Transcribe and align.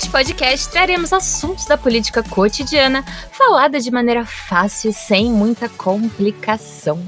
Neste 0.00 0.12
podcast 0.12 0.70
traremos 0.70 1.12
assuntos 1.12 1.66
da 1.66 1.76
política 1.76 2.22
cotidiana 2.22 3.04
falada 3.32 3.78
de 3.78 3.90
maneira 3.90 4.24
fácil, 4.24 4.94
sem 4.94 5.30
muita 5.30 5.68
complicação. 5.68 7.06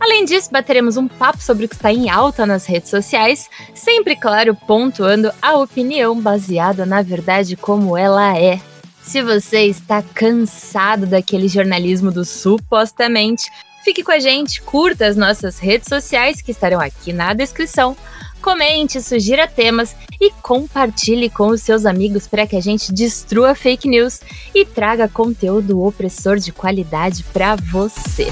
Além 0.00 0.24
disso, 0.24 0.48
bateremos 0.50 0.96
um 0.96 1.06
papo 1.06 1.42
sobre 1.42 1.66
o 1.66 1.68
que 1.68 1.74
está 1.74 1.92
em 1.92 2.08
alta 2.08 2.46
nas 2.46 2.64
redes 2.64 2.88
sociais, 2.88 3.46
sempre, 3.74 4.16
claro, 4.16 4.54
pontuando 4.54 5.30
a 5.42 5.58
opinião 5.58 6.18
baseada 6.18 6.86
na 6.86 7.02
verdade 7.02 7.58
como 7.58 7.94
ela 7.94 8.34
é. 8.38 8.58
Se 9.02 9.20
você 9.20 9.66
está 9.66 10.02
cansado 10.02 11.04
daquele 11.04 11.46
jornalismo 11.46 12.10
do 12.10 12.24
supostamente, 12.24 13.50
fique 13.84 14.02
com 14.02 14.12
a 14.12 14.18
gente, 14.18 14.62
curta 14.62 15.04
as 15.04 15.14
nossas 15.14 15.58
redes 15.58 15.88
sociais 15.88 16.40
que 16.40 16.52
estarão 16.52 16.80
aqui 16.80 17.12
na 17.12 17.34
descrição 17.34 17.94
comente, 18.40 19.00
sugira 19.02 19.46
temas 19.46 19.94
e 20.20 20.30
compartilhe 20.42 21.30
com 21.30 21.48
os 21.48 21.62
seus 21.62 21.86
amigos 21.86 22.26
para 22.26 22.46
que 22.46 22.56
a 22.56 22.60
gente 22.60 22.92
destrua 22.92 23.54
fake 23.54 23.88
news 23.88 24.20
e 24.54 24.64
traga 24.64 25.08
conteúdo 25.08 25.82
opressor 25.82 26.36
de 26.36 26.52
qualidade 26.52 27.24
para 27.32 27.56
você. 27.56 28.28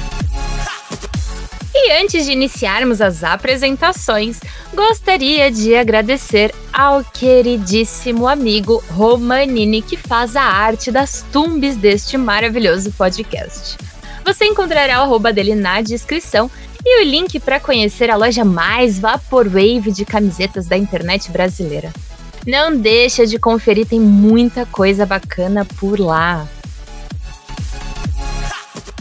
E 1.74 1.92
antes 1.92 2.26
de 2.26 2.32
iniciarmos 2.32 3.00
as 3.00 3.24
apresentações, 3.24 4.40
gostaria 4.74 5.50
de 5.50 5.74
agradecer 5.74 6.54
ao 6.72 7.02
queridíssimo 7.04 8.28
amigo 8.28 8.82
Romanini 8.90 9.80
que 9.80 9.96
faz 9.96 10.36
a 10.36 10.42
arte 10.42 10.90
das 10.90 11.24
tumbes 11.32 11.76
deste 11.76 12.18
maravilhoso 12.18 12.92
podcast. 12.92 13.78
Você 14.24 14.44
encontrará 14.44 15.00
o 15.00 15.04
arroba 15.04 15.32
dele 15.32 15.54
na 15.54 15.80
descrição 15.80 16.50
e 16.90 17.02
o 17.02 17.04
link 17.04 17.38
para 17.38 17.60
conhecer 17.60 18.10
a 18.10 18.16
loja 18.16 18.46
mais 18.46 18.98
vaporwave 18.98 19.92
de 19.92 20.06
camisetas 20.06 20.66
da 20.66 20.76
internet 20.76 21.30
brasileira. 21.30 21.92
Não 22.46 22.74
deixa 22.74 23.26
de 23.26 23.38
conferir, 23.38 23.86
tem 23.86 24.00
muita 24.00 24.64
coisa 24.64 25.04
bacana 25.04 25.66
por 25.78 26.00
lá. 26.00 26.48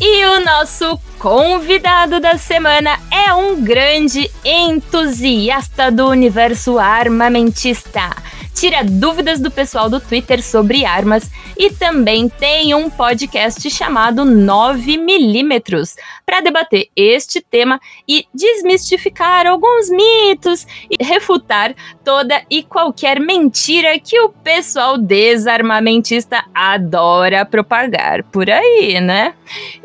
E 0.01 0.25
o 0.25 0.43
nosso 0.43 0.99
convidado 1.17 2.19
da 2.19 2.37
semana 2.37 2.99
é 3.09 3.33
um 3.33 3.63
grande 3.63 4.29
entusiasta 4.43 5.89
do 5.89 6.07
universo 6.07 6.77
armamentista 6.77 8.13
tira 8.59 8.83
dúvidas 8.83 9.39
do 9.39 9.51
pessoal 9.51 9.87
do 9.87 9.99
Twitter 9.99 10.41
sobre 10.41 10.83
armas 10.83 11.29
e 11.55 11.69
também 11.69 12.27
tem 12.27 12.73
um 12.73 12.89
podcast 12.89 13.69
chamado 13.69 14.23
9mm 14.23 15.95
para 16.25 16.41
debater 16.41 16.87
este 16.95 17.39
tema 17.39 17.79
e 18.07 18.25
desmistificar 18.33 19.45
alguns 19.45 19.91
mitos 19.91 20.65
e 20.89 21.03
refutar 21.03 21.75
toda 22.03 22.41
e 22.49 22.63
qualquer 22.63 23.19
mentira 23.19 23.99
que 23.99 24.19
o 24.21 24.29
pessoal 24.29 24.97
desarmamentista 24.97 26.43
adora 26.51 27.45
propagar 27.45 28.23
por 28.23 28.49
aí, 28.49 28.99
né? 28.99 29.35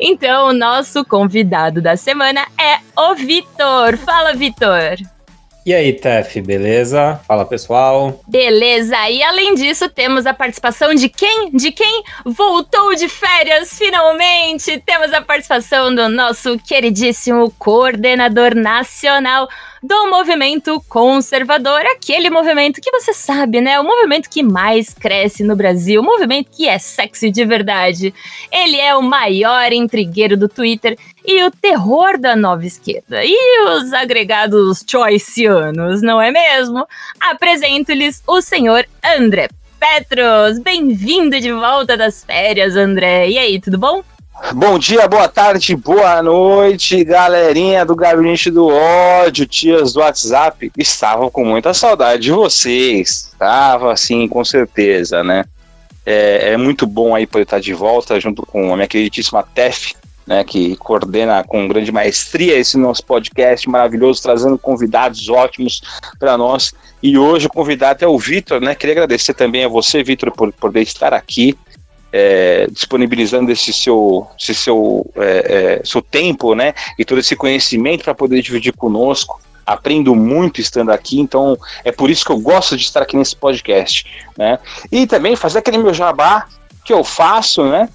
Então, 0.00 0.48
o 0.48 0.55
nosso 0.55 1.05
convidado 1.05 1.83
da 1.83 1.95
semana 1.95 2.47
é 2.59 2.78
o 2.98 3.15
Vitor. 3.15 3.98
Fala, 3.98 4.33
Vitor! 4.33 5.11
E 5.64 5.72
aí, 5.72 5.92
Tef, 5.92 6.41
beleza? 6.41 7.20
Fala 7.25 7.44
pessoal. 7.44 8.20
Beleza, 8.26 9.09
e 9.09 9.22
além 9.22 9.54
disso, 9.54 9.88
temos 9.88 10.26
a 10.26 10.34
participação 10.34 10.92
de 10.92 11.09
quem? 11.09 11.50
De 11.53 11.70
quem 11.70 12.03
voltou 12.25 12.97
de 12.97 13.09
férias 13.09 13.78
finalmente? 13.78 14.82
Temos 14.84 15.12
a 15.12 15.22
participação 15.22 15.94
do 15.94 16.09
nosso 16.09 16.59
queridíssimo 16.59 17.48
coordenador 17.60 18.56
nacional 18.56 19.48
do 19.82 20.10
movimento 20.10 20.81
conservador, 20.88 21.81
aquele 21.87 22.31
movimento 22.31 22.81
que 22.81 22.91
você 22.91 23.12
sabe, 23.12 23.60
né? 23.60 23.81
O 23.81 23.84
movimento 23.84 24.31
que 24.31 24.42
mais 24.42 24.94
cresce 24.94 25.42
no 25.42 25.56
Brasil, 25.56 26.00
o 26.00 26.04
movimento 26.04 26.50
que 26.50 26.69
é 26.69 26.78
sexy 26.78 27.31
de 27.31 27.44
verdade. 27.44 28.14
Ele 28.50 28.78
é 28.78 28.94
o 28.97 29.03
maior 29.03 29.72
intrigueiro 29.72 30.37
do 30.37 30.48
Twitter 30.48 30.97
e 31.25 31.44
o 31.44 31.50
terror 31.50 32.19
da 32.19 32.34
nova 32.34 32.66
esquerda. 32.66 33.25
E 33.25 33.37
os 33.69 33.93
agregados 33.93 34.84
choiceanos, 34.88 36.03
não 36.03 36.21
é 36.21 36.31
mesmo? 36.31 36.87
Apresento-lhes 37.21 38.22
o 38.27 38.41
senhor 38.41 38.84
André 39.16 39.49
Petros. 39.78 40.59
Bem-vindo 40.59 41.41
de 41.41 41.53
volta 41.53 41.97
das 41.97 42.25
férias, 42.25 42.77
André. 42.77 43.28
E 43.28 43.38
aí, 43.38 43.61
tudo 43.61 43.78
bom? 43.78 44.03
Bom 44.55 44.78
dia, 44.78 45.06
boa 45.06 45.28
tarde, 45.28 45.77
boa 45.77 46.21
noite, 46.22 47.05
galerinha 47.05 47.84
do 47.84 47.94
Gabinete 47.94 48.50
do 48.50 48.66
Ódio, 48.66 49.47
tias 49.47 49.93
do 49.93 50.00
WhatsApp. 50.00 50.72
Estavam 50.77 51.31
com 51.31 51.44
muita 51.44 51.72
saudade 51.72 52.22
de 52.22 52.32
vocês. 52.32 53.31
Estava, 53.32 53.93
assim, 53.93 54.27
com 54.27 54.44
certeza, 54.44 55.22
né? 55.22 55.44
É, 56.05 56.53
é, 56.53 56.56
muito 56.56 56.87
bom 56.87 57.15
aí 57.15 57.27
poder 57.27 57.44
estar 57.44 57.61
de 57.61 57.72
volta 57.72 58.19
junto 58.19 58.44
com 58.44 58.72
a 58.72 58.77
minha 58.77 58.88
queridíssima 58.88 59.44
Tef, 59.55 59.94
né, 60.32 60.44
que 60.44 60.76
coordena 60.76 61.44
com 61.44 61.69
grande 61.69 61.93
maestria 61.93 62.56
esse 62.56 62.78
nosso 62.78 63.04
podcast 63.04 63.69
maravilhoso, 63.69 64.22
trazendo 64.22 64.56
convidados 64.56 65.28
ótimos 65.28 65.82
para 66.19 66.38
nós. 66.38 66.72
E 67.03 67.19
hoje 67.19 67.48
o 67.48 67.50
convidado 67.50 68.03
é 68.03 68.09
o 68.09 68.19
Vitor, 68.19 68.59
né? 68.59 68.75
Queria 68.75 68.94
agradecer 68.94 69.34
também 69.34 69.62
a 69.62 69.69
você, 69.69 70.03
Vitor, 70.03 70.32
por 70.32 70.50
poder 70.50 70.81
estar 70.81 71.12
aqui 71.12 71.54
é, 72.10 72.66
disponibilizando 72.70 73.53
esse 73.53 73.75
seu, 73.75 74.26
esse 74.41 74.54
seu, 74.54 75.04
é, 75.16 75.81
é, 75.81 75.84
seu 75.84 76.00
tempo, 76.00 76.54
né, 76.54 76.72
e 76.99 77.04
todo 77.04 77.19
esse 77.19 77.37
conhecimento 77.37 78.04
para 78.04 78.14
poder 78.14 78.41
dividir 78.41 78.72
conosco. 78.72 79.38
Aprendo 79.66 80.14
muito 80.16 80.62
estando 80.62 80.91
aqui, 80.91 81.20
então 81.20 81.59
é 81.84 81.93
por 81.93 82.09
isso 82.09 82.25
que 82.25 82.32
eu 82.32 82.38
gosto 82.38 82.75
de 82.76 82.84
estar 82.84 83.03
aqui 83.03 83.16
nesse 83.16 83.37
podcast, 83.37 84.04
né? 84.37 84.59
E 84.91 85.06
também 85.06 85.37
fazer 85.37 85.60
aquele 85.60 85.78
meu 85.78 85.94
jabá 85.94 86.49
que 86.84 86.93
eu 86.93 87.04
faço, 87.04 87.64
né? 87.64 87.88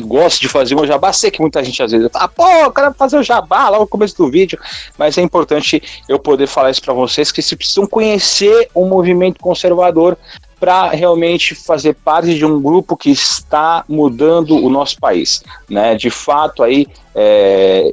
Gosto 0.00 0.40
de 0.40 0.48
fazer 0.48 0.74
meu 0.74 0.86
jabá. 0.86 1.12
Sei 1.12 1.30
que 1.30 1.40
muita 1.40 1.62
gente 1.62 1.82
às 1.82 1.92
vezes 1.92 2.08
fala, 2.12 2.28
pô, 2.28 2.48
eu 2.48 2.72
quero 2.72 2.92
fazer 2.94 3.18
o 3.18 3.22
jabá 3.22 3.68
logo 3.68 3.82
no 3.82 3.88
começo 3.88 4.16
do 4.16 4.30
vídeo, 4.30 4.58
mas 4.98 5.18
é 5.18 5.22
importante 5.22 5.82
eu 6.08 6.18
poder 6.18 6.46
falar 6.46 6.70
isso 6.70 6.82
para 6.82 6.92
vocês 6.92 7.30
que 7.30 7.42
vocês 7.42 7.56
precisam 7.56 7.86
conhecer 7.86 8.68
o 8.74 8.86
movimento 8.86 9.40
conservador 9.40 10.16
para 10.58 10.88
realmente 10.90 11.54
fazer 11.54 11.94
parte 11.94 12.34
de 12.34 12.44
um 12.44 12.60
grupo 12.60 12.96
que 12.96 13.10
está 13.10 13.84
mudando 13.88 14.56
o 14.56 14.70
nosso 14.70 14.98
país, 14.98 15.42
né? 15.68 15.94
De 15.94 16.10
fato 16.10 16.62
aí 16.62 16.86
é, 17.14 17.92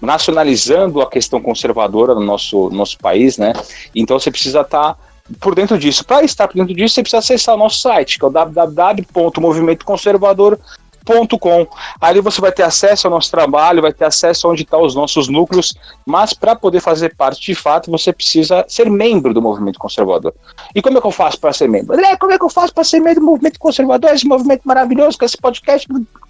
nacionalizando 0.00 1.00
a 1.00 1.08
questão 1.08 1.40
conservadora 1.40 2.14
no 2.14 2.22
nosso 2.22 2.68
nosso 2.70 2.98
país, 2.98 3.38
né? 3.38 3.52
Então 3.94 4.18
você 4.18 4.30
precisa 4.30 4.62
estar 4.62 4.94
tá 4.94 4.96
por 5.40 5.54
dentro 5.54 5.78
disso. 5.78 6.04
Para 6.04 6.24
estar 6.24 6.48
por 6.48 6.56
dentro 6.56 6.74
disso, 6.74 6.94
você 6.94 7.02
precisa 7.02 7.18
acessar 7.18 7.54
o 7.54 7.58
nosso 7.58 7.78
site, 7.78 8.18
que 8.18 8.24
é 8.24 8.28
o 8.28 8.30
www.movimentoconservador.com 8.30 10.80
Ali 12.00 12.20
você 12.20 12.40
vai 12.40 12.52
ter 12.52 12.62
acesso 12.62 13.06
ao 13.06 13.12
nosso 13.12 13.30
trabalho, 13.30 13.82
vai 13.82 13.92
ter 13.92 14.04
acesso 14.04 14.46
a 14.46 14.50
onde 14.50 14.62
estão 14.62 14.80
tá 14.80 14.86
os 14.86 14.94
nossos 14.94 15.28
núcleos, 15.28 15.74
mas 16.06 16.32
para 16.32 16.54
poder 16.54 16.80
fazer 16.80 17.14
parte 17.16 17.40
de 17.40 17.54
fato, 17.54 17.90
você 17.90 18.12
precisa 18.12 18.64
ser 18.68 18.90
membro 18.90 19.34
do 19.34 19.42
movimento 19.42 19.78
conservador. 19.78 20.34
E 20.74 20.80
como 20.82 20.98
é 20.98 21.00
que 21.00 21.06
eu 21.06 21.10
faço 21.10 21.38
para 21.40 21.52
ser 21.52 21.68
membro? 21.68 21.94
André, 21.94 22.16
como 22.16 22.32
é 22.32 22.38
que 22.38 22.44
eu 22.44 22.48
faço 22.48 22.72
para 22.72 22.84
ser 22.84 23.00
membro 23.00 23.20
do 23.20 23.26
movimento 23.26 23.58
conservador? 23.58 24.10
Esse 24.10 24.26
movimento 24.26 24.62
maravilhoso, 24.64 25.18
com 25.18 25.24
esse 25.24 25.36
podcast 25.36 25.86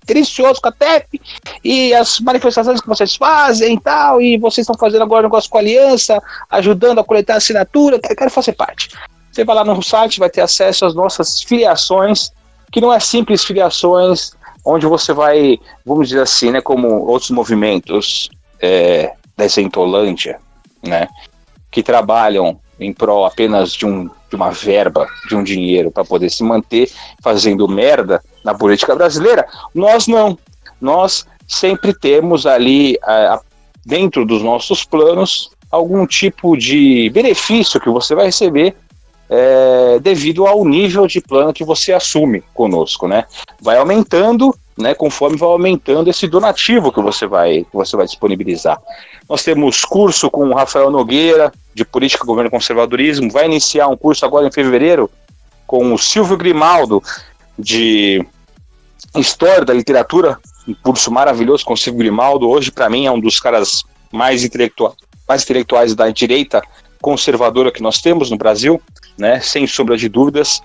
delicioso 0.07 0.61
com 0.61 0.69
a 0.69 0.73
TEP, 0.73 1.21
e 1.63 1.95
as 1.95 2.21
manifestações 2.21 2.81
que 2.81 2.89
vocês 2.89 3.15
fazem 3.17 3.75
e 3.75 3.81
tal, 3.81 4.21
e 4.21 4.39
vocês 4.39 4.65
estão 4.65 4.77
fazendo 4.79 5.03
agora 5.03 5.21
um 5.21 5.29
negócio 5.29 5.51
com 5.51 5.59
a 5.59 5.61
aliança, 5.61 6.21
ajudando 6.51 6.99
a 6.99 7.05
coletar 7.05 7.37
assinatura, 7.37 8.01
eu 8.03 8.17
quero 8.17 8.31
fazer 8.31 8.53
parte. 8.53 8.91
Você 9.31 9.45
vai 9.45 9.55
lá 9.55 9.65
no 9.65 9.83
site, 9.83 10.19
vai 10.19 10.29
ter 10.29 10.41
acesso 10.41 10.85
às 10.85 10.95
nossas 10.95 11.43
filiações, 11.43 12.33
que 12.73 12.81
não 12.81 12.93
é 12.93 12.99
simples 12.99 13.45
filiações 13.45 14.33
onde 14.65 14.87
você 14.87 15.13
vai, 15.13 15.59
vamos 15.85 16.09
dizer 16.09 16.23
assim, 16.23 16.51
né, 16.51 16.61
como 16.61 16.89
outros 17.07 17.31
movimentos 17.31 18.29
é, 18.61 19.13
da 19.37 19.47
Zentolândia, 19.47 20.39
né, 20.83 21.09
que 21.71 21.83
trabalham 21.83 22.59
em 22.79 22.93
prol 22.93 23.27
apenas 23.27 23.73
de, 23.73 23.87
um, 23.87 24.09
de 24.29 24.37
uma 24.37 24.51
verba, 24.51 25.07
de 25.29 25.37
um 25.37 25.43
dinheiro 25.43 25.91
para 25.91 26.05
poder 26.05 26.31
se 26.31 26.43
manter 26.43 26.91
fazendo 27.23 27.69
merda 27.69 28.23
na 28.45 28.55
política 28.55 28.95
brasileira, 28.95 29.47
nós 29.75 30.07
não. 30.07 30.39
Nós 30.81 31.27
sempre 31.47 31.93
temos 31.93 32.47
ali, 32.47 32.99
dentro 33.85 34.25
dos 34.25 34.43
nossos 34.43 34.83
planos, 34.83 35.51
algum 35.71 36.07
tipo 36.07 36.57
de 36.57 37.11
benefício 37.11 37.81
que 37.81 37.91
você 37.91 38.15
vai 38.15 38.27
receber 38.27 38.75
é, 39.33 40.01
devido 40.01 40.45
ao 40.45 40.65
nível 40.65 41.07
de 41.07 41.21
plano 41.21 41.53
que 41.53 41.65
você 41.65 41.93
assume 41.93 42.43
conosco, 42.53 43.07
né? 43.07 43.25
Vai 43.63 43.77
aumentando 43.77 44.53
né, 44.77 44.95
conforme 44.95 45.37
vai 45.37 45.49
aumentando 45.49 46.09
esse 46.11 46.27
donativo 46.27 46.91
que 46.91 47.01
você 47.01 47.27
vai, 47.27 47.65
que 47.65 47.75
você 47.75 47.97
vai 47.97 48.07
disponibilizar. 48.07 48.81
Nós 49.29 49.45
temos 49.45 49.85
curso 49.85 50.31
com 50.31 50.49
o 50.49 50.55
Rafael 50.55 50.91
Nogueira, 50.91 51.53
de 51.75 51.85
Política, 51.85 52.25
Governo 52.25 52.49
e 52.49 52.51
Conservadorismo, 52.51 53.31
vai 53.31 53.45
iniciar 53.45 53.87
um 53.89 53.97
curso 53.97 54.25
agora 54.25 54.47
em 54.47 54.53
fevereiro 54.53 55.09
com 55.67 55.93
o 55.93 55.99
Silvio 55.99 56.37
Grimaldo, 56.37 57.03
de 57.59 58.25
História 59.15 59.65
da 59.65 59.75
Literatura, 59.75 60.39
um 60.67 60.75
curso 60.75 61.13
maravilhoso 61.13 61.65
com 61.65 61.75
o 61.75 61.77
Silvio 61.77 62.01
Grimaldo, 62.01 62.49
hoje 62.49 62.73
para 62.73 62.89
mim 62.89 63.07
é 63.07 63.11
um 63.13 63.21
dos 63.21 63.39
caras 63.39 63.85
mais, 64.11 64.43
intelectuais, 64.43 64.95
mais 65.29 65.45
intelectuais 65.45 65.95
da 65.95 66.09
direita 66.11 66.63
conservadora 67.01 67.71
que 67.71 67.83
nós 67.83 68.01
temos 68.01 68.31
no 68.31 68.37
Brasil, 68.37 68.81
né, 69.21 69.39
sem 69.41 69.67
sombra 69.67 69.97
de 69.97 70.09
dúvidas. 70.09 70.63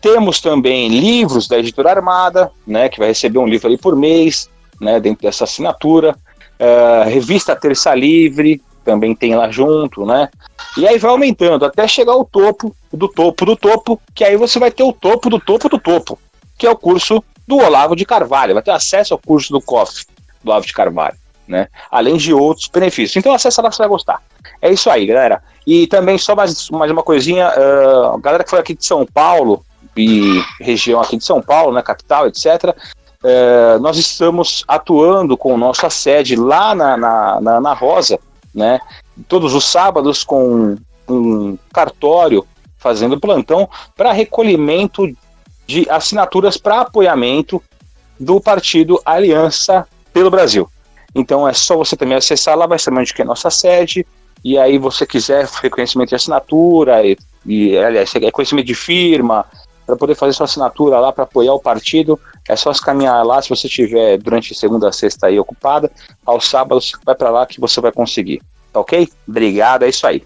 Temos 0.00 0.40
também 0.40 0.88
livros 0.88 1.46
da 1.46 1.58
editora 1.58 1.92
Armada, 1.92 2.50
né, 2.66 2.88
que 2.88 2.98
vai 2.98 3.08
receber 3.08 3.38
um 3.38 3.46
livro 3.46 3.68
ali 3.68 3.78
por 3.78 3.94
mês, 3.96 4.50
né, 4.80 4.98
dentro 4.98 5.22
dessa 5.22 5.44
assinatura. 5.44 6.16
Uh, 6.60 7.08
revista 7.08 7.56
Terça 7.56 7.94
Livre, 7.94 8.60
também 8.84 9.14
tem 9.14 9.34
lá 9.34 9.50
junto, 9.50 10.04
né? 10.04 10.28
E 10.76 10.86
aí 10.86 10.98
vai 10.98 11.10
aumentando 11.10 11.64
até 11.64 11.86
chegar 11.86 12.12
ao 12.12 12.24
topo 12.24 12.74
do 12.92 13.08
topo 13.08 13.44
do 13.44 13.56
topo, 13.56 14.00
que 14.14 14.24
aí 14.24 14.36
você 14.36 14.58
vai 14.58 14.70
ter 14.70 14.82
o 14.82 14.92
topo 14.92 15.30
do 15.30 15.38
topo 15.38 15.68
do 15.68 15.78
topo, 15.78 16.18
que 16.58 16.66
é 16.66 16.70
o 16.70 16.76
curso 16.76 17.22
do 17.46 17.56
Olavo 17.56 17.96
de 17.96 18.04
Carvalho. 18.04 18.54
Vai 18.54 18.62
ter 18.62 18.70
acesso 18.70 19.14
ao 19.14 19.18
curso 19.18 19.52
do 19.52 19.60
COF 19.60 20.04
do 20.42 20.50
Olavo 20.50 20.66
de 20.66 20.72
Carvalho, 20.72 21.16
né? 21.46 21.68
Além 21.90 22.16
de 22.16 22.32
outros 22.32 22.68
benefícios. 22.68 23.16
Então 23.16 23.32
acessa 23.32 23.62
lá, 23.62 23.70
você 23.70 23.78
vai 23.78 23.88
gostar. 23.88 24.20
É 24.60 24.70
isso 24.70 24.90
aí, 24.90 25.06
galera. 25.06 25.42
E 25.66 25.86
também 25.86 26.18
só 26.18 26.34
mais, 26.34 26.68
mais 26.70 26.90
uma 26.90 27.02
coisinha, 27.02 27.48
uh, 27.50 28.18
galera 28.18 28.44
que 28.44 28.50
foi 28.50 28.58
aqui 28.58 28.74
de 28.74 28.84
São 28.84 29.06
Paulo, 29.06 29.64
e 29.96 30.42
região 30.60 31.00
aqui 31.00 31.16
de 31.16 31.24
São 31.24 31.40
Paulo, 31.40 31.72
né, 31.72 31.82
capital, 31.82 32.26
etc., 32.26 32.74
é, 33.24 33.78
nós 33.78 33.96
estamos 33.98 34.64
atuando 34.66 35.36
com 35.36 35.56
nossa 35.56 35.88
sede 35.88 36.34
lá 36.34 36.74
na, 36.74 36.96
na, 36.96 37.40
na, 37.40 37.60
na 37.60 37.72
Rosa, 37.72 38.18
né, 38.52 38.80
todos 39.28 39.54
os 39.54 39.64
sábados 39.64 40.24
com 40.24 40.76
um 41.08 41.56
cartório 41.72 42.44
fazendo 42.78 43.20
plantão 43.20 43.68
para 43.96 44.12
recolhimento 44.12 45.08
de 45.66 45.88
assinaturas 45.88 46.56
para 46.56 46.80
apoiamento 46.80 47.62
do 48.18 48.40
partido 48.40 49.00
Aliança 49.04 49.86
pelo 50.12 50.30
Brasil. 50.30 50.68
Então 51.14 51.46
é 51.46 51.52
só 51.52 51.76
você 51.76 51.96
também 51.96 52.16
acessar 52.16 52.56
lá, 52.56 52.66
vai 52.66 52.78
saber 52.78 53.00
onde 53.00 53.14
que 53.14 53.22
é 53.22 53.24
a 53.24 53.28
nossa 53.28 53.50
sede, 53.50 54.04
e 54.44 54.58
aí 54.58 54.78
você 54.78 55.06
quiser 55.06 55.46
reconhecimento 55.62 56.10
de 56.10 56.14
assinatura, 56.16 57.04
e, 57.04 57.16
e 57.46 57.76
aliás, 57.76 58.12
reconhecimento 58.12 58.66
de 58.66 58.74
firma, 58.74 59.46
para 59.86 59.96
poder 59.96 60.14
fazer 60.14 60.32
sua 60.32 60.44
assinatura 60.44 60.98
lá 60.98 61.12
para 61.12 61.24
apoiar 61.24 61.54
o 61.54 61.60
partido. 61.60 62.18
É 62.48 62.56
só 62.56 62.72
se 62.72 62.80
caminhar 62.82 63.24
lá 63.24 63.40
se 63.40 63.48
você 63.48 63.68
tiver 63.68 64.18
durante 64.18 64.54
segunda 64.54 64.88
a 64.88 64.92
sexta 64.92 65.26
aí 65.26 65.38
ocupada. 65.38 65.90
Ao 66.24 66.40
sábado 66.40 66.80
você 66.80 66.96
vai 67.04 67.14
para 67.14 67.30
lá 67.30 67.46
que 67.46 67.60
você 67.60 67.80
vai 67.80 67.92
conseguir. 67.92 68.40
Tá 68.72 68.80
ok? 68.80 69.08
Obrigado, 69.28 69.84
é 69.84 69.88
isso 69.88 70.06
aí. 70.06 70.22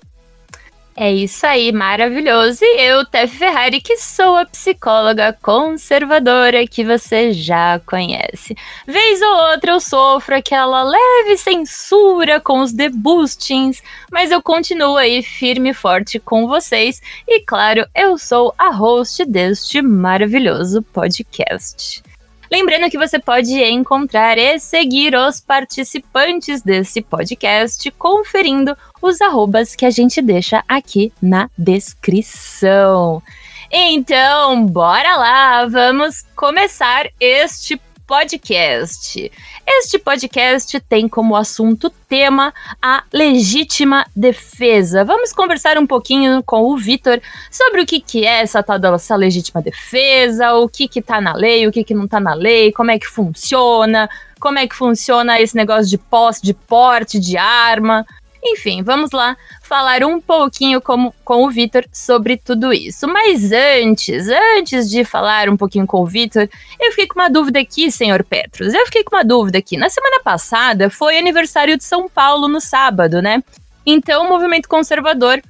É 0.99 1.13
isso 1.13 1.47
aí, 1.47 1.73
maravilhoso. 1.73 2.61
E 2.63 2.81
eu, 2.81 3.05
Tef 3.05 3.37
Ferrari, 3.37 3.83
que 3.83 3.99
sou 3.99 4.35
a 4.35 4.47
psicóloga 4.47 5.37
conservadora 5.43 6.67
que 6.67 6.83
você 6.83 7.35
já 7.35 7.79
conhece. 7.81 8.57
Vez 8.87 9.21
ou 9.21 9.51
outra 9.51 9.73
eu 9.73 9.81
sofro 9.81 10.35
aquela 10.35 10.83
leve 10.83 11.37
censura 11.37 12.41
com 12.41 12.61
os 12.61 12.73
debustings, 12.73 13.83
mas 14.11 14.31
eu 14.31 14.41
continuo 14.41 14.97
aí 14.97 15.23
firme 15.23 15.71
e 15.71 15.75
forte 15.75 16.19
com 16.19 16.49
vocês. 16.49 17.03
E 17.29 17.41
claro, 17.41 17.87
eu 17.95 18.17
sou 18.17 18.55
a 18.57 18.71
host 18.71 19.23
deste 19.27 19.83
maravilhoso 19.83 20.81
podcast. 20.81 22.03
Lembrando 22.51 22.89
que 22.89 22.97
você 22.97 23.19
pode 23.19 23.53
encontrar 23.63 24.39
e 24.39 24.59
seguir 24.59 25.15
os 25.15 25.41
participantes 25.41 26.63
desse 26.63 27.03
podcast 27.03 27.91
conferindo 27.93 28.77
os 29.07 29.21
arrobas 29.21 29.77
que 29.77 29.87
a 29.87 29.91
gente 29.91 30.21
deixa 30.21 30.65
aqui 30.69 31.13
na 31.23 31.49
descrição. 31.57 33.23
Então, 33.71 34.67
bora 34.67 35.17
lá, 35.17 35.67
vamos 35.67 36.23
começar 36.35 37.07
este 37.21 37.81
podcast. 38.07 39.31
Este 39.67 39.99
podcast 39.99 40.79
tem 40.81 41.09
como 41.09 41.35
assunto 41.35 41.91
tema 42.09 42.55
a 42.81 43.03
legítima 43.13 44.07
defesa. 44.15 45.05
Vamos 45.05 45.33
conversar 45.33 45.77
um 45.77 45.87
pouquinho 45.87 46.43
com 46.45 46.65
o 46.65 46.77
Vitor 46.77 47.21
sobre 47.51 47.83
o 47.83 47.87
que, 47.87 48.01
que 48.01 48.25
é 48.25 48.43
essa 48.43 48.63
tal 48.63 48.79
dessa 48.79 49.17
legítima 49.17 49.61
defesa, 49.61 50.55
o 50.55 50.69
que 50.69 50.87
que 50.87 51.03
tá 51.03 51.21
na 51.21 51.35
lei, 51.35 51.67
o 51.67 51.73
que 51.73 51.83
que 51.83 51.95
não 51.95 52.07
tá 52.07 52.21
na 52.21 52.35
lei, 52.35 52.71
como 52.73 52.93
é 52.93 52.99
que 52.99 53.07
funciona, 53.07 54.09
como 54.39 54.59
é 54.59 54.69
que 54.69 54.77
funciona 54.77 55.41
esse 55.41 55.57
negócio 55.57 55.89
de 55.89 55.99
posse, 55.99 56.43
de 56.43 56.55
porte 56.55 57.19
de 57.19 57.37
arma. 57.37 58.07
Enfim, 58.49 58.83
vamos 58.83 59.11
lá 59.11 59.37
falar 59.63 60.05
um 60.05 60.21
pouquinho 60.21 60.81
com, 60.81 61.13
com 61.25 61.45
o 61.45 61.51
Vitor 61.51 61.85
sobre 61.93 62.37
tudo 62.37 62.73
isso. 62.73 63.09
Mas 63.09 63.51
antes, 63.53 64.29
antes 64.29 64.89
de 64.89 65.05
falar 65.05 65.49
um 65.49 65.57
pouquinho 65.57 65.87
com 65.87 66.03
o 66.03 66.07
Vitor, 66.07 66.49
eu 66.81 66.91
fiquei 66.91 67.07
com 67.07 67.19
uma 67.19 67.29
dúvida 67.29 67.59
aqui, 67.59 67.91
senhor 67.91 68.23
Petros. 68.23 68.73
Eu 68.73 68.87
fiquei 68.87 69.03
com 69.03 69.17
uma 69.17 69.25
dúvida 69.25 69.59
aqui. 69.59 69.77
Na 69.77 69.89
semana 69.89 70.21
passada 70.23 70.89
foi 70.89 71.19
aniversário 71.19 71.77
de 71.77 71.85
São 71.85 72.09
Paulo 72.09 72.47
no 72.47 72.61
sábado, 72.61 73.21
né? 73.21 73.43
Então 73.85 74.25
o 74.25 74.29
movimento 74.29 74.69
conservador 74.69 75.43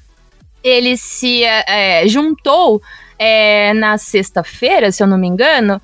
ele 0.62 0.96
se 0.96 1.44
é, 1.44 2.06
juntou 2.08 2.82
é, 3.18 3.72
na 3.74 3.98
sexta-feira, 3.98 4.90
se 4.90 5.02
eu 5.02 5.06
não 5.06 5.16
me 5.16 5.26
engano, 5.26 5.80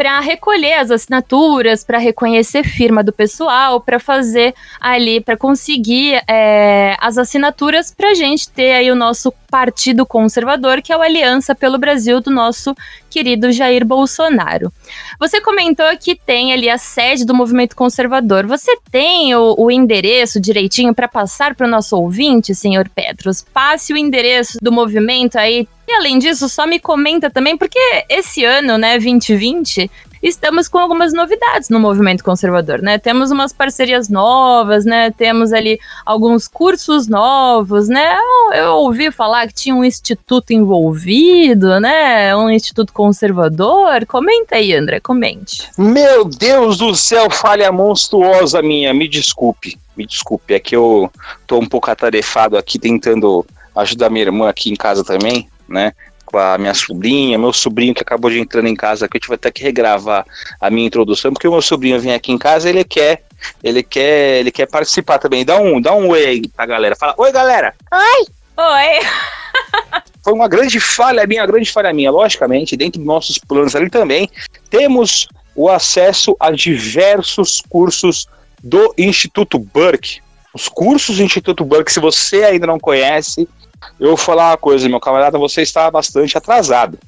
para 0.00 0.18
recolher 0.20 0.78
as 0.78 0.90
assinaturas, 0.90 1.84
para 1.84 1.98
reconhecer 1.98 2.64
firma 2.64 3.04
do 3.04 3.12
pessoal, 3.12 3.82
para 3.82 4.00
fazer 4.00 4.54
ali, 4.80 5.20
para 5.20 5.36
conseguir 5.36 6.22
é, 6.26 6.96
as 6.98 7.18
assinaturas 7.18 7.92
para 7.94 8.14
gente 8.14 8.48
ter 8.48 8.72
aí 8.72 8.90
o 8.90 8.94
nosso 8.94 9.30
partido 9.50 10.06
conservador, 10.06 10.80
que 10.80 10.92
é 10.92 10.96
o 10.96 11.02
Aliança 11.02 11.54
pelo 11.54 11.78
Brasil 11.78 12.20
do 12.20 12.30
nosso 12.30 12.74
querido 13.10 13.50
Jair 13.50 13.84
Bolsonaro. 13.84 14.72
Você 15.18 15.40
comentou 15.40 15.86
que 15.98 16.14
tem 16.14 16.52
ali 16.52 16.70
a 16.70 16.78
sede 16.78 17.26
do 17.26 17.34
movimento 17.34 17.74
conservador. 17.74 18.46
Você 18.46 18.78
tem 18.90 19.34
o, 19.34 19.56
o 19.58 19.70
endereço 19.70 20.40
direitinho 20.40 20.94
para 20.94 21.08
passar 21.08 21.54
para 21.54 21.66
o 21.66 21.70
nosso 21.70 21.96
ouvinte, 21.96 22.54
senhor 22.54 22.88
Petros? 22.88 23.44
Passe 23.52 23.92
o 23.92 23.96
endereço 23.96 24.58
do 24.62 24.70
movimento 24.70 25.36
aí 25.36 25.66
e 25.90 25.92
além 25.92 26.20
disso, 26.20 26.48
só 26.48 26.68
me 26.68 26.78
comenta 26.78 27.28
também, 27.28 27.56
porque 27.56 27.80
esse 28.08 28.44
ano, 28.44 28.78
né, 28.78 28.92
2020, 28.92 29.90
estamos 30.22 30.68
com 30.68 30.78
algumas 30.78 31.12
novidades 31.12 31.68
no 31.68 31.80
movimento 31.80 32.22
conservador, 32.22 32.80
né? 32.82 32.98
Temos 32.98 33.30
umas 33.30 33.52
parcerias 33.52 34.08
novas, 34.08 34.84
né? 34.84 35.10
Temos 35.10 35.52
ali 35.52 35.80
alguns 36.04 36.46
cursos 36.46 37.08
novos, 37.08 37.88
né? 37.88 38.16
Eu, 38.52 38.58
eu, 38.58 38.72
ouvi 38.76 39.10
falar 39.10 39.46
que 39.46 39.54
tinha 39.54 39.74
um 39.74 39.84
instituto 39.84 40.52
envolvido, 40.52 41.80
né? 41.80 42.34
Um 42.36 42.50
instituto 42.50 42.92
conservador. 42.92 44.04
Comenta 44.06 44.56
aí, 44.56 44.74
André, 44.74 45.00
comente. 45.00 45.68
Meu 45.78 46.24
Deus 46.24 46.78
do 46.78 46.94
céu, 46.94 47.30
falha 47.30 47.72
monstruosa 47.72 48.60
minha, 48.62 48.92
me 48.92 49.08
desculpe. 49.08 49.78
Me 49.96 50.06
desculpe, 50.06 50.54
é 50.54 50.58
que 50.58 50.74
eu 50.74 51.10
tô 51.46 51.58
um 51.58 51.66
pouco 51.66 51.90
atarefado 51.90 52.56
aqui 52.56 52.78
tentando 52.78 53.44
ajudar 53.76 54.10
minha 54.10 54.24
irmã 54.24 54.48
aqui 54.48 54.70
em 54.70 54.76
casa 54.76 55.04
também 55.04 55.48
né? 55.70 55.92
Com 56.30 56.38
a 56.38 56.56
minha 56.56 56.74
sobrinha, 56.74 57.36
meu 57.36 57.52
sobrinho 57.52 57.92
que 57.92 58.02
acabou 58.02 58.30
de 58.30 58.38
entrar 58.38 58.64
em 58.64 58.76
casa, 58.76 59.08
que 59.08 59.16
eu 59.16 59.20
tive 59.20 59.34
até 59.34 59.50
que 59.50 59.64
regravar 59.64 60.24
a 60.60 60.70
minha 60.70 60.86
introdução, 60.86 61.32
porque 61.32 61.48
o 61.48 61.50
meu 61.50 61.60
sobrinho 61.60 61.98
vem 61.98 62.14
aqui 62.14 62.30
em 62.30 62.38
casa 62.38 62.68
ele 62.68 62.84
quer, 62.84 63.24
ele 63.64 63.82
quer, 63.82 64.38
ele 64.38 64.52
quer 64.52 64.66
participar 64.66 65.18
também. 65.18 65.44
Dá 65.44 65.58
um, 65.58 65.80
dá 65.80 65.92
um 65.92 66.08
oi 66.08 66.24
aí 66.24 66.48
pra 66.48 66.66
galera. 66.66 66.94
Fala, 66.94 67.14
oi 67.18 67.32
galera! 67.32 67.74
Oi! 67.92 68.26
Oi! 68.56 69.06
Foi 70.22 70.32
uma 70.32 70.46
grande 70.46 70.78
falha 70.78 71.26
minha, 71.26 71.46
grande 71.46 71.72
falha 71.72 71.92
minha. 71.92 72.10
Logicamente, 72.10 72.76
dentro 72.76 73.00
dos 73.00 73.06
nossos 73.06 73.38
planos 73.38 73.74
ali 73.74 73.90
também, 73.90 74.30
temos 74.68 75.26
o 75.54 75.68
acesso 75.68 76.36
a 76.38 76.50
diversos 76.50 77.60
cursos 77.68 78.28
do 78.62 78.94
Instituto 78.96 79.58
Burke. 79.58 80.20
Os 80.54 80.68
cursos 80.68 81.16
do 81.16 81.22
Instituto 81.22 81.64
Burke, 81.64 81.92
se 81.92 82.00
você 82.00 82.44
ainda 82.44 82.66
não 82.66 82.78
conhece, 82.78 83.48
eu 83.98 84.08
vou 84.08 84.16
falar 84.16 84.50
uma 84.50 84.56
coisa, 84.56 84.88
meu 84.88 85.00
camarada, 85.00 85.38
você 85.38 85.62
está 85.62 85.90
bastante 85.90 86.36
atrasado. 86.36 86.98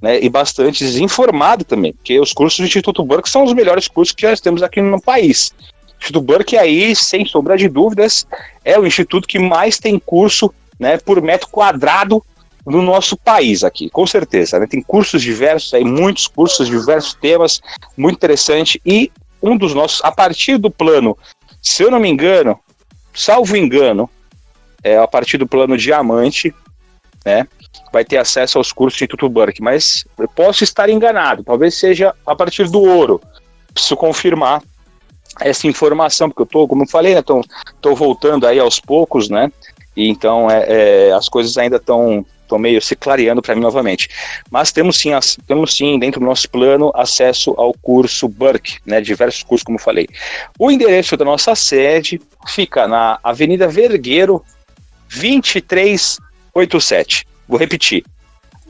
Né, 0.00 0.20
e 0.22 0.28
bastante 0.28 0.84
desinformado 0.84 1.64
também, 1.64 1.92
porque 1.92 2.20
os 2.20 2.32
cursos 2.32 2.60
do 2.60 2.66
Instituto 2.66 3.04
Burke 3.04 3.28
são 3.28 3.42
os 3.42 3.52
melhores 3.52 3.88
cursos 3.88 4.14
que 4.14 4.28
nós 4.28 4.40
temos 4.40 4.62
aqui 4.62 4.80
no 4.80 5.02
país. 5.02 5.52
O 5.58 5.98
Instituto 5.98 6.22
Burke 6.22 6.56
aí, 6.56 6.94
sem 6.94 7.26
sombra 7.26 7.56
de 7.56 7.68
dúvidas, 7.68 8.24
é 8.64 8.78
o 8.78 8.86
instituto 8.86 9.26
que 9.26 9.40
mais 9.40 9.76
tem 9.76 9.98
curso 9.98 10.54
né, 10.78 10.98
por 10.98 11.20
metro 11.20 11.48
quadrado 11.48 12.22
no 12.64 12.82
nosso 12.82 13.16
país 13.16 13.64
aqui, 13.64 13.88
com 13.90 14.06
certeza. 14.06 14.58
Né? 14.58 14.66
Tem 14.66 14.82
cursos 14.82 15.22
diversos 15.22 15.72
aí, 15.74 15.84
muitos 15.84 16.26
cursos, 16.28 16.68
diversos 16.68 17.14
temas, 17.14 17.60
muito 17.96 18.16
interessante. 18.16 18.80
E 18.84 19.10
um 19.42 19.56
dos 19.56 19.74
nossos, 19.74 20.00
a 20.04 20.12
partir 20.12 20.58
do 20.58 20.70
plano, 20.70 21.16
se 21.60 21.82
eu 21.82 21.90
não 21.90 21.98
me 21.98 22.08
engano, 22.08 22.58
salvo 23.14 23.56
engano, 23.56 24.08
é, 24.82 24.96
a 24.96 25.06
partir 25.06 25.38
do 25.38 25.46
plano 25.46 25.76
diamante, 25.76 26.54
né, 27.24 27.46
vai 27.92 28.04
ter 28.04 28.16
acesso 28.16 28.58
aos 28.58 28.72
cursos 28.72 28.98
do 28.98 29.02
Instituto 29.02 29.28
Burke, 29.28 29.62
mas 29.62 30.04
eu 30.18 30.28
posso 30.28 30.64
estar 30.64 30.88
enganado, 30.88 31.44
talvez 31.44 31.74
seja 31.74 32.14
a 32.26 32.34
partir 32.34 32.68
do 32.68 32.80
ouro. 32.80 33.20
preciso 33.72 33.96
confirmar 33.96 34.62
essa 35.40 35.66
informação, 35.66 36.28
porque 36.28 36.42
eu 36.42 36.46
tô, 36.46 36.66
como 36.66 36.84
eu 36.84 36.88
falei, 36.88 37.14
né, 37.14 37.22
voltando 37.94 38.46
aí 38.46 38.58
aos 38.58 38.80
poucos, 38.80 39.28
né? 39.28 39.52
E 39.96 40.08
então 40.08 40.50
é, 40.50 41.08
é 41.08 41.12
as 41.12 41.28
coisas 41.28 41.56
ainda 41.56 41.76
estão 41.76 42.24
estão 42.48 42.58
meio 42.58 42.80
se 42.80 42.96
clareando 42.96 43.42
para 43.42 43.54
mim 43.54 43.60
novamente. 43.60 44.08
Mas 44.50 44.72
temos 44.72 44.96
sim, 44.96 45.10
temos 45.46 45.74
sim 45.76 45.98
dentro 45.98 46.18
do 46.18 46.26
nosso 46.26 46.48
plano 46.48 46.90
acesso 46.94 47.54
ao 47.58 47.74
curso 47.74 48.26
Burke, 48.26 48.78
né, 48.86 49.00
diversos 49.02 49.42
cursos 49.42 49.62
como 49.62 49.78
falei. 49.78 50.08
O 50.58 50.70
endereço 50.70 51.16
da 51.16 51.26
nossa 51.26 51.54
sede 51.54 52.20
fica 52.46 52.88
na 52.88 53.18
Avenida 53.22 53.68
Vergueiro 53.68 54.42
2387. 55.08 57.26
Vou 57.48 57.58
repetir. 57.58 58.04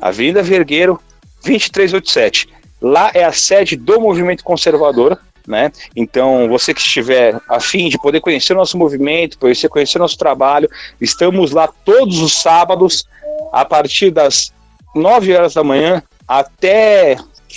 Avenida 0.01 0.43
Vergueiro 0.43 1.01
2387. 1.45 2.49
Lá 2.81 3.11
é 3.13 3.25
a 3.25 3.33
sede 3.33 3.77
do 3.77 4.01
movimento 4.01 4.45
conservador, 4.45 5.19
né? 5.47 5.73
Então, 5.97 6.49
você 6.49 6.73
que 6.73 6.81
estiver 6.81 7.41
afim 7.49 7.89
de 7.89 7.99
poder 7.99 8.21
conhecer 8.21 8.53
o 8.53 8.57
nosso 8.57 8.79
movimento, 8.79 9.39
conhecer, 9.39 9.69
conhecer 9.69 9.99
o 9.99 10.03
nosso 10.03 10.19
trabalho, 10.19 10.69
estamos 11.01 11.51
lá 11.51 11.69
todos 11.85 12.21
os 12.21 12.35
sábados, 12.35 13.09
a 13.53 13.65
partir 13.65 14.11
das 14.11 14.53
9 14.95 15.35
horas 15.35 15.55
da 15.55 15.65
manhã 15.65 16.03
até 16.27 17.17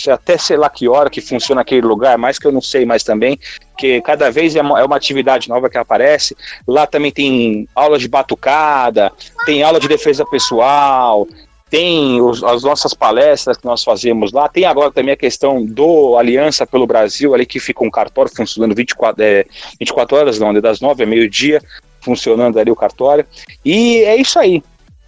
até 0.09 0.37
sei 0.37 0.57
lá 0.57 0.69
que 0.69 0.87
hora 0.87 1.09
que 1.09 1.21
funciona 1.21 1.61
aquele 1.61 1.81
lugar, 1.81 2.17
mais 2.17 2.39
que 2.39 2.47
eu 2.47 2.51
não 2.51 2.61
sei 2.61 2.85
mais 2.85 3.03
também, 3.03 3.39
que 3.77 4.01
cada 4.01 4.31
vez 4.31 4.55
é 4.55 4.61
uma, 4.61 4.79
é 4.79 4.83
uma, 4.83 4.95
atividade 4.95 5.49
nova 5.49 5.69
que 5.69 5.77
aparece. 5.77 6.35
Lá 6.67 6.85
também 6.85 7.11
tem 7.11 7.67
aula 7.75 7.97
de 7.97 8.07
batucada, 8.07 9.11
tem 9.45 9.63
aula 9.63 9.79
de 9.79 9.87
defesa 9.87 10.25
pessoal, 10.25 11.27
tem 11.71 12.21
os, 12.21 12.43
as 12.43 12.63
nossas 12.63 12.93
palestras 12.93 13.57
que 13.57 13.65
nós 13.65 13.81
fazemos 13.83 14.33
lá, 14.33 14.49
tem 14.49 14.65
agora 14.65 14.91
também 14.91 15.13
a 15.13 15.17
questão 15.17 15.65
do 15.65 16.17
Aliança 16.17 16.67
pelo 16.67 16.85
Brasil, 16.85 17.33
ali 17.33 17.45
que 17.45 17.59
fica 17.59 17.83
um 17.83 17.89
cartório 17.89 18.29
funcionando 18.35 18.75
24, 18.75 19.23
é, 19.23 19.45
24 19.79 20.17
horas, 20.17 20.37
não, 20.37 20.53
das 20.53 20.81
9 20.81 21.03
a 21.03 21.07
meio-dia, 21.07 21.61
funcionando 22.01 22.59
ali 22.59 22.69
o 22.69 22.75
cartório. 22.75 23.25
E 23.63 24.03
é 24.03 24.17
isso 24.17 24.37
aí. 24.37 24.61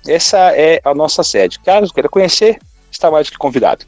Essa 0.08 0.56
é 0.56 0.80
a 0.84 0.96
nossa 0.96 1.22
sede. 1.22 1.60
Caso 1.60 1.94
queira 1.94 2.08
conhecer, 2.10 2.58
está 2.90 3.12
mais 3.12 3.28
do 3.28 3.34
que 3.34 3.38
convidado. 3.38 3.86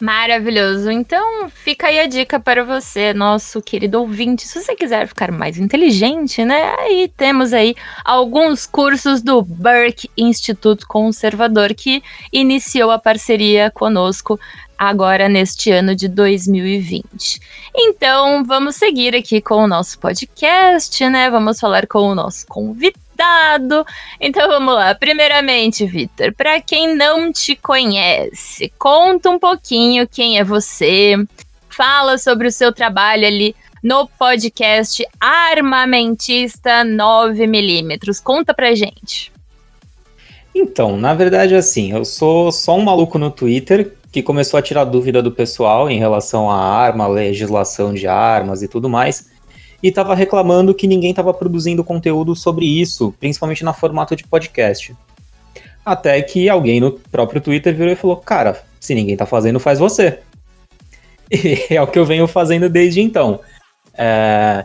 Maravilhoso. 0.00 0.90
Então, 0.92 1.48
fica 1.50 1.88
aí 1.88 1.98
a 1.98 2.06
dica 2.06 2.38
para 2.38 2.64
você, 2.64 3.12
nosso 3.12 3.60
querido 3.60 4.00
ouvinte. 4.00 4.46
Se 4.46 4.62
você 4.62 4.76
quiser 4.76 5.08
ficar 5.08 5.32
mais 5.32 5.58
inteligente, 5.58 6.44
né? 6.44 6.74
Aí 6.78 7.10
temos 7.16 7.52
aí 7.52 7.74
alguns 8.04 8.64
cursos 8.64 9.20
do 9.20 9.42
Burke 9.42 10.08
Instituto 10.16 10.86
Conservador 10.86 11.74
que 11.74 12.00
iniciou 12.32 12.92
a 12.92 12.98
parceria 12.98 13.72
conosco 13.72 14.38
agora 14.78 15.28
neste 15.28 15.72
ano 15.72 15.96
de 15.96 16.06
2020. 16.06 17.40
Então, 17.74 18.44
vamos 18.44 18.76
seguir 18.76 19.16
aqui 19.16 19.40
com 19.40 19.64
o 19.64 19.66
nosso 19.66 19.98
podcast, 19.98 21.08
né? 21.08 21.28
Vamos 21.28 21.58
falar 21.58 21.88
com 21.88 22.02
o 22.02 22.14
nosso 22.14 22.46
convidado 22.46 23.07
convidado. 23.18 23.84
Então 24.20 24.48
vamos 24.48 24.74
lá. 24.74 24.94
Primeiramente, 24.94 25.84
Vitor, 25.84 26.32
para 26.34 26.60
quem 26.60 26.94
não 26.94 27.32
te 27.32 27.56
conhece, 27.56 28.72
conta 28.78 29.28
um 29.28 29.38
pouquinho 29.38 30.08
quem 30.08 30.38
é 30.38 30.44
você. 30.44 31.16
Fala 31.68 32.18
sobre 32.18 32.48
o 32.48 32.52
seu 32.52 32.72
trabalho 32.72 33.26
ali 33.26 33.54
no 33.82 34.08
podcast 34.08 35.06
Armamentista 35.20 36.84
9mm. 36.84 38.22
Conta 38.22 38.54
pra 38.54 38.74
gente. 38.74 39.32
Então, 40.54 40.96
na 40.96 41.14
verdade, 41.14 41.54
assim, 41.54 41.92
eu 41.92 42.04
sou 42.04 42.50
só 42.50 42.76
um 42.76 42.82
maluco 42.82 43.18
no 43.18 43.30
Twitter 43.30 43.94
que 44.10 44.22
começou 44.22 44.58
a 44.58 44.62
tirar 44.62 44.84
dúvida 44.84 45.22
do 45.22 45.30
pessoal 45.30 45.88
em 45.88 45.98
relação 45.98 46.50
à 46.50 46.56
arma, 46.56 47.06
legislação 47.06 47.94
de 47.94 48.08
armas 48.08 48.62
e 48.62 48.68
tudo 48.68 48.88
mais 48.88 49.28
e 49.82 49.88
estava 49.88 50.14
reclamando 50.14 50.74
que 50.74 50.86
ninguém 50.86 51.10
estava 51.10 51.32
produzindo 51.32 51.84
conteúdo 51.84 52.34
sobre 52.34 52.66
isso, 52.66 53.14
principalmente 53.20 53.64
no 53.64 53.72
formato 53.72 54.16
de 54.16 54.24
podcast. 54.24 54.94
Até 55.84 56.20
que 56.22 56.48
alguém 56.48 56.80
no 56.80 56.92
próprio 56.92 57.40
Twitter 57.40 57.74
virou 57.74 57.92
e 57.92 57.96
falou: 57.96 58.16
Cara, 58.16 58.62
se 58.80 58.94
ninguém 58.94 59.14
está 59.14 59.26
fazendo, 59.26 59.60
faz 59.60 59.78
você. 59.78 60.18
E 61.30 61.74
é 61.74 61.82
o 61.82 61.86
que 61.86 61.98
eu 61.98 62.06
venho 62.06 62.26
fazendo 62.26 62.70
desde 62.70 63.02
então. 63.02 63.40
É, 63.92 64.64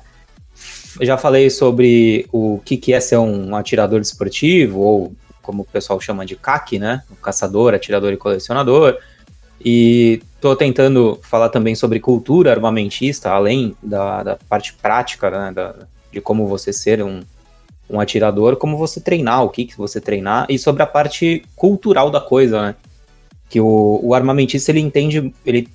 já 1.01 1.17
falei 1.17 1.49
sobre 1.49 2.25
o 2.31 2.61
que, 2.63 2.77
que 2.77 2.93
é 2.93 3.01
ser 3.01 3.17
um 3.17 3.53
atirador 3.53 3.99
esportivo, 3.99 4.79
ou 4.79 5.13
como 5.41 5.63
o 5.63 5.65
pessoal 5.65 5.99
chama 5.99 6.25
de 6.25 6.37
CAC, 6.37 6.79
né? 6.79 7.03
Caçador, 7.21 7.73
atirador 7.73 8.13
e 8.13 8.17
colecionador. 8.17 8.97
E 9.63 10.21
estou 10.35 10.55
tentando 10.55 11.17
falar 11.23 11.47
também 11.49 11.73
sobre 11.73 11.99
cultura 11.99 12.51
armamentista, 12.51 13.29
além 13.29 13.75
da, 13.81 14.23
da 14.23 14.35
parte 14.35 14.73
prática, 14.73 15.31
né, 15.31 15.51
da, 15.53 15.73
de 16.11 16.19
como 16.19 16.45
você 16.45 16.73
ser 16.73 17.01
um, 17.01 17.21
um 17.89 17.99
atirador, 17.99 18.57
como 18.57 18.77
você 18.77 18.99
treinar, 18.99 19.43
o 19.43 19.49
que, 19.49 19.65
que 19.65 19.77
você 19.77 20.01
treinar, 20.01 20.45
e 20.49 20.59
sobre 20.59 20.83
a 20.83 20.87
parte 20.87 21.43
cultural 21.55 22.11
da 22.11 22.19
coisa, 22.19 22.61
né? 22.61 22.75
Que 23.49 23.61
o, 23.61 23.99
o 24.03 24.13
armamentista, 24.13 24.71
ele 24.71 24.79
entende, 24.81 25.33
ele 25.45 25.69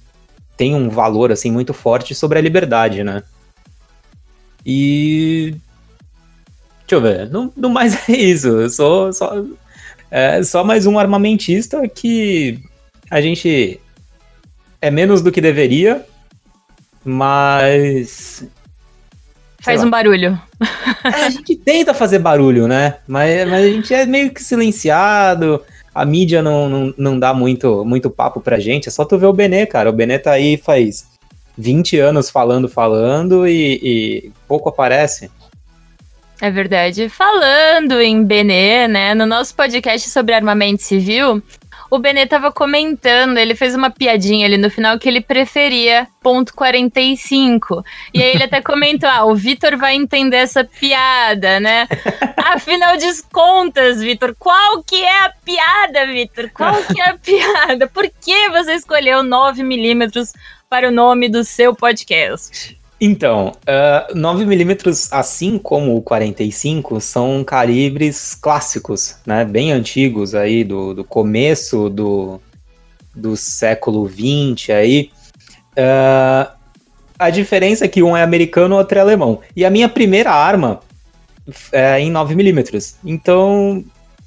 tem 0.56 0.74
um 0.74 0.90
valor, 0.90 1.32
assim, 1.32 1.50
muito 1.50 1.72
forte 1.72 2.14
sobre 2.14 2.38
a 2.38 2.42
liberdade, 2.42 3.02
né? 3.02 3.22
E... 4.66 5.54
Deixa 6.80 6.94
eu 6.94 7.00
ver, 7.00 7.30
no, 7.30 7.52
no 7.56 7.70
mais 7.70 7.94
é 8.08 8.12
isso, 8.12 8.48
eu 8.48 8.70
sou 8.70 9.12
só, 9.12 9.44
é, 10.10 10.42
só 10.42 10.64
mais 10.64 10.86
um 10.86 10.98
armamentista 10.98 11.86
que 11.88 12.60
a 13.10 13.20
gente 13.20 13.80
é 14.80 14.90
menos 14.90 15.22
do 15.22 15.32
que 15.32 15.40
deveria, 15.40 16.04
mas. 17.04 18.46
Faz 19.60 19.82
um 19.82 19.90
barulho. 19.90 20.40
É, 21.04 21.24
a 21.24 21.30
gente 21.30 21.56
tenta 21.56 21.92
fazer 21.92 22.20
barulho, 22.20 22.68
né? 22.68 22.96
Mas, 23.06 23.48
mas 23.48 23.64
a 23.64 23.68
gente 23.68 23.92
é 23.92 24.06
meio 24.06 24.30
que 24.30 24.42
silenciado. 24.42 25.62
A 25.94 26.04
mídia 26.04 26.42
não, 26.42 26.68
não, 26.68 26.94
não 26.96 27.18
dá 27.18 27.34
muito, 27.34 27.84
muito 27.84 28.08
papo 28.08 28.40
pra 28.40 28.60
gente. 28.60 28.88
É 28.88 28.92
só 28.92 29.04
tu 29.04 29.18
ver 29.18 29.26
o 29.26 29.32
Benê, 29.32 29.66
cara. 29.66 29.90
O 29.90 29.92
Benê 29.92 30.18
tá 30.18 30.32
aí 30.32 30.56
faz 30.56 31.08
20 31.56 31.98
anos 31.98 32.30
falando, 32.30 32.68
falando 32.68 33.48
e, 33.48 33.80
e 33.82 34.32
pouco 34.46 34.68
aparece. 34.68 35.28
É 36.40 36.50
verdade. 36.52 37.08
Falando 37.08 38.00
em 38.00 38.22
Benê, 38.22 38.86
né? 38.86 39.12
No 39.12 39.26
nosso 39.26 39.54
podcast 39.56 40.08
sobre 40.08 40.34
armamento 40.34 40.82
civil, 40.84 41.42
o 41.90 41.98
Benê 41.98 42.26
tava 42.26 42.52
comentando, 42.52 43.38
ele 43.38 43.54
fez 43.54 43.74
uma 43.74 43.90
piadinha 43.90 44.46
ali 44.46 44.56
no 44.56 44.70
final 44.70 44.98
que 44.98 45.08
ele 45.08 45.20
preferia 45.20 46.06
ponto 46.22 46.54
45. 46.54 47.82
E 48.12 48.22
aí 48.22 48.30
ele 48.34 48.44
até 48.44 48.60
comentou: 48.62 49.08
ah, 49.08 49.24
o 49.24 49.34
Vitor 49.34 49.76
vai 49.76 49.94
entender 49.94 50.36
essa 50.36 50.64
piada, 50.64 51.58
né? 51.60 51.86
Afinal 52.36 52.96
de 52.96 53.06
contas, 53.32 54.00
Vitor, 54.00 54.34
qual 54.38 54.82
que 54.82 55.02
é 55.02 55.24
a 55.24 55.32
piada, 55.44 56.06
Vitor? 56.06 56.50
Qual 56.52 56.74
que 56.82 57.00
é 57.00 57.10
a 57.10 57.16
piada? 57.18 57.86
Por 57.86 58.08
que 58.08 58.48
você 58.50 58.74
escolheu 58.74 59.22
9 59.22 59.62
milímetros 59.62 60.32
para 60.68 60.88
o 60.88 60.92
nome 60.92 61.28
do 61.28 61.42
seu 61.44 61.74
podcast? 61.74 62.78
Então, 63.00 63.52
uh, 63.62 64.14
9mm, 64.14 65.08
assim 65.12 65.56
como 65.56 65.96
o 65.96 66.02
45, 66.02 67.00
são 67.00 67.44
calibres 67.44 68.34
clássicos, 68.34 69.16
né? 69.24 69.44
Bem 69.44 69.70
antigos 69.70 70.34
aí, 70.34 70.64
do, 70.64 70.94
do 70.94 71.04
começo 71.04 71.88
do, 71.88 72.40
do 73.14 73.36
século 73.36 74.08
XX 74.08 74.70
aí. 74.70 75.10
Uh, 75.72 76.50
a 77.16 77.30
diferença 77.30 77.84
é 77.84 77.88
que 77.88 78.02
um 78.02 78.16
é 78.16 78.22
americano 78.22 78.74
e 78.74 78.78
outro 78.78 78.98
é 78.98 79.00
alemão. 79.00 79.40
E 79.54 79.64
a 79.64 79.70
minha 79.70 79.88
primeira 79.88 80.32
arma 80.32 80.80
é 81.70 82.00
em 82.00 82.12
9mm. 82.12 82.96
Então, 83.04 83.84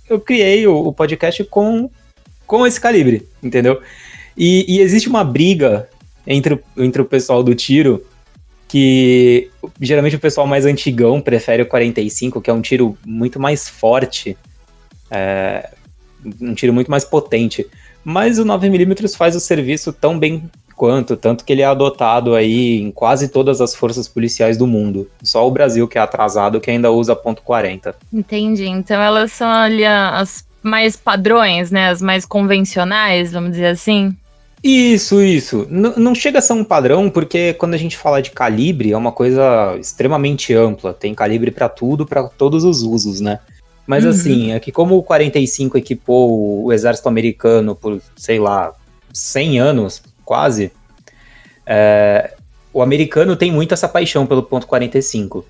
eu 0.10 0.20
criei 0.20 0.66
o, 0.66 0.88
o, 0.88 0.94
podcast 0.94 1.44
com, 1.44 1.90
com 2.48 2.66
esse 2.66 2.80
calibre, 2.80 3.28
entendeu? 3.44 3.82
E, 4.38 4.66
e 4.68 4.80
existe 4.80 5.10
uma 5.10 5.25
briga 5.25 5.90
entre, 6.25 6.58
entre 6.78 7.01
o 7.01 7.06
pessoal 7.06 7.44
do 7.44 7.54
tiro 7.54 8.06
que 8.72 9.51
geralmente 9.82 10.16
o 10.16 10.20
pessoal 10.20 10.48
mais 10.48 10.66
antigão 10.66 11.20
prefere 11.20 11.62
o 11.62 11.66
45, 11.66 12.40
que 12.40 12.50
é 12.50 12.54
um 12.54 12.62
tiro 12.62 12.98
muito 13.06 13.38
mais 13.38 13.68
forte, 13.68 14.38
é, 15.10 15.72
um 16.40 16.54
tiro 16.54 16.72
muito 16.72 16.90
mais 16.90 17.04
potente. 17.04 17.68
Mas 18.01 18.40
o 18.40 18.46
9mm 18.46 19.13
faz 19.18 19.36
o 19.36 19.42
serviço 19.42 19.92
tão 19.92 20.18
bem 20.18 20.50
quanto, 20.74 21.18
tanto 21.18 21.44
que 21.44 21.51
ele 21.51 21.62
é 21.62 21.66
adotado 21.66 22.34
aí 22.34 22.80
em 22.80 22.92
quase 22.92 23.28
todas 23.28 23.60
as 23.60 23.75
forças 23.75 24.08
policiais 24.08 24.56
do 24.56 24.66
mundo. 24.66 25.12
Só 25.22 25.46
o 25.46 25.51
Brasil 25.51 25.86
que 25.86 25.98
é 25.98 26.01
atrasado 26.01 26.62
que 26.62 26.72
ainda 26.72 26.90
usa 26.92 27.13
ponto 27.13 27.44
.40. 27.44 27.94
Entendi. 28.13 28.68
Então 28.68 29.01
elas 29.01 29.34
são 29.34 29.50
ali 29.50 29.86
as 29.86 30.46
mais 30.63 30.96
padrões, 30.96 31.72
né? 31.72 31.90
As 31.90 32.01
mais 32.01 32.25
convencionais, 32.25 33.34
vamos 33.34 33.51
dizer 33.51 33.68
assim. 33.68 34.16
Isso, 34.63 35.22
isso. 35.22 35.68
N 35.70 35.94
não 35.98 36.13
chega 36.13 36.39
a 36.39 36.41
ser 36.41 36.53
um 36.53 36.63
padrão, 36.63 37.10
porque 37.10 37.53
quando 37.53 37.74
a 37.74 37.77
gente 37.77 37.98
fala 37.98 38.22
de 38.22 38.32
calibre, 38.32 38.91
é 38.91 38.98
uma 38.98 39.12
coisa 39.12 39.75
extremamente 39.80 40.53
ampla. 40.53 40.94
Tem 40.94 41.15
calibre 41.15 41.50
para 41.50 41.68
tudo, 41.68 42.06
para 42.06 42.24
todos 42.30 42.63
os 42.63 42.84
usos, 42.84 43.20
né? 43.20 43.39
Mas 43.88 44.03
uhum. 44.03 44.12
assim, 44.12 44.51
é 44.51 44.60
que 44.60 44.72
como 44.72 44.96
o 44.98 45.03
45 45.03 45.77
equipou 45.77 46.63
o 46.65 46.72
exército 46.72 47.10
americano 47.10 47.75
por, 47.75 48.00
sei 48.15 48.39
lá, 48.39 48.74
100 49.12 49.60
anos, 49.60 50.03
quase, 50.24 50.72
é, 51.65 52.34
o 52.72 52.82
americano 52.82 53.36
tem 53.36 53.51
muito 53.51 53.74
essa 53.74 53.89
paixão 53.89 54.27
pelo 54.27 54.44
ponto 54.44 54.68
45. 54.68 55.44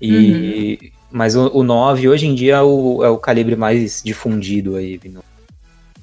E, 0.00 0.78
uhum. 0.82 0.88
Mas 1.12 1.36
o, 1.36 1.48
o 1.54 1.62
9 1.62 2.08
hoje 2.08 2.26
em 2.26 2.34
dia 2.34 2.56
é 2.56 2.62
o, 2.62 3.04
é 3.04 3.08
o 3.08 3.16
calibre 3.16 3.54
mais 3.54 4.02
difundido 4.04 4.74
aí, 4.74 4.98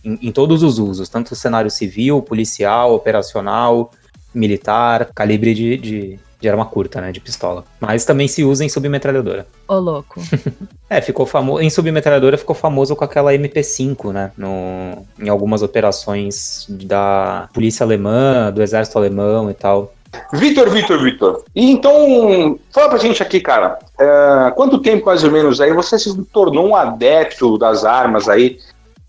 em, 0.03 0.20
em, 0.22 0.31
todos 0.31 0.63
os 0.63 0.79
usos, 0.79 1.10
tanto 1.10 1.36
cenário 1.36 1.70
civil, 1.70 2.22
policial, 2.22 2.93
operacional, 2.93 3.91
militar, 4.34 5.10
calibre 5.13 5.53
de, 5.53 5.77
de, 5.77 6.20
de 6.39 6.50
arma 6.50 6.65
curta, 6.65 7.00
né, 7.00 7.12
de 7.12 7.20
pistola. 7.20 7.63
Mas 7.79 8.05
também 8.05 8.27
se 8.27 8.43
usa 8.43 8.65
em 8.65 8.70
submetralhadora. 8.70 9.46
Ô, 9.67 9.75
louco. 9.75 10.22
é, 10.89 11.01
ficou 11.01 11.25
famoso. 11.25 11.62
Em 11.62 11.70
submetralhadora 11.70 12.38
ficou 12.38 12.55
famoso 12.55 12.96
com 12.96 13.03
aquela 13.03 13.34
MP5, 13.34 14.12
né? 14.12 14.31
No, 14.38 15.05
em 15.20 15.29
algumas 15.29 15.62
operações 15.62 16.65
da 16.70 17.50
polícia 17.53 17.84
alemã, 17.84 18.51
do 18.51 18.62
exército 18.62 18.98
alemão 18.98 19.50
e 19.50 19.53
tal. 19.53 19.93
Vitor, 20.34 20.70
Vitor, 20.70 21.01
Vitor. 21.01 21.43
E 21.55 21.72
então, 21.72 22.60
fala 22.72 22.89
pra 22.89 22.98
gente 22.98 23.24
aqui, 23.24 23.39
cara. 23.39 23.79
É, 24.00 24.51
quanto 24.55 24.81
tempo 24.81 25.05
mais 25.05 25.24
ou 25.24 25.31
menos 25.31 25.62
aí 25.62 25.74
você 25.74 25.98
se 25.98 26.13
tornou 26.25 26.67
um 26.67 26.75
adepto 26.75 27.58
das 27.58 27.86
armas 27.86 28.27
aí? 28.27 28.58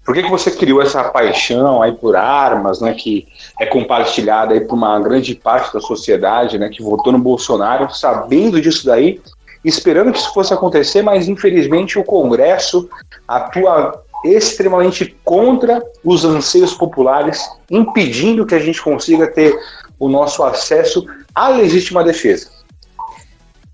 Por 0.05 0.15
que, 0.15 0.23
que 0.23 0.31
você 0.31 0.51
criou 0.51 0.83
essa 0.83 1.05
paixão 1.05 1.81
aí 1.81 1.93
por 1.93 2.17
armas, 2.17 2.81
né? 2.81 2.93
Que 2.93 3.29
é 3.61 3.67
compartilhada 3.67 4.53
aí 4.53 4.61
por 4.61 4.75
uma 4.75 4.99
grande 4.99 5.35
parte 5.35 5.73
da 5.73 5.81
sociedade, 5.81 6.59
né? 6.59 6.69
Que 6.69 6.83
votou 6.83 7.13
no 7.13 7.19
Bolsonaro, 7.19 7.93
sabendo 7.95 8.61
disso 8.61 8.85
daí, 8.85 9.21
esperando 9.65 10.13
que 10.13 10.19
isso 10.19 10.35
fosse 10.35 10.53
acontecer, 10.53 11.03
mas 11.03 11.29
infelizmente 11.29 11.99
o 11.99 12.05
Congresso 12.05 12.89
atua 13.29 14.03
extremamente 14.25 15.17
contra 15.25 15.83
os 16.05 16.25
anseios 16.25 16.75
populares, 16.75 17.49
impedindo 17.71 18.47
que 18.47 18.55
a 18.55 18.59
gente 18.59 18.83
consiga 18.83 19.27
ter 19.27 19.57
o 19.99 20.09
nosso 20.09 20.43
acesso 20.43 21.07
à 21.35 21.49
legítima 21.49 22.03
defesa. 22.03 22.49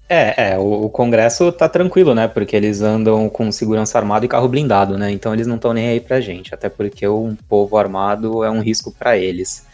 É, 0.08 0.52
é, 0.52 0.58
o, 0.58 0.88
Congresso 0.88 1.52
tá 1.52 1.68
tranquilo, 1.68 2.14
né? 2.14 2.26
Porque 2.26 2.56
eles 2.56 2.80
andam 2.80 3.28
com 3.28 3.52
segurança 3.52 3.98
armada 3.98 4.24
e 4.24 4.28
carro 4.28 4.48
blindado, 4.48 4.96
né? 4.96 5.10
Então 5.10 5.34
eles 5.34 5.46
não 5.46 5.56
estão 5.56 5.74
nem 5.74 5.88
aí 5.88 6.00
pra 6.00 6.20
gente, 6.20 6.54
até 6.54 6.70
porque 6.70 7.06
um 7.06 7.36
povo 7.48 7.76
armado 7.76 8.42
é 8.42 8.50
um 8.50 8.60
risco 8.60 8.90
para 8.90 9.18
eles. 9.18 9.66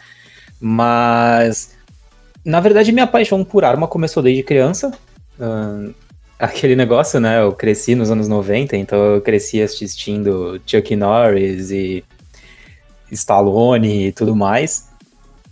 Mas, 0.59 1.75
na 2.43 2.59
verdade, 2.59 2.91
minha 2.91 3.07
paixão 3.07 3.45
por 3.45 3.63
arma 3.63 3.87
começou 3.87 4.21
desde 4.21 4.43
criança. 4.43 4.91
Uh, 5.39 5.93
aquele 6.37 6.75
negócio, 6.75 7.17
né? 7.19 7.41
Eu 7.41 7.53
cresci 7.53 7.95
nos 7.95 8.11
anos 8.11 8.27
90, 8.27 8.75
então 8.75 8.99
eu 8.99 9.21
cresci 9.21 9.61
assistindo 9.61 10.61
Chuck 10.65 10.95
Norris 10.97 11.71
e 11.71 12.03
Stallone 13.09 14.07
e 14.07 14.11
tudo 14.11 14.35
mais. 14.35 14.89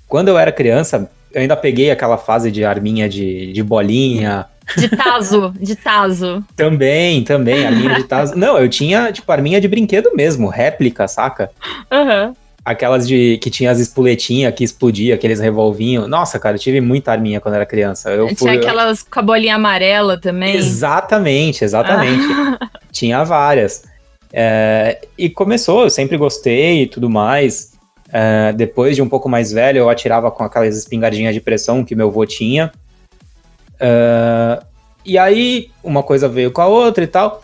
Quando 0.09 0.27
eu 0.27 0.37
era 0.37 0.51
criança, 0.51 1.09
eu 1.33 1.41
ainda 1.41 1.55
peguei 1.55 1.89
aquela 1.89 2.17
fase 2.17 2.51
de 2.51 2.65
arminha 2.65 3.07
de, 3.07 3.51
de 3.53 3.63
bolinha. 3.63 4.45
De 4.77 4.87
taso, 4.89 5.53
de 5.59 5.75
taso. 5.75 6.43
também, 6.55 7.23
também, 7.23 7.65
arminha 7.65 7.95
de 7.95 8.03
taso. 8.03 8.35
Não, 8.35 8.57
eu 8.57 8.69
tinha, 8.69 9.11
tipo, 9.11 9.31
arminha 9.31 9.59
de 9.59 9.67
brinquedo 9.67 10.11
mesmo, 10.15 10.47
réplica, 10.47 11.07
saca? 11.07 11.51
Aham. 11.91 12.27
Uhum. 12.27 12.35
Aquelas 12.65 13.05
de 13.05 13.37
que 13.39 13.49
tinha 13.49 13.69
as 13.71 13.79
espuletinhas 13.79 14.53
que 14.55 14.63
explodia, 14.63 15.15
aqueles 15.15 15.37
revolvinhos. 15.37 16.07
Nossa, 16.07 16.39
cara, 16.39 16.55
eu 16.55 16.59
tive 16.59 16.79
muita 16.79 17.11
arminha 17.11 17.41
quando 17.41 17.55
era 17.55 17.65
criança. 17.65 18.09
Eu 18.09 18.27
tinha 18.27 18.37
fui, 18.37 18.51
aquelas 18.51 19.03
com 19.03 19.19
a 19.19 19.21
bolinha 19.21 19.55
amarela 19.55 20.17
também. 20.17 20.55
Exatamente, 20.55 21.65
exatamente. 21.65 22.23
Ah. 22.31 22.69
Tinha 22.89 23.21
várias. 23.25 23.83
É, 24.31 24.97
e 25.17 25.29
começou, 25.29 25.83
eu 25.83 25.89
sempre 25.89 26.15
gostei 26.15 26.83
e 26.83 26.87
tudo 26.87 27.09
mais. 27.09 27.73
Uh, 28.07 28.53
depois 28.55 28.95
de 28.95 29.01
um 29.01 29.09
pouco 29.09 29.27
mais 29.27 29.51
velho, 29.51 29.79
eu 29.79 29.89
atirava 29.89 30.29
com 30.31 30.43
aquelas 30.43 30.77
espingardinhas 30.77 31.33
de 31.33 31.41
pressão 31.41 31.83
que 31.83 31.95
meu 31.95 32.07
avô 32.07 32.25
tinha. 32.25 32.71
Uh, 33.75 34.65
e 35.05 35.17
aí, 35.17 35.69
uma 35.83 36.03
coisa 36.03 36.27
veio 36.29 36.51
com 36.51 36.61
a 36.61 36.67
outra 36.67 37.03
e 37.03 37.07
tal. 37.07 37.41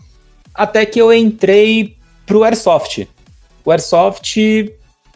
Até 0.54 0.86
que 0.86 1.00
eu 1.00 1.14
entrei 1.14 1.96
pro 2.26 2.44
Airsoft. 2.44 3.08
O 3.66 3.72
Airsoft 3.72 4.36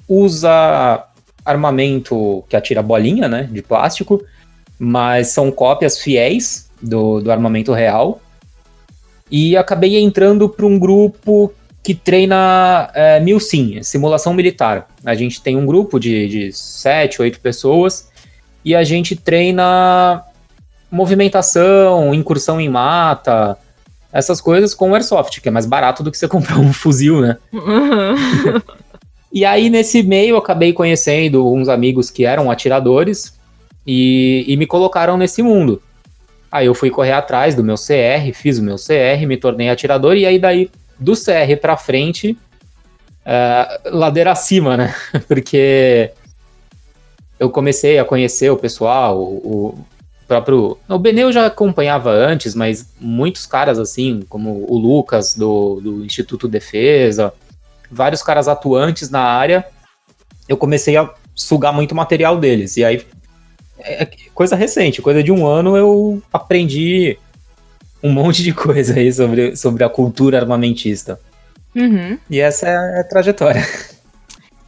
usa 0.08 1.06
armamento 1.46 2.44
que 2.50 2.56
atira 2.56 2.82
bolinha, 2.82 3.28
né? 3.28 3.48
De 3.52 3.62
plástico. 3.62 4.24
Mas 4.78 5.28
são 5.28 5.52
cópias 5.52 6.00
fiéis 6.00 6.70
do, 6.82 7.22
do 7.22 7.32
armamento 7.32 7.72
real. 7.72 8.22
E 9.32 9.56
acabei 9.56 9.98
entrando 9.98 10.50
para 10.50 10.66
um 10.66 10.78
grupo 10.78 11.54
que 11.84 11.94
treina 11.94 12.90
é, 12.94 13.20
MILSIM, 13.20 13.84
simulação 13.84 14.34
militar. 14.34 14.88
A 15.06 15.16
gente 15.16 15.42
tem 15.42 15.58
um 15.58 15.66
grupo 15.66 16.00
de, 16.00 16.28
de 16.30 16.52
sete, 16.54 17.22
oito 17.22 17.42
pessoas 17.42 18.10
e 18.64 18.74
a 18.74 18.84
gente 18.84 19.16
treina 19.16 20.24
movimentação, 20.94 22.14
incursão 22.14 22.62
em 22.62 22.70
mata, 22.70 23.58
essas 24.12 24.40
coisas 24.40 24.76
com 24.76 24.92
o 24.92 24.94
Airsoft, 24.94 25.42
que 25.42 25.48
é 25.50 25.52
mais 25.52 25.66
barato 25.66 26.04
do 26.04 26.12
que 26.12 26.18
você 26.18 26.28
comprar 26.30 26.60
um 26.60 26.72
fuzil, 26.72 27.20
né? 27.20 27.38
Uhum. 27.52 28.62
e 29.34 29.44
aí, 29.44 29.72
nesse 29.72 30.04
meio, 30.04 30.36
eu 30.36 30.38
acabei 30.38 30.72
conhecendo 30.72 31.52
uns 31.52 31.68
amigos 31.68 32.12
que 32.12 32.26
eram 32.26 32.52
atiradores 32.52 33.34
e, 33.88 34.46
e 34.48 34.56
me 34.56 34.68
colocaram 34.68 35.18
nesse 35.18 35.42
mundo. 35.42 35.82
Aí 36.52 36.68
eu 36.68 36.76
fui 36.76 36.92
correr 36.92 37.14
atrás 37.14 37.56
do 37.56 37.64
meu 37.64 37.76
CR, 37.76 38.32
fiz 38.32 38.60
o 38.60 38.64
meu 38.64 38.76
CR, 38.76 39.26
me 39.26 39.36
tornei 39.36 39.72
atirador, 39.72 40.16
e 40.16 40.28
aí 40.28 40.38
daí 40.38 40.70
do 41.00 41.14
CR 41.14 41.58
para 41.60 41.76
frente, 41.76 42.38
uh, 43.26 43.90
ladeira 43.98 44.32
acima, 44.32 44.78
né? 44.78 44.96
Porque 45.28 46.12
eu 47.40 47.50
comecei 47.50 47.98
a 47.98 48.06
conhecer 48.06 48.52
o 48.52 48.58
pessoal, 48.58 49.20
o 49.20 49.84
próprio. 50.28 50.78
O 50.88 50.98
Benê 50.98 51.24
eu 51.24 51.32
já 51.32 51.46
acompanhava 51.46 52.12
antes, 52.12 52.56
mas 52.56 52.94
muitos 53.00 53.46
caras 53.46 53.80
assim, 53.80 54.24
como 54.30 54.66
o 54.70 54.78
Lucas 54.78 55.36
do, 55.36 55.80
do 55.82 56.06
Instituto 56.06 56.48
Defesa, 56.48 57.34
vários 57.92 58.22
caras 58.24 58.48
atuantes 58.48 59.10
na 59.10 59.22
área, 59.22 59.66
eu 60.48 60.58
comecei 60.58 60.98
a 60.98 61.10
sugar 61.36 61.74
muito 61.74 61.96
material 61.96 62.38
deles. 62.38 62.78
E 62.78 62.84
aí, 62.84 63.06
é, 63.80 64.04
é 64.04 64.12
coisa 64.34 64.56
recente, 64.56 65.02
coisa 65.02 65.24
de 65.24 65.32
um 65.32 65.46
ano, 65.46 65.78
eu 65.78 66.22
aprendi 66.32 67.18
um 68.02 68.12
monte 68.12 68.44
de 68.44 68.54
coisa 68.54 69.00
aí 69.00 69.12
sobre, 69.12 69.56
sobre 69.56 69.84
a 69.84 69.90
cultura 69.90 70.40
armamentista. 70.40 71.20
Uhum. 71.76 72.18
E 72.30 72.40
essa 72.40 72.68
é 72.68 73.00
a 73.00 73.04
trajetória. 73.04 73.66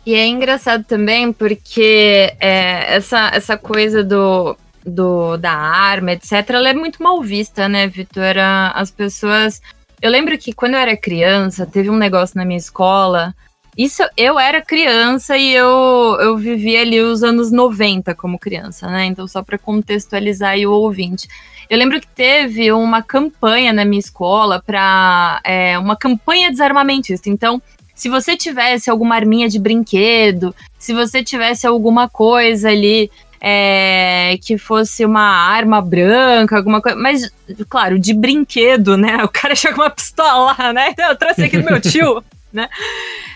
E 0.05 0.13
é 0.13 0.25
engraçado 0.27 0.83
também 0.83 1.33
porque 1.33 2.31
é, 2.39 2.95
essa, 2.95 3.31
essa 3.33 3.57
coisa 3.57 4.03
do, 4.03 4.55
do, 4.85 5.37
da 5.37 5.51
arma, 5.51 6.13
etc., 6.13 6.49
ela 6.49 6.69
é 6.69 6.73
muito 6.73 7.01
mal 7.01 7.21
vista, 7.21 7.67
né, 7.67 7.87
Vitor? 7.87 8.35
As 8.73 8.91
pessoas. 8.91 9.61
Eu 10.01 10.11
lembro 10.11 10.37
que 10.37 10.53
quando 10.53 10.73
eu 10.73 10.79
era 10.79 10.95
criança, 10.95 11.65
teve 11.65 11.89
um 11.89 11.97
negócio 11.97 12.37
na 12.37 12.45
minha 12.45 12.57
escola. 12.57 13.33
Isso 13.77 14.03
eu 14.15 14.39
era 14.39 14.61
criança 14.61 15.37
e 15.37 15.53
eu, 15.53 16.17
eu 16.21 16.37
vivi 16.37 16.77
ali 16.77 17.01
os 17.01 17.23
anos 17.23 17.51
90 17.51 18.15
como 18.15 18.39
criança, 18.39 18.87
né? 18.87 19.05
Então, 19.05 19.27
só 19.27 19.43
para 19.43 19.57
contextualizar 19.57 20.57
o 20.59 20.71
ouvinte. 20.71 21.27
Eu 21.69 21.77
lembro 21.77 21.99
que 21.99 22.07
teve 22.07 22.71
uma 22.71 23.01
campanha 23.01 23.73
na 23.73 23.83
minha 23.83 23.99
escola 23.99 24.61
para 24.65 25.41
é, 25.43 25.77
uma 25.77 25.95
campanha 25.95 26.51
desarmamentista. 26.51 27.29
Então, 27.29 27.61
se 27.93 28.07
você 28.07 28.37
tivesse 28.37 28.89
alguma 28.89 29.15
arminha 29.15 29.49
de 29.49 29.57
brinquedo, 29.57 30.53
se 30.77 30.93
você 30.93 31.23
tivesse 31.23 31.65
alguma 31.65 32.07
coisa 32.07 32.69
ali 32.69 33.09
é, 33.47 34.39
que 34.41 34.57
fosse 34.57 35.05
uma 35.05 35.21
arma 35.21 35.79
branca, 35.79 36.57
alguma 36.57 36.81
coisa. 36.81 36.97
Mas, 36.97 37.31
claro, 37.69 37.99
de 37.99 38.11
brinquedo, 38.11 38.97
né? 38.97 39.23
O 39.23 39.27
cara 39.27 39.53
chega 39.55 39.75
com 39.75 39.81
uma 39.81 39.89
pistola 39.91 40.55
né? 40.73 40.89
Então, 40.89 41.09
eu 41.09 41.15
trouxe 41.15 41.43
aqui 41.43 41.59
do 41.59 41.63
meu 41.63 41.79
tio. 41.79 42.23
né? 42.51 42.67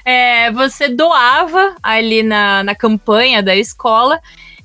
É, 0.04 0.52
você 0.52 0.90
doava 0.90 1.76
ali 1.84 2.24
na, 2.24 2.64
na 2.64 2.74
campanha 2.74 3.44
da 3.44 3.56
escola 3.56 4.20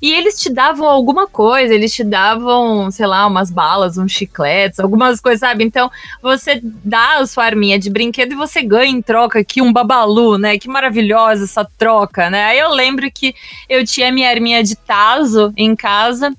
e 0.05 0.13
eles 0.13 0.39
te 0.39 0.51
davam 0.51 0.87
alguma 0.87 1.25
coisa, 1.25 1.73
eles 1.73 1.91
te 1.91 2.03
davam, 2.03 2.91
sei 2.91 3.07
lá, 3.07 3.25
umas 3.25 3.49
balas, 3.49 3.97
uns 3.97 4.11
chicletes, 4.11 4.79
algumas 4.79 5.19
coisas, 5.19 5.39
sabe? 5.39 5.63
Então, 5.63 5.89
você 6.21 6.61
dá 6.61 7.17
a 7.17 7.25
sua 7.25 7.45
arminha 7.45 7.79
de 7.79 7.89
brinquedo 7.89 8.33
e 8.33 8.35
você 8.35 8.61
ganha 8.61 8.91
em 8.91 9.01
troca 9.01 9.39
aqui 9.39 9.63
um 9.63 9.73
babalu, 9.73 10.37
né? 10.37 10.59
Que 10.59 10.67
maravilhosa 10.67 11.45
essa 11.45 11.65
troca, 11.77 12.29
né? 12.29 12.45
Aí 12.45 12.59
eu 12.59 12.69
lembro 12.69 13.11
que 13.11 13.33
eu 13.67 13.83
tinha 13.83 14.11
minha 14.11 14.29
arminha 14.29 14.63
de 14.63 14.75
taso 14.75 15.51
em 15.57 15.75
casa 15.75 16.31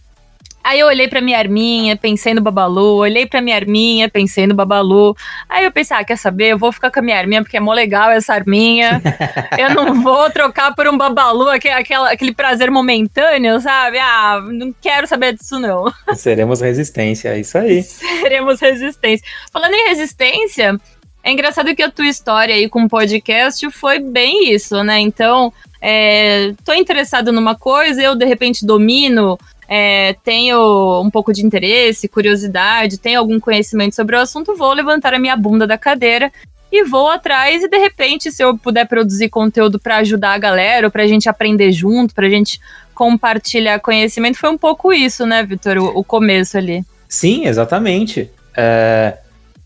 Aí 0.66 0.81
eu 0.81 0.88
olhei 0.88 1.07
pra 1.07 1.20
minha 1.20 1.38
arminha, 1.38 1.96
pensei 1.96 2.35
no 2.35 2.40
Babalu, 2.40 2.96
olhei 2.96 3.24
pra 3.24 3.40
minha 3.40 3.55
arminha, 3.55 4.09
pensei 4.09 4.48
no 4.48 4.55
Babalu. 4.55 5.16
Aí 5.48 5.64
eu 5.64 5.70
pensei, 5.70 5.96
ah, 5.96 6.02
quer 6.02 6.18
saber? 6.18 6.48
Eu 6.48 6.59
vou 6.59 6.72
ficar 6.72 6.90
com 6.90 6.98
a 6.98 7.02
minha 7.02 7.16
arminha 7.16 7.40
porque 7.40 7.57
é 7.57 7.61
mó 7.61 7.72
legal 7.72 8.11
essa 8.11 8.35
arminha. 8.35 9.00
eu 9.57 9.72
não 9.72 10.02
vou 10.02 10.29
trocar 10.29 10.74
por 10.74 10.88
um 10.88 10.98
Babalu, 10.98 11.50
aquele, 11.50 11.74
aquele, 11.74 12.09
aquele 12.09 12.35
prazer 12.35 12.68
momentâneo, 12.68 13.61
sabe? 13.61 13.98
Ah, 14.00 14.40
não 14.44 14.74
quero 14.83 15.07
saber 15.07 15.35
disso 15.35 15.61
não. 15.61 15.85
Seremos 16.16 16.61
resistência, 16.61 17.29
é 17.29 17.38
isso 17.38 17.57
aí. 17.57 17.85
Seremos 17.85 18.59
resistência. 18.61 19.24
Falando 19.52 19.72
em 19.72 19.88
resistência, 19.90 20.81
é 21.22 21.31
engraçado 21.31 21.76
que 21.76 21.83
a 21.83 21.92
tua 21.92 22.09
história 22.09 22.52
aí 22.52 22.68
com 22.68 22.83
o 22.83 22.88
podcast 22.88 23.70
foi 23.70 24.00
bem 24.00 24.52
isso, 24.52 24.83
né? 24.83 24.98
Então, 24.98 25.52
é, 25.81 26.52
tô 26.64 26.72
interessado 26.72 27.31
numa 27.31 27.55
coisa, 27.55 28.02
eu 28.02 28.16
de 28.16 28.24
repente 28.24 28.66
domino 28.66 29.38
é, 29.68 30.14
tenho 30.24 31.00
um 31.02 31.11
pouco 31.11 31.33
de 31.33 31.44
interesse, 31.44 32.09
curiosidade, 32.09 32.98
tenho 32.98 33.18
algum 33.18 33.40
conhecimento 33.40 33.94
sobre 33.94 34.16
o 34.16 34.20
assunto, 34.20 34.57
vou 34.57 34.72
levantar 34.72 35.14
a 35.14 35.18
minha 35.18 35.37
bunda 35.37 35.66
da 35.66 35.76
cadeira 35.76 36.33
e 36.70 36.85
vou 36.85 37.09
atrás 37.09 37.62
e 37.62 37.68
de 37.68 37.79
repente 37.79 38.31
se 38.31 38.42
eu 38.42 38.57
puder 38.57 38.87
produzir 38.87 39.29
conteúdo 39.29 39.79
para 39.79 39.98
ajudar 39.98 40.33
a 40.33 40.38
galera, 40.38 40.87
ou 40.87 40.90
pra 40.90 41.07
gente 41.07 41.29
aprender 41.29 41.72
junto, 41.72 42.14
pra 42.14 42.29
gente 42.29 42.61
compartilhar 42.94 43.81
conhecimento, 43.81 44.38
foi 44.38 44.50
um 44.50 44.59
pouco 44.59 44.92
isso, 44.92 45.26
né, 45.26 45.42
Vitor, 45.42 45.79
o, 45.79 45.98
o 45.98 46.05
começo 46.05 46.57
ali. 46.57 46.85
Sim, 47.09 47.46
exatamente. 47.46 48.31
É, 48.57 49.18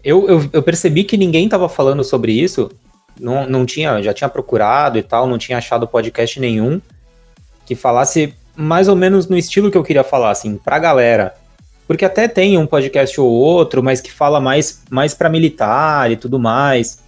eu, 0.02 0.28
eu, 0.28 0.50
eu, 0.52 0.62
percebi 0.62 1.04
que 1.04 1.16
ninguém 1.16 1.44
estava 1.44 1.68
falando 1.68 2.02
sobre 2.02 2.32
isso, 2.32 2.70
não, 3.18 3.48
não 3.48 3.64
tinha, 3.64 4.02
já 4.02 4.12
tinha 4.12 4.28
procurado 4.28 4.98
e 4.98 5.02
tal, 5.02 5.26
não 5.26 5.38
tinha 5.38 5.58
achado 5.58 5.86
podcast 5.86 6.40
nenhum 6.40 6.80
que 7.64 7.74
falasse 7.76 8.34
mais 8.60 8.88
ou 8.88 8.94
menos 8.94 9.26
no 9.26 9.36
estilo 9.36 9.70
que 9.70 9.78
eu 9.78 9.82
queria 9.82 10.04
falar, 10.04 10.30
assim, 10.30 10.56
pra 10.56 10.78
galera. 10.78 11.34
Porque 11.86 12.04
até 12.04 12.28
tem 12.28 12.56
um 12.56 12.66
podcast 12.66 13.20
ou 13.20 13.28
outro, 13.28 13.82
mas 13.82 14.00
que 14.00 14.12
fala 14.12 14.40
mais, 14.40 14.82
mais 14.90 15.14
para 15.14 15.28
militar 15.28 16.10
e 16.10 16.16
tudo 16.16 16.38
mais. 16.38 17.02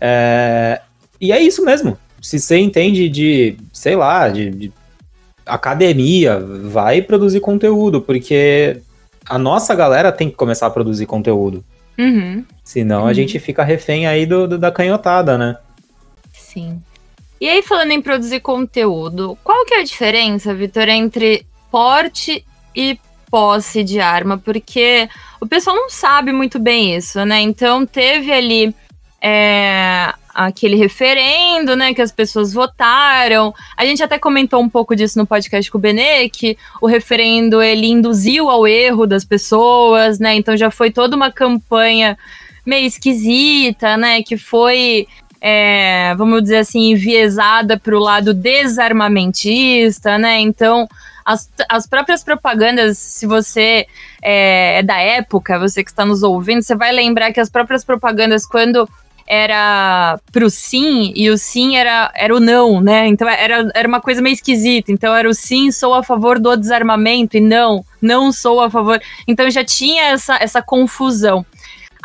É, 0.00 0.80
e 1.20 1.32
é 1.32 1.40
isso 1.40 1.64
mesmo. 1.64 1.98
Se 2.22 2.38
você 2.38 2.58
entende 2.58 3.08
de, 3.08 3.56
sei 3.72 3.96
lá, 3.96 4.28
de, 4.28 4.50
de 4.50 4.72
academia, 5.44 6.38
vai 6.38 7.02
produzir 7.02 7.40
conteúdo, 7.40 8.00
porque 8.00 8.80
a 9.28 9.38
nossa 9.38 9.74
galera 9.74 10.12
tem 10.12 10.28
que 10.28 10.36
começar 10.36 10.66
a 10.66 10.70
produzir 10.70 11.06
conteúdo. 11.06 11.64
Uhum. 11.98 12.44
Senão 12.62 13.02
uhum. 13.02 13.08
a 13.08 13.12
gente 13.12 13.38
fica 13.38 13.64
refém 13.64 14.06
aí 14.06 14.26
do, 14.26 14.46
do, 14.46 14.58
da 14.58 14.70
canhotada, 14.70 15.38
né? 15.38 15.56
Sim. 16.32 16.80
E 17.40 17.48
aí, 17.48 17.62
falando 17.62 17.90
em 17.90 18.00
produzir 18.00 18.40
conteúdo, 18.40 19.36
qual 19.44 19.64
que 19.66 19.74
é 19.74 19.80
a 19.80 19.84
diferença, 19.84 20.54
Vitor, 20.54 20.88
entre 20.88 21.46
porte 21.70 22.44
e 22.74 22.98
posse 23.30 23.84
de 23.84 24.00
arma, 24.00 24.38
porque 24.38 25.08
o 25.40 25.46
pessoal 25.46 25.76
não 25.76 25.90
sabe 25.90 26.32
muito 26.32 26.58
bem 26.58 26.96
isso, 26.96 27.24
né? 27.24 27.40
Então 27.40 27.84
teve 27.84 28.32
ali 28.32 28.74
é, 29.20 30.12
aquele 30.32 30.76
referendo, 30.76 31.74
né, 31.74 31.92
que 31.92 32.02
as 32.02 32.12
pessoas 32.12 32.52
votaram. 32.52 33.54
A 33.76 33.84
gente 33.84 34.02
até 34.02 34.18
comentou 34.18 34.60
um 34.62 34.68
pouco 34.68 34.94
disso 34.94 35.18
no 35.18 35.26
podcast 35.26 35.70
com 35.70 35.78
o 35.78 35.80
Benê, 35.80 36.28
que 36.28 36.56
o 36.80 36.86
referendo 36.86 37.60
ele 37.60 37.86
induziu 37.86 38.48
ao 38.48 38.66
erro 38.66 39.06
das 39.06 39.24
pessoas, 39.24 40.18
né? 40.18 40.34
Então 40.34 40.56
já 40.56 40.70
foi 40.70 40.90
toda 40.90 41.16
uma 41.16 41.30
campanha 41.30 42.16
meio 42.64 42.86
esquisita, 42.86 43.96
né? 43.96 44.22
Que 44.22 44.36
foi 44.36 45.06
é, 45.40 46.14
vamos 46.16 46.42
dizer 46.42 46.58
assim, 46.58 46.92
enviesada 46.92 47.78
para 47.78 47.96
o 47.96 48.00
lado 48.00 48.32
desarmamentista, 48.32 50.18
né? 50.18 50.40
Então, 50.40 50.88
as, 51.24 51.50
as 51.68 51.86
próprias 51.86 52.22
propagandas, 52.22 52.98
se 52.98 53.26
você 53.26 53.86
é, 54.22 54.78
é 54.78 54.82
da 54.82 54.98
época, 54.98 55.58
você 55.58 55.82
que 55.82 55.90
está 55.90 56.04
nos 56.04 56.22
ouvindo, 56.22 56.62
você 56.62 56.74
vai 56.74 56.92
lembrar 56.92 57.32
que 57.32 57.40
as 57.40 57.50
próprias 57.50 57.84
propagandas, 57.84 58.46
quando 58.46 58.88
era 59.26 60.20
pro 60.30 60.48
sim 60.48 61.12
e 61.16 61.28
o 61.28 61.36
sim 61.36 61.76
era, 61.76 62.12
era 62.14 62.34
o 62.34 62.38
não, 62.38 62.80
né? 62.80 63.08
Então 63.08 63.28
era, 63.28 63.68
era 63.74 63.88
uma 63.88 64.00
coisa 64.00 64.22
meio 64.22 64.34
esquisita. 64.34 64.92
Então 64.92 65.14
era 65.14 65.28
o 65.28 65.34
sim, 65.34 65.72
sou 65.72 65.94
a 65.94 66.02
favor 66.02 66.38
do 66.38 66.56
desarmamento 66.56 67.36
e 67.36 67.40
não, 67.40 67.84
não 68.00 68.30
sou 68.30 68.60
a 68.60 68.70
favor. 68.70 69.00
Então 69.26 69.50
já 69.50 69.64
tinha 69.64 70.04
essa, 70.04 70.36
essa 70.40 70.62
confusão. 70.62 71.44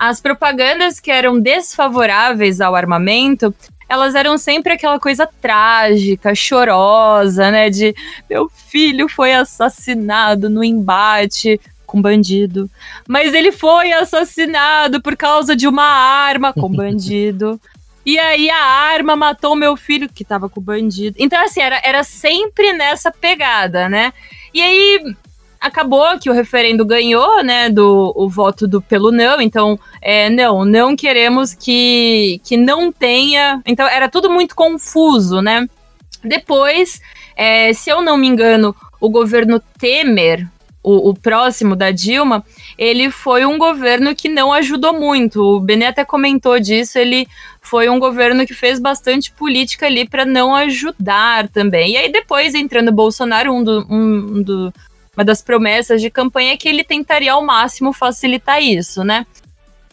As 0.03 0.19
propagandas 0.19 0.99
que 0.99 1.11
eram 1.11 1.39
desfavoráveis 1.39 2.59
ao 2.59 2.75
armamento 2.75 3.53
elas 3.87 4.15
eram 4.15 4.35
sempre 4.37 4.73
aquela 4.73 4.97
coisa 4.97 5.27
trágica, 5.41 6.33
chorosa, 6.33 7.51
né? 7.51 7.69
De 7.69 7.93
meu 8.29 8.49
filho 8.49 9.09
foi 9.09 9.33
assassinado 9.33 10.49
no 10.49 10.63
embate 10.63 11.59
com 11.85 12.01
bandido. 12.01 12.71
Mas 13.05 13.33
ele 13.33 13.51
foi 13.51 13.91
assassinado 13.91 15.01
por 15.01 15.17
causa 15.17 15.57
de 15.57 15.67
uma 15.67 15.83
arma 15.83 16.53
com 16.53 16.69
bandido. 16.71 17.59
E 18.05 18.17
aí 18.17 18.49
a 18.49 18.63
arma 18.63 19.15
matou 19.15 19.57
meu 19.57 19.75
filho 19.75 20.07
que 20.07 20.23
tava 20.23 20.49
com 20.49 20.61
o 20.61 20.63
bandido. 20.63 21.17
Então, 21.19 21.43
assim, 21.43 21.59
era, 21.59 21.79
era 21.83 22.03
sempre 22.03 22.73
nessa 22.73 23.11
pegada, 23.11 23.87
né? 23.87 24.13
E 24.53 24.61
aí 24.61 25.15
acabou 25.61 26.17
que 26.19 26.29
o 26.29 26.33
referendo 26.33 26.83
ganhou, 26.83 27.43
né, 27.43 27.69
do 27.69 28.11
o 28.15 28.27
voto 28.27 28.67
do 28.67 28.81
pelo 28.81 29.11
não, 29.11 29.39
então, 29.39 29.79
é, 30.01 30.27
não, 30.27 30.65
não 30.65 30.95
queremos 30.95 31.53
que, 31.53 32.41
que 32.43 32.57
não 32.57 32.91
tenha, 32.91 33.61
então 33.65 33.87
era 33.87 34.09
tudo 34.09 34.29
muito 34.29 34.55
confuso, 34.55 35.39
né. 35.39 35.69
Depois, 36.23 36.99
é, 37.35 37.71
se 37.73 37.91
eu 37.91 38.01
não 38.01 38.17
me 38.17 38.27
engano, 38.27 38.75
o 38.99 39.09
governo 39.09 39.61
Temer, 39.77 40.47
o, 40.83 41.09
o, 41.09 41.13
próximo 41.13 41.75
da 41.75 41.91
Dilma, 41.91 42.43
ele 42.75 43.11
foi 43.11 43.45
um 43.45 43.57
governo 43.57 44.15
que 44.15 44.27
não 44.27 44.51
ajudou 44.51 44.99
muito. 44.99 45.39
O 45.39 45.59
Bené 45.59 45.87
até 45.87 46.03
comentou 46.03 46.59
disso, 46.59 46.97
ele 46.97 47.27
foi 47.61 47.87
um 47.87 47.99
governo 47.99 48.47
que 48.47 48.53
fez 48.53 48.79
bastante 48.79 49.31
política 49.31 49.85
ali 49.85 50.09
para 50.09 50.25
não 50.25 50.55
ajudar 50.55 51.47
também. 51.49 51.91
E 51.91 51.97
aí 51.97 52.11
depois, 52.11 52.55
entrando 52.55 52.91
Bolsonaro, 52.91 53.53
um, 53.53 53.63
do, 53.63 53.85
um 53.87 54.41
do, 54.41 54.73
uma 55.15 55.25
das 55.25 55.41
promessas 55.41 56.01
de 56.01 56.09
campanha 56.09 56.53
é 56.53 56.57
que 56.57 56.69
ele 56.69 56.83
tentaria 56.83 57.33
ao 57.33 57.43
máximo 57.43 57.91
facilitar 57.91 58.61
isso, 58.61 59.03
né? 59.03 59.25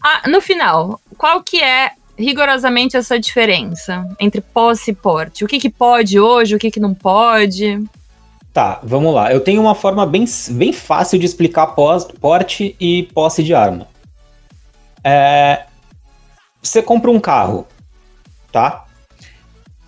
Ah, 0.02 0.22
no 0.28 0.40
final, 0.40 1.00
qual 1.16 1.42
que 1.42 1.60
é 1.60 1.92
rigorosamente 2.16 2.96
essa 2.96 3.18
diferença 3.18 4.08
entre 4.20 4.40
posse 4.40 4.92
e 4.92 4.94
porte? 4.94 5.44
O 5.44 5.48
que, 5.48 5.58
que 5.58 5.70
pode 5.70 6.18
hoje, 6.18 6.54
o 6.54 6.58
que, 6.58 6.70
que 6.70 6.80
não 6.80 6.94
pode? 6.94 7.82
Tá, 8.52 8.80
vamos 8.82 9.14
lá. 9.14 9.32
Eu 9.32 9.40
tenho 9.40 9.60
uma 9.60 9.74
forma 9.74 10.06
bem, 10.06 10.24
bem 10.50 10.72
fácil 10.72 11.18
de 11.18 11.26
explicar 11.26 11.68
porte 11.68 12.74
e 12.80 13.04
posse 13.14 13.42
de 13.42 13.54
arma. 13.54 13.86
É, 15.02 15.64
você 16.62 16.82
compra 16.82 17.10
um 17.10 17.20
carro, 17.20 17.66
tá? 18.50 18.84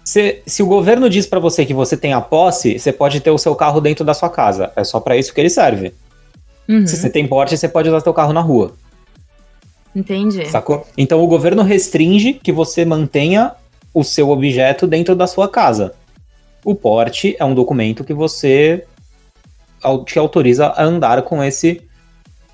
Se, 0.05 0.43
se 0.47 0.63
o 0.63 0.67
governo 0.67 1.09
diz 1.09 1.27
para 1.27 1.39
você 1.39 1.65
que 1.65 1.75
você 1.75 1.97
tem 1.97 2.13
a 2.13 2.21
posse, 2.21 2.79
você 2.79 2.93
pode 2.93 3.21
ter 3.21 3.31
o 3.31 3.39
seu 3.39 3.55
carro 3.55 3.81
dentro 3.81 4.05
da 4.05 4.15
sua 4.15 4.31
casa. 4.31 4.73
É 4.75 4.83
só 4.83 4.99
para 4.99 5.17
isso 5.17 5.33
que 5.33 5.41
ele 5.41 5.51
serve. 5.51 5.93
Uhum. 6.69 6.87
Se 6.87 6.97
você 6.97 7.11
tem 7.11 7.27
porte, 7.27 7.57
você 7.57 7.69
pode 7.69 7.89
usar 7.89 8.01
seu 8.01 8.15
carro 8.15 8.33
na 8.33 8.41
rua. 8.41 8.73
Entendi. 9.95 10.47
Sacou? 10.47 10.87
Então 10.97 11.23
o 11.23 11.27
governo 11.27 11.63
restringe 11.63 12.35
que 12.35 12.53
você 12.53 12.85
mantenha 12.85 13.53
o 13.93 14.05
seu 14.05 14.31
objeto 14.31 14.87
dentro 14.87 15.17
da 15.17 15.27
sua 15.27 15.49
casa. 15.49 15.95
O 16.65 16.75
porte 16.75 17.35
é 17.39 17.45
um 17.45 17.55
documento 17.55 18.05
que 18.05 18.15
você 18.15 18.85
te 20.05 20.19
autoriza 20.19 20.67
a 20.67 20.85
andar 20.85 21.23
com 21.23 21.43
esse 21.43 21.83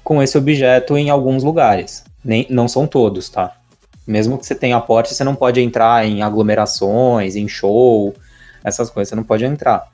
com 0.02 0.22
esse 0.22 0.38
objeto 0.38 0.96
em 0.96 1.10
alguns 1.10 1.42
lugares. 1.42 2.04
Nem, 2.24 2.46
não 2.48 2.68
são 2.68 2.86
todos, 2.86 3.28
tá? 3.28 3.55
Mesmo 4.06 4.38
que 4.38 4.46
você 4.46 4.54
tenha 4.54 4.80
porte, 4.80 5.14
você 5.14 5.24
não 5.24 5.34
pode 5.34 5.60
entrar 5.60 6.06
em 6.06 6.22
aglomerações, 6.22 7.34
em 7.34 7.48
show, 7.48 8.14
essas 8.62 8.88
coisas, 8.90 9.08
você 9.08 9.16
não 9.16 9.24
pode 9.24 9.44
entrar. 9.44 9.90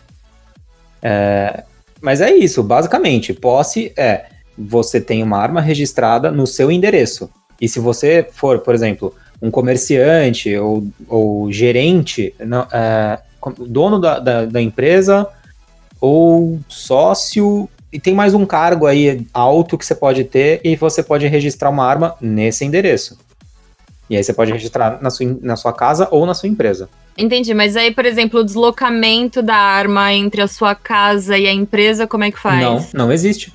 É, 1.02 1.64
mas 2.00 2.20
é 2.20 2.32
isso, 2.32 2.62
basicamente. 2.62 3.32
Posse 3.32 3.92
é 3.96 4.26
você 4.56 5.00
tem 5.00 5.22
uma 5.22 5.38
arma 5.38 5.60
registrada 5.60 6.30
no 6.30 6.46
seu 6.46 6.70
endereço. 6.70 7.30
E 7.60 7.68
se 7.68 7.80
você 7.80 8.26
for, 8.32 8.58
por 8.58 8.74
exemplo, 8.74 9.14
um 9.40 9.50
comerciante 9.50 10.56
ou, 10.56 10.86
ou 11.08 11.50
gerente, 11.50 12.34
não, 12.38 12.66
é, 12.72 13.18
dono 13.66 13.98
da, 13.98 14.18
da, 14.18 14.44
da 14.44 14.60
empresa 14.60 15.26
ou 16.00 16.60
sócio, 16.68 17.68
e 17.92 18.00
tem 18.00 18.14
mais 18.14 18.34
um 18.34 18.46
cargo 18.46 18.86
aí 18.86 19.26
alto 19.34 19.76
que 19.76 19.84
você 19.84 19.94
pode 19.94 20.24
ter 20.24 20.60
e 20.64 20.74
você 20.76 21.02
pode 21.02 21.26
registrar 21.26 21.70
uma 21.70 21.84
arma 21.84 22.16
nesse 22.20 22.64
endereço. 22.64 23.18
E 24.10 24.16
aí 24.16 24.22
você 24.22 24.32
pode 24.32 24.52
registrar 24.52 24.98
na 25.00 25.10
sua, 25.10 25.36
na 25.40 25.56
sua 25.56 25.72
casa 25.72 26.08
ou 26.10 26.26
na 26.26 26.34
sua 26.34 26.48
empresa. 26.48 26.88
Entendi, 27.16 27.54
mas 27.54 27.76
aí, 27.76 27.90
por 27.92 28.06
exemplo, 28.06 28.40
o 28.40 28.44
deslocamento 28.44 29.42
da 29.42 29.56
arma 29.56 30.12
entre 30.12 30.42
a 30.42 30.48
sua 30.48 30.74
casa 30.74 31.36
e 31.36 31.46
a 31.46 31.52
empresa, 31.52 32.06
como 32.06 32.24
é 32.24 32.30
que 32.30 32.38
faz? 32.38 32.60
Não, 32.60 33.06
não 33.06 33.12
existe. 33.12 33.52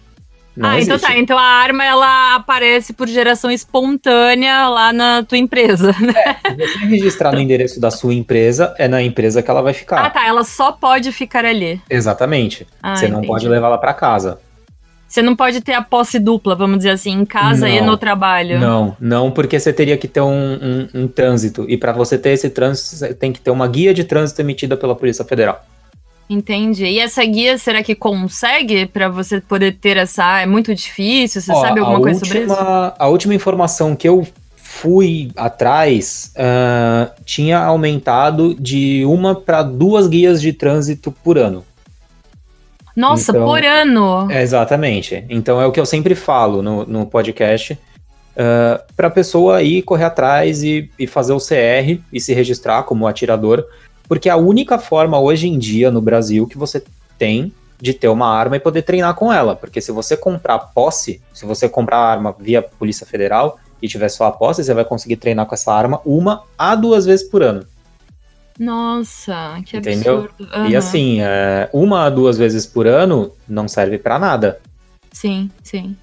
Não 0.58 0.70
ah, 0.70 0.78
existe. 0.78 0.96
então 0.96 1.10
tá. 1.10 1.20
Então 1.20 1.38
a 1.38 1.44
arma 1.44 1.86
ela 1.86 2.36
aparece 2.36 2.92
por 2.92 3.08
geração 3.08 3.52
espontânea 3.52 4.68
lá 4.68 4.92
na 4.92 5.24
tua 5.24 5.38
empresa, 5.38 5.96
né? 6.02 6.14
É, 6.44 6.68
se 6.68 6.80
você 6.80 6.86
registrar 6.86 7.32
no 7.32 7.40
endereço 7.40 7.80
da 7.80 7.92
sua 7.92 8.14
empresa, 8.14 8.74
é 8.80 8.88
na 8.88 9.04
empresa 9.04 9.44
que 9.44 9.52
ela 9.52 9.62
vai 9.62 9.74
ficar. 9.74 10.04
Ah, 10.04 10.10
tá. 10.10 10.26
Ela 10.26 10.44
só 10.44 10.72
pode 10.72 11.12
ficar 11.12 11.46
ali. 11.46 11.80
Exatamente. 11.88 12.66
Ah, 12.82 12.96
você 12.96 13.08
não 13.08 13.20
entendi. 13.20 13.28
pode 13.28 13.48
levar 13.48 13.68
ela 13.68 13.78
para 13.78 13.94
casa. 13.94 14.40
Você 15.18 15.24
não 15.24 15.36
pode 15.36 15.62
ter 15.62 15.74
a 15.74 15.82
posse 15.82 16.20
dupla, 16.20 16.54
vamos 16.54 16.78
dizer 16.78 16.92
assim, 16.92 17.10
em 17.10 17.26
casa 17.26 17.68
não, 17.68 17.76
e 17.76 17.82
no 17.82 17.98
trabalho. 17.98 18.60
Não, 18.60 18.96
não, 19.00 19.32
porque 19.32 19.60
você 19.60 19.74
teria 19.74 19.98
que 19.98 20.08
ter 20.08 20.22
um, 20.22 20.30
um, 20.32 20.90
um 20.94 21.08
trânsito. 21.08 21.66
E 21.68 21.76
para 21.76 21.92
você 21.92 22.20
ter 22.20 22.30
esse 22.30 22.52
trânsito, 22.52 22.96
você 22.98 23.16
tem 23.16 23.34
que 23.34 23.40
ter 23.40 23.50
uma 23.50 23.68
guia 23.68 23.96
de 23.96 24.04
trânsito 24.04 24.40
emitida 24.42 24.78
pela 24.78 24.96
Polícia 24.96 25.26
Federal. 25.26 25.66
Entendi. 26.30 26.86
E 26.86 27.00
essa 27.00 27.26
guia, 27.26 27.58
será 27.58 27.82
que 27.82 27.96
consegue 27.96 28.86
para 28.86 29.10
você 29.10 29.42
poder 29.42 29.78
ter 29.82 29.98
essa. 29.98 30.42
É 30.42 30.46
muito 30.46 30.76
difícil? 30.76 31.42
Você 31.42 31.52
Ó, 31.52 31.62
sabe 31.62 31.80
alguma 31.80 32.00
coisa 32.00 32.20
última, 32.20 32.54
sobre 32.54 32.54
isso? 32.54 32.94
A 33.00 33.08
última 33.08 33.34
informação 33.34 33.96
que 33.96 34.08
eu 34.08 34.28
fui 34.56 35.32
atrás 35.36 36.32
uh, 36.36 37.12
tinha 37.26 37.58
aumentado 37.58 38.54
de 38.54 39.04
uma 39.06 39.34
para 39.34 39.64
duas 39.64 40.08
guias 40.08 40.40
de 40.40 40.54
trânsito 40.54 41.12
por 41.12 41.40
ano. 41.40 41.66
Nossa, 42.98 43.32
Então- 43.32 43.46
por 43.46 43.64
ano. 43.64 44.28
É, 44.32 44.42
exatamente. 44.42 45.24
Então 45.30 45.62
é 45.62 45.66
o 45.68 45.72
que 45.72 45.80
eu 45.80 45.86
sempre 45.86 46.16
falo 46.16 46.62
no, 46.64 46.84
no 46.86 47.06
podcast. 47.06 47.78
para 48.96 49.08
a 49.08 49.12
pessoa 49.12 49.64
ir 49.64 49.82
correr 49.84 50.04
atrás 50.06 50.62
e, 50.64 50.92
e 51.00 51.08
fazer 51.08 51.34
o 51.34 51.40
CR 51.40 52.00
e 52.14 52.20
se 52.20 52.34
registrar 52.34 52.84
como 52.84 53.08
atirador, 53.08 53.66
porque 54.08 54.30
é 54.30 54.32
a 54.32 54.38
única 54.38 54.78
forma 54.78 55.20
hoje 55.20 55.48
em 55.48 55.58
dia 55.58 55.90
no 55.90 56.02
Brasil 56.02 56.46
que 56.48 56.56
você 56.58 56.84
tem 57.18 57.52
de 57.80 57.94
ter 57.94 58.08
uma 58.08 58.28
arma 58.28 58.56
e 58.56 58.60
poder 58.60 58.84
treinar 58.84 59.14
com 59.16 59.32
ela. 59.34 59.56
Porque 59.56 59.82
se 59.82 59.92
você 59.92 60.16
comprar 60.16 60.58
posse, 60.60 61.20
se 61.34 61.46
você 61.46 61.68
comprar 61.68 61.98
a 61.98 62.12
arma 62.12 62.36
via 62.40 62.62
Polícia 62.62 63.06
Federal 63.08 63.58
e 63.82 63.88
tiver 63.88 64.10
só 64.10 64.26
a 64.26 64.32
posse, 64.32 64.64
você 64.64 64.74
vai 64.74 64.86
conseguir 64.86 65.18
treinar 65.18 65.46
com 65.46 65.54
essa 65.56 65.74
arma 65.74 66.00
uma 66.06 66.44
a 66.58 66.76
duas 66.76 67.06
vezes 67.06 67.28
por 67.28 67.42
ano. 67.44 67.66
Nossa, 68.60 69.62
que 69.66 69.78
Entendeu? 69.78 70.26
absurdo. 70.26 70.50
E 70.68 70.76
Aham. 70.76 70.78
assim, 70.78 71.22
é, 71.22 71.70
uma 71.72 72.06
a 72.06 72.10
duas 72.10 72.38
vezes 72.38 72.66
por 72.66 72.88
ano 72.88 73.32
não 73.48 73.68
serve 73.68 73.98
para 73.98 74.18
nada. 74.18 74.60
Sim, 75.12 75.50
sim. 75.64 75.96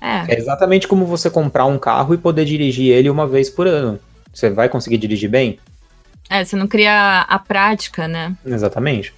É. 0.00 0.34
É 0.34 0.38
exatamente 0.38 0.88
como 0.88 1.06
você 1.06 1.30
comprar 1.30 1.66
um 1.66 1.78
carro 1.78 2.14
e 2.14 2.18
poder 2.18 2.44
dirigir 2.44 2.92
ele 2.92 3.08
uma 3.08 3.26
vez 3.26 3.48
por 3.48 3.68
ano. 3.68 4.00
Você 4.32 4.50
vai 4.50 4.68
conseguir 4.68 4.98
dirigir 4.98 5.30
bem? 5.30 5.58
É, 6.28 6.44
você 6.44 6.56
não 6.56 6.66
cria 6.66 7.20
a 7.28 7.38
prática, 7.38 8.08
né? 8.08 8.34
Exatamente. 8.44 9.14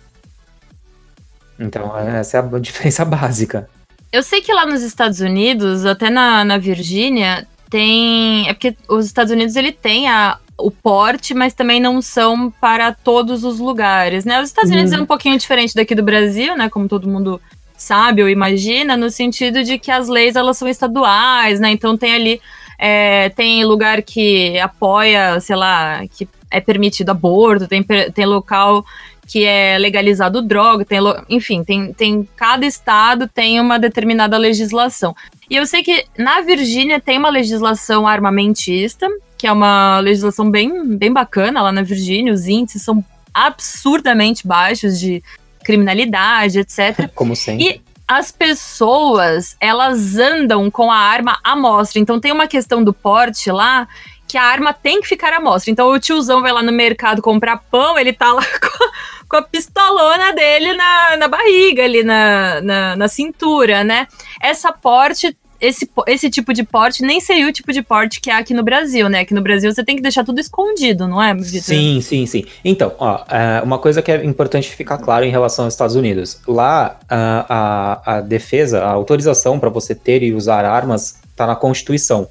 Então, 1.59 1.97
essa 1.97 2.37
é 2.37 2.41
a 2.41 2.59
diferença 2.59 3.05
básica. 3.05 3.69
Eu 4.13 4.23
sei 4.23 4.41
que 4.41 4.53
lá 4.53 4.67
nos 4.67 4.83
Estados 4.83 5.21
Unidos, 5.21 5.87
até 5.87 6.11
na, 6.11 6.45
na 6.45 6.59
Virgínia, 6.59 7.47
tem. 7.71 8.49
É 8.49 8.53
porque 8.53 8.77
os 8.89 9.07
Estados 9.07 9.33
Unidos 9.33 9.57
ele 9.57 9.73
tem 9.73 10.09
a, 10.09 10.39
o 10.59 10.71
porte, 10.71 11.35
mas 11.35 11.53
também 11.55 11.81
não 11.81 12.01
são 12.01 12.51
para 12.61 12.93
todos 12.93 13.45
os 13.45 13.59
lugares, 13.59 14.25
né? 14.25 14.41
Os 14.41 14.49
Estados 14.49 14.71
Unidos 14.71 14.93
Uhum. 14.93 14.99
é 14.99 15.03
um 15.03 15.07
pouquinho 15.07 15.39
diferente 15.39 15.75
daqui 15.75 15.95
do 15.95 16.03
Brasil, 16.03 16.57
né? 16.57 16.69
Como 16.69 16.89
todo 16.89 17.09
mundo 17.09 17.41
sabe 17.77 18.23
ou 18.23 18.29
imagina, 18.29 18.97
no 18.97 19.11
sentido 19.11 19.65
de 19.65 19.79
que 19.79 19.91
as 19.91 20.09
leis 20.09 20.37
elas 20.37 20.57
são 20.57 20.69
estaduais, 20.69 21.59
né? 21.61 21.71
Então 21.71 21.97
tem 21.97 22.15
ali. 22.15 22.41
é, 22.79 23.29
tem 23.31 23.65
lugar 23.65 24.03
que 24.03 24.59
apoia, 24.59 25.39
sei 25.41 25.57
lá, 25.57 26.03
que 26.09 26.29
é 26.51 26.61
permitido 26.61 27.11
aborto, 27.11 27.67
tem, 27.69 27.83
tem 27.83 28.27
local 28.27 28.85
que 29.27 29.45
é 29.45 29.79
legalizado 29.79 30.43
droga, 30.43 30.85
tem, 30.85 30.99
enfim, 31.29 31.65
tem, 31.65 31.93
tem 31.95 32.29
cada 32.37 32.67
estado 32.67 33.27
tem 33.27 33.59
uma 33.61 33.79
determinada 33.79 34.37
legislação. 34.37 35.15
E 35.49 35.57
eu 35.57 35.67
sei 35.67 35.83
que 35.83 36.05
na 36.19 36.41
Virgínia 36.43 37.01
tem 37.01 37.19
uma 37.19 37.31
legislação 37.31 38.07
armamentista, 38.07 39.09
que 39.45 39.49
é 39.49 39.53
uma 39.53 40.01
legislação 40.01 40.51
bem, 40.51 40.97
bem 40.97 41.13
bacana 41.13 41.61
lá 41.61 41.71
na 41.71 41.83
Virgínia, 41.83 42.33
os 42.33 42.49
índices 42.49 42.81
são 42.81 43.05
absurdamente 43.35 44.47
baixos 44.47 44.99
de 44.99 45.23
criminalidade, 45.63 46.61
etc. 46.61 47.11
Como 47.15 47.37
sempre. 47.37 47.63
E 47.63 47.83
as 48.09 48.33
pessoas, 48.33 49.55
elas 49.61 50.17
andam 50.17 50.71
com 50.71 50.91
a 50.91 50.97
arma 50.97 51.39
à 51.45 51.55
mostra. 51.55 52.01
Então 52.01 52.19
tem 52.19 52.33
uma 52.33 52.47
questão 52.47 52.83
do 52.83 52.95
porte 52.95 53.51
lá 53.53 53.87
que 54.27 54.39
a 54.39 54.45
arma 54.45 54.73
tem 54.73 55.03
que 55.03 55.09
ficar 55.09 55.35
à 55.35 55.41
mostra. 55.41 55.71
Então 55.71 55.91
o 55.91 56.01
tiozão 56.01 56.41
vai 56.41 56.51
lá 56.51 56.63
no 56.63 56.73
mercado 56.73 57.21
comprar 57.21 57.59
pão, 57.71 57.99
ele 57.99 58.15
tá 58.15 58.33
lá 58.33 58.43
com, 58.59 59.29
com 59.29 59.37
a 59.37 59.43
pistolona 59.43 60.33
dele 60.33 60.73
na, 60.73 61.19
na 61.19 61.29
barriga, 61.29 61.85
ali 61.85 62.03
na, 62.03 62.63
na, 62.63 62.97
na 62.97 63.09
cintura, 63.09 63.85
né? 63.85 64.09
Essa 64.41 64.73
porte. 64.73 65.37
Esse, 65.65 65.89
esse 66.07 66.29
tipo 66.29 66.53
de 66.53 66.63
porte 66.63 67.03
nem 67.03 67.21
seria 67.21 67.49
o 67.49 67.53
tipo 67.53 67.73
de 67.73 67.81
porte 67.81 68.21
que 68.21 68.31
há 68.31 68.37
aqui 68.37 68.53
no 68.53 68.63
Brasil, 68.63 69.09
né? 69.09 69.21
Aqui 69.21 69.33
no 69.33 69.41
Brasil 69.41 69.73
você 69.73 69.83
tem 69.83 69.97
que 69.97 70.03
deixar 70.03 70.23
tudo 70.23 70.39
escondido, 70.39 71.09
não 71.09 71.23
é? 71.23 71.35
Sim, 71.43 72.03
sim, 72.03 72.27
sim. 72.27 72.45
Então, 72.63 72.93
ó, 72.99 73.25
é, 73.31 73.63
uma 73.63 73.79
coisa 73.79 74.03
que 74.03 74.13
é 74.13 74.23
importante 74.23 74.69
ficar 74.69 74.99
claro 74.99 75.25
em 75.25 75.31
relação 75.31 75.65
aos 75.65 75.73
Estados 75.73 75.97
Unidos. 75.97 76.39
Lá, 76.47 77.01
a, 77.09 77.47
a, 77.49 78.17
a 78.17 78.21
defesa, 78.21 78.85
a 78.85 78.91
autorização 78.91 79.59
para 79.59 79.71
você 79.71 79.95
ter 79.95 80.23
e 80.23 80.35
usar 80.35 80.67
armas 80.67 81.17
está 81.31 81.47
na 81.47 81.57
Constituição. 81.57 82.29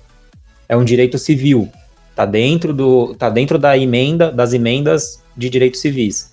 É 0.69 0.77
um 0.77 0.83
direito 0.83 1.17
civil. 1.17 1.67
Tá 2.15 2.27
dentro, 2.27 2.71
do, 2.71 3.15
tá 3.15 3.31
dentro 3.31 3.57
da 3.57 3.75
emenda, 3.75 4.31
das 4.31 4.53
emendas 4.53 5.23
de 5.35 5.49
direitos 5.49 5.81
civis. 5.81 6.31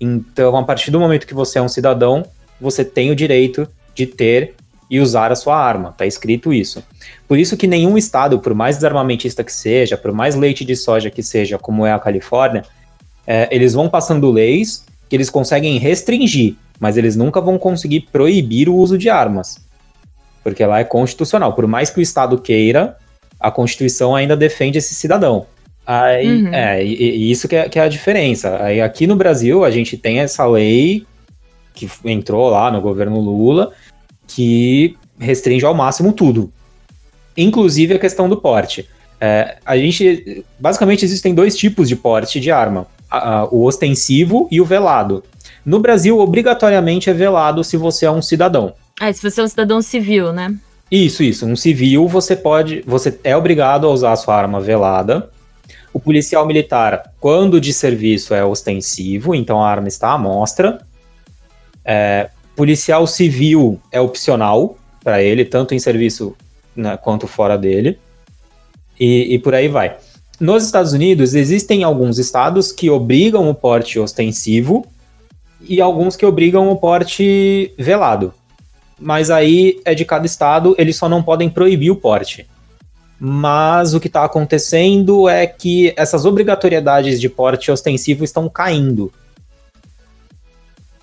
Então, 0.00 0.56
a 0.56 0.64
partir 0.64 0.90
do 0.90 0.98
momento 0.98 1.28
que 1.28 1.34
você 1.34 1.60
é 1.60 1.62
um 1.62 1.68
cidadão, 1.68 2.24
você 2.60 2.84
tem 2.84 3.12
o 3.12 3.16
direito 3.16 3.68
de 3.94 4.06
ter 4.06 4.56
e 4.90 5.00
usar 5.00 5.32
a 5.32 5.36
sua 5.36 5.56
arma. 5.56 5.94
Tá 5.96 6.06
escrito 6.06 6.52
isso. 6.52 6.82
Por 7.26 7.38
isso 7.38 7.56
que 7.56 7.66
nenhum 7.66 7.96
estado, 7.96 8.38
por 8.38 8.54
mais 8.54 8.76
desarmamentista 8.76 9.42
que 9.42 9.52
seja, 9.52 9.96
por 9.96 10.12
mais 10.12 10.34
leite 10.34 10.64
de 10.64 10.76
soja 10.76 11.10
que 11.10 11.22
seja, 11.22 11.58
como 11.58 11.86
é 11.86 11.92
a 11.92 11.98
Califórnia, 11.98 12.64
é, 13.26 13.48
eles 13.50 13.72
vão 13.72 13.88
passando 13.88 14.30
leis 14.30 14.84
que 15.08 15.16
eles 15.16 15.30
conseguem 15.30 15.78
restringir, 15.78 16.54
mas 16.78 16.96
eles 16.96 17.16
nunca 17.16 17.40
vão 17.40 17.58
conseguir 17.58 18.08
proibir 18.12 18.68
o 18.68 18.76
uso 18.76 18.98
de 18.98 19.08
armas. 19.08 19.58
Porque 20.42 20.64
lá 20.64 20.80
é 20.80 20.84
constitucional. 20.84 21.54
Por 21.54 21.66
mais 21.66 21.88
que 21.88 21.98
o 21.98 22.02
estado 22.02 22.38
queira, 22.38 22.96
a 23.40 23.50
Constituição 23.50 24.14
ainda 24.14 24.36
defende 24.36 24.78
esse 24.78 24.94
cidadão. 24.94 25.46
Aí, 25.86 26.42
Uhum. 26.44 26.54
é, 26.54 26.84
e, 26.84 26.94
e 26.94 27.30
isso 27.30 27.46
que 27.46 27.56
é, 27.56 27.68
que 27.68 27.78
é 27.78 27.82
a 27.82 27.88
diferença. 27.88 28.62
Aí 28.62 28.80
aqui 28.80 29.06
no 29.06 29.16
Brasil, 29.16 29.64
a 29.64 29.70
gente 29.70 29.96
tem 29.96 30.20
essa 30.20 30.46
lei 30.46 31.06
que 31.74 31.90
entrou 32.04 32.48
lá 32.50 32.70
no 32.70 32.80
governo 32.80 33.20
Lula, 33.20 33.72
que 34.34 34.96
restringe 35.18 35.64
ao 35.64 35.74
máximo 35.74 36.12
tudo. 36.12 36.52
Inclusive 37.36 37.94
a 37.94 37.98
questão 37.98 38.28
do 38.28 38.36
porte. 38.36 38.88
É, 39.20 39.56
a 39.64 39.76
gente. 39.76 40.44
Basicamente, 40.58 41.04
existem 41.04 41.34
dois 41.34 41.56
tipos 41.56 41.88
de 41.88 41.96
porte 41.96 42.40
de 42.40 42.50
arma: 42.50 42.86
A- 43.10 43.40
a- 43.40 43.44
o 43.46 43.64
ostensivo 43.64 44.48
e 44.50 44.60
o 44.60 44.64
velado. 44.64 45.22
No 45.64 45.78
Brasil, 45.78 46.18
obrigatoriamente 46.18 47.08
é 47.08 47.12
velado 47.14 47.62
se 47.64 47.76
você 47.76 48.06
é 48.06 48.10
um 48.10 48.20
cidadão. 48.20 48.74
É, 49.00 49.12
se 49.12 49.22
você 49.22 49.40
é 49.40 49.44
um 49.44 49.48
cidadão 49.48 49.80
civil, 49.80 50.32
né? 50.32 50.54
Isso, 50.90 51.22
isso. 51.22 51.46
Um 51.46 51.56
civil, 51.56 52.06
você 52.08 52.34
pode. 52.36 52.82
Você 52.86 53.18
é 53.24 53.36
obrigado 53.36 53.86
a 53.86 53.90
usar 53.90 54.12
a 54.12 54.16
sua 54.16 54.36
arma 54.36 54.60
velada. 54.60 55.30
O 55.92 56.00
policial 56.00 56.44
militar, 56.44 57.12
quando 57.20 57.60
de 57.60 57.72
serviço, 57.72 58.34
é 58.34 58.44
ostensivo, 58.44 59.32
então 59.34 59.62
a 59.62 59.68
arma 59.70 59.86
está 59.88 60.10
à 60.10 60.18
mostra. 60.18 60.80
É, 61.84 62.30
policial 62.56 63.06
civil 63.06 63.80
é 63.90 64.00
opcional 64.00 64.76
para 65.02 65.22
ele, 65.22 65.44
tanto 65.44 65.74
em 65.74 65.78
serviço 65.78 66.36
né, 66.74 66.96
quanto 66.96 67.26
fora 67.26 67.58
dele. 67.58 67.98
E, 68.98 69.34
e 69.34 69.38
por 69.38 69.54
aí 69.54 69.68
vai. 69.68 69.96
Nos 70.40 70.64
Estados 70.64 70.92
Unidos, 70.92 71.34
existem 71.34 71.84
alguns 71.84 72.18
estados 72.18 72.72
que 72.72 72.90
obrigam 72.90 73.48
o 73.48 73.54
porte 73.54 73.98
ostensivo 73.98 74.86
e 75.60 75.80
alguns 75.80 76.16
que 76.16 76.26
obrigam 76.26 76.70
o 76.70 76.76
porte 76.76 77.72
velado 77.78 78.32
mas 78.98 79.30
aí 79.30 79.80
é 79.84 79.94
de 79.94 80.04
cada 80.04 80.26
estado, 80.26 80.74
eles 80.78 80.96
só 80.96 81.08
não 81.08 81.22
podem 81.22 81.48
proibir 81.48 81.90
o 81.90 81.96
porte. 81.96 82.46
Mas 83.18 83.94
o 83.94 84.00
que 84.00 84.06
está 84.06 84.24
acontecendo 84.24 85.28
é 85.28 85.46
que 85.46 85.92
essas 85.96 86.24
obrigatoriedades 86.24 87.20
de 87.20 87.28
porte 87.28 87.70
ostensivo 87.70 88.24
estão 88.24 88.48
caindo. 88.48 89.12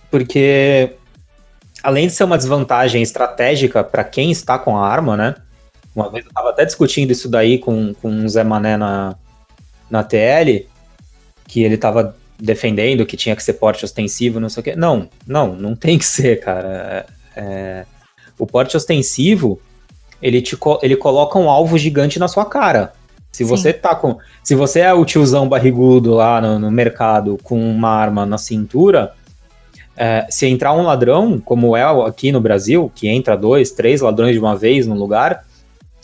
Porque, 0.10 0.92
além 1.84 2.08
de 2.08 2.14
ser 2.14 2.24
uma 2.24 2.38
desvantagem 2.38 3.02
estratégica 3.02 3.84
para 3.84 4.04
quem 4.04 4.32
está 4.32 4.58
com 4.58 4.78
a 4.78 4.88
arma, 4.88 5.18
né? 5.18 5.36
Uma 5.96 6.10
vez 6.10 6.24
eu 6.26 6.30
estava 6.30 6.50
até 6.50 6.66
discutindo 6.66 7.12
isso 7.12 7.28
daí 7.28 7.58
com, 7.58 7.94
com 8.02 8.24
o 8.24 8.30
Zé 8.30 8.44
Mané 8.44 8.78
na, 8.78 9.16
na 9.90 10.04
TL, 10.04 10.68
que 11.48 11.64
ele 11.64 11.76
estava 11.76 12.16
defendendo 12.40 13.06
que 13.06 13.18
tinha 13.18 13.36
que 13.36 13.44
ser 13.44 13.54
porte 13.54 13.86
ostensivo, 13.86 14.40
não 14.40 14.50
sei 14.50 14.62
o 14.62 14.64
quê. 14.64 14.76
Não, 14.76 15.10
não, 15.28 15.54
não 15.54 15.76
tem 15.76 15.98
que 15.98 16.06
ser, 16.06 16.40
cara. 16.40 17.06
É, 17.36 17.86
o 18.40 18.48
porte 18.48 18.76
ostensivo, 18.76 19.62
ele, 20.22 20.42
te, 20.42 20.58
ele 20.82 20.96
coloca 20.96 21.38
um 21.38 21.50
alvo 21.50 21.78
gigante 21.78 22.18
na 22.18 22.28
sua 22.28 22.46
cara. 22.46 22.94
Se 23.32 23.44
Sim. 23.44 23.50
você 23.50 23.72
tá 23.72 23.96
com. 23.96 24.18
Se 24.44 24.56
você 24.56 24.82
é 24.82 24.94
o 24.94 25.06
tiozão 25.06 25.48
barrigudo 25.48 26.16
lá 26.16 26.42
no, 26.42 26.60
no 26.60 26.72
mercado 26.72 27.38
com 27.44 27.60
uma 27.60 27.90
arma 27.90 28.26
na 28.26 28.38
cintura, 28.38 29.14
é, 29.96 30.26
se 30.30 30.48
entrar 30.48 30.74
um 30.74 30.84
ladrão, 30.84 31.40
como 31.40 31.76
é 31.76 31.84
aqui 32.08 32.32
no 32.32 32.42
Brasil, 32.42 32.92
que 32.96 33.08
entra 33.08 33.38
dois, 33.38 33.72
três 33.72 34.02
ladrões 34.02 34.34
de 34.34 34.40
uma 34.40 34.56
vez 34.56 34.88
num 34.88 34.96
lugar, 34.96 35.46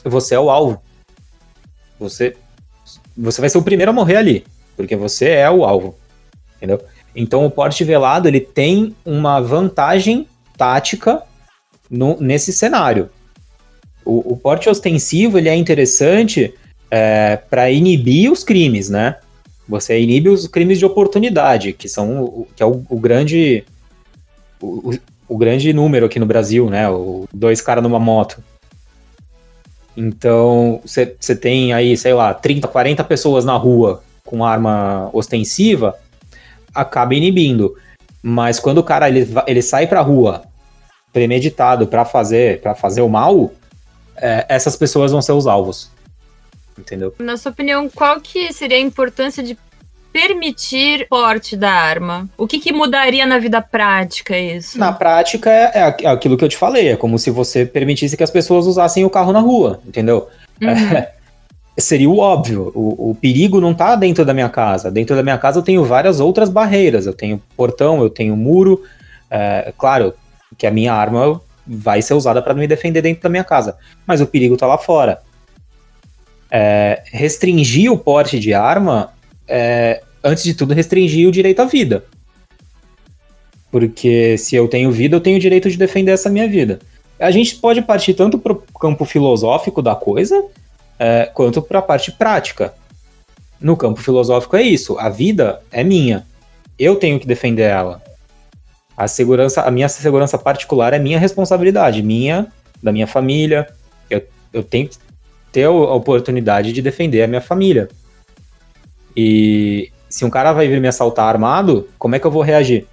você 0.04 0.36
é 0.36 0.40
o 0.40 0.50
alvo. 0.50 0.82
Você, 2.00 2.36
você 3.18 3.42
vai 3.42 3.50
ser 3.50 3.58
o 3.58 3.64
primeiro 3.64 3.92
a 3.92 3.94
morrer 3.94 4.18
ali, 4.18 4.46
porque 4.76 4.96
você 4.96 5.30
é 5.30 5.50
o 5.50 5.66
alvo. 5.66 5.96
Entendeu? 6.58 6.82
Então 7.16 7.46
o 7.46 7.52
porte 7.52 7.84
velado 7.84 8.28
ele 8.28 8.40
tem 8.40 8.96
uma 9.04 9.40
vantagem 9.40 10.28
tática 10.56 11.24
no- 11.90 12.18
nesse 12.20 12.54
cenário. 12.54 13.10
O, 14.06 14.34
o 14.34 14.38
porte 14.38 14.70
ostensivo 14.70 15.38
ele 15.38 15.50
é 15.50 15.56
interessante 15.56 16.54
para 17.50 17.70
inibir 17.70 18.32
os 18.32 18.44
crimes, 18.44 18.90
né? 18.90 19.18
Você 19.68 20.00
inibe 20.00 20.30
os 20.30 20.48
crimes 20.48 20.80
de 20.80 20.86
oportunidade, 20.86 21.74
que 21.74 21.90
são 21.90 22.48
que 22.56 22.64
é 22.64 22.66
o, 22.66 22.86
o 22.90 22.98
grande 22.98 23.66
o, 24.62 24.94
o- 25.28 25.38
grande 25.38 25.72
número 25.74 26.06
aqui 26.06 26.20
no 26.20 26.26
Brasil, 26.26 26.70
né? 26.70 26.90
O 26.90 27.28
dois 27.34 27.62
caras 27.62 27.84
numa 27.84 28.00
moto. 28.00 28.42
Então, 29.96 30.80
você 30.84 31.36
tem 31.36 31.74
aí, 31.74 31.98
sei 31.98 32.14
lá, 32.14 32.34
30, 32.34 32.68
40 32.68 33.04
pessoas 33.04 33.44
na 33.44 33.56
rua 33.56 34.04
com 34.24 34.46
arma 34.46 35.10
ostensiva, 35.12 35.98
acaba 36.74 37.16
inibindo. 37.16 37.76
Mas 38.22 38.60
quando 38.60 38.78
o 38.80 38.84
cara 38.84 39.08
ele, 39.10 39.28
ele 39.48 39.62
sai 39.62 39.88
pra 39.88 40.02
rua 40.02 40.44
premeditado 41.14 41.88
para 41.88 42.06
fazer 42.06 42.62
para 42.62 42.76
fazer 42.76 43.02
o 43.02 43.10
mal, 43.10 43.52
é, 44.18 44.46
essas 44.50 44.76
pessoas 44.76 45.12
vão 45.12 45.22
ser 45.22 45.32
os 45.32 45.48
alvos. 45.48 45.90
Entendeu? 46.78 47.16
Na 47.18 47.38
sua 47.38 47.52
opinião, 47.52 47.90
qual 47.90 48.22
que 48.22 48.54
seria 48.54 48.78
a 48.78 48.82
importância 48.82 49.42
de 49.42 49.58
permitir 50.18 51.06
porte 51.08 51.56
da 51.56 51.72
arma? 51.72 52.28
O 52.36 52.48
que, 52.48 52.60
que 52.60 52.74
mudaria 52.74 53.24
na 53.28 53.38
vida 53.38 53.62
prática 53.62 54.36
isso? 54.36 54.80
Na 54.80 54.92
prática 54.92 55.48
é, 55.52 55.72
é, 55.76 56.08
aquilo 56.08 56.36
que 56.36 56.44
eu 56.44 56.50
te 56.50 56.58
falei, 56.58 56.88
é 56.88 56.96
como 56.96 57.20
se 57.20 57.30
você 57.30 57.68
permitisse 57.68 58.18
que 58.18 58.24
as 58.24 58.32
pessoas 58.32 58.66
usassem 58.66 59.06
o 59.06 59.12
carro 59.12 59.32
na 59.32 59.40
rua, 59.40 59.80
entendeu? 59.86 60.28
Uhum. 60.60 60.70
É, 60.70 61.12
seria 61.78 62.10
o 62.10 62.18
óbvio. 62.18 62.72
O, 62.74 63.12
o, 63.12 63.16
perigo 63.16 63.62
não 63.62 63.76
tá 63.76 63.96
dentro 63.96 64.26
da 64.26 64.34
minha 64.34 64.50
casa. 64.50 64.90
Dentro 64.90 65.16
da 65.16 65.22
minha 65.22 65.38
casa 65.38 65.60
eu 65.60 65.64
tenho 65.64 65.86
várias 65.86 66.20
outras 66.20 66.50
barreiras. 66.50 67.06
Eu 67.06 67.14
tenho 67.14 67.40
portão, 67.56 68.02
eu 68.02 68.10
tenho 68.10 68.36
muro. 68.36 68.82
É, 69.30 69.72
claro 69.78 70.16
que 70.58 70.66
a 70.66 70.72
minha 70.72 70.94
arma 70.94 71.40
vai 71.68 72.02
ser 72.02 72.16
usada 72.16 72.42
para 72.42 72.56
me 72.56 72.66
defender 72.66 73.04
dentro 73.04 73.22
da 73.22 73.30
minha 73.30 73.44
casa. 73.44 73.78
Mas 74.08 74.20
o 74.20 74.26
perigo 74.26 74.58
tá 74.58 74.66
lá 74.66 74.80
fora. 74.80 75.22
É, 76.50 77.04
restringir 77.12 77.92
o 77.92 77.98
porte 78.00 78.40
de 78.40 78.52
arma 78.56 79.14
é, 79.48 80.02
antes 80.24 80.44
de 80.44 80.54
tudo, 80.54 80.74
restringir 80.74 81.28
o 81.28 81.32
direito 81.32 81.62
à 81.62 81.66
vida. 81.66 82.06
Porque 83.72 84.38
se 84.38 84.56
eu 84.56 84.68
tenho 84.68 84.92
vida, 84.92 85.16
eu 85.16 85.22
tenho 85.22 85.38
o 85.38 85.40
direito 85.40 85.70
de 85.70 85.78
defender 85.78 86.12
essa 86.12 86.30
minha 86.30 86.48
vida. 86.48 86.80
A 87.20 87.32
gente 87.32 87.56
pode 87.56 87.82
partir 87.82 88.14
tanto 88.14 88.38
para 88.38 88.54
o 88.54 88.62
campo 88.80 89.06
filosófico 89.06 89.82
da 89.82 89.96
coisa, 89.96 90.46
é, 91.00 91.30
quanto 91.34 91.62
para 91.62 91.80
a 91.80 91.82
parte 91.82 92.12
prática. 92.12 92.74
No 93.60 93.76
campo 93.76 94.02
filosófico 94.02 94.56
é 94.56 94.62
isso, 94.62 94.98
a 95.00 95.10
vida 95.10 95.62
é 95.72 95.84
minha. 95.84 96.26
Eu 96.78 96.96
tenho 96.96 97.20
que 97.20 97.26
defender 97.26 97.64
ela. 97.64 98.02
A 98.96 99.08
segurança, 99.08 99.62
a 99.62 99.72
minha 99.72 99.90
segurança 99.90 100.38
particular 100.38 100.94
é 100.94 101.00
minha 101.00 101.20
responsabilidade, 101.20 102.04
minha, 102.04 102.48
da 102.82 102.92
minha 102.92 103.08
família. 103.08 103.68
Eu, 104.10 104.24
eu 104.54 104.64
tenho 104.64 104.88
que 104.88 104.98
ter 105.52 105.64
a 105.64 105.72
oportunidade 105.72 106.72
de 106.72 106.82
defender 106.82 107.24
a 107.24 107.28
minha 107.28 107.42
família. 107.42 107.90
E 109.16 109.92
se 110.10 110.26
um 110.26 110.30
cara 110.30 110.54
vai 110.54 110.68
vir 110.68 110.82
me 110.82 110.88
assaltar 110.88 111.28
armado, 111.28 111.88
como 111.98 112.16
é 112.16 112.20
que 112.20 112.26
eu 112.26 112.32
vou 112.32 112.42
reagir? 112.42 112.88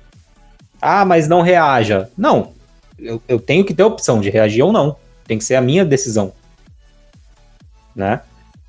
Ah, 0.80 1.04
mas 1.04 1.28
não 1.28 1.40
reaja. 1.40 2.08
Não, 2.16 2.52
eu, 2.98 3.22
eu 3.26 3.38
tenho 3.38 3.64
que 3.64 3.74
ter 3.74 3.82
a 3.82 3.86
opção 3.86 4.20
de 4.20 4.30
reagir 4.30 4.62
ou 4.62 4.72
não. 4.72 4.96
Tem 5.26 5.38
que 5.38 5.44
ser 5.44 5.54
a 5.54 5.60
minha 5.60 5.84
decisão 5.84 6.32
né? 7.94 8.20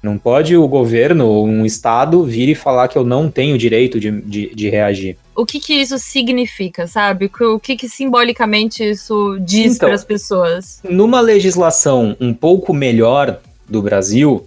Não 0.03 0.19
pode 0.19 0.55
o 0.55 0.67
governo 0.67 1.25
ou 1.25 1.47
um 1.47 1.65
Estado 1.65 2.23
vir 2.23 2.47
e 2.47 2.53
falar 2.53 2.88
que 2.88 2.97
eu 2.97 3.03
não 3.03 3.29
tenho 3.29 3.58
direito 3.58 3.99
de, 3.99 4.12
de, 4.21 4.53
de 4.53 4.69
reagir. 4.69 5.17
O 5.36 5.45
que, 5.45 5.60
que 5.60 5.73
isso 5.73 5.97
significa, 5.97 6.86
sabe? 6.86 7.29
O 7.41 7.60
que, 7.60 7.75
que 7.75 7.89
simbolicamente 7.89 8.88
isso 8.88 9.38
diz 9.41 9.75
então, 9.75 9.88
para 9.88 9.95
as 9.95 10.03
pessoas? 10.03 10.79
Numa 10.88 11.19
legislação 11.21 12.15
um 12.19 12.34
pouco 12.34 12.71
melhor 12.71 13.39
do 13.67 13.81
Brasil, 13.81 14.45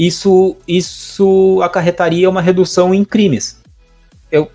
isso, 0.00 0.56
isso 0.66 1.60
acarretaria 1.62 2.30
uma 2.30 2.40
redução 2.40 2.94
em 2.94 3.04
crimes. 3.04 3.60
Eu, 4.32 4.50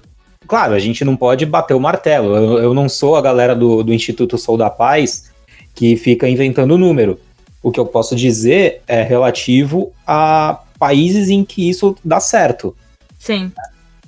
claro, 0.48 0.74
a 0.74 0.80
gente 0.80 1.06
não 1.06 1.16
pode 1.16 1.46
bater 1.46 1.76
o 1.76 1.80
martelo. 1.80 2.36
Eu, 2.36 2.58
eu 2.58 2.74
não 2.74 2.90
sou 2.90 3.16
a 3.16 3.22
galera 3.22 3.56
do, 3.56 3.84
do 3.84 3.94
Instituto 3.94 4.40
Sou 4.40 4.58
da 4.58 4.72
Paz 4.72 5.32
que 5.76 5.96
fica 5.98 6.28
inventando 6.28 6.80
número. 6.80 7.20
O 7.62 7.72
que 7.72 7.80
eu 7.80 7.86
posso 7.86 8.16
dizer 8.16 8.82
é 8.88 9.04
relativo 9.04 9.94
a 10.08 10.62
países 10.80 11.30
em 11.30 11.46
que 11.46 11.70
isso 11.70 11.96
dá 12.04 12.20
certo. 12.20 12.76
Sim. 13.20 13.52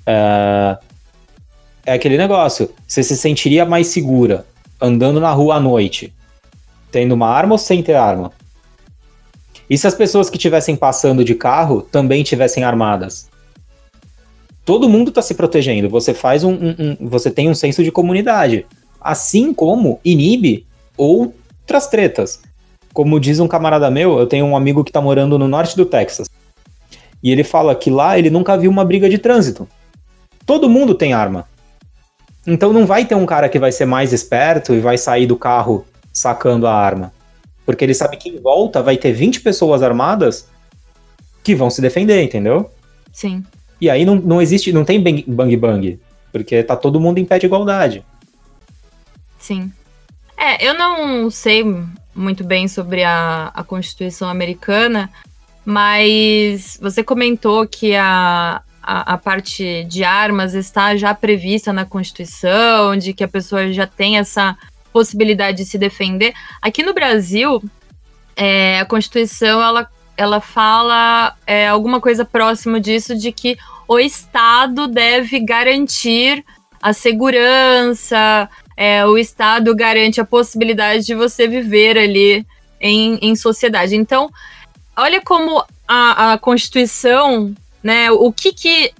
É, 0.04 0.76
é 1.86 1.92
aquele 1.92 2.18
negócio. 2.18 2.68
Você 2.84 3.04
se 3.04 3.16
sentiria 3.16 3.64
mais 3.64 3.86
segura 3.86 4.44
andando 4.80 5.20
na 5.20 5.30
rua 5.30 5.54
à 5.54 5.60
noite, 5.60 6.12
tendo 6.90 7.14
uma 7.14 7.28
arma 7.28 7.54
ou 7.54 7.58
sem 7.58 7.80
ter 7.80 7.94
arma? 7.94 8.32
E 9.68 9.76
se 9.76 9.86
as 9.86 9.94
pessoas 9.94 10.30
que 10.30 10.36
estivessem 10.36 10.76
passando 10.76 11.24
de 11.24 11.34
carro 11.34 11.82
também 11.82 12.22
tivessem 12.22 12.64
armadas? 12.64 13.28
Todo 14.64 14.88
mundo 14.88 15.08
está 15.08 15.22
se 15.22 15.34
protegendo. 15.34 15.88
Você 15.88 16.14
faz 16.14 16.44
um, 16.44 16.52
um, 16.52 16.96
um, 17.00 17.08
você 17.08 17.30
tem 17.30 17.48
um 17.48 17.54
senso 17.54 17.82
de 17.82 17.90
comunidade, 17.90 18.66
assim 19.00 19.52
como 19.52 20.00
inibe 20.04 20.66
outras 20.96 21.86
tretas. 21.86 22.40
Como 22.92 23.20
diz 23.20 23.40
um 23.40 23.48
camarada 23.48 23.90
meu, 23.90 24.18
eu 24.18 24.26
tenho 24.26 24.46
um 24.46 24.56
amigo 24.56 24.84
que 24.84 24.92
tá 24.92 25.00
morando 25.00 25.38
no 25.38 25.48
norte 25.48 25.76
do 25.76 25.86
Texas. 25.86 26.28
E 27.22 27.30
ele 27.30 27.44
fala 27.44 27.74
que 27.74 27.90
lá 27.90 28.18
ele 28.18 28.30
nunca 28.30 28.56
viu 28.56 28.70
uma 28.70 28.84
briga 28.84 29.08
de 29.08 29.18
trânsito. 29.18 29.68
Todo 30.46 30.70
mundo 30.70 30.94
tem 30.94 31.12
arma. 31.12 31.46
Então 32.46 32.72
não 32.72 32.86
vai 32.86 33.04
ter 33.04 33.14
um 33.14 33.26
cara 33.26 33.48
que 33.48 33.58
vai 33.58 33.70
ser 33.70 33.84
mais 33.84 34.12
esperto 34.12 34.72
e 34.74 34.80
vai 34.80 34.96
sair 34.96 35.26
do 35.26 35.36
carro 35.36 35.84
sacando 36.12 36.66
a 36.66 36.74
arma. 36.74 37.12
Porque 37.68 37.84
ele 37.84 37.92
sabe 37.92 38.16
que 38.16 38.30
em 38.30 38.40
volta 38.40 38.82
vai 38.82 38.96
ter 38.96 39.12
20 39.12 39.42
pessoas 39.42 39.82
armadas 39.82 40.48
que 41.44 41.54
vão 41.54 41.68
se 41.68 41.82
defender, 41.82 42.22
entendeu? 42.22 42.70
Sim. 43.12 43.44
E 43.78 43.90
aí 43.90 44.06
não, 44.06 44.14
não 44.14 44.40
existe, 44.40 44.72
não 44.72 44.86
tem 44.86 44.98
bang 44.98 45.54
bang, 45.54 46.00
porque 46.32 46.62
tá 46.62 46.74
todo 46.74 46.98
mundo 46.98 47.18
em 47.18 47.26
pé 47.26 47.38
de 47.38 47.44
igualdade. 47.44 48.02
Sim. 49.38 49.70
É, 50.34 50.66
eu 50.66 50.72
não 50.78 51.30
sei 51.30 51.62
muito 52.14 52.42
bem 52.42 52.68
sobre 52.68 53.04
a, 53.04 53.50
a 53.52 53.62
Constituição 53.62 54.30
americana, 54.30 55.10
mas 55.62 56.78
você 56.80 57.04
comentou 57.04 57.68
que 57.68 57.94
a, 57.94 58.62
a, 58.82 59.12
a, 59.12 59.18
parte 59.18 59.84
de 59.84 60.04
armas 60.04 60.54
está 60.54 60.96
já 60.96 61.12
prevista 61.12 61.70
na 61.70 61.84
Constituição, 61.84 62.96
de 62.96 63.12
que 63.12 63.22
a 63.22 63.28
pessoa 63.28 63.70
já 63.74 63.86
tem 63.86 64.16
essa 64.16 64.56
possibilidade 64.92 65.58
de 65.58 65.64
se 65.64 65.78
defender. 65.78 66.34
Aqui 66.60 66.82
no 66.82 66.94
Brasil, 66.94 67.62
é, 68.36 68.80
a 68.80 68.84
Constituição 68.84 69.62
ela, 69.62 69.88
ela 70.16 70.40
fala 70.40 71.34
é, 71.46 71.68
alguma 71.68 72.00
coisa 72.00 72.24
próximo 72.24 72.78
disso, 72.80 73.16
de 73.16 73.32
que 73.32 73.56
o 73.86 73.98
Estado 73.98 74.86
deve 74.86 75.40
garantir 75.40 76.44
a 76.80 76.92
segurança, 76.92 78.48
é, 78.76 79.04
o 79.06 79.18
Estado 79.18 79.74
garante 79.74 80.20
a 80.20 80.24
possibilidade 80.24 81.04
de 81.04 81.14
você 81.14 81.48
viver 81.48 81.98
ali 81.98 82.46
em, 82.80 83.18
em 83.20 83.34
sociedade. 83.34 83.96
Então, 83.96 84.30
olha 84.96 85.20
como 85.20 85.64
a, 85.86 86.32
a 86.32 86.38
Constituição, 86.38 87.54
né, 87.82 88.10
o 88.10 88.32
que, 88.32 88.52
que 88.52 88.92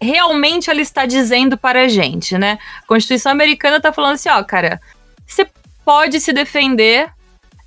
realmente 0.00 0.70
ela 0.70 0.80
está 0.80 1.06
dizendo 1.06 1.56
para 1.56 1.82
a 1.82 1.88
gente, 1.88 2.36
né? 2.36 2.58
A 2.82 2.86
Constituição 2.86 3.32
americana 3.32 3.78
está 3.78 3.92
falando 3.92 4.14
assim, 4.14 4.28
ó, 4.28 4.42
cara, 4.42 4.80
você 5.26 5.46
pode 5.84 6.20
se 6.20 6.32
defender. 6.32 7.08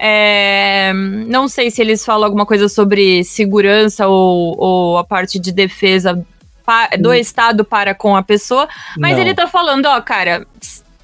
É, 0.01 0.93
não 1.27 1.49
sei 1.49 1.69
se 1.69 1.81
eles 1.81 2.05
falam 2.05 2.25
alguma 2.25 2.45
coisa 2.45 2.69
sobre 2.69 3.23
segurança 3.25 4.07
ou, 4.07 4.55
ou 4.57 4.97
a 4.97 5.03
parte 5.03 5.37
de 5.37 5.51
defesa 5.51 6.25
do 6.99 7.09
hum. 7.09 7.13
Estado 7.13 7.65
para 7.65 7.95
com 7.95 8.15
a 8.15 8.21
pessoa, 8.21 8.69
mas 8.97 9.13
não. 9.13 9.21
ele 9.21 9.33
tá 9.33 9.47
falando, 9.47 9.87
ó, 9.87 9.99
cara, 10.01 10.45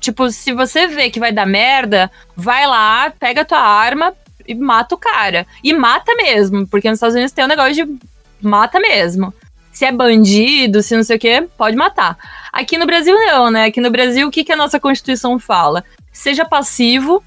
Tipo, 0.06 0.30
se 0.30 0.54
você 0.54 0.86
vê 0.86 1.10
que 1.10 1.20
vai 1.20 1.32
dar 1.32 1.48
merda, 1.48 2.12
vai 2.36 2.68
lá, 2.68 3.12
pega 3.20 3.42
a 3.42 3.46
tua 3.46 3.58
arma 3.58 4.14
e 4.48 4.54
mata 4.54 4.94
o 4.94 5.00
cara. 5.00 5.48
E 5.64 5.74
mata 5.74 6.14
mesmo, 6.14 6.68
porque 6.68 6.88
nos 6.88 6.98
Estados 6.98 7.16
Unidos 7.16 7.32
tem 7.32 7.44
um 7.44 7.48
negócio 7.48 7.74
de 7.74 8.00
mata 8.40 8.80
mesmo. 8.80 9.34
Se 9.72 9.84
é 9.84 9.92
bandido, 9.92 10.84
se 10.84 10.96
não 10.96 11.04
sei 11.04 11.18
o 11.18 11.20
que, 11.20 11.42
pode 11.58 11.76
matar. 11.76 12.20
Aqui 12.54 12.78
no 12.78 12.86
Brasil 12.86 13.16
não, 13.16 13.50
né? 13.50 13.66
Aqui 13.66 13.82
no 13.82 13.90
Brasil, 13.90 14.28
o 14.28 14.32
que, 14.32 14.44
que 14.44 14.52
a 14.52 14.56
nossa 14.56 14.80
Constituição 14.80 15.40
fala? 15.40 15.84
Seja 16.16 16.46
passivo, 16.46 17.22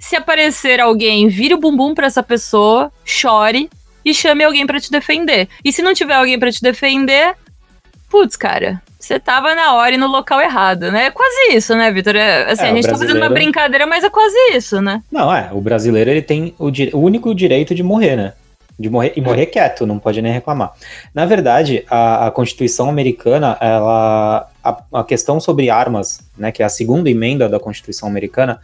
se 0.00 0.16
aparecer 0.16 0.80
alguém, 0.80 1.28
vire 1.28 1.54
o 1.54 1.58
bumbum 1.58 1.94
para 1.94 2.08
essa 2.08 2.24
pessoa, 2.24 2.92
chore 3.04 3.70
e 4.04 4.12
chame 4.12 4.42
alguém 4.42 4.66
para 4.66 4.80
te 4.80 4.90
defender. 4.90 5.48
E 5.64 5.72
se 5.72 5.80
não 5.80 5.94
tiver 5.94 6.14
alguém 6.14 6.36
para 6.36 6.50
te 6.50 6.60
defender, 6.60 7.36
putz, 8.10 8.36
cara, 8.36 8.82
você 8.98 9.20
tava 9.20 9.54
na 9.54 9.74
hora 9.74 9.94
e 9.94 9.96
no 9.96 10.08
local 10.08 10.40
errado, 10.40 10.90
né? 10.90 11.06
É 11.06 11.10
quase 11.12 11.52
isso, 11.52 11.76
né, 11.76 11.92
Vitor? 11.92 12.16
É, 12.16 12.50
assim, 12.50 12.64
é, 12.64 12.70
a 12.70 12.74
gente 12.74 12.88
tá 12.88 12.98
fazendo 12.98 13.16
uma 13.16 13.30
brincadeira, 13.30 13.86
mas 13.86 14.02
é 14.02 14.10
quase 14.10 14.36
isso, 14.52 14.82
né? 14.82 15.00
Não, 15.10 15.32
é. 15.32 15.48
O 15.52 15.60
brasileiro, 15.60 16.10
ele 16.10 16.22
tem 16.22 16.52
o, 16.58 16.66
o 16.66 17.00
único 17.00 17.32
direito 17.32 17.76
de 17.76 17.84
morrer, 17.84 18.16
né? 18.16 18.32
De 18.78 18.90
morrer, 18.90 19.14
e 19.16 19.20
morrer 19.22 19.46
quieto, 19.46 19.86
não 19.86 19.98
pode 19.98 20.20
nem 20.20 20.32
reclamar. 20.32 20.72
Na 21.14 21.24
verdade, 21.24 21.84
a, 21.88 22.26
a 22.26 22.30
Constituição 22.30 22.88
americana, 22.88 23.56
ela. 23.60 24.50
A, 24.62 24.82
a, 24.92 25.04
questão 25.04 25.40
sobre 25.40 25.70
armas, 25.70 26.20
né, 26.36 26.52
que 26.52 26.62
é 26.62 26.66
a 26.66 26.68
segunda 26.68 27.08
emenda 27.08 27.48
da 27.48 27.58
Constituição 27.58 28.08
americana, 28.08 28.60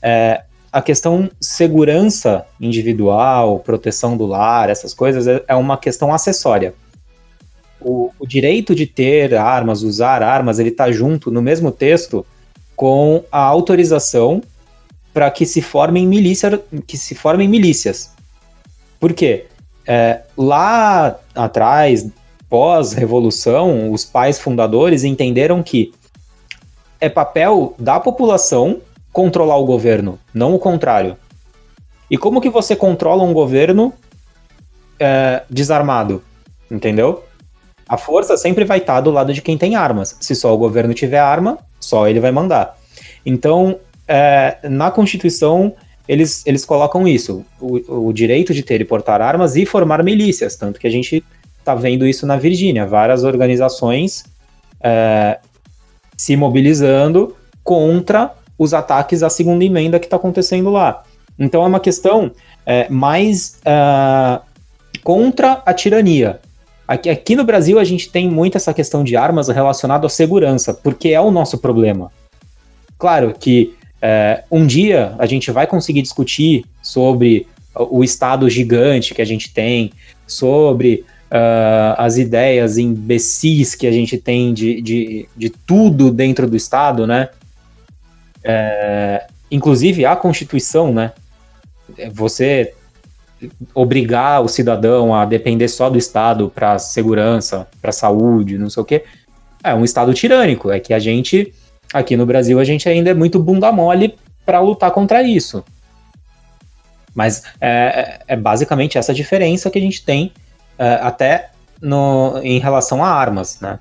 é, 0.00 0.42
a 0.72 0.80
questão 0.80 1.28
segurança 1.40 2.46
individual, 2.60 3.58
proteção 3.58 4.16
do 4.16 4.26
lar, 4.26 4.70
essas 4.70 4.94
coisas, 4.94 5.26
é, 5.26 5.42
é 5.48 5.54
uma 5.54 5.76
questão 5.76 6.14
acessória 6.14 6.74
o, 7.86 8.10
o 8.18 8.26
direito 8.26 8.74
de 8.74 8.84
ter 8.84 9.34
armas, 9.34 9.82
usar 9.82 10.22
armas, 10.22 10.58
ele 10.58 10.70
está 10.70 10.90
junto 10.90 11.30
no 11.30 11.40
mesmo 11.40 11.70
texto 11.70 12.26
com 12.74 13.24
a 13.30 13.38
autorização 13.38 14.42
para 15.14 15.30
que 15.30 15.46
se 15.46 15.62
formem 15.62 16.06
milícia, 16.06 16.60
que 16.86 16.98
se 16.98 17.14
formem 17.14 17.48
milícias. 17.48 18.10
Por 18.98 19.14
quê? 19.14 19.46
É, 19.86 20.22
lá 20.36 21.16
atrás, 21.34 22.08
pós-revolução, 22.48 23.92
os 23.92 24.04
pais 24.04 24.38
fundadores 24.38 25.04
entenderam 25.04 25.62
que 25.62 25.92
é 27.00 27.08
papel 27.08 27.74
da 27.78 28.00
população 28.00 28.80
controlar 29.12 29.56
o 29.56 29.64
governo, 29.64 30.18
não 30.34 30.54
o 30.54 30.58
contrário. 30.58 31.16
E 32.10 32.16
como 32.16 32.40
que 32.40 32.50
você 32.50 32.76
controla 32.76 33.22
um 33.22 33.32
governo 33.32 33.92
é, 34.98 35.42
desarmado? 35.48 36.22
Entendeu? 36.70 37.24
A 37.88 37.96
força 37.96 38.36
sempre 38.36 38.64
vai 38.64 38.78
estar 38.78 39.00
do 39.00 39.10
lado 39.10 39.32
de 39.32 39.40
quem 39.40 39.56
tem 39.56 39.76
armas. 39.76 40.16
Se 40.20 40.34
só 40.34 40.52
o 40.52 40.58
governo 40.58 40.92
tiver 40.94 41.18
arma, 41.18 41.58
só 41.78 42.08
ele 42.08 42.20
vai 42.20 42.32
mandar. 42.32 42.76
Então, 43.24 43.78
é, 44.08 44.58
na 44.64 44.90
Constituição, 44.90 45.72
eles, 46.08 46.46
eles 46.46 46.64
colocam 46.64 47.06
isso: 47.06 47.44
o, 47.60 48.08
o, 48.08 48.12
direito 48.12 48.54
de 48.54 48.62
ter 48.62 48.80
e 48.80 48.84
portar 48.84 49.20
armas 49.20 49.56
e 49.56 49.66
formar 49.66 50.02
milícias. 50.02 50.56
Tanto 50.56 50.78
que 50.78 50.86
a 50.86 50.90
gente 50.90 51.24
está 51.58 51.74
vendo 51.74 52.06
isso 52.06 52.26
na 52.26 52.36
Virgínia. 52.36 52.86
Várias 52.86 53.24
organizações 53.24 54.24
é, 54.80 55.38
se 56.16 56.36
mobilizando 56.36 57.36
contra 57.62 58.32
os 58.58 58.72
ataques 58.72 59.22
à 59.22 59.28
segunda 59.28 59.64
emenda 59.64 59.98
que 59.98 60.06
está 60.06 60.16
acontecendo 60.16 60.70
lá. 60.70 61.02
Então 61.38 61.62
é 61.62 61.66
uma 61.66 61.80
questão 61.80 62.30
é, 62.64 62.88
mais 62.88 63.58
uh, 63.66 64.40
contra 65.02 65.62
a 65.66 65.74
tirania. 65.74 66.40
Aqui, 66.88 67.10
aqui 67.10 67.36
no 67.36 67.44
Brasil 67.44 67.78
a 67.78 67.84
gente 67.84 68.08
tem 68.10 68.30
muito 68.30 68.56
essa 68.56 68.72
questão 68.72 69.04
de 69.04 69.16
armas 69.16 69.48
relacionada 69.48 70.06
à 70.06 70.10
segurança, 70.10 70.72
porque 70.72 71.08
é 71.10 71.20
o 71.20 71.30
nosso 71.30 71.58
problema. 71.58 72.10
Claro 72.98 73.34
que 73.38 73.75
é, 74.00 74.44
um 74.50 74.66
dia 74.66 75.14
a 75.18 75.26
gente 75.26 75.50
vai 75.50 75.66
conseguir 75.66 76.02
discutir 76.02 76.64
sobre 76.82 77.46
o 77.74 78.02
Estado 78.02 78.48
gigante 78.48 79.14
que 79.14 79.22
a 79.22 79.24
gente 79.24 79.52
tem, 79.52 79.92
sobre 80.26 81.04
uh, 81.30 81.94
as 81.98 82.16
ideias 82.16 82.78
imbecis 82.78 83.74
que 83.74 83.86
a 83.86 83.92
gente 83.92 84.16
tem 84.18 84.52
de, 84.52 84.80
de, 84.80 85.28
de 85.36 85.50
tudo 85.50 86.10
dentro 86.10 86.48
do 86.48 86.56
Estado, 86.56 87.06
né? 87.06 87.28
É, 88.42 89.26
inclusive 89.50 90.04
a 90.04 90.16
Constituição, 90.16 90.92
né? 90.92 91.12
Você 92.12 92.72
obrigar 93.74 94.42
o 94.42 94.48
cidadão 94.48 95.14
a 95.14 95.24
depender 95.24 95.68
só 95.68 95.90
do 95.90 95.98
Estado 95.98 96.50
para 96.54 96.78
segurança, 96.78 97.68
para 97.82 97.92
saúde, 97.92 98.56
não 98.56 98.70
sei 98.70 98.82
o 98.82 98.86
quê, 98.86 99.04
é 99.62 99.74
um 99.74 99.84
Estado 99.84 100.14
tirânico. 100.14 100.70
É 100.70 100.80
que 100.80 100.94
a 100.94 100.98
gente, 100.98 101.52
aqui 101.92 102.16
no 102.16 102.26
Brasil, 102.26 102.58
a 102.58 102.64
gente 102.64 102.88
ainda 102.88 103.10
é 103.10 103.14
muito 103.14 103.38
bunda 103.38 103.70
mole 103.72 104.16
para 104.44 104.60
lutar 104.60 104.90
contra 104.90 105.22
isso. 105.22 105.64
Mas 107.14 107.42
é, 107.60 108.20
é, 108.28 108.36
basicamente 108.36 108.98
essa 108.98 109.14
diferença 109.14 109.70
que 109.70 109.78
a 109.78 109.80
gente 109.80 110.04
tem 110.04 110.32
é, 110.78 110.94
até 111.02 111.50
no, 111.80 112.38
em 112.42 112.58
relação 112.58 113.02
a 113.02 113.08
armas, 113.08 113.60
né? 113.60 113.78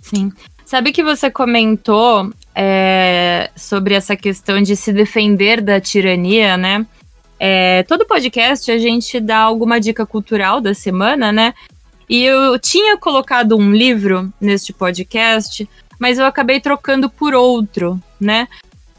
Sim. 0.00 0.32
Sabe 0.64 0.90
que 0.90 1.02
você 1.02 1.30
comentou 1.30 2.32
é, 2.54 3.50
sobre 3.54 3.94
essa 3.94 4.16
questão 4.16 4.60
de 4.60 4.74
se 4.74 4.92
defender 4.92 5.60
da 5.60 5.80
tirania, 5.80 6.56
né? 6.56 6.84
É, 7.38 7.82
todo 7.82 8.06
podcast 8.06 8.70
a 8.70 8.78
gente 8.78 9.20
dá 9.20 9.38
alguma 9.38 9.78
dica 9.78 10.06
cultural 10.06 10.60
da 10.60 10.74
semana, 10.74 11.30
né? 11.30 11.54
E 12.08 12.24
eu 12.24 12.58
tinha 12.58 12.96
colocado 12.96 13.56
um 13.56 13.72
livro 13.72 14.32
neste 14.40 14.72
podcast, 14.72 15.68
mas 15.98 16.18
eu 16.18 16.26
acabei 16.26 16.60
trocando 16.60 17.08
por 17.08 17.34
outro, 17.34 18.00
né? 18.20 18.48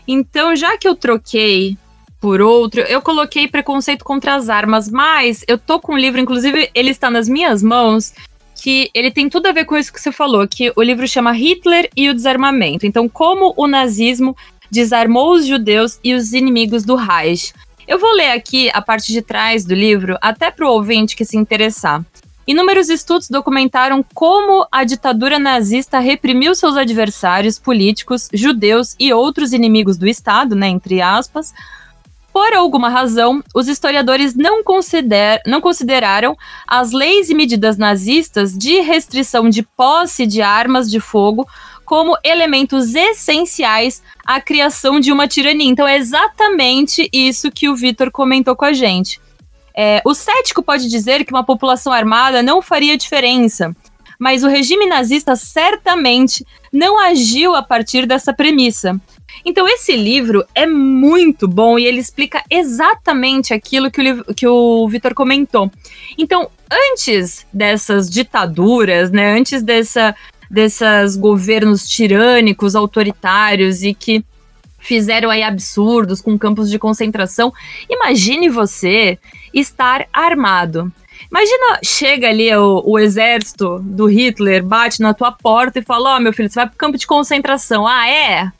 Então, 0.07 0.55
já 0.55 0.77
que 0.77 0.87
eu 0.87 0.95
troquei 0.95 1.77
por 2.19 2.41
outro, 2.41 2.81
eu 2.81 3.01
coloquei 3.01 3.47
preconceito 3.47 4.03
contra 4.03 4.35
as 4.35 4.49
armas, 4.49 4.89
mas 4.89 5.43
eu 5.47 5.57
tô 5.57 5.79
com 5.79 5.93
um 5.93 5.97
livro, 5.97 6.19
inclusive 6.19 6.69
ele 6.73 6.89
está 6.89 7.09
nas 7.09 7.29
minhas 7.29 7.61
mãos, 7.61 8.13
que 8.55 8.89
ele 8.93 9.11
tem 9.11 9.29
tudo 9.29 9.47
a 9.47 9.51
ver 9.51 9.65
com 9.65 9.77
isso 9.77 9.93
que 9.93 10.01
você 10.01 10.11
falou, 10.11 10.47
que 10.47 10.73
o 10.75 10.81
livro 10.81 11.07
chama 11.07 11.31
Hitler 11.31 11.89
e 11.95 12.09
o 12.09 12.13
desarmamento. 12.13 12.85
Então, 12.85 13.07
como 13.07 13.53
o 13.55 13.67
nazismo 13.67 14.35
desarmou 14.69 15.33
os 15.33 15.45
judeus 15.45 15.99
e 16.03 16.13
os 16.13 16.33
inimigos 16.33 16.83
do 16.83 16.95
Reich. 16.95 17.53
Eu 17.87 17.99
vou 17.99 18.11
ler 18.13 18.31
aqui 18.31 18.69
a 18.73 18.81
parte 18.81 19.11
de 19.13 19.21
trás 19.21 19.63
do 19.63 19.73
livro, 19.73 20.17
até 20.21 20.51
para 20.51 20.67
o 20.67 20.71
ouvinte 20.71 21.15
que 21.15 21.23
se 21.23 21.37
interessar. 21.37 22.03
Inúmeros 22.47 22.87
estudos 22.89 23.29
documentaram 23.29 24.01
como 24.13 24.65
a 24.71 24.85
ditadura 24.85 25.37
nazista 25.37 25.99
reprimiu 25.99 26.55
seus 26.55 26.77
adversários 26.77 27.59
políticos, 27.59 28.29
judeus 28.33 28.95
e 28.97 29.11
outros 29.11 29.51
inimigos 29.51 29.97
do 29.97 30.07
Estado, 30.07 30.55
né, 30.55 30.69
entre 30.69 31.01
aspas. 31.01 31.53
Por 32.31 32.53
alguma 32.53 32.87
razão, 32.87 33.43
os 33.53 33.67
historiadores 33.67 34.33
não, 34.33 34.63
consider 34.63 35.41
não 35.45 35.59
consideraram 35.59 36.37
as 36.65 36.93
leis 36.93 37.29
e 37.29 37.35
medidas 37.35 37.77
nazistas 37.77 38.57
de 38.57 38.79
restrição 38.79 39.49
de 39.49 39.63
posse 39.63 40.25
de 40.25 40.41
armas 40.41 40.89
de 40.89 41.01
fogo 41.01 41.45
como 41.83 42.17
elementos 42.23 42.95
essenciais 42.95 44.01
à 44.25 44.39
criação 44.39 45.01
de 45.01 45.11
uma 45.11 45.27
tirania. 45.27 45.69
Então 45.69 45.87
é 45.87 45.97
exatamente 45.97 47.09
isso 47.11 47.51
que 47.51 47.67
o 47.67 47.75
Vitor 47.75 48.09
comentou 48.09 48.55
com 48.55 48.65
a 48.65 48.71
gente. 48.71 49.19
É, 49.79 50.01
o 50.03 50.15
cético 50.15 50.63
pode 50.63 50.89
dizer 50.89 51.23
que 51.23 51.31
uma 51.31 51.43
população 51.43 51.93
armada 51.93 52.41
não 52.41 52.63
faria 52.63 52.97
diferença, 52.97 53.75
mas 54.17 54.43
o 54.43 54.47
regime 54.47 54.87
nazista 54.87 55.35
certamente 55.35 56.43
não 56.73 56.99
agiu 56.99 57.53
a 57.53 57.61
partir 57.61 58.07
dessa 58.07 58.33
premissa. 58.33 58.99
Então, 59.45 59.67
esse 59.67 59.95
livro 59.95 60.43
é 60.55 60.65
muito 60.65 61.47
bom 61.47 61.77
e 61.77 61.85
ele 61.85 61.99
explica 61.99 62.43
exatamente 62.49 63.53
aquilo 63.53 63.91
que 63.91 64.01
o, 64.01 64.33
que 64.33 64.47
o 64.47 64.89
Vitor 64.89 65.13
comentou. 65.13 65.71
Então, 66.17 66.49
antes 66.71 67.45
dessas 67.53 68.09
ditaduras, 68.09 69.11
né, 69.11 69.37
antes 69.37 69.61
dessa 69.61 70.15
desses 70.49 71.17
governos 71.17 71.87
tirânicos, 71.87 72.73
autoritários 72.73 73.83
e 73.83 73.93
que 73.93 74.23
fizeram 74.79 75.29
aí 75.29 75.43
absurdos 75.43 76.21
com 76.21 76.37
campos 76.37 76.69
de 76.69 76.79
concentração. 76.79 77.53
Imagine 77.89 78.47
você 78.47 79.19
estar 79.53 80.07
armado. 80.11 80.91
Imagina, 81.29 81.79
chega 81.83 82.29
ali 82.29 82.53
o, 82.55 82.81
o, 82.85 82.99
exército 82.99 83.79
do 83.79 84.05
Hitler, 84.05 84.63
bate 84.63 85.01
na 85.01 85.13
tua 85.13 85.31
porta 85.31 85.79
e 85.79 85.83
fala: 85.83 86.13
Ó, 86.13 86.17
oh, 86.17 86.19
meu 86.19 86.31
filho, 86.31 86.49
você 86.49 86.55
vai 86.55 86.67
pro 86.67 86.77
campo 86.77 86.97
de 86.97 87.07
concentração. 87.07 87.85
Ah, 87.85 88.09
é? 88.09 88.51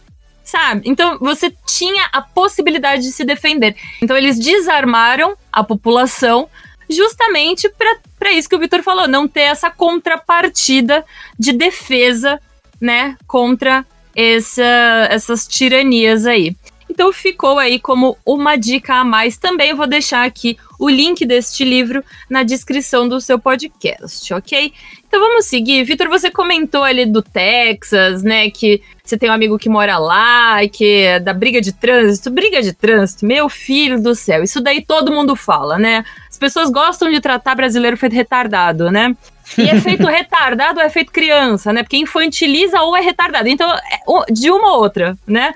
Sabe? 0.44 0.82
Então 0.86 1.18
você 1.20 1.54
tinha 1.66 2.10
a 2.12 2.22
possibilidade 2.22 3.04
de 3.04 3.12
se 3.12 3.24
defender. 3.24 3.76
Então 4.02 4.16
eles 4.16 4.40
desarmaram 4.40 5.36
a 5.52 5.64
população 5.64 6.50
justamente 6.90 7.70
para 8.18 8.32
isso 8.32 8.48
que 8.48 8.56
o 8.56 8.60
Vitor 8.60 8.82
falou, 8.82 9.08
não 9.08 9.28
ter 9.28 9.42
essa 9.42 9.70
contrapartida 9.70 11.06
de 11.38 11.52
defesa, 11.52 12.40
né, 12.80 13.18
contra 13.28 13.86
essa, 14.16 15.08
essas 15.10 15.48
tiranias 15.48 16.26
aí. 16.26 16.56
Então 16.98 17.14
ficou 17.14 17.60
aí 17.60 17.80
como 17.80 18.18
uma 18.26 18.56
dica 18.56 18.96
a 18.96 19.04
mais. 19.04 19.38
Também 19.38 19.72
vou 19.72 19.86
deixar 19.86 20.26
aqui 20.26 20.58
o 20.80 20.90
link 20.90 21.24
deste 21.28 21.64
livro 21.64 22.04
na 22.28 22.42
descrição 22.42 23.08
do 23.08 23.22
seu 23.22 23.38
podcast, 23.38 24.34
ok? 24.34 24.74
Então 25.08 25.20
vamos 25.20 25.46
seguir. 25.46 25.84
Vitor, 25.84 26.10
você 26.10 26.32
comentou 26.32 26.82
ali 26.82 27.06
do 27.06 27.22
Texas, 27.22 28.24
né? 28.24 28.50
Que 28.50 28.82
você 29.04 29.16
tem 29.16 29.30
um 29.30 29.34
amigo 29.34 29.60
que 29.60 29.70
mora 29.70 30.00
lá, 30.00 30.68
que 30.68 31.04
é 31.04 31.20
da 31.20 31.36
briga 31.36 31.62
de 31.62 31.72
trânsito. 31.72 32.32
Briga 32.32 32.64
de 32.64 32.74
trânsito, 32.74 33.28
meu 33.28 33.48
filho 33.48 34.02
do 34.02 34.16
céu. 34.16 34.42
Isso 34.42 34.60
daí 34.60 34.84
todo 34.84 35.12
mundo 35.12 35.36
fala, 35.36 35.78
né? 35.78 36.04
As 36.28 36.38
pessoas 36.40 36.72
gostam 36.72 37.12
de 37.12 37.22
tratar 37.22 37.54
brasileiro 37.54 37.96
feito 37.96 38.14
retardado, 38.14 38.90
né? 38.90 39.16
E 39.56 39.70
é 39.70 39.80
feito 39.80 40.02
retardado 40.10 40.80
ou 40.80 40.86
é 40.86 40.90
feito 40.90 41.12
criança, 41.12 41.72
né? 41.72 41.84
Porque 41.84 41.98
infantiliza 41.98 42.82
ou 42.82 42.98
é 42.98 43.02
retardado. 43.02 43.48
Então, 43.48 43.72
é 43.72 44.34
de 44.34 44.50
uma 44.50 44.72
ou 44.72 44.80
outra, 44.82 45.16
né? 45.28 45.54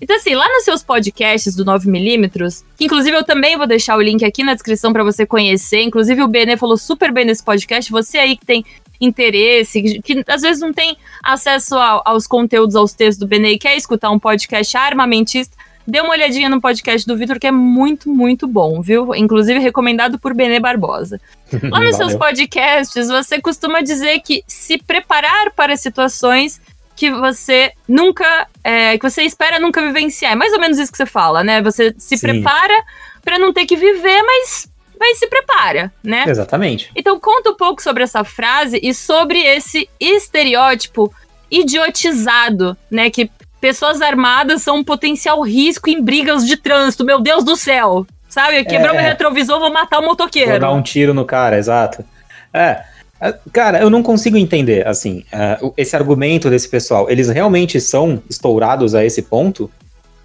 Então, 0.00 0.16
assim, 0.16 0.34
lá 0.34 0.46
nos 0.48 0.64
seus 0.64 0.82
podcasts 0.82 1.54
do 1.54 1.64
9mm, 1.64 2.64
que 2.76 2.84
inclusive 2.84 3.16
eu 3.16 3.24
também 3.24 3.56
vou 3.56 3.66
deixar 3.66 3.96
o 3.96 4.02
link 4.02 4.24
aqui 4.24 4.42
na 4.42 4.54
descrição 4.54 4.92
para 4.92 5.04
você 5.04 5.24
conhecer. 5.24 5.82
Inclusive, 5.82 6.22
o 6.22 6.28
Benê 6.28 6.56
falou 6.56 6.76
super 6.76 7.12
bem 7.12 7.24
nesse 7.24 7.44
podcast. 7.44 7.90
Você 7.90 8.18
aí 8.18 8.36
que 8.36 8.44
tem 8.44 8.64
interesse, 9.00 9.82
que, 9.82 10.02
que 10.02 10.24
às 10.26 10.42
vezes 10.42 10.60
não 10.60 10.72
tem 10.72 10.96
acesso 11.22 11.76
ao, 11.76 12.02
aos 12.04 12.26
conteúdos, 12.26 12.76
aos 12.76 12.92
textos 12.92 13.18
do 13.18 13.26
Benê 13.26 13.52
e 13.52 13.58
quer 13.58 13.76
escutar 13.76 14.10
um 14.10 14.18
podcast 14.18 14.76
armamentista, 14.76 15.56
dê 15.86 16.00
uma 16.00 16.10
olhadinha 16.10 16.48
no 16.48 16.60
podcast 16.60 17.06
do 17.06 17.16
Vitor, 17.16 17.38
que 17.38 17.46
é 17.46 17.50
muito, 17.50 18.08
muito 18.08 18.46
bom, 18.46 18.80
viu? 18.80 19.14
Inclusive 19.14 19.58
recomendado 19.58 20.18
por 20.18 20.34
Benê 20.34 20.58
Barbosa. 20.58 21.20
Lá 21.70 21.80
nos 21.80 21.96
seus 21.96 22.14
podcasts, 22.14 23.08
você 23.08 23.40
costuma 23.40 23.80
dizer 23.80 24.20
que 24.20 24.42
se 24.46 24.78
preparar 24.78 25.50
para 25.52 25.76
situações 25.76 26.60
que 26.96 27.10
você 27.10 27.72
nunca. 27.88 28.46
É, 28.62 28.96
que 28.96 29.08
você 29.08 29.22
espera 29.22 29.58
nunca 29.58 29.80
vivenciar. 29.80 30.32
É 30.32 30.34
mais 30.34 30.52
ou 30.52 30.60
menos 30.60 30.78
isso 30.78 30.90
que 30.90 30.98
você 30.98 31.06
fala, 31.06 31.42
né? 31.42 31.60
Você 31.62 31.94
se 31.98 32.16
Sim. 32.16 32.26
prepara 32.26 32.74
para 33.22 33.38
não 33.38 33.52
ter 33.52 33.66
que 33.66 33.76
viver, 33.76 34.22
mas 34.22 34.68
mas 34.98 35.18
se 35.18 35.26
prepara, 35.26 35.92
né? 36.02 36.24
Exatamente. 36.26 36.90
Então 36.94 37.18
conta 37.18 37.50
um 37.50 37.56
pouco 37.56 37.82
sobre 37.82 38.02
essa 38.02 38.24
frase 38.24 38.78
e 38.82 38.94
sobre 38.94 39.38
esse 39.40 39.88
estereótipo 40.00 41.12
idiotizado, 41.50 42.76
né? 42.90 43.10
Que 43.10 43.30
pessoas 43.60 44.00
armadas 44.00 44.62
são 44.62 44.76
um 44.76 44.84
potencial 44.84 45.40
risco 45.42 45.90
em 45.90 46.00
brigas 46.00 46.46
de 46.46 46.56
trânsito. 46.56 47.04
Meu 47.04 47.20
Deus 47.20 47.44
do 47.44 47.56
céu! 47.56 48.06
Sabe? 48.28 48.64
Quebrou 48.64 48.94
é, 48.94 48.96
meu 48.96 49.02
retrovisor, 49.02 49.60
vou 49.60 49.72
matar 49.72 50.00
o 50.00 50.04
motoqueiro. 50.04 50.50
Vou 50.50 50.58
dar 50.58 50.72
um 50.72 50.82
tiro 50.82 51.14
no 51.14 51.24
cara, 51.24 51.56
exato. 51.56 52.04
É. 52.52 52.82
Ah, 53.26 53.32
Cara, 53.52 53.80
eu 53.80 53.88
não 53.88 54.02
consigo 54.02 54.36
entender, 54.36 54.86
assim, 54.86 55.24
o- 55.62 55.72
esse 55.76 55.96
argumento 55.96 56.50
desse 56.50 56.68
pessoal. 56.68 57.08
Eles 57.10 57.28
realmente 57.28 57.80
são 57.80 58.22
estourados 58.28 58.94
a 58.94 59.04
esse 59.04 59.22
ponto 59.22 59.70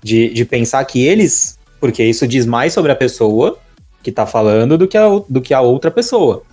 de, 0.04 0.34
de 0.34 0.44
pensar 0.46 0.84
que 0.86 1.06
eles. 1.06 1.58
Porque 1.80 2.04
isso 2.04 2.28
diz 2.28 2.46
mais 2.46 2.74
sobre 2.74 2.92
a 2.92 2.96
pessoa 2.96 3.58
que 4.04 4.12
tá 4.12 4.26
falando 4.26 4.78
do 4.78 4.88
que 4.88 4.98
a, 4.98 5.08
do 5.30 5.40
que 5.42 5.54
a 5.54 5.62
outra 5.62 5.90
pessoa. 5.90 6.44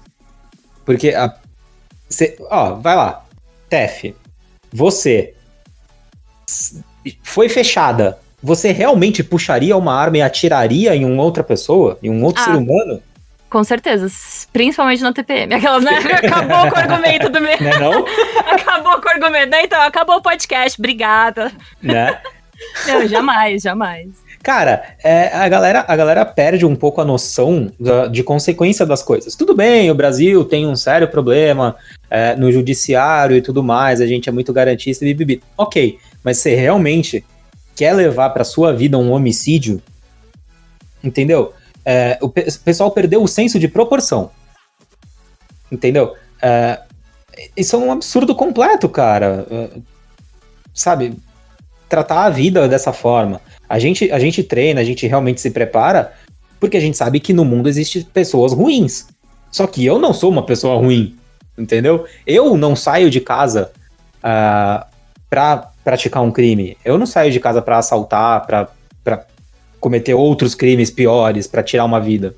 Porque 0.84 1.09
a. 1.11 1.34
cê- 2.09 2.36
ó, 2.49 2.74
vai 2.74 2.94
lá. 2.94 3.24
Tef, 3.68 4.14
você 4.72 5.34
foi 7.22 7.49
fechada. 7.49 8.18
Você 8.42 8.70
realmente 8.70 9.24
puxaria 9.24 9.76
uma 9.76 9.94
arma 9.94 10.18
e 10.18 10.22
atiraria 10.22 10.94
em 10.94 11.05
uma 11.05 11.22
outra 11.22 11.42
pessoa? 11.42 11.99
Em 12.03 12.11
um 12.11 12.22
outro 12.22 12.42
Ah. 12.42 12.44
ser 12.47 12.55
humano? 12.57 13.03
Com 13.49 13.62
certeza. 13.64 14.07
Principalmente 14.53 15.03
na 15.03 15.12
TPM. 15.12 15.55
Aquelas, 15.55 15.82
né? 15.84 15.92
Acabou 16.22 16.68
com 16.70 16.76
o 16.76 16.78
argumento 16.78 17.28
do 17.28 17.40
meu. 17.40 17.61
Né 17.61 17.78
não? 17.78 18.05
Acabou 18.53 19.01
com 19.01 19.09
o 19.09 19.11
argumento. 19.11 19.51
Né, 19.51 19.62
Então, 19.64 19.80
acabou 19.82 20.16
o 20.16 20.22
podcast. 20.22 20.78
Obrigada. 20.80 21.53
né? 21.82 22.18
Não, 22.88 23.07
jamais, 23.07 23.62
jamais. 23.62 24.09
Cara, 24.42 24.82
é, 25.05 25.28
a, 25.36 25.47
galera, 25.47 25.84
a 25.86 25.94
galera 25.94 26.24
perde 26.24 26.64
um 26.64 26.74
pouco 26.74 27.03
a 27.03 27.05
noção 27.05 27.70
da- 27.78 28.07
de 28.07 28.22
consequência 28.22 28.86
das 28.86 29.03
coisas. 29.03 29.34
Tudo 29.34 29.55
bem, 29.55 29.90
o 29.90 29.94
Brasil 29.94 30.42
tem 30.44 30.66
um 30.66 30.74
sério 30.74 31.07
problema 31.09 31.76
é, 32.11 32.34
no 32.34 32.51
judiciário 32.51 33.36
e 33.36 33.42
tudo 33.42 33.62
mais, 33.62 34.01
a 34.01 34.07
gente 34.07 34.28
é 34.28 34.32
muito 34.32 34.55
garantista 34.55 35.05
e 35.05 35.09
bibibi. 35.12 35.42
Ok, 35.59 35.99
mas 36.24 36.38
você 36.38 36.55
realmente 36.55 37.22
quer 37.74 37.92
levar 37.92 38.30
pra 38.30 38.42
sua 38.44 38.72
vida 38.72 38.97
um 38.97 39.12
homicídio? 39.12 39.82
Entendeu? 41.05 41.53
É, 41.89 42.18
o, 42.20 42.28
pe- 42.28 42.49
o 42.49 42.61
pessoal 42.61 42.91
perdeu 42.91 43.22
o 43.22 43.28
senso 43.28 43.61
de 43.61 43.68
proporção. 43.68 44.32
Entendeu? 45.70 46.16
É, 46.43 46.80
isso 47.57 47.76
é 47.76 47.78
um 47.78 47.93
absurdo 47.93 48.34
completo, 48.34 48.89
cara. 48.89 49.47
É, 49.49 49.68
sabe? 50.74 51.16
Tratar 51.89 52.24
a 52.24 52.30
vida 52.30 52.66
dessa 52.66 52.93
forma. 52.93 53.41
A 53.68 53.78
gente, 53.78 54.11
a 54.11 54.18
gente 54.18 54.43
treina, 54.43 54.80
a 54.80 54.84
gente 54.84 55.07
realmente 55.07 55.41
se 55.41 55.51
prepara, 55.51 56.12
porque 56.59 56.76
a 56.76 56.80
gente 56.80 56.97
sabe 56.97 57.20
que 57.20 57.32
no 57.32 57.45
mundo 57.45 57.68
existem 57.68 58.03
pessoas 58.03 58.53
ruins. 58.53 59.07
Só 59.53 59.66
que 59.66 59.84
eu 59.87 59.99
não 59.99 60.12
sou 60.12 60.30
uma 60.30 60.45
pessoa 60.45 60.76
ruim, 60.78 61.16
entendeu? 61.57 62.05
Eu 62.26 62.57
não 62.57 62.74
saio 62.74 63.09
de 63.09 63.20
casa 63.20 63.70
ah, 64.22 64.87
pra 65.30 65.70
praticar 65.84 66.22
um 66.22 66.32
crime. 66.32 66.76
Eu 66.84 66.99
não 66.99 67.07
saio 67.07 67.30
de 67.30 67.39
casa 67.39 67.62
pra 67.62 67.78
assaltar, 67.78 68.45
pra, 68.45 68.68
pra 69.05 69.24
cometer 69.87 70.14
outros 70.14 70.53
crimes 70.53 70.91
piores, 70.91 71.47
pra 71.47 71.62
tirar 71.62 71.84
uma 71.84 72.01
vida. 72.01 72.34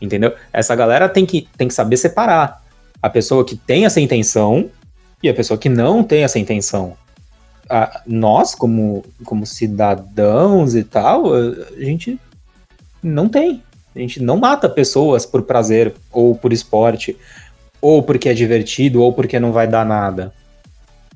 Entendeu? 0.00 0.32
Essa 0.50 0.74
galera 0.74 1.06
tem 1.06 1.26
que, 1.26 1.46
tem 1.58 1.68
que 1.68 1.74
saber 1.74 1.98
separar 1.98 2.62
a 3.02 3.10
pessoa 3.10 3.44
que 3.44 3.54
tem 3.54 3.84
essa 3.84 4.00
intenção 4.00 4.70
e 5.22 5.28
a 5.28 5.34
pessoa 5.34 5.58
que 5.58 5.68
não 5.68 6.02
tem 6.02 6.24
essa 6.24 6.38
intenção 6.38 6.96
a- 7.68 8.00
nós, 8.06 8.54
como, 8.54 9.04
como 9.22 9.44
cidadãos 9.44 10.74
e 10.74 10.82
tal, 10.82 11.34
a 11.34 11.78
gente 11.78 12.18
não 13.02 13.28
tem. 13.28 13.62
A 13.94 13.98
gente 13.98 14.22
não 14.22 14.38
mata 14.38 14.66
pessoas 14.66 15.26
por 15.26 15.42
prazer, 15.42 15.92
ou 16.10 16.34
por 16.34 16.54
esporte, 16.54 17.14
ou 17.82 18.02
porque 18.02 18.30
é 18.30 18.34
divertido, 18.34 19.02
ou 19.02 19.12
porque 19.12 19.38
não 19.38 19.52
vai 19.52 19.66
dar 19.66 19.84
nada. 19.84 20.32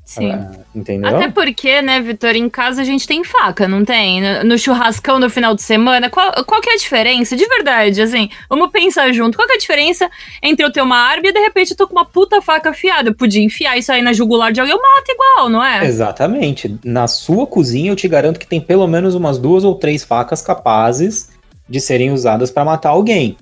Sim. 0.04 0.32
Ah, 0.32 0.50
entendeu? 0.74 1.16
Até 1.16 1.28
porque, 1.30 1.80
né, 1.80 1.98
Vitor, 2.00 2.36
em 2.36 2.46
casa 2.48 2.82
a 2.82 2.84
gente 2.84 3.06
tem 3.06 3.24
faca, 3.24 3.66
não 3.66 3.84
tem? 3.86 4.20
No- 4.20 4.44
No 4.50 4.58
churrascão 4.58 5.18
no 5.18 5.30
final 5.30 5.54
de 5.54 5.62
semana, 5.62 6.10
qual, 6.10 6.30
qual 6.44 6.60
que 6.60 6.68
é 6.68 6.74
a 6.74 6.76
diferença? 6.76 7.34
De 7.34 7.46
verdade, 7.46 8.02
assim, 8.02 8.28
vamos 8.48 8.70
pensar 8.70 9.10
junto. 9.12 9.36
Qual 9.38 9.46
que 9.48 9.54
é 9.54 9.56
a 9.56 9.58
diferença 9.58 10.10
entre 10.42 10.64
eu 10.64 10.70
ter 10.70 10.82
uma 10.82 10.98
arma 10.98 11.26
e 11.28 11.32
de 11.32 11.40
repente 11.40 11.70
eu 11.70 11.76
tô 11.76 11.86
com 11.88 11.94
uma 11.94 12.04
puta 12.04 12.42
faca 12.42 12.68
afiada? 12.70 13.08
Eu 13.08 13.14
podia 13.14 13.42
enfiar 13.42 13.78
isso 13.78 13.90
aí 13.90 14.02
na 14.02 14.12
jugular 14.12 14.52
de 14.52 14.60
alguém, 14.60 14.74
eu 14.76 14.80
mato 14.82 15.08
igual, 15.10 15.48
não 15.48 15.64
é? 15.64 15.86
Exatamente. 15.86 16.76
Na 16.84 17.08
sua 17.08 17.46
cozinha, 17.46 17.90
eu 17.90 17.96
te 17.96 18.06
garanto 18.06 18.38
que 18.38 18.46
tem 18.46 18.60
pelo 18.60 18.86
menos 18.86 19.14
umas 19.14 19.38
duas 19.38 19.64
ou 19.64 19.74
três 19.74 20.04
facas 20.04 20.42
capazes 20.42 21.30
de 21.66 21.80
serem 21.80 22.10
usadas 22.10 22.50
para 22.50 22.62
matar 22.62 22.90
alguém. 22.90 23.38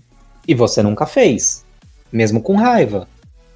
E 0.46 0.54
você 0.54 0.80
nunca 0.80 1.06
fez. 1.06 1.64
Mesmo 2.12 2.40
com 2.40 2.54
raiva. 2.54 3.08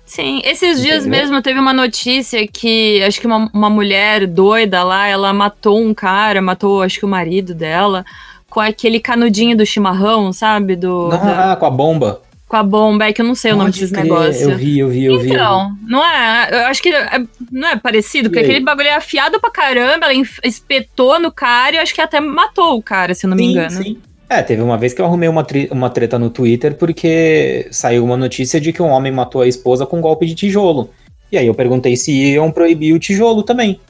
Sim, 0.06 0.40
esses 0.44 0.80
dias 0.80 1.04
Entendeu? 1.04 1.20
mesmo 1.20 1.42
teve 1.42 1.58
uma 1.58 1.72
notícia 1.72 2.46
que 2.46 3.02
acho 3.02 3.20
que 3.20 3.26
uma, 3.26 3.50
uma 3.52 3.68
mulher 3.68 4.26
doida 4.26 4.82
lá, 4.84 5.08
ela 5.08 5.32
matou 5.32 5.80
um 5.82 5.92
cara, 5.92 6.40
matou 6.40 6.80
acho 6.82 6.98
que 7.00 7.04
o 7.04 7.08
marido 7.08 7.52
dela, 7.52 8.04
com 8.48 8.60
aquele 8.60 9.00
canudinho 9.00 9.56
do 9.56 9.66
chimarrão, 9.66 10.32
sabe? 10.32 10.76
Do, 10.76 11.08
da- 11.08 11.52
Ah, 11.52 11.56
com 11.56 11.66
a 11.66 11.70
bomba. 11.70 12.22
com 12.48 12.56
a 12.56 12.62
bomba, 12.62 13.06
é 13.06 13.12
que 13.12 13.20
eu 13.20 13.26
não 13.26 13.34
sei 13.34 13.50
o 13.52 13.56
nome 13.56 13.70
Pode 13.72 13.80
desses 13.80 13.90
negócios. 13.92 14.40
Eu 14.48 14.56
vi, 14.56 14.78
eu 14.78 14.88
vi, 14.88 15.04
eu 15.06 15.18
vi. 15.18 15.30
Então, 15.30 15.72
não 15.88 16.04
é? 16.04 16.48
Eu 16.52 16.66
acho 16.68 16.80
que 16.80 16.88
é- 16.90 17.22
não 17.50 17.68
é 17.68 17.76
parecido, 17.76 18.30
porque 18.30 18.38
aquele 18.44 18.60
bagulho 18.64 18.86
é 18.88 18.94
afiado 18.94 19.40
pra 19.40 19.50
caramba, 19.50 20.06
ela 20.06 20.14
espetou 20.44 21.18
no 21.18 21.32
cara 21.32 21.72
e 21.74 21.76
eu 21.78 21.82
acho 21.82 21.92
que 21.92 22.00
até 22.00 22.20
matou 22.20 22.76
o 22.78 22.82
cara, 22.82 23.12
se 23.12 23.26
eu 23.26 23.30
não 23.30 23.36
me 23.36 23.42
Sim, 23.42 23.50
engano. 23.50 23.70
sim. 23.82 23.98
É, 24.28 24.42
teve 24.42 24.60
uma 24.60 24.76
vez 24.76 24.92
que 24.92 25.00
eu 25.00 25.04
arrumei 25.06 25.28
uma, 25.28 25.46
uma 25.70 25.88
treta 25.90 26.18
no 26.18 26.30
Twitter 26.30 26.74
porque 26.74 27.68
saiu 27.70 28.04
uma 28.04 28.16
notícia 28.16 28.60
de 28.60 28.72
que 28.72 28.82
um 28.82 28.88
homem 28.88 29.12
matou 29.12 29.40
a 29.42 29.46
esposa 29.48 29.86
com 29.86 29.98
um 29.98 30.00
golpe 30.00 30.26
de 30.26 30.34
tijolo. 30.34 30.90
E 31.30 31.38
aí 31.38 31.46
eu 31.46 31.54
perguntei 31.54 31.96
se 31.96 32.12
iam 32.12 32.50
proibir 32.50 32.92
o 32.92 32.98
tijolo 32.98 33.42
também. 33.42 33.80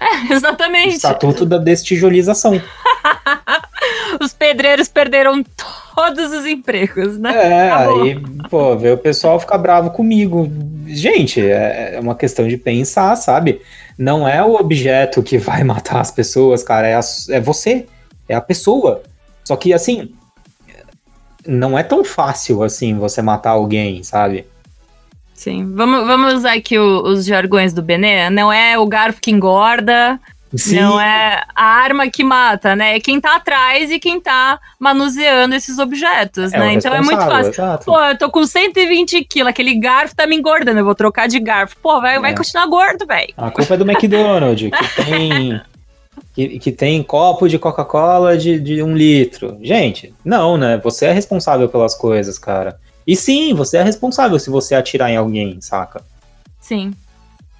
É, 0.00 0.32
O 0.32 0.34
exatamente. 0.34 0.94
estatuto 0.96 1.44
da 1.44 1.58
destijolização. 1.58 2.60
Os 4.20 4.32
pedreiros 4.32 4.88
perderam 4.88 5.44
todos 5.94 6.32
os 6.32 6.46
empregos, 6.46 7.18
né? 7.18 7.32
É, 7.34 7.70
Acabou. 7.70 8.02
aí, 8.02 8.20
pô, 8.48 8.76
veio 8.76 8.94
o 8.94 8.98
pessoal 8.98 9.38
ficar 9.40 9.58
bravo 9.58 9.90
comigo. 9.90 10.48
Gente, 10.86 11.40
é 11.40 11.94
é 11.96 12.00
uma 12.00 12.14
questão 12.14 12.46
de 12.46 12.56
pensar, 12.56 13.14
sabe? 13.16 13.60
Não 13.98 14.26
é 14.26 14.42
o 14.42 14.54
objeto 14.54 15.22
que 15.22 15.36
vai 15.36 15.62
matar 15.64 16.00
as 16.00 16.10
pessoas, 16.12 16.62
cara, 16.62 16.86
é, 16.86 16.94
a- 16.94 17.00
é 17.30 17.40
você, 17.40 17.86
é 18.28 18.34
a 18.34 18.40
pessoa. 18.40 19.02
Só 19.44 19.56
que, 19.56 19.72
assim, 19.72 20.14
não 21.46 21.78
é 21.78 21.82
tão 21.82 22.04
fácil, 22.04 22.62
assim, 22.62 22.96
você 22.98 23.20
matar 23.20 23.50
alguém, 23.50 24.02
sabe? 24.02 24.46
Sim. 25.34 25.72
Vamos, 25.74 26.06
vamos 26.06 26.34
usar 26.34 26.54
aqui 26.54 26.78
o- 26.78 27.02
os 27.02 27.24
jargões 27.26 27.72
do 27.72 27.82
Benê. 27.82 28.30
Não 28.30 28.52
é 28.52 28.78
o 28.78 28.86
garfo 28.86 29.20
que 29.20 29.30
engorda, 29.30 30.18
não 30.72 30.98
é 31.00 31.42
a 31.54 31.64
arma 31.64 32.08
que 32.08 32.22
mata, 32.22 32.74
né? 32.76 32.96
É 32.96 33.00
quem 33.00 33.20
tá 33.20 33.34
atrás 33.36 33.90
e 33.90 33.98
quem 33.98 34.20
tá 34.20 34.58
manuseando 34.78 35.54
esses 35.54 35.78
objetos, 35.78 36.52
É 36.54 36.58
né? 36.58 36.72
Então 36.74 36.94
é 36.94 37.00
muito 37.02 37.18
fácil. 37.24 37.50
exato. 37.50 37.84
Pô, 37.84 38.00
eu 38.00 38.16
tô 38.16 38.30
com 38.30 38.46
120 38.46 39.22
quilos, 39.24 39.50
aquele 39.50 39.74
garfo 39.74 40.14
tá 40.14 40.26
me 40.26 40.36
engordando, 40.36 40.78
eu 40.78 40.84
vou 40.84 40.94
trocar 40.94 41.26
de 41.28 41.40
garfo. 41.40 41.76
Pô, 41.82 42.00
vai, 42.00 42.18
vai 42.20 42.30
É. 42.30 42.34
continuar 42.36 42.66
gordo, 42.66 43.04
velho. 43.04 43.34
A 43.36 43.50
culpa 43.50 43.74
é 43.74 43.76
do 43.76 43.84
McDonald's, 43.90 44.70
que 44.70 45.04
tem. 45.04 45.60
Que, 46.34 46.58
que 46.58 46.72
tem 46.72 47.00
copo 47.02 47.48
de 47.48 47.58
Coca-Cola 47.60 48.36
de, 48.36 48.58
de 48.58 48.82
um 48.82 48.96
litro. 48.96 49.56
Gente, 49.62 50.12
não, 50.24 50.56
né? 50.56 50.80
Você 50.82 51.06
é 51.06 51.12
responsável 51.12 51.68
pelas 51.68 51.94
coisas, 51.94 52.38
cara. 52.38 52.80
E 53.06 53.14
sim, 53.14 53.54
você 53.54 53.76
é 53.76 53.82
responsável 53.82 54.38
se 54.38 54.50
você 54.50 54.74
atirar 54.74 55.10
em 55.10 55.16
alguém, 55.16 55.60
saca? 55.60 56.02
Sim. 56.60 56.92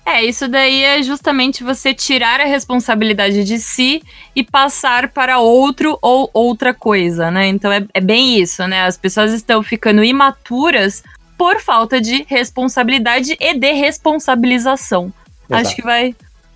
É, 0.07 0.23
isso 0.23 0.47
daí 0.47 0.83
é 0.83 1.03
justamente 1.03 1.65
você 1.65 1.95
tirar 1.95 2.41
a 2.41 2.45
responsabilidade 2.45 3.43
de 3.43 3.59
si 3.59 4.03
e 4.37 4.43
passar 4.43 5.09
para 5.09 5.39
outro 5.39 5.99
ou 6.03 6.29
outra 6.33 6.75
coisa, 6.75 7.31
né? 7.31 7.47
Então 7.47 7.73
é, 7.73 7.87
é 7.95 8.01
bem 8.01 8.39
isso, 8.39 8.67
né? 8.67 8.83
As 8.83 8.99
pessoas 8.99 9.33
estão 9.33 9.63
ficando 9.63 10.05
imaturas 10.05 11.03
por 11.39 11.59
falta 11.61 12.01
de 12.01 12.25
responsabilidade 12.29 13.35
e 13.41 13.59
de 13.59 13.73
responsabilização. 13.73 15.13
Acho 15.51 15.61
Exato. 15.61 15.77
que 15.77 15.83
vai 15.83 16.15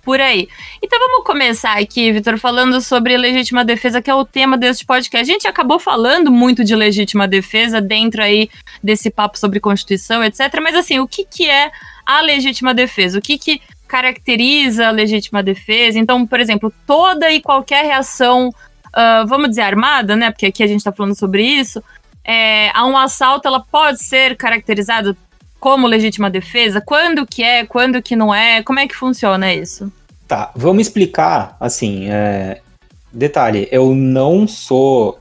por 0.09 0.19
aí. 0.19 0.49
Então 0.81 0.97
vamos 0.97 1.23
começar 1.23 1.77
aqui, 1.77 2.11
Vitor, 2.11 2.39
falando 2.39 2.81
sobre 2.81 3.15
legítima 3.15 3.63
defesa, 3.63 4.01
que 4.01 4.09
é 4.09 4.15
o 4.15 4.25
tema 4.25 4.57
deste 4.57 4.83
podcast. 4.83 5.29
A 5.29 5.33
gente 5.33 5.47
acabou 5.47 5.77
falando 5.77 6.31
muito 6.31 6.63
de 6.63 6.75
legítima 6.75 7.27
defesa 7.27 7.79
dentro 7.79 8.23
aí 8.23 8.49
desse 8.83 9.11
papo 9.11 9.37
sobre 9.37 9.59
Constituição, 9.59 10.23
etc. 10.23 10.51
Mas 10.63 10.73
assim, 10.73 10.97
o 10.97 11.07
que, 11.07 11.23
que 11.23 11.47
é 11.47 11.71
a 12.03 12.21
legítima 12.21 12.73
defesa? 12.73 13.19
O 13.19 13.21
que, 13.21 13.37
que 13.37 13.61
caracteriza 13.87 14.87
a 14.87 14.91
legítima 14.91 15.43
defesa? 15.43 15.99
Então, 15.99 16.25
por 16.25 16.39
exemplo, 16.39 16.73
toda 16.87 17.31
e 17.31 17.39
qualquer 17.39 17.85
reação, 17.85 18.51
ah, 18.91 19.25
vamos 19.27 19.49
dizer, 19.49 19.61
armada, 19.61 20.15
né? 20.15 20.31
Porque 20.31 20.47
aqui 20.47 20.63
a 20.63 20.67
gente 20.67 20.79
está 20.79 20.91
falando 20.91 21.15
sobre 21.15 21.43
isso. 21.43 21.83
É, 22.25 22.71
a 22.73 22.83
um 22.87 22.97
assalto, 22.97 23.47
ela 23.47 23.59
pode 23.59 24.03
ser 24.03 24.35
caracterizada 24.35 25.15
como 25.59 25.85
legítima 25.85 26.31
defesa? 26.31 26.81
Quando 26.81 27.27
que 27.27 27.43
é? 27.43 27.63
Quando 27.63 28.01
que 28.01 28.15
não 28.15 28.33
é? 28.33 28.63
Como 28.63 28.79
é 28.79 28.87
que 28.87 28.95
funciona 28.95 29.53
isso? 29.53 29.91
Tá, 30.29 30.51
vamos 30.55 30.83
explicar, 30.83 31.57
assim, 31.59 32.07
é, 32.07 32.61
detalhe, 33.11 33.67
eu 33.71 33.95
não 33.95 34.47
sou 34.47 35.17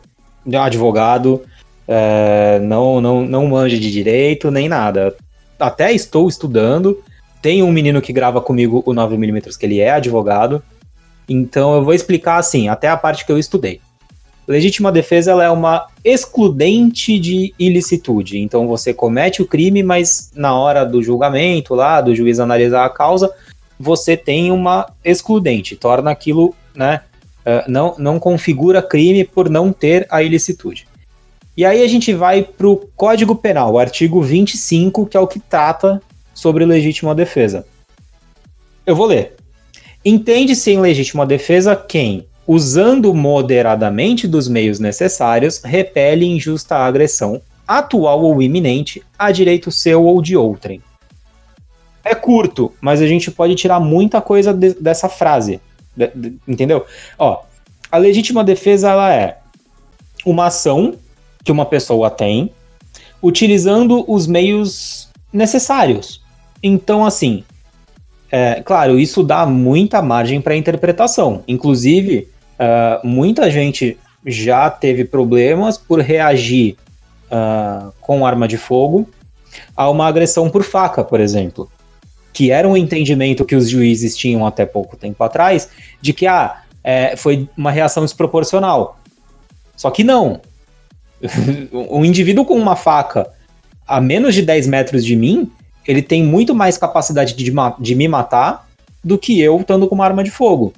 advogado, 0.53 1.43
é, 1.89 2.59
não, 2.59 3.01
não, 3.01 3.25
não 3.25 3.47
manjo 3.47 3.79
de 3.79 3.91
direito, 3.91 4.51
nem 4.51 4.69
nada. 4.69 5.17
Até 5.59 5.95
estou 5.95 6.29
estudando, 6.29 7.03
tem 7.41 7.63
um 7.63 7.73
menino 7.73 8.03
que 8.03 8.13
grava 8.13 8.43
comigo 8.43 8.83
o 8.85 8.93
9mm, 8.93 9.57
que 9.57 9.65
ele 9.65 9.81
é 9.81 9.93
advogado, 9.93 10.63
então 11.27 11.75
eu 11.75 11.83
vou 11.83 11.95
explicar, 11.95 12.37
assim, 12.37 12.69
até 12.69 12.87
a 12.87 12.97
parte 12.97 13.25
que 13.25 13.33
eu 13.33 13.39
estudei. 13.39 13.81
Legítima 14.47 14.93
defesa 14.93 15.31
ela 15.31 15.45
é 15.45 15.51
uma 15.51 15.87
excludente 16.05 17.19
de 17.19 17.55
ilicitude. 17.59 18.39
Então 18.39 18.69
você 18.69 18.93
comete 18.93 19.41
o 19.41 19.47
crime, 19.47 19.83
mas 19.83 20.31
na 20.35 20.55
hora 20.55 20.85
do 20.85 21.03
julgamento 21.03 21.75
lá, 21.75 22.03
do 22.03 22.15
juiz 22.15 22.39
analisar 22.39 22.85
a 22.85 22.91
causa, 22.91 23.31
você 23.79 24.17
tem 24.17 24.51
uma 24.51 24.91
excludente, 25.05 25.77
torna 25.77 26.11
aquilo, 26.11 26.55
né, 26.75 27.03
uh, 27.47 27.71
não, 27.71 27.95
não 27.99 28.19
configura 28.19 28.83
crime 28.83 29.25
por 29.25 29.49
não 29.49 29.73
ter 29.73 30.07
a 30.11 30.23
ilicitude. 30.23 30.87
E 31.57 31.65
aí 31.65 31.83
a 31.83 31.89
gente 31.89 32.13
vai 32.13 32.43
para 32.43 32.69
o 32.69 32.77
Código 32.97 33.35
Penal, 33.35 33.73
o 33.73 33.79
artigo 33.79 34.23
25, 34.23 35.07
que 35.07 35.17
é 35.17 35.21
o 35.21 35.27
que 35.27 35.41
trata 35.41 36.01
sobre 36.33 36.65
legítima 36.65 37.15
defesa. 37.15 37.67
Eu 38.87 38.95
vou 38.95 39.07
ler. 39.07 39.35
Entende-se 40.05 40.71
em 40.71 40.81
legítima 40.81 41.27
defesa 41.27 41.75
quem, 41.75 42.27
usando 42.47 43.13
moderadamente 43.13 44.29
dos 44.29 44.49
meios 44.49 44.79
necessários, 44.79 45.61
repele 45.63 46.25
injusta 46.25 46.77
agressão, 46.77 47.43
atual 47.67 48.23
ou 48.23 48.41
iminente, 48.41 49.03
a 49.19 49.31
direito 49.31 49.71
seu 49.71 50.05
ou 50.05 50.23
de 50.23 50.37
outrem. 50.37 50.81
É 52.09 52.15
curto, 52.15 52.73
mas 52.81 53.03
a 53.03 53.07
gente 53.07 53.31
pode 53.31 53.55
tirar 53.55 53.79
muita 53.79 54.21
coisa 54.23 54.55
de, 54.55 54.73
dessa 54.75 55.11
frase. 55.11 55.61
De, 55.95 56.11
de, 56.15 56.39
entendeu? 56.49 56.87
Ó, 57.19 57.43
a 57.93 57.99
legítima 57.99 58.43
defesa 58.43 58.91
ela 58.91 59.13
é 59.13 59.39
uma 60.25 60.47
ação 60.47 60.95
que 61.45 61.53
uma 61.53 61.67
pessoa 61.67 62.11
tem 62.11 62.51
utilizando 63.23 64.05
os 64.11 64.27
meios 64.27 65.09
necessários. 65.31 66.23
Então, 66.63 67.05
assim, 67.05 67.45
é, 68.31 68.63
claro, 68.65 68.99
isso 68.99 69.23
dá 69.23 69.45
muita 69.45 70.01
margem 70.01 70.41
para 70.41 70.57
interpretação. 70.57 71.43
Inclusive, 71.47 72.29
uh, 72.55 73.07
muita 73.07 73.51
gente 73.51 73.99
já 74.25 74.71
teve 74.71 75.05
problemas 75.05 75.77
por 75.77 76.01
reagir 76.01 76.77
uh, 77.31 77.93
com 78.01 78.25
arma 78.25 78.49
de 78.49 78.57
fogo 78.57 79.09
a 79.77 79.89
uma 79.91 80.07
agressão 80.07 80.51
por 80.51 80.63
faca, 80.63 81.05
por 81.05 81.21
exemplo. 81.21 81.71
Que 82.33 82.51
era 82.51 82.69
um 82.69 82.77
entendimento 82.77 83.45
que 83.45 83.57
os 83.57 83.69
juízes 83.69 84.17
tinham 84.17 84.47
até 84.47 84.65
pouco 84.67 84.97
tempo 84.97 85.23
atrás, 85.25 85.69
de 86.01 86.13
que 86.13 86.27
ah, 86.27 86.63
é, 86.85 87.17
foi 87.17 87.49
uma 87.57 87.71
reação 87.71 88.05
desproporcional. 88.05 88.99
Só 89.77 89.91
que 89.91 90.05
não. 90.05 90.41
um 91.73 92.05
indivíduo 92.05 92.45
com 92.45 92.55
uma 92.55 92.77
faca 92.77 93.31
a 93.89 94.01
menos 94.01 94.35
de 94.35 94.43
10 94.43 94.67
metros 94.67 95.05
de 95.05 95.17
mim, 95.17 95.51
ele 95.87 96.03
tem 96.03 96.23
muito 96.23 96.55
mais 96.55 96.77
capacidade 96.77 97.35
de, 97.35 97.51
de 97.81 97.95
me 97.95 98.07
matar 98.07 98.69
do 99.03 99.17
que 99.17 99.41
eu 99.41 99.59
estando 99.59 99.89
com 99.89 99.95
uma 99.95 100.05
arma 100.05 100.23
de 100.23 100.31
fogo. 100.31 100.75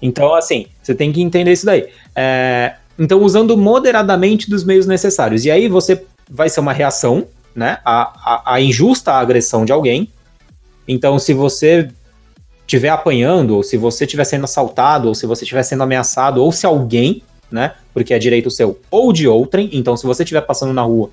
Então, 0.00 0.32
assim, 0.34 0.66
você 0.80 0.94
tem 0.94 1.12
que 1.12 1.20
entender 1.20 1.52
isso 1.52 1.66
daí. 1.66 1.88
É, 2.14 2.76
então, 2.96 3.20
usando 3.22 3.56
moderadamente 3.56 4.48
dos 4.48 4.62
meios 4.62 4.86
necessários. 4.86 5.44
E 5.44 5.50
aí 5.50 5.68
você 5.68 6.04
vai 6.30 6.48
ser 6.48 6.60
uma 6.60 6.72
reação, 6.72 7.26
né? 7.54 7.78
A, 7.84 8.02
a, 8.24 8.54
a 8.54 8.60
injusta 8.60 9.12
agressão 9.12 9.64
de 9.64 9.72
alguém. 9.72 10.08
Então, 10.92 11.20
se 11.20 11.32
você 11.32 11.88
estiver 12.62 12.88
apanhando, 12.88 13.54
ou 13.54 13.62
se 13.62 13.76
você 13.76 14.04
estiver 14.04 14.24
sendo 14.24 14.42
assaltado, 14.42 15.06
ou 15.06 15.14
se 15.14 15.24
você 15.24 15.44
estiver 15.44 15.62
sendo 15.62 15.84
ameaçado, 15.84 16.42
ou 16.42 16.50
se 16.50 16.66
alguém, 16.66 17.22
né? 17.48 17.74
Porque 17.94 18.12
é 18.12 18.18
direito 18.18 18.50
seu 18.50 18.80
ou 18.90 19.12
de 19.12 19.28
outrem. 19.28 19.70
Então, 19.72 19.96
se 19.96 20.04
você 20.04 20.24
estiver 20.24 20.40
passando 20.40 20.72
na 20.72 20.82
rua 20.82 21.10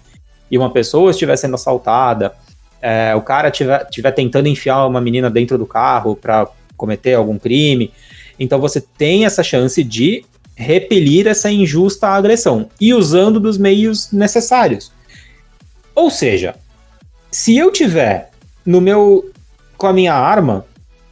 e 0.50 0.58
uma 0.58 0.72
pessoa 0.72 1.12
estiver 1.12 1.36
sendo 1.38 1.54
assaltada, 1.54 2.34
é, 2.82 3.14
o 3.16 3.22
cara 3.22 3.50
estiver 3.50 4.12
tentando 4.12 4.48
enfiar 4.48 4.88
uma 4.88 5.00
menina 5.00 5.30
dentro 5.30 5.60
do 5.60 5.66
carro 5.68 6.16
para 6.16 6.48
cometer 6.76 7.14
algum 7.14 7.38
crime. 7.38 7.92
Então 8.40 8.60
você 8.60 8.82
tem 8.82 9.26
essa 9.26 9.44
chance 9.44 9.84
de 9.84 10.26
repelir 10.56 11.28
essa 11.28 11.52
injusta 11.52 12.08
agressão 12.08 12.70
e 12.82 12.94
usando 12.94 13.40
dos 13.40 13.58
meios 13.58 14.12
necessários. 14.12 14.92
Ou 15.94 16.10
seja, 16.10 16.56
se 17.32 17.56
eu 17.58 17.72
tiver 17.72 18.32
no 18.66 18.80
meu 18.80 19.32
com 19.78 19.88
a 19.88 19.94
minha 19.94 20.14
arma, 20.14 20.66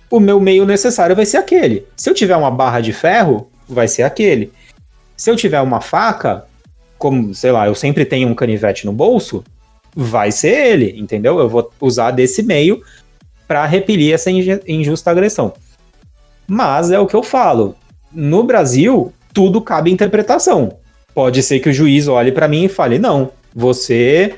o 0.09 0.19
meu 0.19 0.39
meio 0.39 0.65
necessário 0.65 1.15
vai 1.15 1.25
ser 1.25 1.37
aquele. 1.37 1.85
Se 1.95 2.09
eu 2.09 2.13
tiver 2.13 2.35
uma 2.35 2.51
barra 2.51 2.81
de 2.81 2.93
ferro, 2.93 3.49
vai 3.67 3.87
ser 3.87 4.03
aquele. 4.03 4.51
Se 5.15 5.29
eu 5.29 5.35
tiver 5.35 5.61
uma 5.61 5.81
faca, 5.81 6.45
como, 6.97 7.33
sei 7.33 7.51
lá, 7.51 7.67
eu 7.67 7.75
sempre 7.75 8.05
tenho 8.05 8.27
um 8.27 8.35
canivete 8.35 8.85
no 8.85 8.91
bolso, 8.91 9.43
vai 9.95 10.31
ser 10.31 10.49
ele, 10.49 10.99
entendeu? 10.99 11.39
Eu 11.39 11.47
vou 11.47 11.71
usar 11.79 12.11
desse 12.11 12.43
meio 12.43 12.81
para 13.47 13.65
repelir 13.65 14.13
essa 14.13 14.29
injusta 14.31 15.11
agressão. 15.11 15.53
Mas 16.47 16.91
é 16.91 16.99
o 16.99 17.07
que 17.07 17.15
eu 17.15 17.23
falo. 17.23 17.75
No 18.11 18.43
Brasil, 18.43 19.13
tudo 19.33 19.61
cabe 19.61 19.91
interpretação. 19.91 20.77
Pode 21.13 21.41
ser 21.43 21.59
que 21.59 21.69
o 21.69 21.73
juiz 21.73 22.07
olhe 22.07 22.31
para 22.31 22.47
mim 22.47 22.65
e 22.65 22.69
fale: 22.69 22.99
não, 22.99 23.31
você 23.53 24.35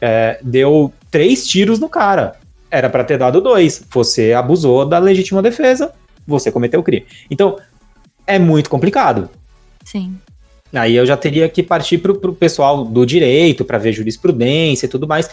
é, 0.00 0.38
deu 0.42 0.92
três 1.10 1.46
tiros 1.46 1.78
no 1.78 1.88
cara. 1.88 2.36
Era 2.70 2.88
para 2.88 3.04
ter 3.04 3.18
dado 3.18 3.40
dois. 3.40 3.84
Você 3.90 4.32
abusou 4.32 4.86
da 4.86 4.98
legítima 4.98 5.42
defesa. 5.42 5.92
Você 6.26 6.52
cometeu 6.52 6.80
o 6.80 6.82
crime. 6.82 7.06
Então, 7.30 7.58
é 8.26 8.38
muito 8.38 8.70
complicado. 8.70 9.28
Sim. 9.84 10.16
Aí 10.72 10.94
eu 10.94 11.04
já 11.04 11.16
teria 11.16 11.48
que 11.48 11.62
partir 11.62 11.98
pro, 11.98 12.14
pro 12.14 12.32
pessoal 12.32 12.84
do 12.84 13.04
direito 13.04 13.64
para 13.64 13.78
ver 13.78 13.92
jurisprudência 13.92 14.86
e 14.86 14.88
tudo 14.88 15.08
mais, 15.08 15.28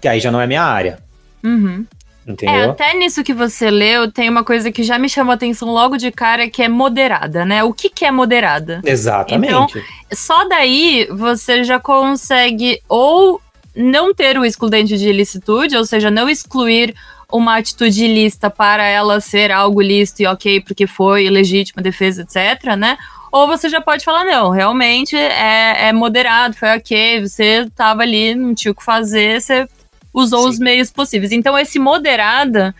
que 0.00 0.06
aí 0.06 0.20
já 0.20 0.30
não 0.30 0.40
é 0.40 0.46
minha 0.46 0.62
área. 0.62 0.98
Uhum. 1.42 1.86
Entendeu? 2.26 2.54
É, 2.54 2.64
até 2.64 2.94
nisso 2.94 3.22
que 3.22 3.34
você 3.34 3.70
leu, 3.70 4.10
tem 4.10 4.30
uma 4.30 4.42
coisa 4.42 4.72
que 4.72 4.82
já 4.82 4.98
me 4.98 5.08
chamou 5.08 5.32
a 5.32 5.34
atenção 5.34 5.68
logo 5.68 5.96
de 5.96 6.10
cara, 6.10 6.48
que 6.48 6.62
é 6.62 6.68
moderada, 6.68 7.44
né? 7.44 7.62
O 7.62 7.72
que, 7.72 7.90
que 7.90 8.04
é 8.04 8.10
moderada? 8.10 8.80
Exatamente. 8.84 9.46
Então, 9.46 9.66
só 10.12 10.48
daí 10.48 11.06
você 11.10 11.62
já 11.64 11.78
consegue 11.78 12.80
ou 12.88 13.40
não 13.74 14.14
ter 14.14 14.38
o 14.38 14.44
excludente 14.44 14.96
de 14.96 15.08
ilicitude, 15.08 15.76
ou 15.76 15.84
seja, 15.84 16.10
não 16.10 16.28
excluir 16.28 16.94
uma 17.32 17.56
atitude 17.56 18.04
ilícita 18.04 18.48
para 18.48 18.86
ela 18.86 19.20
ser 19.20 19.50
algo 19.50 19.80
lícito 19.80 20.22
e 20.22 20.26
ok, 20.26 20.60
porque 20.60 20.86
foi 20.86 21.28
legítima 21.28 21.82
defesa, 21.82 22.22
etc., 22.22 22.76
né? 22.76 22.96
Ou 23.32 23.48
você 23.48 23.68
já 23.68 23.80
pode 23.80 24.04
falar, 24.04 24.24
não, 24.24 24.50
realmente 24.50 25.16
é, 25.16 25.88
é 25.88 25.92
moderado, 25.92 26.54
foi 26.54 26.68
ok, 26.76 27.22
você 27.22 27.68
tava 27.74 28.02
ali, 28.02 28.34
não 28.34 28.54
tinha 28.54 28.70
o 28.70 28.74
que 28.74 28.84
fazer, 28.84 29.40
você 29.40 29.68
usou 30.12 30.44
Sim. 30.44 30.48
os 30.50 30.58
meios 30.60 30.90
possíveis. 30.92 31.32
Então, 31.32 31.58
esse 31.58 31.76
moderada 31.80 32.72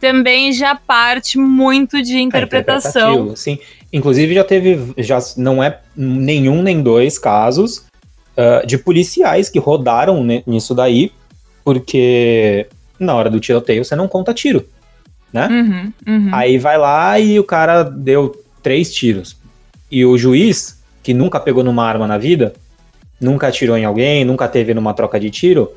também 0.00 0.52
já 0.52 0.74
parte 0.74 1.38
muito 1.38 2.02
de 2.02 2.16
é 2.16 2.20
interpretação. 2.20 3.32
É 3.32 3.36
sim, 3.36 3.58
inclusive 3.92 4.34
já 4.34 4.42
teve, 4.42 4.92
já 4.98 5.18
não 5.36 5.62
é 5.62 5.78
nenhum 5.94 6.62
nem 6.62 6.82
dois 6.82 7.16
casos 7.16 7.84
uh, 8.40 8.66
de 8.66 8.78
policiais 8.78 9.48
que 9.48 9.58
rodaram 9.58 10.24
nisso 10.46 10.74
daí, 10.74 11.12
porque 11.62 12.66
na 12.98 13.14
hora 13.14 13.28
do 13.28 13.40
tiroteio 13.40 13.84
você 13.84 13.94
não 13.94 14.08
conta 14.08 14.32
tiro, 14.32 14.66
né? 15.32 15.46
Uhum, 15.48 15.92
uhum. 16.06 16.30
Aí 16.32 16.58
vai 16.58 16.78
lá 16.78 17.18
e 17.18 17.38
o 17.38 17.44
cara 17.44 17.82
deu 17.82 18.42
três 18.62 18.92
tiros 18.92 19.36
e 19.90 20.04
o 20.04 20.16
juiz, 20.16 20.80
que 21.02 21.12
nunca 21.12 21.40
pegou 21.40 21.64
numa 21.64 21.84
arma 21.84 22.06
na 22.06 22.16
vida, 22.16 22.54
nunca 23.20 23.48
atirou 23.48 23.76
em 23.76 23.84
alguém, 23.84 24.24
nunca 24.24 24.46
teve 24.46 24.72
numa 24.72 24.94
troca 24.94 25.18
de 25.18 25.30
tiro, 25.30 25.72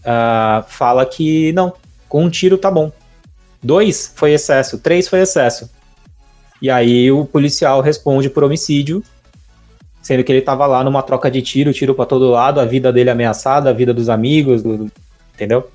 uh, 0.00 0.62
fala 0.68 1.06
que 1.06 1.52
não, 1.52 1.72
com 2.08 2.24
um 2.24 2.30
tiro 2.30 2.58
tá 2.58 2.70
bom. 2.70 2.92
Dois 3.62 4.12
foi 4.14 4.32
excesso, 4.32 4.78
três 4.78 5.08
foi 5.08 5.20
excesso. 5.20 5.70
E 6.60 6.70
aí 6.70 7.10
o 7.10 7.24
policial 7.24 7.80
responde 7.80 8.28
por 8.28 8.44
homicídio, 8.44 9.02
sendo 10.06 10.22
que 10.22 10.30
ele 10.30 10.40
tava 10.40 10.64
lá 10.66 10.84
numa 10.84 11.02
troca 11.02 11.28
de 11.28 11.42
tiro, 11.42 11.72
tiro 11.72 11.92
para 11.92 12.06
todo 12.06 12.30
lado, 12.30 12.60
a 12.60 12.64
vida 12.64 12.92
dele 12.92 13.10
ameaçada, 13.10 13.70
a 13.70 13.72
vida 13.72 13.92
dos 13.92 14.08
amigos, 14.08 14.62
do, 14.62 14.88
entendeu? 15.34 15.68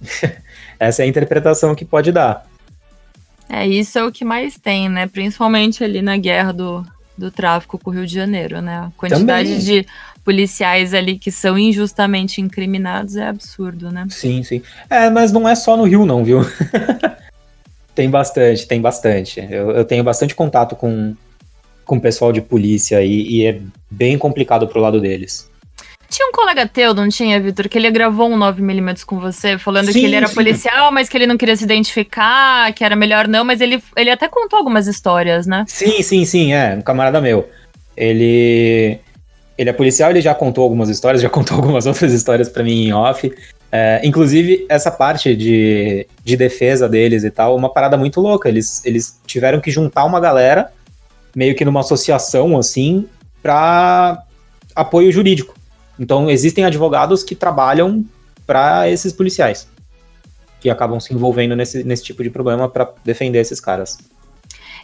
Essa 0.78 1.02
é 1.02 1.06
a 1.06 1.08
interpretação 1.08 1.74
que 1.74 1.82
pode 1.82 2.12
dar. 2.12 2.46
É, 3.48 3.66
isso 3.66 3.98
é 3.98 4.04
o 4.04 4.12
que 4.12 4.26
mais 4.26 4.58
tem, 4.58 4.90
né? 4.90 5.06
Principalmente 5.06 5.82
ali 5.82 6.02
na 6.02 6.18
guerra 6.18 6.52
do, 6.52 6.84
do 7.16 7.30
tráfico 7.30 7.78
com 7.78 7.88
o 7.88 7.94
Rio 7.94 8.06
de 8.06 8.12
Janeiro, 8.12 8.60
né? 8.60 8.76
A 8.76 8.90
quantidade 8.94 9.48
Também. 9.48 9.64
de 9.64 9.86
policiais 10.22 10.92
ali 10.92 11.18
que 11.18 11.30
são 11.30 11.56
injustamente 11.56 12.42
incriminados 12.42 13.16
é 13.16 13.26
absurdo, 13.26 13.90
né? 13.90 14.06
Sim, 14.10 14.42
sim. 14.42 14.60
É, 14.90 15.08
mas 15.08 15.32
não 15.32 15.48
é 15.48 15.54
só 15.54 15.78
no 15.78 15.84
Rio, 15.84 16.04
não, 16.04 16.22
viu? 16.22 16.40
tem 17.96 18.10
bastante, 18.10 18.68
tem 18.68 18.82
bastante. 18.82 19.40
Eu, 19.40 19.70
eu, 19.70 19.84
tenho 19.86 20.04
bastante 20.04 20.34
contato 20.34 20.76
com, 20.76 21.16
com 21.86 21.96
o 21.96 22.00
pessoal 22.00 22.32
de 22.32 22.42
polícia 22.42 23.02
e, 23.02 23.36
e 23.36 23.46
é 23.46 23.58
bem 23.90 24.18
complicado 24.18 24.66
pro 24.66 24.80
lado 24.80 25.00
deles. 25.00 25.48
Tinha 26.08 26.28
um 26.28 26.32
colega 26.32 26.66
teu, 26.68 26.94
não 26.94 27.08
tinha, 27.08 27.40
Vitor, 27.40 27.68
que 27.68 27.78
ele 27.78 27.90
gravou 27.90 28.30
um 28.30 28.38
9mm 28.38 29.04
com 29.04 29.18
você, 29.18 29.58
falando 29.58 29.92
sim, 29.92 30.00
que 30.00 30.04
ele 30.04 30.14
era 30.14 30.28
sim. 30.28 30.34
policial, 30.34 30.92
mas 30.92 31.08
que 31.08 31.16
ele 31.16 31.26
não 31.26 31.36
queria 31.36 31.56
se 31.56 31.64
identificar, 31.64 32.72
que 32.72 32.84
era 32.84 32.94
melhor 32.94 33.26
não, 33.26 33.44
mas 33.44 33.60
ele, 33.60 33.82
ele 33.96 34.10
até 34.10 34.28
contou 34.28 34.58
algumas 34.58 34.86
histórias, 34.86 35.46
né? 35.46 35.64
Sim, 35.66 36.02
sim, 36.02 36.24
sim, 36.24 36.52
é, 36.52 36.76
um 36.76 36.82
camarada 36.82 37.20
meu. 37.20 37.48
Ele, 37.96 39.00
ele 39.58 39.70
é 39.70 39.72
policial, 39.72 40.10
ele 40.10 40.20
já 40.20 40.34
contou 40.34 40.62
algumas 40.62 40.88
histórias, 40.88 41.20
já 41.20 41.28
contou 41.28 41.56
algumas 41.58 41.86
outras 41.86 42.12
histórias 42.12 42.48
para 42.48 42.62
mim 42.62 42.86
em 42.86 42.92
off. 42.92 43.32
É, 43.72 44.00
inclusive, 44.04 44.64
essa 44.68 44.92
parte 44.92 45.34
de, 45.34 46.06
de 46.24 46.36
defesa 46.36 46.88
deles 46.88 47.24
e 47.24 47.30
tal, 47.30 47.56
uma 47.56 47.72
parada 47.72 47.96
muito 47.96 48.20
louca. 48.20 48.48
Eles, 48.48 48.80
eles 48.84 49.20
tiveram 49.26 49.60
que 49.60 49.72
juntar 49.72 50.04
uma 50.04 50.20
galera, 50.20 50.70
meio 51.36 51.54
que 51.54 51.66
numa 51.66 51.80
associação, 51.80 52.56
assim, 52.56 53.06
para 53.42 54.22
apoio 54.74 55.12
jurídico. 55.12 55.54
Então, 55.98 56.30
existem 56.30 56.64
advogados 56.64 57.22
que 57.22 57.34
trabalham 57.34 58.02
para 58.46 58.88
esses 58.88 59.12
policiais, 59.12 59.68
que 60.58 60.70
acabam 60.70 60.98
se 60.98 61.12
envolvendo 61.12 61.54
nesse, 61.54 61.84
nesse 61.84 62.04
tipo 62.04 62.22
de 62.22 62.30
problema 62.30 62.70
para 62.70 62.90
defender 63.04 63.40
esses 63.40 63.60
caras. 63.60 63.98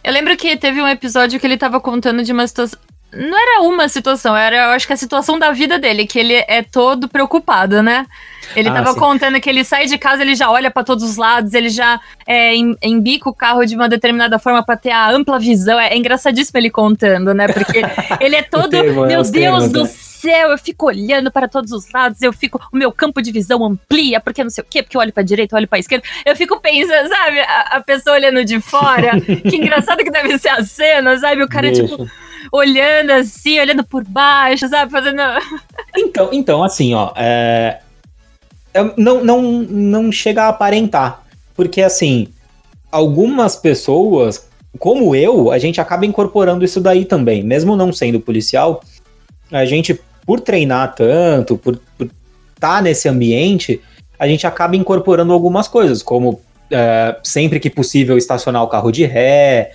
Eu 0.03 0.13
lembro 0.13 0.37
que 0.37 0.55
teve 0.55 0.79
um 0.79 0.87
episódio 0.87 1.39
que 1.39 1.47
ele 1.47 1.57
tava 1.57 1.79
contando 1.79 2.23
de 2.23 2.31
uma 2.31 2.45
situação. 2.45 2.79
Não 3.15 3.37
era 3.37 3.61
uma 3.61 3.87
situação, 3.87 4.35
era, 4.35 4.55
eu 4.55 4.69
acho 4.71 4.87
que 4.87 4.93
a 4.93 4.97
situação 4.97 5.37
da 5.37 5.51
vida 5.51 5.77
dele, 5.77 6.07
que 6.07 6.17
ele 6.19 6.33
é 6.47 6.63
todo 6.63 7.07
preocupado, 7.07 7.81
né? 7.83 8.05
Ele 8.55 8.69
Ah, 8.69 8.73
tava 8.73 8.93
sim. 8.93 8.99
contando 8.99 9.39
que 9.39 9.49
ele 9.49 9.63
sai 9.63 9.85
de 9.85 9.97
casa, 9.97 10.21
ele 10.21 10.35
já 10.35 10.49
olha 10.51 10.69
pra 10.69 10.83
todos 10.83 11.03
os 11.03 11.15
lados, 11.17 11.53
ele 11.53 11.69
já 11.69 11.99
é, 12.27 12.53
em- 12.55 12.75
embica 12.83 13.29
o 13.29 13.33
carro 13.33 13.65
de 13.65 13.75
uma 13.75 13.87
determinada 13.87 14.37
forma 14.37 14.63
pra 14.63 14.75
ter 14.75 14.91
a 14.91 15.09
ampla 15.09 15.39
visão. 15.39 15.79
É, 15.79 15.89
é 15.93 15.97
engraçadíssimo 15.97 16.59
ele 16.59 16.69
contando, 16.69 17.33
né? 17.33 17.47
Porque 17.47 17.81
ele 18.19 18.35
é 18.35 18.41
todo. 18.43 18.69
termo, 18.69 19.05
é, 19.05 19.07
meu 19.07 19.23
Deus 19.23 19.29
termos, 19.31 19.69
do 19.69 19.83
né? 19.83 19.89
céu, 19.89 20.51
eu 20.51 20.57
fico 20.57 20.85
olhando 20.87 21.31
para 21.31 21.47
todos 21.47 21.71
os 21.71 21.91
lados, 21.91 22.21
eu 22.21 22.31
fico. 22.33 22.59
O 22.71 22.77
meu 22.77 22.91
campo 22.91 23.21
de 23.21 23.31
visão 23.31 23.63
amplia, 23.63 24.19
porque 24.19 24.43
não 24.43 24.49
sei 24.51 24.63
o 24.63 24.67
quê, 24.69 24.83
porque 24.83 24.97
eu 24.97 25.01
olho 25.01 25.13
pra 25.13 25.23
direita, 25.23 25.55
eu 25.55 25.57
olho 25.57 25.67
pra 25.67 25.79
esquerda. 25.79 26.05
Eu 26.25 26.35
fico 26.35 26.59
pensando, 26.59 27.07
sabe? 27.09 27.39
A, 27.39 27.59
a 27.77 27.81
pessoa 27.81 28.15
olhando 28.15 28.43
de 28.45 28.59
fora. 28.59 29.19
que 29.21 29.55
engraçado 29.55 30.03
que 30.03 30.11
deve 30.11 30.37
ser 30.37 30.49
a 30.49 30.63
cena, 30.63 31.17
sabe? 31.17 31.43
O 31.43 31.47
cara, 31.47 31.71
tipo, 31.71 31.97
Deixa. 31.97 32.11
Olhando 32.51 33.11
assim, 33.11 33.59
olhando 33.59 33.83
por 33.83 34.03
baixo, 34.03 34.67
sabe? 34.67 34.91
Fazendo. 34.91 35.21
Então, 35.95 36.29
então 36.31 36.63
assim, 36.63 36.93
ó, 36.93 37.11
é, 37.15 37.79
é- 38.73 38.93
não, 38.97 39.23
não, 39.23 39.41
não 39.41 40.11
chega 40.11 40.43
a 40.43 40.49
aparentar, 40.49 41.23
porque 41.55 41.81
assim, 41.81 42.27
algumas 42.91 43.55
pessoas, 43.55 44.47
como 44.79 45.15
eu, 45.15 45.51
a 45.51 45.57
gente 45.57 45.79
acaba 45.79 46.05
incorporando 46.05 46.65
isso 46.65 46.81
daí 46.81 47.05
também, 47.05 47.43
mesmo 47.43 47.75
não 47.75 47.93
sendo 47.93 48.19
policial, 48.19 48.83
a 49.51 49.65
gente, 49.65 49.99
por 50.25 50.39
treinar 50.39 50.95
tanto, 50.95 51.57
por 51.57 51.79
estar 52.55 52.81
nesse 52.81 53.07
ambiente, 53.07 53.81
a 54.17 54.27
gente 54.27 54.47
acaba 54.47 54.75
incorporando 54.75 55.33
algumas 55.33 55.67
coisas, 55.67 56.01
como 56.01 56.41
é, 56.71 57.17
sempre 57.23 57.59
que 57.59 57.69
possível 57.69 58.17
estacionar 58.17 58.63
o 58.63 58.67
carro 58.67 58.91
de 58.91 59.05
ré, 59.05 59.73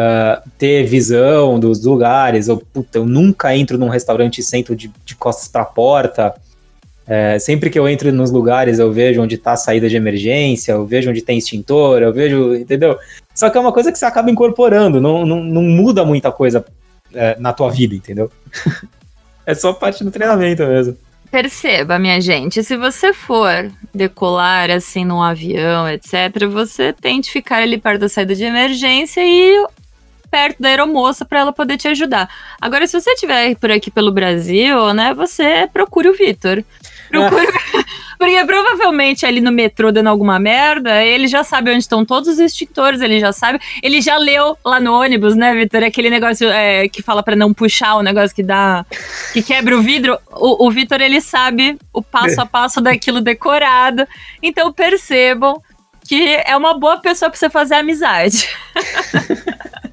é, 0.00 0.40
ter 0.56 0.84
visão 0.84 1.58
dos 1.58 1.84
lugares. 1.84 2.46
Eu, 2.46 2.58
puta, 2.58 2.98
eu 2.98 3.04
nunca 3.04 3.56
entro 3.56 3.76
num 3.76 3.88
restaurante 3.88 4.38
e 4.38 4.44
sento 4.44 4.76
de, 4.76 4.92
de 5.04 5.16
costas 5.16 5.48
para 5.48 5.62
a 5.62 5.66
porta. 5.66 6.34
É, 7.04 7.36
sempre 7.40 7.68
que 7.68 7.76
eu 7.76 7.88
entro 7.88 8.12
nos 8.12 8.30
lugares, 8.30 8.78
eu 8.78 8.92
vejo 8.92 9.20
onde 9.20 9.34
está 9.34 9.52
a 9.52 9.56
saída 9.56 9.88
de 9.88 9.96
emergência, 9.96 10.72
eu 10.72 10.86
vejo 10.86 11.10
onde 11.10 11.20
tem 11.20 11.38
extintor, 11.38 12.00
eu 12.00 12.12
vejo, 12.12 12.54
entendeu? 12.54 12.96
Só 13.34 13.50
que 13.50 13.58
é 13.58 13.60
uma 13.60 13.72
coisa 13.72 13.90
que 13.90 13.98
você 13.98 14.04
acaba 14.04 14.30
incorporando, 14.30 15.00
não, 15.00 15.26
não, 15.26 15.42
não 15.42 15.62
muda 15.62 16.04
muita 16.04 16.30
coisa 16.30 16.64
é, 17.12 17.34
na 17.40 17.52
tua 17.52 17.70
vida, 17.70 17.94
entendeu? 17.94 18.30
é 19.44 19.54
só 19.54 19.72
parte 19.72 20.04
do 20.04 20.12
treinamento 20.12 20.64
mesmo. 20.64 20.96
Perceba, 21.30 21.98
minha 21.98 22.20
gente, 22.20 22.62
se 22.62 22.76
você 22.76 23.12
for 23.12 23.70
decolar 23.92 24.70
assim 24.70 25.04
num 25.04 25.22
avião, 25.22 25.88
etc., 25.88 26.46
você 26.50 26.92
tente 26.92 27.30
ficar 27.30 27.62
ali 27.62 27.78
perto 27.78 28.00
da 28.00 28.08
saída 28.08 28.34
de 28.34 28.44
emergência 28.44 29.22
e 29.24 29.66
perto 30.30 30.60
da 30.60 30.68
aeromoça 30.68 31.24
para 31.24 31.40
ela 31.40 31.52
poder 31.52 31.76
te 31.76 31.88
ajudar. 31.88 32.28
Agora, 32.60 32.86
se 32.86 33.00
você 33.00 33.10
estiver 33.12 33.54
por 33.56 33.70
aqui 33.70 33.90
pelo 33.90 34.12
Brasil, 34.12 34.92
né, 34.94 35.14
você 35.14 35.68
procure 35.72 36.08
o 36.08 36.14
Vitor. 36.14 36.64
Procure. 37.08 37.46
Porque 38.18 38.44
provavelmente 38.44 39.24
ali 39.24 39.40
no 39.40 39.52
metrô 39.52 39.92
dando 39.92 40.08
alguma 40.08 40.38
merda, 40.40 41.04
ele 41.04 41.28
já 41.28 41.44
sabe 41.44 41.70
onde 41.70 41.78
estão 41.78 42.04
todos 42.04 42.28
os 42.28 42.38
extintores, 42.38 43.00
ele 43.00 43.20
já 43.20 43.32
sabe. 43.32 43.60
Ele 43.80 44.00
já 44.00 44.18
leu 44.18 44.58
lá 44.64 44.80
no 44.80 44.92
ônibus, 44.92 45.36
né, 45.36 45.54
Vitor? 45.54 45.84
Aquele 45.84 46.10
negócio 46.10 46.50
é, 46.50 46.88
que 46.88 47.00
fala 47.00 47.22
para 47.22 47.36
não 47.36 47.54
puxar, 47.54 47.94
o 47.94 48.02
negócio 48.02 48.34
que 48.34 48.42
dá. 48.42 48.84
que 49.32 49.40
quebra 49.40 49.76
o 49.76 49.82
vidro. 49.82 50.18
O, 50.32 50.66
o 50.66 50.70
Vitor, 50.70 51.00
ele 51.00 51.20
sabe 51.20 51.78
o 51.92 52.02
passo 52.02 52.40
a 52.40 52.46
passo 52.46 52.80
daquilo 52.80 53.20
decorado. 53.20 54.06
Então 54.42 54.72
percebam 54.72 55.62
que 56.06 56.36
é 56.44 56.56
uma 56.56 56.76
boa 56.76 56.98
pessoa 56.98 57.30
para 57.30 57.38
você 57.38 57.48
fazer 57.48 57.74
amizade. 57.76 58.48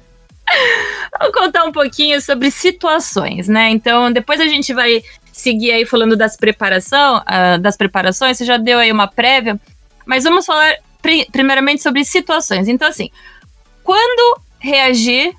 Vou 1.20 1.32
contar 1.32 1.64
um 1.64 1.72
pouquinho 1.72 2.20
sobre 2.20 2.50
situações, 2.50 3.48
né? 3.48 3.70
Então, 3.70 4.12
depois 4.12 4.40
a 4.40 4.46
gente 4.46 4.72
vai 4.72 5.02
seguir 5.32 5.72
aí 5.72 5.84
falando 5.86 6.16
das 6.16 6.36
preparação, 6.36 7.22
ah, 7.26 7.56
das 7.58 7.76
preparações. 7.76 8.36
Você 8.36 8.44
já 8.44 8.56
deu 8.56 8.78
aí 8.78 8.90
uma 8.92 9.06
prévia, 9.06 9.58
mas 10.04 10.24
vamos 10.24 10.46
falar 10.46 10.74
pri- 11.02 11.26
primeiramente 11.30 11.82
sobre 11.82 12.04
situações. 12.04 12.68
Então, 12.68 12.88
assim, 12.88 13.10
quando 13.82 14.40
reagir 14.58 15.34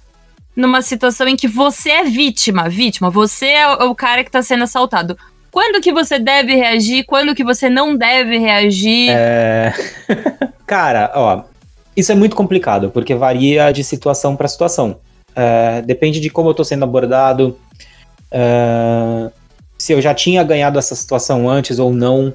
numa 0.55 0.81
situação 0.81 1.27
em 1.27 1.35
que 1.35 1.47
você 1.47 1.91
é 1.91 2.03
vítima, 2.03 2.67
vítima, 2.67 3.09
você 3.09 3.47
é 3.47 3.67
o, 3.67 3.89
o 3.91 3.95
cara 3.95 4.23
que 4.23 4.31
tá 4.31 4.41
sendo 4.41 4.63
assaltado. 4.63 5.17
Quando 5.51 5.81
que 5.81 5.91
você 5.91 6.19
deve 6.19 6.55
reagir? 6.55 7.05
Quando 7.05 7.33
que 7.33 7.43
você 7.43 7.69
não 7.69 7.95
deve 7.95 8.37
reagir? 8.37 9.09
É... 9.11 9.73
Cara, 10.67 11.11
ó, 11.15 11.43
isso 11.97 12.11
é 12.11 12.15
muito 12.15 12.35
complicado, 12.35 12.91
porque 12.91 13.15
varia 13.15 13.71
de 13.71 13.83
situação 13.83 14.35
para 14.35 14.47
situação. 14.47 14.99
É, 15.35 15.81
depende 15.81 16.19
de 16.19 16.29
como 16.29 16.49
eu 16.49 16.53
tô 16.53 16.63
sendo 16.63 16.83
abordado, 16.83 17.57
é, 18.31 19.31
se 19.77 19.93
eu 19.93 20.01
já 20.01 20.13
tinha 20.13 20.43
ganhado 20.43 20.77
essa 20.77 20.95
situação 20.95 21.49
antes 21.49 21.79
ou 21.79 21.91
não. 21.91 22.31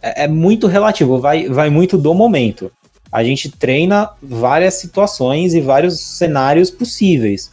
É, 0.00 0.24
é 0.24 0.28
muito 0.28 0.66
relativo, 0.66 1.20
vai, 1.20 1.48
vai 1.48 1.68
muito 1.68 1.98
do 1.98 2.14
momento. 2.14 2.72
A 3.12 3.22
gente 3.22 3.50
treina 3.50 4.10
várias 4.22 4.74
situações 4.74 5.52
e 5.52 5.60
vários 5.60 6.00
cenários 6.00 6.70
possíveis. 6.70 7.50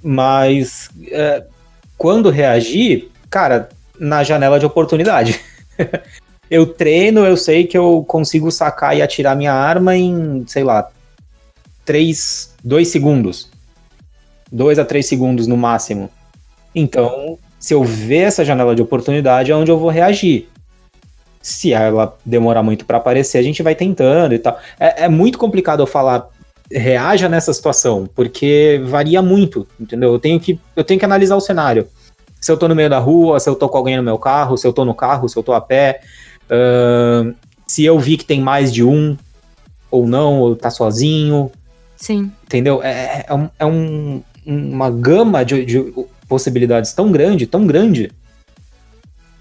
Mas 0.00 0.88
é, 1.10 1.44
quando 1.98 2.30
reagir, 2.30 3.10
cara, 3.28 3.68
na 3.98 4.22
janela 4.22 4.60
de 4.60 4.66
oportunidade. 4.66 5.40
eu 6.52 6.66
treino, 6.66 7.24
eu 7.24 7.34
sei 7.34 7.66
que 7.66 7.78
eu 7.78 8.04
consigo 8.06 8.50
sacar 8.50 8.94
e 8.94 9.00
atirar 9.00 9.34
minha 9.34 9.54
arma 9.54 9.96
em, 9.96 10.44
sei 10.46 10.62
lá, 10.62 10.86
3, 11.82 12.54
2 12.62 12.88
segundos. 12.88 13.48
2 14.52 14.78
a 14.78 14.84
3 14.84 15.06
segundos 15.06 15.46
no 15.46 15.56
máximo. 15.56 16.10
Então, 16.74 17.38
se 17.58 17.72
eu 17.72 17.82
ver 17.82 18.24
essa 18.24 18.44
janela 18.44 18.76
de 18.76 18.82
oportunidade, 18.82 19.50
é 19.50 19.56
onde 19.56 19.70
eu 19.70 19.78
vou 19.78 19.88
reagir. 19.88 20.46
Se 21.40 21.72
ela 21.72 22.18
demorar 22.22 22.62
muito 22.62 22.84
para 22.84 22.98
aparecer, 22.98 23.38
a 23.38 23.42
gente 23.42 23.62
vai 23.62 23.74
tentando 23.74 24.34
e 24.34 24.38
tal. 24.38 24.58
É, 24.78 25.04
é 25.04 25.08
muito 25.08 25.38
complicado 25.38 25.80
eu 25.80 25.86
falar 25.86 26.28
reaja 26.70 27.30
nessa 27.30 27.54
situação, 27.54 28.06
porque 28.14 28.78
varia 28.84 29.22
muito, 29.22 29.66
entendeu? 29.80 30.12
Eu 30.12 30.18
tenho 30.18 30.38
que, 30.38 30.60
eu 30.76 30.84
tenho 30.84 31.00
que 31.00 31.06
analisar 31.06 31.34
o 31.34 31.40
cenário. 31.40 31.88
Se 32.38 32.52
eu 32.52 32.58
tô 32.58 32.68
no 32.68 32.74
meio 32.74 32.90
da 32.90 32.98
rua, 32.98 33.40
se 33.40 33.48
eu 33.48 33.54
tô 33.54 33.70
com 33.70 33.78
alguém 33.78 33.96
no 33.96 34.02
meu 34.02 34.18
carro, 34.18 34.58
se 34.58 34.66
eu 34.66 34.72
tô 34.72 34.84
no 34.84 34.94
carro, 34.94 35.30
se 35.30 35.38
eu 35.38 35.42
tô 35.42 35.54
a 35.54 35.60
pé, 35.62 36.02
ahn, 36.50 37.34
se 37.66 37.84
eu 37.84 37.98
vi 37.98 38.16
que 38.16 38.24
tem 38.24 38.40
mais 38.40 38.72
de 38.72 38.84
um 38.84 39.16
ou 39.90 40.06
não, 40.06 40.40
ou 40.40 40.56
tá 40.56 40.70
sozinho, 40.70 41.50
Sim. 41.96 42.30
entendeu? 42.44 42.82
É, 42.82 43.24
é, 43.28 43.34
um- 43.34 43.50
é 43.58 43.66
um- 43.66 44.22
uma 44.44 44.90
gama 44.90 45.44
de, 45.44 45.64
de 45.64 45.92
possibilidades 46.28 46.92
tão 46.92 47.12
grande, 47.12 47.46
tão 47.46 47.66
grande, 47.66 48.10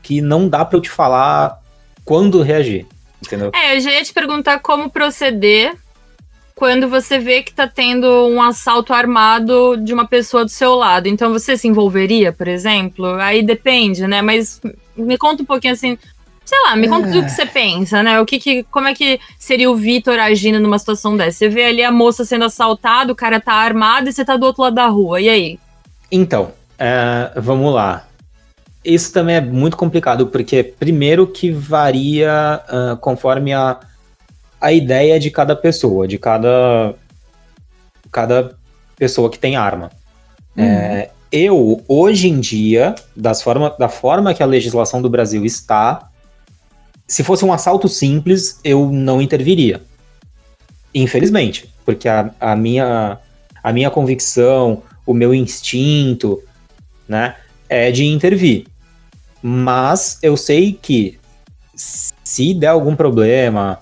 que 0.03 0.21
não 0.21 0.47
dá 0.49 0.65
pra 0.65 0.77
eu 0.77 0.81
te 0.81 0.89
falar 0.89 1.59
quando 2.03 2.41
reagir, 2.41 2.85
entendeu? 3.25 3.51
É, 3.53 3.75
eu 3.75 3.81
já 3.81 3.91
ia 3.91 4.03
te 4.03 4.13
perguntar 4.13 4.59
como 4.59 4.89
proceder 4.89 5.75
quando 6.55 6.87
você 6.89 7.17
vê 7.17 7.41
que 7.41 7.53
tá 7.53 7.67
tendo 7.67 8.07
um 8.27 8.41
assalto 8.41 8.93
armado 8.93 9.77
de 9.77 9.93
uma 9.93 10.05
pessoa 10.05 10.43
do 10.43 10.49
seu 10.51 10.75
lado. 10.75 11.07
Então 11.07 11.31
você 11.31 11.55
se 11.57 11.67
envolveria, 11.67 12.31
por 12.31 12.47
exemplo? 12.47 13.13
Aí 13.15 13.41
depende, 13.41 14.05
né? 14.05 14.21
Mas 14.21 14.59
me 14.95 15.17
conta 15.17 15.41
um 15.43 15.45
pouquinho 15.45 15.73
assim. 15.73 15.97
Sei 16.51 16.59
lá, 16.65 16.75
me 16.75 16.89
conta 16.89 17.07
do 17.07 17.23
que 17.23 17.29
você 17.29 17.45
pensa, 17.45 18.03
né? 18.03 18.19
O 18.19 18.25
que, 18.25 18.37
que 18.37 18.63
como 18.63 18.85
é 18.85 18.93
que 18.93 19.21
seria 19.39 19.71
o 19.71 19.75
Vitor 19.77 20.19
agindo 20.19 20.59
numa 20.59 20.77
situação 20.77 21.15
dessa? 21.15 21.37
Você 21.37 21.47
vê 21.47 21.63
ali 21.63 21.81
a 21.81 21.93
moça 21.93 22.25
sendo 22.25 22.43
assaltada, 22.43 23.09
o 23.09 23.15
cara 23.15 23.39
tá 23.39 23.53
armado 23.53 24.09
e 24.09 24.11
você 24.11 24.25
tá 24.25 24.35
do 24.35 24.45
outro 24.45 24.63
lado 24.63 24.73
da 24.73 24.87
rua. 24.87 25.21
E 25.21 25.29
aí? 25.29 25.59
Então, 26.11 26.51
é, 26.77 27.31
vamos 27.37 27.73
lá. 27.73 28.05
Isso 28.83 29.13
também 29.13 29.37
é 29.37 29.39
muito 29.39 29.77
complicado, 29.77 30.27
porque 30.27 30.61
primeiro 30.61 31.25
que 31.25 31.49
varia 31.49 32.61
ah, 32.67 32.97
conforme 32.99 33.53
a, 33.53 33.79
a 34.59 34.73
ideia 34.73 35.17
de 35.21 35.31
cada 35.31 35.55
pessoa, 35.55 36.05
de 36.05 36.17
cada, 36.17 36.93
cada 38.11 38.57
pessoa 38.97 39.29
que 39.29 39.39
tem 39.39 39.55
arma. 39.55 39.89
É, 40.57 41.11
eu, 41.31 41.81
hoje 41.87 42.27
em 42.27 42.41
dia, 42.41 42.93
das 43.15 43.41
forma, 43.41 43.73
da 43.79 43.87
forma 43.87 44.33
que 44.33 44.43
a 44.43 44.45
legislação 44.45 45.01
do 45.01 45.09
Brasil 45.09 45.45
está, 45.45 46.10
se 47.07 47.23
fosse 47.23 47.43
um 47.43 47.51
assalto 47.51 47.87
simples, 47.89 48.59
eu 48.63 48.89
não 48.91 49.21
interviria. 49.21 49.81
Infelizmente, 50.93 51.73
porque 51.85 52.07
a, 52.07 52.31
a 52.39 52.55
minha, 52.55 53.19
a 53.63 53.73
minha 53.73 53.89
convicção, 53.89 54.83
o 55.05 55.13
meu 55.13 55.33
instinto, 55.33 56.41
né, 57.07 57.35
é 57.67 57.91
de 57.91 58.05
intervir. 58.05 58.65
Mas 59.41 60.19
eu 60.21 60.37
sei 60.37 60.73
que 60.73 61.19
se 61.75 62.53
der 62.53 62.67
algum 62.67 62.95
problema, 62.95 63.79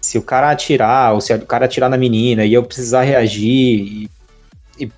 se 0.00 0.16
o 0.16 0.22
cara 0.22 0.50
atirar, 0.50 1.14
ou 1.14 1.20
se 1.20 1.34
o 1.34 1.46
cara 1.46 1.66
atirar 1.66 1.90
na 1.90 1.96
menina 1.96 2.44
e 2.44 2.54
eu 2.54 2.62
precisar 2.62 3.02
reagir 3.02 3.48
e, 3.48 4.10
e 4.78 4.92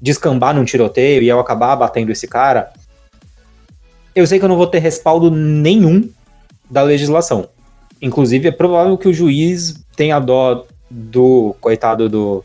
descambar 0.00 0.54
num 0.54 0.64
tiroteio 0.64 1.22
e 1.22 1.28
eu 1.28 1.40
acabar 1.40 1.76
batendo 1.76 2.10
esse 2.10 2.26
cara, 2.26 2.72
eu 4.14 4.26
sei 4.26 4.38
que 4.38 4.44
eu 4.44 4.48
não 4.48 4.56
vou 4.56 4.66
ter 4.66 4.78
respaldo 4.78 5.30
nenhum 5.30 6.08
da 6.70 6.82
legislação. 6.82 7.48
Inclusive, 8.00 8.48
é 8.48 8.52
provável 8.52 8.96
que 8.98 9.08
o 9.08 9.12
juiz 9.12 9.84
tenha 9.96 10.18
dó 10.18 10.66
do 10.90 11.54
coitado 11.60 12.08
do, 12.08 12.44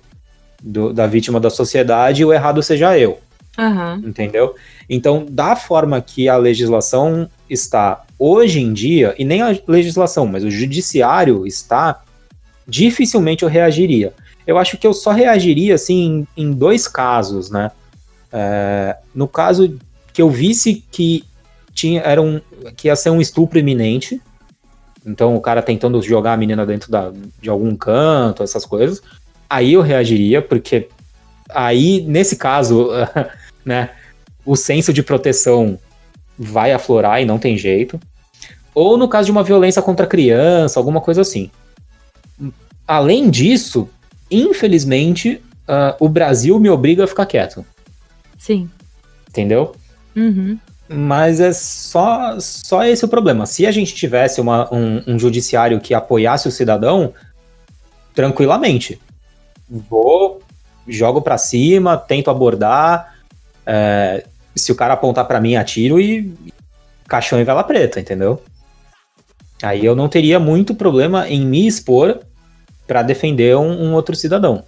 do 0.61 0.93
da 0.93 1.05
vítima 1.05 1.39
da 1.39 1.49
sociedade 1.49 2.21
e 2.21 2.25
o 2.25 2.33
errado 2.33 2.63
seja 2.63 2.97
eu. 2.97 3.19
Uhum. 3.57 3.95
Entendeu? 4.07 4.55
Então, 4.89 5.25
da 5.29 5.55
forma 5.55 6.01
que 6.01 6.29
a 6.29 6.37
legislação 6.37 7.29
está 7.49 8.05
hoje 8.17 8.61
em 8.61 8.71
dia, 8.71 9.13
e 9.17 9.25
nem 9.25 9.41
a 9.41 9.57
legislação, 9.67 10.25
mas 10.25 10.43
o 10.43 10.51
judiciário 10.51 11.45
está, 11.45 12.01
dificilmente 12.67 13.43
eu 13.43 13.49
reagiria. 13.49 14.13
Eu 14.47 14.57
acho 14.57 14.77
que 14.77 14.87
eu 14.87 14.93
só 14.93 15.11
reagiria 15.11 15.75
assim 15.75 16.27
em, 16.35 16.45
em 16.45 16.51
dois 16.51 16.87
casos, 16.87 17.49
né? 17.49 17.71
É, 18.31 18.97
no 19.13 19.27
caso 19.27 19.77
que 20.13 20.21
eu 20.21 20.29
visse 20.29 20.83
que 20.91 21.23
tinha 21.73 22.01
era 22.01 22.21
um 22.21 22.41
que 22.75 22.87
ia 22.87 22.95
ser 22.95 23.09
um 23.09 23.21
estupro 23.21 23.59
iminente, 23.59 24.21
então 25.05 25.35
o 25.35 25.41
cara 25.41 25.61
tentando 25.61 26.01
jogar 26.01 26.33
a 26.33 26.37
menina 26.37 26.65
dentro 26.65 26.91
da, 26.91 27.11
de 27.41 27.49
algum 27.49 27.75
canto, 27.75 28.43
essas 28.43 28.65
coisas, 28.65 29.01
aí 29.49 29.73
eu 29.73 29.81
reagiria, 29.81 30.41
porque 30.41 30.87
aí 31.49 32.01
nesse 32.01 32.35
caso, 32.35 32.89
né, 33.65 33.89
o 34.45 34.55
senso 34.55 34.93
de 34.93 35.03
proteção 35.03 35.77
vai 36.37 36.71
aflorar 36.71 37.21
e 37.21 37.25
não 37.25 37.37
tem 37.37 37.57
jeito. 37.57 37.99
Ou 38.73 38.97
no 38.97 39.09
caso 39.09 39.25
de 39.25 39.31
uma 39.31 39.43
violência 39.43 39.81
contra 39.81 40.05
a 40.05 40.09
criança, 40.09 40.79
alguma 40.79 41.01
coisa 41.01 41.21
assim. 41.21 41.51
Além 42.87 43.29
disso, 43.29 43.89
infelizmente, 44.31 45.41
uh, 45.67 45.95
o 45.99 46.07
Brasil 46.07 46.59
me 46.59 46.69
obriga 46.69 47.03
a 47.03 47.07
ficar 47.07 47.25
quieto. 47.25 47.65
Sim. 48.37 48.69
Entendeu? 49.27 49.75
Uhum. 50.15 50.57
Mas 50.91 51.39
é 51.39 51.53
só, 51.53 52.39
só 52.39 52.83
esse 52.83 53.05
o 53.05 53.07
problema. 53.07 53.45
Se 53.45 53.67
a 53.67 53.71
gente 53.71 53.93
tivesse 53.93 54.41
uma, 54.41 54.73
um, 54.73 55.03
um 55.05 55.19
judiciário 55.19 55.79
que 55.79 55.93
apoiasse 55.93 56.47
o 56.47 56.51
cidadão, 56.51 57.13
tranquilamente. 58.15 58.99
Vou, 59.69 60.41
jogo 60.87 61.21
para 61.21 61.37
cima, 61.37 61.95
tento 61.95 62.31
abordar. 62.31 63.15
É, 63.65 64.25
se 64.55 64.71
o 64.71 64.75
cara 64.75 64.95
apontar 64.95 65.25
para 65.25 65.39
mim, 65.39 65.55
atiro 65.55 66.01
e 66.01 66.33
caixão 67.07 67.39
e 67.39 67.43
vela 67.43 67.63
preta, 67.63 67.99
entendeu? 67.99 68.41
Aí 69.61 69.85
eu 69.85 69.95
não 69.95 70.09
teria 70.09 70.39
muito 70.39 70.73
problema 70.73 71.29
em 71.29 71.45
me 71.45 71.67
expor 71.67 72.19
para 72.87 73.03
defender 73.03 73.55
um, 73.55 73.89
um 73.89 73.93
outro 73.93 74.15
cidadão. 74.15 74.63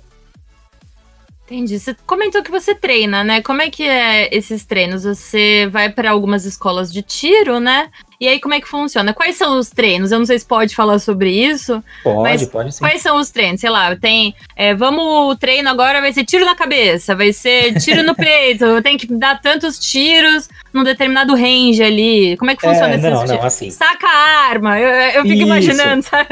Entendi. 1.52 1.78
Você 1.78 1.94
comentou 2.08 2.42
que 2.42 2.50
você 2.50 2.74
treina, 2.74 3.26
né? 3.26 3.42
Como 3.42 3.62
é 3.62 3.70
que 3.70 3.84
é 3.84 4.34
esses 4.34 4.64
treinos? 4.64 5.04
Você 5.04 5.68
vai 5.70 5.90
para 5.90 6.10
algumas 6.10 6.46
escolas 6.46 6.92
de 6.94 7.02
tiro, 7.02 7.60
né? 7.60 7.90
E 8.22 8.28
aí 8.28 8.40
como 8.40 8.54
é 8.54 8.62
que 8.62 8.70
funciona? 8.70 9.14
Quais 9.14 9.36
são 9.36 9.60
os 9.60 9.70
treinos? 9.70 10.14
Eu 10.14 10.20
não 10.20 10.26
sei 10.26 10.40
se 10.40 10.46
pode 10.46 10.74
falar 10.74 10.98
sobre 11.00 11.30
isso. 11.30 11.84
Pode, 12.06 12.46
pode 12.46 12.74
sim. 12.74 12.80
Quais 12.80 13.02
são 13.02 13.20
os 13.20 13.32
treinos? 13.32 13.60
Sei 13.60 13.70
lá, 13.70 13.94
tem. 13.98 14.34
É, 14.56 14.74
vamos, 14.74 15.04
o 15.04 15.36
treino 15.36 15.68
agora 15.70 16.00
vai 16.00 16.14
ser 16.14 16.24
tiro 16.24 16.46
na 16.46 16.56
cabeça, 16.56 17.16
vai 17.16 17.34
ser 17.34 17.78
tiro 17.82 18.02
no 18.02 18.16
peito, 18.16 18.82
tem 18.82 18.98
que 18.98 19.08
dar 19.08 19.42
tantos 19.42 19.78
tiros 19.78 20.48
num 20.72 20.86
determinado 20.86 21.36
range 21.36 21.84
ali. 21.84 22.38
Como 22.38 22.50
é 22.50 22.56
que 22.56 22.62
funciona 22.62 22.94
É, 22.94 22.98
esses 22.98 23.12
não, 23.12 23.26
não, 23.26 23.44
assim. 23.44 23.70
Saca 23.72 24.08
a 24.08 24.48
arma. 24.48 24.80
Eu, 24.80 24.88
eu 24.88 25.22
fico 25.24 25.34
Isso. 25.34 25.44
imaginando, 25.44 26.04
sabe? 26.04 26.30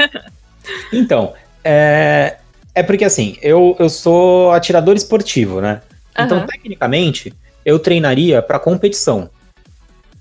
Então, 0.90 1.34
é, 1.62 2.36
é 2.80 2.82
porque 2.82 3.04
assim, 3.04 3.36
eu, 3.42 3.76
eu 3.78 3.90
sou 3.90 4.52
atirador 4.52 4.96
esportivo, 4.96 5.60
né? 5.60 5.82
Então, 6.18 6.38
Aham. 6.38 6.46
tecnicamente, 6.46 7.32
eu 7.62 7.78
treinaria 7.78 8.40
para 8.40 8.58
competição. 8.58 9.28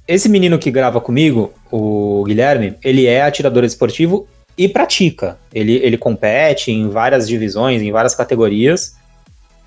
Esse 0.05 0.27
menino 0.27 0.59
que 0.59 0.69
grava 0.69 0.99
comigo, 0.99 1.53
o 1.71 2.21
Guilherme, 2.25 2.75
ele 2.83 3.05
é 3.05 3.21
atirador 3.21 3.63
esportivo 3.63 4.27
e 4.57 4.67
pratica. 4.67 5.37
Ele, 5.53 5.73
ele 5.77 5.97
compete 5.97 6.69
em 6.69 6.89
várias 6.89 7.29
divisões, 7.29 7.81
em 7.81 7.93
várias 7.93 8.13
categorias. 8.13 8.97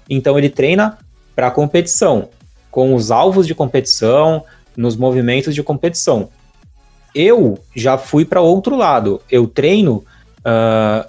Então, 0.08 0.36
ele 0.38 0.50
treina 0.50 0.98
para 1.34 1.50
competição, 1.50 2.28
com 2.70 2.94
os 2.94 3.10
alvos 3.10 3.46
de 3.46 3.54
competição, 3.54 4.44
nos 4.76 4.96
movimentos 4.96 5.54
de 5.54 5.62
competição. 5.62 6.28
Eu 7.14 7.58
já 7.74 7.96
fui 7.96 8.26
para 8.26 8.42
outro 8.42 8.76
lado. 8.76 9.22
Eu 9.30 9.46
treino 9.46 10.04
ah, 10.44 11.06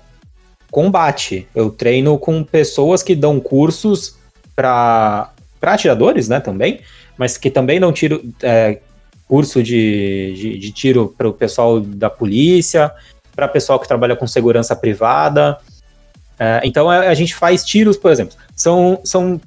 combate. 0.74 1.48
Eu 1.54 1.70
treino 1.70 2.18
com 2.18 2.44
pessoas 2.44 3.04
que 3.04 3.16
dão 3.16 3.40
cursos 3.40 4.18
para 4.56 5.32
atiradores, 5.62 6.28
né, 6.28 6.40
também, 6.40 6.82
mas 7.16 7.38
que 7.38 7.52
também 7.52 7.80
dão 7.80 7.94
tiro, 7.94 8.24
é, 8.42 8.80
curso 9.28 9.62
de, 9.62 10.34
de, 10.36 10.58
de 10.58 10.72
tiro 10.72 11.14
para 11.16 11.30
o 11.30 11.34
pessoal 11.34 11.80
da 11.80 12.10
polícia, 12.10 12.92
para 13.36 13.48
pessoal 13.48 13.80
que 13.80 13.88
trabalha 13.88 14.16
com 14.16 14.26
segurança 14.26 14.76
privada. 14.76 15.60
É, 16.40 16.62
então 16.64 16.90
a, 16.90 17.02
a 17.02 17.14
gente 17.14 17.36
faz 17.36 17.64
tiros, 17.64 17.96
por 17.96 18.12
exemplo, 18.12 18.36
são, 18.56 19.00
são 19.04 19.40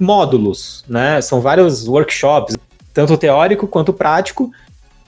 módulos, 0.00 0.84
né? 0.88 1.20
São 1.20 1.40
vários 1.40 1.86
workshops, 1.86 2.56
tanto 2.92 3.16
teórico 3.16 3.68
quanto 3.68 3.92
prático, 3.92 4.50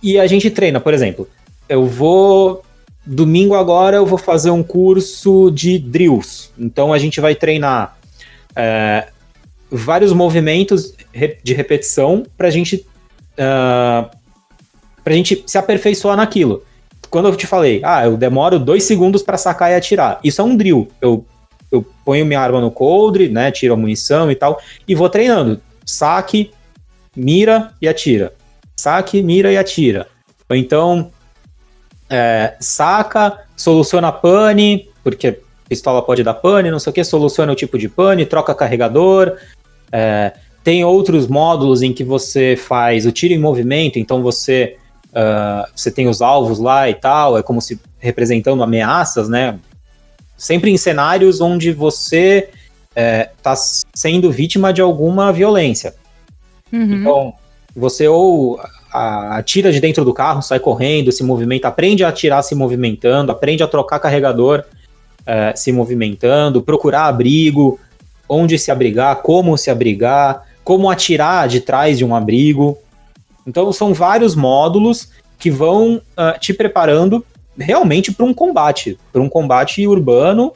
e 0.00 0.20
a 0.20 0.26
gente 0.28 0.48
treina, 0.50 0.78
por 0.78 0.94
exemplo, 0.94 1.28
eu 1.68 1.84
vou 1.84 2.62
domingo 3.06 3.54
agora 3.54 3.96
eu 3.96 4.06
vou 4.06 4.18
fazer 4.18 4.50
um 4.50 4.62
curso 4.62 5.50
de 5.50 5.78
drills. 5.78 6.50
Então 6.58 6.92
a 6.92 6.98
gente 6.98 7.20
vai 7.20 7.34
treinar 7.34 7.96
é, 8.56 9.08
vários 9.70 10.12
movimentos 10.12 10.94
de 11.42 11.54
repetição 11.54 12.24
para 12.36 12.48
a 12.48 12.50
gente 12.50 12.86
ah, 13.38 14.10
pra 15.02 15.14
gente 15.14 15.44
se 15.46 15.58
aperfeiçoar 15.58 16.16
naquilo. 16.16 16.64
Quando 17.10 17.28
eu 17.28 17.36
te 17.36 17.46
falei, 17.46 17.80
ah, 17.84 18.06
eu 18.06 18.16
demoro 18.16 18.58
dois 18.58 18.84
segundos 18.84 19.22
para 19.22 19.36
sacar 19.36 19.70
e 19.70 19.74
atirar. 19.74 20.18
Isso 20.24 20.40
é 20.40 20.44
um 20.44 20.56
drill. 20.56 20.88
Eu, 21.00 21.24
eu 21.70 21.86
ponho 22.04 22.24
minha 22.24 22.40
arma 22.40 22.60
no 22.60 22.70
coldre, 22.70 23.28
né? 23.28 23.52
Tiro 23.52 23.74
a 23.74 23.76
munição 23.76 24.30
e 24.30 24.34
tal, 24.34 24.60
e 24.88 24.94
vou 24.94 25.08
treinando. 25.08 25.60
Saque, 25.84 26.50
mira 27.14 27.72
e 27.80 27.86
atira. 27.86 28.32
Saque, 28.76 29.22
mira 29.22 29.52
e 29.52 29.56
atira. 29.56 30.08
Ou 30.48 30.56
então, 30.56 31.10
é, 32.08 32.54
saca, 32.60 33.40
soluciona 33.56 34.12
pane, 34.12 34.88
porque 35.02 35.40
pistola 35.68 36.02
pode 36.02 36.22
dar 36.22 36.34
pane, 36.34 36.70
não 36.70 36.78
sei 36.78 36.90
o 36.90 36.94
que, 36.94 37.04
soluciona 37.04 37.52
o 37.52 37.56
tipo 37.56 37.78
de 37.78 37.88
pane, 37.88 38.26
troca 38.26 38.54
carregador. 38.54 39.36
É, 39.90 40.32
tem 40.62 40.82
outros 40.82 41.26
módulos 41.26 41.82
em 41.82 41.92
que 41.92 42.02
você 42.02 42.56
faz 42.56 43.04
o 43.04 43.12
tiro 43.12 43.34
em 43.34 43.38
movimento, 43.38 43.98
então 43.98 44.22
você, 44.22 44.78
ah, 45.14 45.68
você 45.76 45.90
tem 45.90 46.08
os 46.08 46.22
alvos 46.22 46.58
lá 46.58 46.88
e 46.88 46.94
tal, 46.94 47.36
é 47.36 47.42
como 47.42 47.60
se 47.60 47.78
representando 47.98 48.62
ameaças, 48.62 49.28
né? 49.28 49.58
Sempre 50.38 50.70
em 50.70 50.78
cenários 50.78 51.40
onde 51.40 51.70
você 51.70 52.48
está 53.36 53.54
sendo 53.94 54.30
vítima 54.30 54.72
de 54.72 54.80
alguma 54.80 55.32
violência. 55.32 55.94
Uhum. 56.72 56.94
Então, 56.94 57.34
você 57.76 58.08
ou 58.08 58.58
atira 58.94 59.72
de 59.72 59.80
dentro 59.80 60.04
do 60.04 60.14
carro, 60.14 60.42
sai 60.42 60.60
correndo, 60.60 61.10
se 61.10 61.24
movimenta, 61.24 61.68
aprende 61.68 62.04
a 62.04 62.08
atirar 62.08 62.42
se 62.42 62.54
movimentando, 62.54 63.32
aprende 63.32 63.62
a 63.62 63.66
trocar 63.66 63.98
carregador 63.98 64.64
eh, 65.26 65.52
se 65.56 65.72
movimentando, 65.72 66.62
procurar 66.62 67.06
abrigo, 67.06 67.80
onde 68.28 68.58
se 68.58 68.70
abrigar, 68.70 69.16
como 69.22 69.56
se 69.58 69.70
abrigar, 69.70 70.42
como 70.62 70.90
atirar 70.90 71.48
de 71.48 71.60
trás 71.60 71.98
de 71.98 72.04
um 72.04 72.14
abrigo. 72.14 72.78
Então, 73.46 73.72
são 73.72 73.92
vários 73.92 74.34
módulos 74.34 75.10
que 75.38 75.50
vão 75.50 76.00
ah, 76.16 76.36
te 76.38 76.54
preparando 76.54 77.24
realmente 77.58 78.12
para 78.12 78.24
um 78.24 78.34
combate, 78.34 78.98
para 79.12 79.20
um 79.20 79.28
combate 79.28 79.86
urbano, 79.86 80.52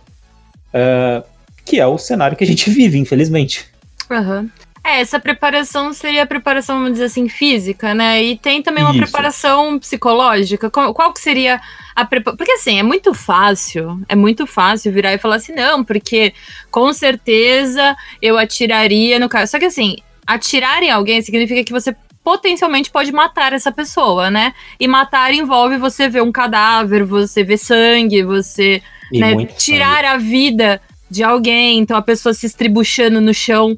eh, 0.73 1.23
que 1.65 1.79
é 1.79 1.87
o 1.87 1.99
cenário 1.99 2.37
que 2.37 2.45
a 2.45 2.47
gente 2.47 2.69
vive, 2.71 2.99
infelizmente. 2.99 3.67
Aham. 4.11 4.49
É, 4.89 5.01
essa 5.01 5.21
preparação 5.21 5.93
seria 5.93 6.23
a 6.23 6.27
preparação, 6.27 6.77
vamos 6.77 6.93
dizer 6.93 7.05
assim, 7.05 7.29
física, 7.29 7.93
né? 7.95 8.23
E 8.23 8.39
tem 8.39 8.63
também 8.63 8.83
uma 8.83 8.93
Isso. 8.93 9.03
preparação 9.03 9.79
psicológica. 9.79 10.71
Qual, 10.71 10.95
qual 10.95 11.13
que 11.13 11.21
seria 11.21 11.61
a 11.95 12.07
preparação? 12.07 12.39
Porque 12.39 12.53
assim, 12.53 12.79
é 12.79 12.83
muito 12.83 13.13
fácil, 13.13 14.01
é 14.09 14.17
muito 14.17 14.47
fácil 14.47 14.91
virar 14.91 15.13
e 15.13 15.19
falar 15.19 15.37
assim, 15.37 15.53
não, 15.53 15.85
porque 15.85 16.33
com 16.71 16.91
certeza 16.95 17.95
eu 18.23 18.39
atiraria 18.39 19.19
no 19.19 19.29
cara. 19.29 19.47
Só 19.47 19.59
que 19.59 19.67
assim, 19.67 19.97
atirar 20.27 20.83
em 20.83 20.91
alguém 20.91 21.21
significa 21.21 21.63
que 21.63 21.73
você 21.73 21.95
potencialmente 22.25 22.91
pode 22.91 23.13
matar 23.13 23.53
essa 23.53 23.71
pessoa, 23.71 24.31
né? 24.31 24.55
E 24.81 24.89
matar 24.89 25.35
envolve 25.35 25.77
você 25.77 26.09
ver 26.09 26.23
um 26.23 26.33
cadáver, 26.33 27.05
você 27.05 27.45
ver 27.45 27.59
sangue, 27.59 28.23
você 28.23 28.83
né, 29.13 29.45
tirar 29.45 30.05
a 30.05 30.17
vida 30.17 30.81
de 31.11 31.23
alguém, 31.23 31.79
então 31.79 31.97
a 31.97 32.03
pessoa 32.03 32.35
se 32.35 32.47
estribuchando 32.47 33.21
no 33.21 33.33
chão, 33.33 33.77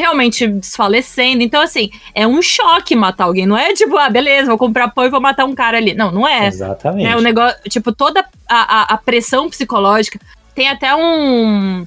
realmente 0.00 0.46
desfalecendo. 0.46 1.42
Então, 1.42 1.62
assim, 1.62 1.90
é 2.14 2.26
um 2.26 2.42
choque 2.42 2.96
matar 2.96 3.24
alguém. 3.24 3.46
Não 3.46 3.56
é 3.56 3.72
tipo, 3.72 3.96
ah, 3.96 4.08
beleza, 4.08 4.48
vou 4.48 4.58
comprar 4.58 4.88
pão 4.88 5.04
e 5.04 5.10
vou 5.10 5.20
matar 5.20 5.44
um 5.44 5.54
cara 5.54 5.76
ali. 5.76 5.94
Não, 5.94 6.10
não 6.10 6.26
é. 6.26 6.46
Exatamente. 6.46 7.08
Né, 7.08 7.16
o 7.16 7.20
negócio, 7.20 7.58
tipo, 7.68 7.92
toda 7.92 8.24
a, 8.48 8.80
a, 8.80 8.94
a 8.94 8.96
pressão 8.96 9.48
psicológica. 9.48 10.18
Tem 10.54 10.68
até 10.68 10.94
um. 10.94 11.86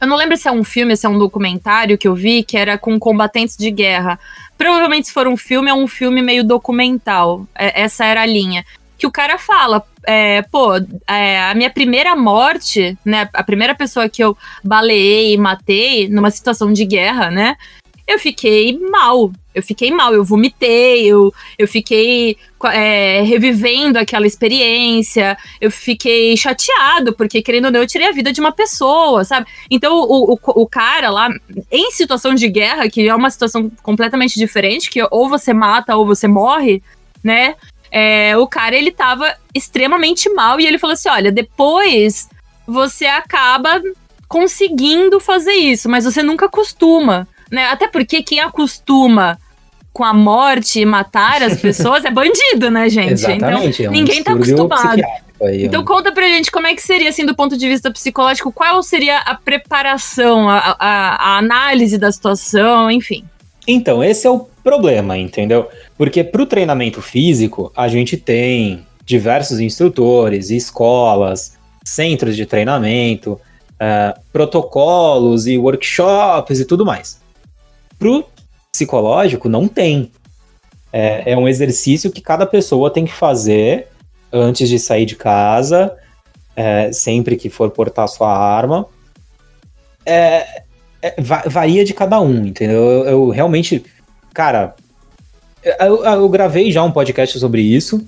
Eu 0.00 0.06
não 0.06 0.16
lembro 0.16 0.36
se 0.36 0.48
é 0.48 0.52
um 0.52 0.64
filme, 0.64 0.96
se 0.96 1.06
é 1.06 1.08
um 1.08 1.18
documentário 1.18 1.98
que 1.98 2.08
eu 2.08 2.14
vi, 2.14 2.42
que 2.42 2.56
era 2.56 2.78
com 2.78 2.98
combatentes 2.98 3.56
de 3.56 3.70
guerra. 3.70 4.18
Provavelmente, 4.56 5.08
se 5.08 5.12
for 5.12 5.28
um 5.28 5.36
filme, 5.36 5.70
é 5.70 5.74
um 5.74 5.86
filme 5.86 6.22
meio 6.22 6.42
documental. 6.42 7.46
É, 7.54 7.82
essa 7.82 8.04
era 8.04 8.22
a 8.22 8.26
linha. 8.26 8.64
Que 9.00 9.06
o 9.06 9.10
cara 9.10 9.38
fala, 9.38 9.82
é, 10.06 10.42
pô, 10.42 10.74
é, 11.08 11.40
a 11.40 11.54
minha 11.54 11.70
primeira 11.70 12.14
morte, 12.14 12.98
né? 13.02 13.26
A 13.32 13.42
primeira 13.42 13.74
pessoa 13.74 14.10
que 14.10 14.22
eu 14.22 14.36
baleei 14.62 15.32
e 15.32 15.38
matei 15.38 16.06
numa 16.06 16.30
situação 16.30 16.70
de 16.70 16.84
guerra, 16.84 17.30
né? 17.30 17.56
Eu 18.06 18.18
fiquei 18.18 18.78
mal. 18.78 19.32
Eu 19.54 19.62
fiquei 19.62 19.90
mal, 19.90 20.12
eu 20.14 20.22
vomitei, 20.22 21.06
eu, 21.06 21.32
eu 21.58 21.66
fiquei 21.66 22.36
é, 22.66 23.22
revivendo 23.22 23.98
aquela 23.98 24.26
experiência, 24.26 25.36
eu 25.60 25.70
fiquei 25.72 26.36
chateado, 26.36 27.14
porque 27.14 27.42
querendo 27.42 27.64
ou 27.64 27.70
não, 27.72 27.80
eu 27.80 27.86
tirei 27.86 28.06
a 28.06 28.12
vida 28.12 28.32
de 28.32 28.40
uma 28.40 28.52
pessoa, 28.52 29.24
sabe? 29.24 29.46
Então 29.68 29.92
o, 29.92 30.34
o, 30.34 30.38
o 30.62 30.66
cara 30.68 31.10
lá, 31.10 31.28
em 31.70 31.90
situação 31.90 32.32
de 32.32 32.46
guerra, 32.48 32.88
que 32.88 33.08
é 33.08 33.14
uma 33.14 33.30
situação 33.30 33.72
completamente 33.82 34.38
diferente, 34.38 34.90
que 34.90 35.02
ou 35.10 35.28
você 35.28 35.52
mata 35.52 35.96
ou 35.96 36.06
você 36.06 36.28
morre, 36.28 36.80
né? 37.24 37.56
É, 37.90 38.36
o 38.36 38.46
cara 38.46 38.76
ele 38.76 38.92
tava 38.92 39.34
extremamente 39.54 40.28
mal 40.30 40.60
e 40.60 40.66
ele 40.66 40.78
falou 40.78 40.94
assim: 40.94 41.08
olha, 41.08 41.32
depois 41.32 42.28
você 42.66 43.06
acaba 43.06 43.82
conseguindo 44.28 45.18
fazer 45.18 45.52
isso, 45.52 45.88
mas 45.88 46.04
você 46.04 46.22
nunca 46.22 46.48
costuma. 46.48 47.26
Né? 47.50 47.66
Até 47.66 47.88
porque 47.88 48.22
quem 48.22 48.38
acostuma 48.38 49.38
com 49.92 50.04
a 50.04 50.14
morte 50.14 50.80
e 50.80 50.86
matar 50.86 51.42
as 51.42 51.58
pessoas 51.60 52.04
é 52.04 52.10
bandido, 52.10 52.70
né, 52.70 52.88
gente? 52.88 53.12
Exatamente, 53.12 53.82
então, 53.82 53.86
é 53.86 53.88
um 53.88 53.92
ninguém 53.92 54.22
tá 54.22 54.32
acostumado. 54.32 55.02
Aí, 55.42 55.64
então 55.64 55.84
conta 55.84 56.12
pra 56.12 56.28
gente 56.28 56.50
como 56.50 56.66
é 56.66 56.74
que 56.74 56.82
seria, 56.82 57.08
assim, 57.08 57.24
do 57.24 57.34
ponto 57.34 57.56
de 57.56 57.66
vista 57.66 57.90
psicológico, 57.90 58.52
qual 58.52 58.82
seria 58.82 59.18
a 59.18 59.34
preparação, 59.34 60.48
a, 60.48 60.76
a, 60.78 61.34
a 61.34 61.38
análise 61.38 61.98
da 61.98 62.12
situação, 62.12 62.90
enfim. 62.90 63.24
Então, 63.66 64.04
esse 64.04 64.26
é 64.26 64.30
o 64.30 64.46
problema, 64.62 65.16
entendeu? 65.16 65.68
Porque 66.00 66.24
para 66.24 66.40
o 66.40 66.46
treinamento 66.46 67.02
físico, 67.02 67.70
a 67.76 67.86
gente 67.86 68.16
tem 68.16 68.86
diversos 69.04 69.60
instrutores, 69.60 70.48
escolas, 70.48 71.58
centros 71.84 72.34
de 72.36 72.46
treinamento, 72.46 73.32
uh, 73.32 74.18
protocolos 74.32 75.46
e 75.46 75.58
workshops 75.58 76.58
e 76.58 76.64
tudo 76.64 76.86
mais. 76.86 77.20
Para 77.98 78.08
o 78.08 78.24
psicológico, 78.72 79.46
não 79.46 79.68
tem. 79.68 80.10
É, 80.90 81.32
é, 81.32 81.36
um 81.36 81.46
exercício 81.46 82.10
que 82.10 82.22
cada 82.22 82.46
pessoa 82.46 82.90
tem 82.90 83.04
que 83.04 83.12
fazer 83.12 83.88
antes 84.32 84.70
de 84.70 84.78
sair 84.78 85.04
de 85.04 85.16
casa, 85.16 85.94
é, 86.56 86.90
sempre 86.92 87.36
que 87.36 87.50
for 87.50 87.70
portar 87.70 88.08
sua 88.08 88.34
arma. 88.34 88.86
É, 90.06 90.62
é 91.02 91.14
varia 91.20 91.84
de 91.84 91.92
cada 91.92 92.18
um, 92.22 92.46
entendeu? 92.46 92.80
Eu, 92.80 93.04
eu 93.04 93.28
realmente. 93.28 93.84
Cara, 94.32 94.74
eu, 95.62 96.04
eu, 96.04 96.28
gravei 96.28 96.70
já 96.70 96.82
um 96.82 96.92
podcast 96.92 97.38
sobre 97.38 97.62
isso, 97.62 98.06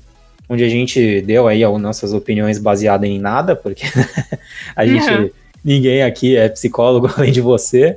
onde 0.49 0.65
a 0.65 0.69
gente 0.69 1.21
deu 1.23 1.47
aí 1.47 1.63
as 1.65 1.81
nossas 1.81 2.13
opiniões 2.13 2.59
baseadas 2.59 3.09
em 3.09 3.19
nada, 3.19 3.55
porque 3.55 3.85
a 4.77 4.87
gente. 4.87 5.11
Uhum. 5.11 5.31
Ninguém 5.65 6.03
aqui 6.03 6.37
é 6.37 6.49
psicólogo 6.49 7.09
além 7.17 7.31
de 7.31 7.41
você. 7.41 7.97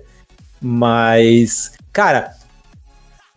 Mas 0.61 1.75
Cara, 1.95 2.35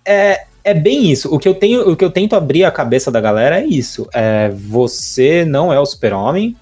é, 0.05 0.47
é 0.65 0.75
bem 0.75 1.09
isso. 1.13 1.33
O 1.33 1.39
que 1.39 1.47
eu 1.47 1.55
tenho, 1.55 1.89
o 1.89 1.97
que 1.97 2.05
eu 2.05 2.11
tento 2.11 2.35
abrir 2.35 2.65
a 2.65 2.73
cabeça 2.73 3.09
da 3.09 3.21
galera 3.21 3.61
é 3.61 3.65
isso. 3.65 4.09
É, 4.13 4.49
você 4.49 5.45
não 5.45 5.73
é 5.73 5.79
o 5.79 5.87
super-homem, 5.87 6.57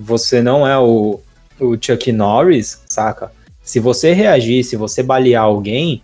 você 0.00 0.40
não 0.40 0.66
é 0.66 0.78
o, 0.78 1.20
o 1.60 1.76
Chuck 1.78 2.10
Norris, 2.12 2.80
saca? 2.88 3.30
Se 3.62 3.78
você 3.78 4.14
reagir, 4.14 4.64
se 4.64 4.74
você 4.74 5.02
balear 5.02 5.44
alguém, 5.44 6.02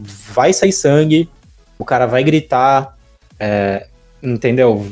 vai 0.00 0.52
sair 0.52 0.72
sangue, 0.72 1.28
o 1.78 1.84
cara 1.84 2.06
vai 2.06 2.22
gritar, 2.24 2.96
é, 3.38 3.86
entendeu? 4.22 4.86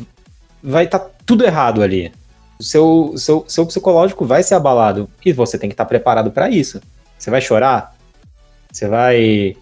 Vai 0.62 0.84
estar 0.84 0.98
tá 0.98 1.10
tudo 1.24 1.44
errado 1.44 1.82
ali. 1.82 2.12
O 2.58 2.62
seu, 2.62 3.14
seu, 3.16 3.44
seu 3.48 3.66
psicológico 3.66 4.24
vai 4.24 4.42
ser 4.42 4.54
abalado 4.54 5.08
e 5.24 5.32
você 5.32 5.58
tem 5.58 5.68
que 5.68 5.74
estar 5.74 5.84
tá 5.84 5.88
preparado 5.88 6.30
para 6.30 6.48
isso. 6.48 6.80
Você 7.18 7.30
vai 7.30 7.40
chorar? 7.40 7.94
Você 8.70 8.88
vai 8.88 9.56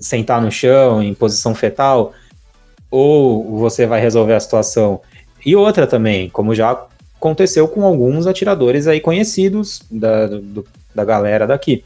sentar 0.00 0.40
no 0.40 0.50
chão 0.50 1.02
em 1.02 1.14
posição 1.14 1.54
fetal, 1.54 2.12
ou 2.90 3.58
você 3.58 3.86
vai 3.86 4.00
resolver 4.00 4.34
a 4.34 4.40
situação. 4.40 5.00
E 5.44 5.54
outra 5.54 5.86
também, 5.86 6.28
como 6.30 6.54
já 6.54 6.86
aconteceu 7.16 7.68
com 7.68 7.84
alguns 7.84 8.26
atiradores 8.26 8.86
aí 8.86 9.00
conhecidos 9.00 9.82
da, 9.90 10.26
do, 10.26 10.64
da 10.94 11.04
galera 11.04 11.46
daqui. 11.46 11.84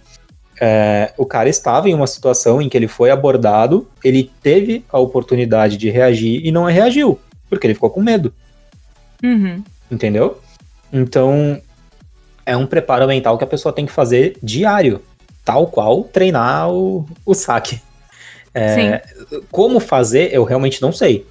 É, 0.64 1.12
o 1.18 1.26
cara 1.26 1.48
estava 1.48 1.90
em 1.90 1.94
uma 1.94 2.06
situação 2.06 2.62
em 2.62 2.68
que 2.68 2.76
ele 2.76 2.86
foi 2.86 3.10
abordado, 3.10 3.88
ele 4.04 4.30
teve 4.44 4.84
a 4.92 4.96
oportunidade 4.96 5.76
de 5.76 5.90
reagir 5.90 6.46
e 6.46 6.52
não 6.52 6.66
reagiu, 6.66 7.18
porque 7.50 7.66
ele 7.66 7.74
ficou 7.74 7.90
com 7.90 8.00
medo. 8.00 8.32
Uhum. 9.24 9.64
Entendeu? 9.90 10.40
Então, 10.92 11.60
é 12.46 12.56
um 12.56 12.64
preparo 12.64 13.08
mental 13.08 13.36
que 13.36 13.42
a 13.42 13.46
pessoa 13.48 13.72
tem 13.72 13.86
que 13.86 13.90
fazer 13.90 14.36
diário, 14.40 15.02
tal 15.44 15.66
qual 15.66 16.04
treinar 16.04 16.70
o, 16.70 17.08
o 17.26 17.34
saque. 17.34 17.82
É, 18.54 19.02
como 19.50 19.80
fazer, 19.80 20.32
eu 20.32 20.44
realmente 20.44 20.80
não 20.80 20.92
sei. 20.92 21.26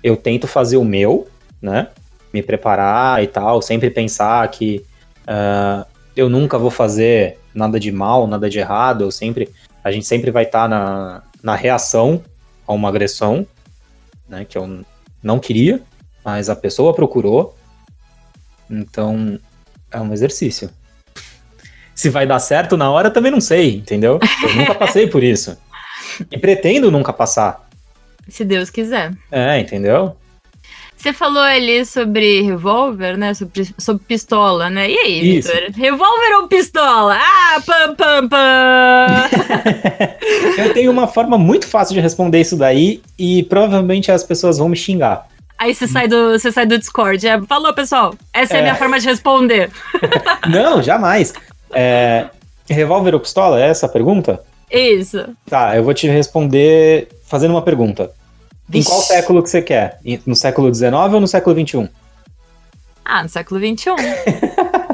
Eu 0.00 0.16
tento 0.16 0.46
fazer 0.46 0.76
o 0.76 0.84
meu, 0.84 1.26
né? 1.60 1.88
Me 2.32 2.40
preparar 2.40 3.20
e 3.20 3.26
tal, 3.26 3.60
sempre 3.60 3.90
pensar 3.90 4.48
que 4.48 4.84
uh, 5.22 5.84
eu 6.16 6.28
nunca 6.30 6.58
vou 6.58 6.70
fazer 6.70 7.38
nada 7.54 7.78
de 7.78 7.92
mal, 7.92 8.26
nada 8.26 8.48
de 8.48 8.58
errado. 8.58 9.04
Eu 9.04 9.10
sempre, 9.10 9.50
a 9.84 9.92
gente 9.92 10.06
sempre 10.06 10.30
vai 10.30 10.44
estar 10.44 10.62
tá 10.62 10.68
na, 10.68 11.22
na 11.42 11.54
reação 11.54 12.22
a 12.66 12.72
uma 12.72 12.88
agressão, 12.88 13.46
né? 14.28 14.44
Que 14.44 14.56
eu 14.56 14.80
não 15.22 15.38
queria, 15.38 15.82
mas 16.24 16.48
a 16.48 16.56
pessoa 16.56 16.94
procurou. 16.94 17.54
Então, 18.68 19.38
é 19.90 20.00
um 20.00 20.12
exercício. 20.12 20.70
Se 21.94 22.10
vai 22.10 22.26
dar 22.26 22.38
certo 22.40 22.76
na 22.76 22.90
hora, 22.90 23.10
também 23.10 23.30
não 23.30 23.40
sei, 23.40 23.76
entendeu? 23.76 24.18
Eu 24.42 24.54
nunca 24.56 24.74
passei 24.76 25.06
por 25.06 25.22
isso. 25.22 25.56
E 26.30 26.38
pretendo 26.38 26.90
nunca 26.90 27.12
passar. 27.12 27.68
Se 28.28 28.44
Deus 28.44 28.70
quiser. 28.70 29.12
É, 29.30 29.58
entendeu? 29.60 30.16
Você 30.96 31.12
falou 31.12 31.42
ali 31.42 31.84
sobre 31.84 32.42
revólver, 32.42 33.16
né? 33.16 33.34
Sobre, 33.34 33.68
sobre 33.78 34.02
pistola, 34.04 34.70
né? 34.70 34.90
E 34.90 34.98
aí, 34.98 35.20
Vitor? 35.20 35.70
Revólver 35.76 36.36
ou 36.40 36.48
pistola? 36.48 37.16
Ah, 37.20 37.60
pam, 37.64 37.94
pam, 37.94 38.28
pam! 38.28 39.06
Eu 40.58 40.72
tenho 40.72 40.90
uma 40.90 41.06
forma 41.06 41.36
muito 41.36 41.66
fácil 41.66 41.94
de 41.94 42.00
responder 42.00 42.40
isso 42.40 42.56
daí 42.56 43.02
e 43.18 43.42
provavelmente 43.44 44.10
as 44.10 44.24
pessoas 44.24 44.58
vão 44.58 44.68
me 44.68 44.76
xingar. 44.76 45.28
Aí 45.58 45.74
você 45.74 45.86
sai 45.86 46.08
do, 46.08 46.32
você 46.32 46.50
sai 46.50 46.66
do 46.66 46.78
Discord. 46.78 47.26
É, 47.26 47.40
falou, 47.42 47.72
pessoal. 47.72 48.14
Essa 48.32 48.54
é, 48.54 48.56
é 48.56 48.60
a 48.60 48.62
minha 48.62 48.74
forma 48.74 48.98
de 48.98 49.06
responder. 49.06 49.70
Não, 50.48 50.82
jamais. 50.82 51.32
É, 51.72 52.26
revólver 52.68 53.14
ou 53.14 53.20
pistola? 53.20 53.60
É 53.60 53.68
essa 53.68 53.86
a 53.86 53.88
pergunta? 53.88 54.40
Isso. 54.70 55.24
Tá, 55.48 55.76
eu 55.76 55.84
vou 55.84 55.94
te 55.94 56.08
responder 56.08 57.08
fazendo 57.26 57.52
uma 57.52 57.62
pergunta. 57.62 58.10
Em 58.72 58.82
qual 58.82 59.00
século 59.00 59.42
que 59.42 59.50
você 59.50 59.62
quer? 59.62 60.00
No 60.26 60.34
século 60.34 60.74
XIX 60.74 60.92
ou 60.92 61.20
no 61.20 61.28
século 61.28 61.54
XXI? 61.54 61.88
Ah, 63.04 63.22
no 63.22 63.28
século 63.28 63.60
XXI. 63.60 63.90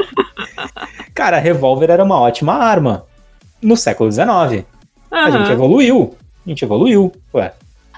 Cara, 1.15 1.39
revólver 1.39 1.91
era 1.91 2.05
uma 2.05 2.21
ótima 2.21 2.55
arma. 2.55 3.07
No 3.61 3.77
século 3.77 4.11
XIX. 4.11 4.29
Uhum. 4.29 4.65
A 5.11 5.31
gente 5.31 5.53
evoluiu. 5.53 6.15
A 6.45 6.49
gente 6.49 6.65
evoluiu, 6.65 7.13
ué. 7.33 7.53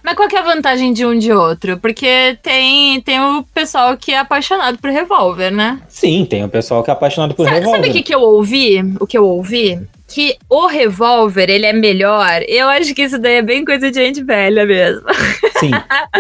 Mas 0.04 0.14
qual 0.14 0.28
que 0.28 0.36
é 0.36 0.40
a 0.40 0.42
vantagem 0.42 0.92
de 0.92 1.06
um 1.06 1.18
de 1.18 1.32
outro? 1.32 1.78
Porque 1.78 2.38
tem, 2.42 3.00
tem 3.00 3.18
o 3.18 3.42
pessoal 3.42 3.96
que 3.96 4.12
é 4.12 4.18
apaixonado 4.18 4.76
por 4.76 4.90
revólver, 4.90 5.50
né? 5.50 5.80
Sim, 5.88 6.26
tem 6.28 6.44
o 6.44 6.48
pessoal 6.48 6.84
que 6.84 6.90
é 6.90 6.92
apaixonado 6.92 7.34
por 7.34 7.46
revólver. 7.46 7.76
Sabe 7.76 7.88
o 7.88 7.92
que, 7.92 8.02
que 8.02 8.14
eu 8.14 8.20
ouvi? 8.20 8.80
O 9.00 9.06
que 9.06 9.16
eu 9.16 9.24
ouvi? 9.24 9.80
Que 10.06 10.36
o 10.48 10.66
revólver, 10.66 11.48
ele 11.48 11.66
é 11.66 11.72
melhor, 11.72 12.42
eu 12.46 12.68
acho 12.68 12.94
que 12.94 13.02
isso 13.02 13.18
daí 13.18 13.36
é 13.36 13.42
bem 13.42 13.64
coisa 13.64 13.90
de 13.90 13.96
gente 13.96 14.22
velha 14.22 14.66
mesmo. 14.66 15.02
Sim. 15.58 15.70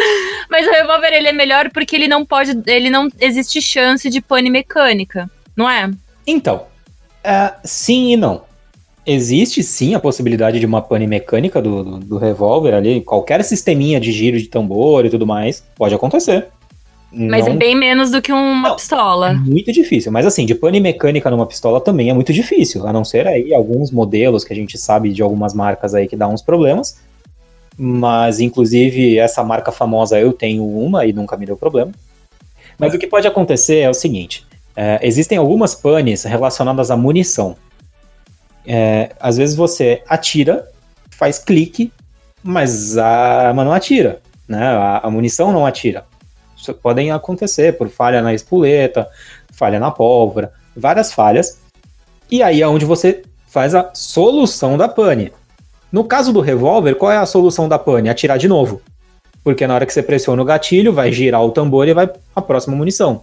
Mas 0.50 0.66
o 0.66 0.70
revólver, 0.70 1.12
ele 1.12 1.28
é 1.28 1.32
melhor 1.32 1.70
porque 1.70 1.94
ele 1.94 2.08
não 2.08 2.24
pode, 2.24 2.58
ele 2.66 2.90
não 2.90 3.08
existe 3.20 3.60
chance 3.60 4.08
de 4.08 4.20
pane 4.20 4.50
mecânica, 4.50 5.30
não 5.56 5.68
é? 5.68 5.90
Então, 6.26 6.66
uh, 7.24 7.54
sim 7.62 8.12
e 8.12 8.16
não. 8.16 8.42
Existe 9.06 9.62
sim 9.62 9.94
a 9.94 10.00
possibilidade 10.00 10.58
de 10.58 10.64
uma 10.64 10.80
pane 10.80 11.06
mecânica 11.06 11.60
do, 11.60 11.84
do, 11.84 11.98
do 11.98 12.18
revólver 12.18 12.72
ali, 12.72 13.02
qualquer 13.02 13.44
sisteminha 13.44 14.00
de 14.00 14.10
giro 14.10 14.38
de 14.38 14.46
tambor 14.46 15.04
e 15.04 15.10
tudo 15.10 15.26
mais, 15.26 15.62
pode 15.76 15.94
acontecer. 15.94 16.48
Mas 17.14 17.46
é 17.46 17.48
não... 17.48 17.54
é 17.54 17.58
bem 17.58 17.76
menos 17.76 18.10
do 18.10 18.20
que 18.20 18.32
uma 18.32 18.68
não, 18.68 18.76
pistola. 18.76 19.30
É 19.30 19.34
muito 19.34 19.72
difícil. 19.72 20.10
Mas 20.10 20.26
assim, 20.26 20.44
de 20.44 20.54
pane 20.54 20.80
mecânica 20.80 21.30
numa 21.30 21.46
pistola 21.46 21.80
também 21.80 22.10
é 22.10 22.12
muito 22.12 22.32
difícil. 22.32 22.86
A 22.86 22.92
não 22.92 23.04
ser 23.04 23.26
aí 23.26 23.54
alguns 23.54 23.90
modelos 23.90 24.44
que 24.44 24.52
a 24.52 24.56
gente 24.56 24.76
sabe 24.76 25.12
de 25.12 25.22
algumas 25.22 25.54
marcas 25.54 25.94
aí 25.94 26.08
que 26.08 26.16
dá 26.16 26.26
uns 26.26 26.42
problemas. 26.42 26.98
Mas, 27.76 28.40
inclusive, 28.40 29.18
essa 29.18 29.42
marca 29.42 29.72
famosa 29.72 30.18
eu 30.18 30.32
tenho 30.32 30.66
uma 30.66 31.06
e 31.06 31.12
nunca 31.12 31.36
me 31.36 31.46
deu 31.46 31.56
problema. 31.56 31.92
Mas 32.78 32.94
o 32.94 32.98
que 32.98 33.06
pode 33.06 33.26
acontecer 33.26 33.78
é 33.78 33.90
o 33.90 33.94
seguinte: 33.94 34.46
é, 34.76 34.98
existem 35.02 35.38
algumas 35.38 35.74
panes 35.74 36.24
relacionadas 36.24 36.90
à 36.90 36.96
munição. 36.96 37.56
É, 38.66 39.10
às 39.20 39.36
vezes 39.36 39.54
você 39.54 40.02
atira, 40.08 40.68
faz 41.10 41.38
clique, 41.38 41.92
mas 42.42 42.96
a 42.96 43.06
arma 43.48 43.64
não 43.64 43.72
atira, 43.72 44.20
né? 44.48 44.64
A, 44.64 45.00
a 45.04 45.10
munição 45.10 45.52
não 45.52 45.66
atira. 45.66 46.04
Podem 46.72 47.10
acontecer 47.10 47.76
por 47.76 47.88
falha 47.88 48.22
na 48.22 48.32
espoleta, 48.32 49.08
falha 49.52 49.78
na 49.78 49.90
pólvora, 49.90 50.52
várias 50.76 51.12
falhas. 51.12 51.58
E 52.30 52.42
aí 52.42 52.62
é 52.62 52.68
onde 52.68 52.84
você 52.84 53.22
faz 53.48 53.74
a 53.74 53.90
solução 53.92 54.78
da 54.78 54.88
pane. 54.88 55.32
No 55.92 56.04
caso 56.04 56.32
do 56.32 56.40
revólver, 56.40 56.94
qual 56.94 57.12
é 57.12 57.16
a 57.16 57.26
solução 57.26 57.68
da 57.68 57.78
pane? 57.78 58.08
Atirar 58.08 58.38
de 58.38 58.48
novo. 58.48 58.80
Porque 59.44 59.66
na 59.66 59.74
hora 59.74 59.86
que 59.86 59.92
você 59.92 60.02
pressiona 60.02 60.40
o 60.40 60.44
gatilho, 60.44 60.92
vai 60.92 61.12
girar 61.12 61.44
o 61.44 61.50
tambor 61.50 61.86
e 61.86 61.94
vai 61.94 62.10
a 62.34 62.40
próxima 62.40 62.74
munição. 62.74 63.22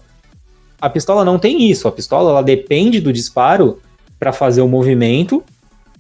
A 0.79 0.89
pistola 0.89 1.25
não 1.25 1.37
tem 1.37 1.69
isso. 1.69 1.87
A 1.87 1.91
pistola 1.91 2.29
ela 2.29 2.43
depende 2.43 3.01
do 3.01 3.11
disparo 3.11 3.79
para 4.19 4.31
fazer 4.31 4.61
o 4.61 4.67
movimento 4.67 5.43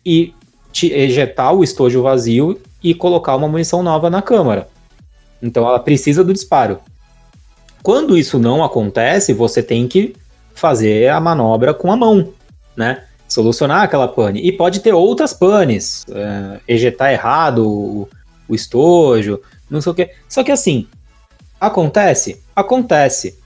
e 0.05 0.33
ejetar 0.83 1.53
o 1.53 1.63
estojo 1.63 2.01
vazio 2.01 2.59
e 2.83 2.93
colocar 2.93 3.35
uma 3.35 3.47
munição 3.47 3.83
nova 3.83 4.09
na 4.09 4.21
câmara. 4.21 4.69
Então 5.41 5.67
ela 5.67 5.79
precisa 5.79 6.23
do 6.23 6.33
disparo. 6.33 6.79
Quando 7.83 8.17
isso 8.17 8.37
não 8.37 8.63
acontece, 8.63 9.33
você 9.33 9.63
tem 9.63 9.87
que 9.87 10.15
fazer 10.53 11.09
a 11.09 11.19
manobra 11.19 11.73
com 11.73 11.91
a 11.91 11.95
mão, 11.95 12.33
né? 12.75 13.03
Solucionar 13.27 13.83
aquela 13.83 14.07
pane. 14.07 14.41
E 14.41 14.51
pode 14.51 14.81
ter 14.81 14.93
outras 14.93 15.33
panes, 15.33 16.05
é, 16.09 16.59
ejetar 16.67 17.11
errado 17.11 17.67
o, 17.67 18.09
o 18.47 18.53
estojo, 18.53 19.39
não 19.69 19.81
sei 19.81 19.91
o 19.91 19.95
que. 19.95 20.09
Só 20.27 20.43
que 20.43 20.51
assim, 20.51 20.87
acontece? 21.59 22.41
Acontece. 22.55 23.39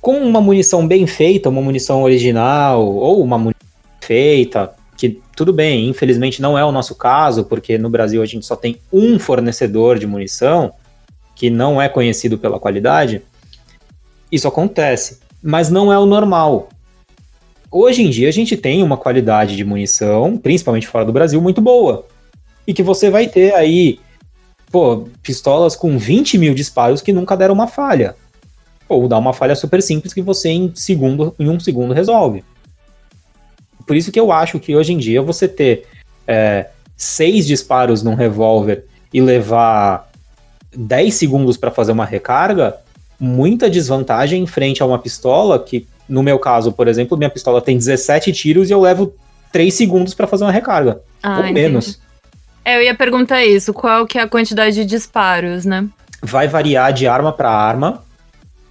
Com 0.00 0.18
uma 0.18 0.40
munição 0.40 0.86
bem 0.86 1.06
feita, 1.06 1.48
uma 1.48 1.60
munição 1.60 2.02
original, 2.02 2.84
ou 2.84 3.22
uma 3.22 3.38
munição 3.38 3.66
feita, 4.00 4.74
que 4.96 5.20
tudo 5.36 5.52
bem, 5.52 5.88
infelizmente 5.88 6.40
não 6.40 6.56
é 6.56 6.64
o 6.64 6.72
nosso 6.72 6.94
caso, 6.94 7.44
porque 7.44 7.76
no 7.76 7.90
Brasil 7.90 8.22
a 8.22 8.26
gente 8.26 8.46
só 8.46 8.56
tem 8.56 8.78
um 8.92 9.18
fornecedor 9.18 9.98
de 9.98 10.06
munição, 10.06 10.72
que 11.34 11.50
não 11.50 11.80
é 11.82 11.88
conhecido 11.88 12.38
pela 12.38 12.58
qualidade, 12.58 13.22
isso 14.30 14.48
acontece. 14.48 15.20
Mas 15.42 15.70
não 15.70 15.92
é 15.92 15.98
o 15.98 16.06
normal. 16.06 16.68
Hoje 17.70 18.02
em 18.02 18.10
dia 18.10 18.28
a 18.28 18.32
gente 18.32 18.56
tem 18.56 18.82
uma 18.82 18.96
qualidade 18.96 19.56
de 19.56 19.64
munição, 19.64 20.36
principalmente 20.36 20.86
fora 20.86 21.04
do 21.04 21.12
Brasil, 21.12 21.40
muito 21.40 21.60
boa. 21.60 22.06
E 22.66 22.72
que 22.72 22.82
você 22.82 23.10
vai 23.10 23.26
ter 23.26 23.54
aí 23.54 24.00
pô, 24.70 25.08
pistolas 25.22 25.76
com 25.76 25.96
20 25.98 26.38
mil 26.38 26.54
disparos 26.54 27.00
que 27.00 27.12
nunca 27.12 27.36
deram 27.36 27.54
uma 27.54 27.66
falha. 27.66 28.16
Ou 28.88 29.08
dá 29.08 29.18
uma 29.18 29.32
falha 29.32 29.54
super 29.54 29.82
simples 29.82 30.12
que 30.12 30.22
você 30.22 30.48
em, 30.48 30.72
segundo, 30.74 31.34
em 31.38 31.48
um 31.48 31.58
segundo 31.58 31.92
resolve. 31.92 32.44
Por 33.86 33.96
isso 33.96 34.10
que 34.10 34.18
eu 34.18 34.32
acho 34.32 34.58
que 34.58 34.74
hoje 34.74 34.92
em 34.92 34.98
dia 34.98 35.22
você 35.22 35.46
ter 35.48 35.86
é, 36.26 36.68
seis 36.96 37.46
disparos 37.46 38.02
num 38.02 38.14
revólver 38.14 38.84
e 39.12 39.20
levar 39.20 40.10
10 40.74 41.14
segundos 41.14 41.56
para 41.56 41.70
fazer 41.70 41.92
uma 41.92 42.04
recarga, 42.04 42.76
muita 43.18 43.68
desvantagem 43.70 44.42
em 44.42 44.46
frente 44.46 44.82
a 44.82 44.86
uma 44.86 44.98
pistola 44.98 45.58
que, 45.58 45.86
no 46.08 46.22
meu 46.22 46.38
caso, 46.38 46.72
por 46.72 46.88
exemplo, 46.88 47.16
minha 47.16 47.30
pistola 47.30 47.60
tem 47.60 47.76
17 47.76 48.32
tiros 48.32 48.70
e 48.70 48.72
eu 48.72 48.80
levo 48.80 49.14
3 49.52 49.72
segundos 49.72 50.14
para 50.14 50.26
fazer 50.26 50.44
uma 50.44 50.52
recarga. 50.52 51.00
Ah, 51.22 51.38
ou 51.38 51.44
entendi. 51.44 51.54
menos. 51.54 52.00
É, 52.64 52.76
eu 52.76 52.82
ia 52.82 52.94
perguntar 52.94 53.44
isso, 53.44 53.72
qual 53.72 54.06
que 54.06 54.18
é 54.18 54.22
a 54.22 54.28
quantidade 54.28 54.74
de 54.74 54.84
disparos, 54.84 55.64
né? 55.64 55.86
Vai 56.20 56.48
variar 56.48 56.92
de 56.92 57.06
arma 57.06 57.32
para 57.32 57.50
arma 57.50 58.02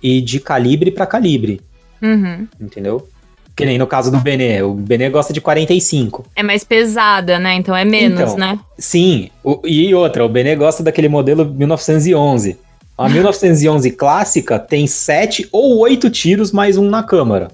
e 0.04 0.22
de 0.22 0.40
calibre 0.40 0.92
para 0.92 1.06
calibre. 1.06 1.62
Uhum. 2.02 2.48
Entendeu? 2.60 3.08
Que 3.56 3.66
nem 3.66 3.78
no 3.78 3.88
caso 3.88 4.12
do 4.12 4.20
Benê. 4.20 4.62
O 4.62 4.74
Benê 4.74 5.10
gosta 5.10 5.32
de 5.32 5.40
45. 5.40 6.26
É 6.36 6.44
mais 6.44 6.66
pesada, 6.66 7.40
né? 7.40 7.54
Então 7.54 7.74
é 7.74 7.86
menos, 7.86 8.20
então, 8.20 8.38
né? 8.38 8.60
Sim. 8.78 9.30
O, 9.42 9.62
e 9.64 9.96
outra, 9.96 10.26
o 10.26 10.30
Benê 10.30 10.56
gosta 10.58 10.84
daquele 10.84 11.08
modelo 11.08 11.46
1911. 11.46 12.58
A 12.98 13.10
1911 13.10 13.92
clássica 13.92 14.58
tem 14.58 14.88
7 14.88 15.50
ou 15.52 15.80
8 15.80 16.10
tiros 16.10 16.54
mais 16.54 16.78
um 16.78 16.90
na 16.90 17.04
câmara. 17.04 17.50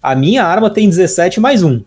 A 0.00 0.14
minha 0.14 0.44
arma 0.44 0.70
tem 0.70 0.88
17 0.88 1.40
mais 1.40 1.64
um. 1.64 1.82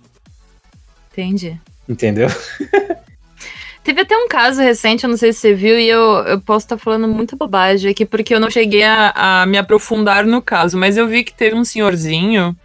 Entendi. 1.12 1.58
Entendeu? 1.88 2.28
Teve 3.82 4.02
até 4.02 4.16
um 4.18 4.28
caso 4.28 4.62
recente, 4.62 5.04
eu 5.04 5.10
não 5.10 5.18
sei 5.18 5.34
se 5.34 5.40
você 5.40 5.54
viu, 5.54 5.78
e 5.78 5.88
eu, 5.88 6.00
eu 6.26 6.40
posso 6.40 6.66
estar 6.66 6.78
tá 6.78 6.82
falando 6.82 7.08
muita 7.08 7.36
bobagem 7.36 7.92
aqui, 7.92 8.06
porque 8.06 8.34
eu 8.34 8.40
não 8.40 8.50
cheguei 8.50 8.84
a, 8.84 9.42
a 9.42 9.46
me 9.46 9.58
aprofundar 9.58 10.26
no 10.26 10.42
caso, 10.42 10.78
mas 10.78 10.96
eu 10.96 11.08
vi 11.08 11.24
que 11.24 11.34
teve 11.34 11.56
um 11.56 11.66
senhorzinho 11.66 12.56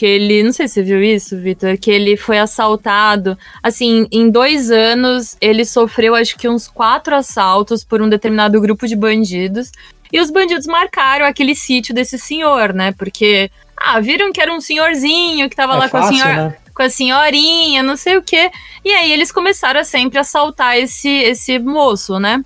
que 0.00 0.06
ele, 0.06 0.42
não 0.42 0.50
sei 0.50 0.66
se 0.66 0.72
você 0.72 0.82
viu 0.82 1.02
isso, 1.02 1.36
Vitor, 1.36 1.76
que 1.76 1.90
ele 1.90 2.16
foi 2.16 2.38
assaltado. 2.38 3.36
Assim, 3.62 4.08
em 4.10 4.30
dois 4.30 4.70
anos, 4.70 5.36
ele 5.42 5.62
sofreu 5.62 6.14
acho 6.14 6.38
que 6.38 6.48
uns 6.48 6.66
quatro 6.66 7.14
assaltos 7.14 7.84
por 7.84 8.00
um 8.00 8.08
determinado 8.08 8.58
grupo 8.62 8.86
de 8.86 8.96
bandidos. 8.96 9.70
E 10.10 10.18
os 10.18 10.30
bandidos 10.30 10.66
marcaram 10.66 11.26
aquele 11.26 11.54
sítio 11.54 11.94
desse 11.94 12.18
senhor, 12.18 12.72
né? 12.72 12.92
Porque, 12.92 13.50
ah, 13.76 14.00
viram 14.00 14.32
que 14.32 14.40
era 14.40 14.50
um 14.54 14.60
senhorzinho 14.62 15.50
que 15.50 15.54
tava 15.54 15.74
é 15.74 15.80
lá 15.80 15.88
fácil, 15.90 16.08
com 16.08 16.14
a 16.14 16.18
senhora. 16.18 16.48
Né? 16.48 16.56
Com 16.74 16.82
a 16.82 16.88
senhorinha, 16.88 17.82
não 17.82 17.94
sei 17.94 18.16
o 18.16 18.22
quê. 18.22 18.50
E 18.82 18.90
aí 18.94 19.12
eles 19.12 19.30
começaram 19.30 19.80
a 19.80 19.84
sempre 19.84 20.18
assaltar 20.18 20.78
esse, 20.78 21.10
esse 21.10 21.58
moço, 21.58 22.18
né? 22.18 22.42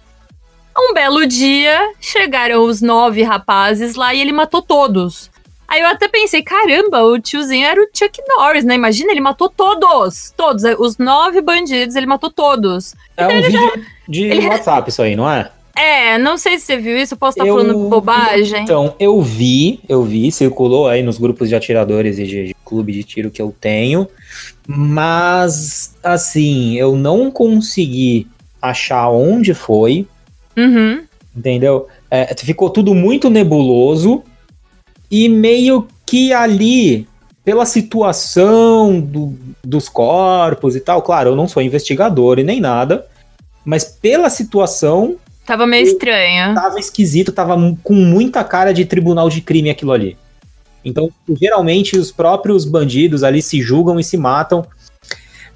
Um 0.76 0.92
belo 0.92 1.24
dia, 1.24 1.92
chegaram 2.00 2.64
os 2.64 2.82
nove 2.82 3.22
rapazes 3.22 3.94
lá 3.94 4.12
e 4.12 4.20
ele 4.20 4.32
matou 4.32 4.61
todos. 4.61 5.30
Aí 5.75 5.81
eu 5.81 5.89
até 5.89 6.07
pensei, 6.07 6.41
caramba, 6.41 7.03
o 7.03 7.18
tiozinho 7.18 7.66
era 7.66 7.83
o 7.83 7.89
Chuck 7.93 8.22
Norris, 8.29 8.64
né? 8.64 8.77
Imagina, 8.77 9.11
ele 9.11 9.20
matou 9.20 9.49
todos, 9.49 10.33
todos, 10.37 10.62
os 10.79 10.99
nove 10.99 11.41
bandidos, 11.41 11.97
ele 11.97 12.07
matou 12.07 12.31
todos. 12.31 12.95
É 13.16 13.25
então 13.25 13.37
um 13.37 13.43
vídeo 13.43 13.61
já... 13.61 13.83
de 14.07 14.22
ele... 14.22 14.47
WhatsApp 14.47 14.89
isso 14.89 15.03
aí, 15.03 15.16
não 15.16 15.29
é? 15.29 15.51
É, 15.75 16.16
não 16.16 16.39
sei 16.39 16.61
se 16.61 16.66
você 16.66 16.77
viu 16.77 16.97
isso, 16.97 17.16
posso 17.16 17.37
estar 17.37 17.49
eu... 17.49 17.57
falando 17.57 17.89
bobagem. 17.89 18.62
Então, 18.62 18.95
eu 19.01 19.20
vi, 19.20 19.81
eu 19.89 20.05
vi, 20.05 20.31
circulou 20.31 20.87
aí 20.87 21.03
nos 21.03 21.18
grupos 21.18 21.49
de 21.49 21.57
atiradores 21.57 22.20
e 22.20 22.25
de, 22.25 22.47
de 22.47 22.57
clube 22.64 22.93
de 22.93 23.03
tiro 23.03 23.29
que 23.29 23.43
eu 23.43 23.53
tenho, 23.61 24.07
mas, 24.68 25.97
assim, 26.05 26.79
eu 26.79 26.95
não 26.95 27.33
consegui 27.33 28.29
achar 28.62 29.11
onde 29.11 29.53
foi, 29.53 30.07
uhum. 30.57 31.03
entendeu? 31.37 31.89
É, 32.09 32.33
ficou 32.37 32.70
tudo 32.70 32.95
muito 32.95 33.29
nebuloso, 33.29 34.22
e 35.15 35.29
meio 35.29 35.87
que 36.05 36.33
ali, 36.33 37.07
pela 37.45 37.65
situação 37.65 39.01
do, 39.01 39.33
dos 39.62 39.89
corpos 39.89 40.75
e 40.75 40.81
tal, 40.81 41.03
claro, 41.03 41.31
eu 41.31 41.37
não 41.37 41.47
sou 41.47 41.62
investigador 41.62 42.41
e 42.41 42.43
nem 42.43 42.61
nada, 42.61 43.07
mas 43.65 43.85
pela 43.85 44.29
situação. 44.29 45.15
Tava 45.47 45.69
meio 45.69 45.85
estranho. 45.85 46.53
Tava 46.53 46.81
esquisito, 46.81 47.31
tava 47.31 47.55
com 47.85 47.95
muita 47.95 48.43
cara 48.43 48.75
de 48.75 48.85
tribunal 48.85 49.29
de 49.29 49.41
crime 49.41 49.70
aquilo 49.70 49.93
ali. 49.93 50.16
Então, 50.85 51.09
geralmente, 51.41 51.97
os 51.97 52.11
próprios 52.11 52.65
bandidos 52.65 53.23
ali 53.23 53.41
se 53.41 53.62
julgam 53.62 54.01
e 54.01 54.05
se 54.05 54.16
matam. 54.16 54.66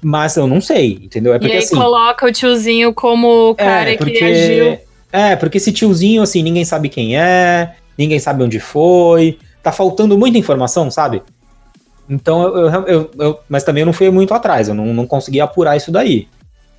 Mas 0.01 0.37
eu 0.37 0.47
não 0.47 0.61
sei, 0.61 1.01
entendeu? 1.03 1.33
É 1.33 1.37
porque, 1.37 1.53
e 1.53 1.57
aí 1.57 1.63
assim, 1.63 1.75
coloca 1.75 2.25
o 2.25 2.31
tiozinho 2.31 2.93
como 2.93 3.27
o 3.27 3.51
é, 3.51 3.55
cara 3.55 3.91
é, 3.91 3.97
porque, 3.97 4.13
que 4.13 4.23
agiu. 4.23 4.79
É, 5.11 5.35
porque 5.35 5.57
esse 5.57 5.73
tiozinho, 5.73 6.21
assim, 6.21 6.41
ninguém 6.41 6.63
sabe 6.63 6.87
quem 6.87 7.19
é, 7.19 7.75
ninguém 7.97 8.19
sabe 8.19 8.41
onde 8.41 8.61
foi 8.61 9.37
tá 9.61 9.71
faltando 9.71 10.17
muita 10.17 10.37
informação, 10.37 10.89
sabe? 10.89 11.23
Então 12.09 12.41
eu, 12.43 12.69
eu, 12.69 12.87
eu, 12.87 13.11
eu 13.19 13.39
mas 13.47 13.63
também 13.63 13.81
eu 13.81 13.85
não 13.85 13.93
fui 13.93 14.09
muito 14.09 14.33
atrás, 14.33 14.67
eu 14.67 14.73
não, 14.73 14.93
não 14.93 15.05
consegui 15.05 15.39
apurar 15.39 15.77
isso 15.77 15.91
daí. 15.91 16.27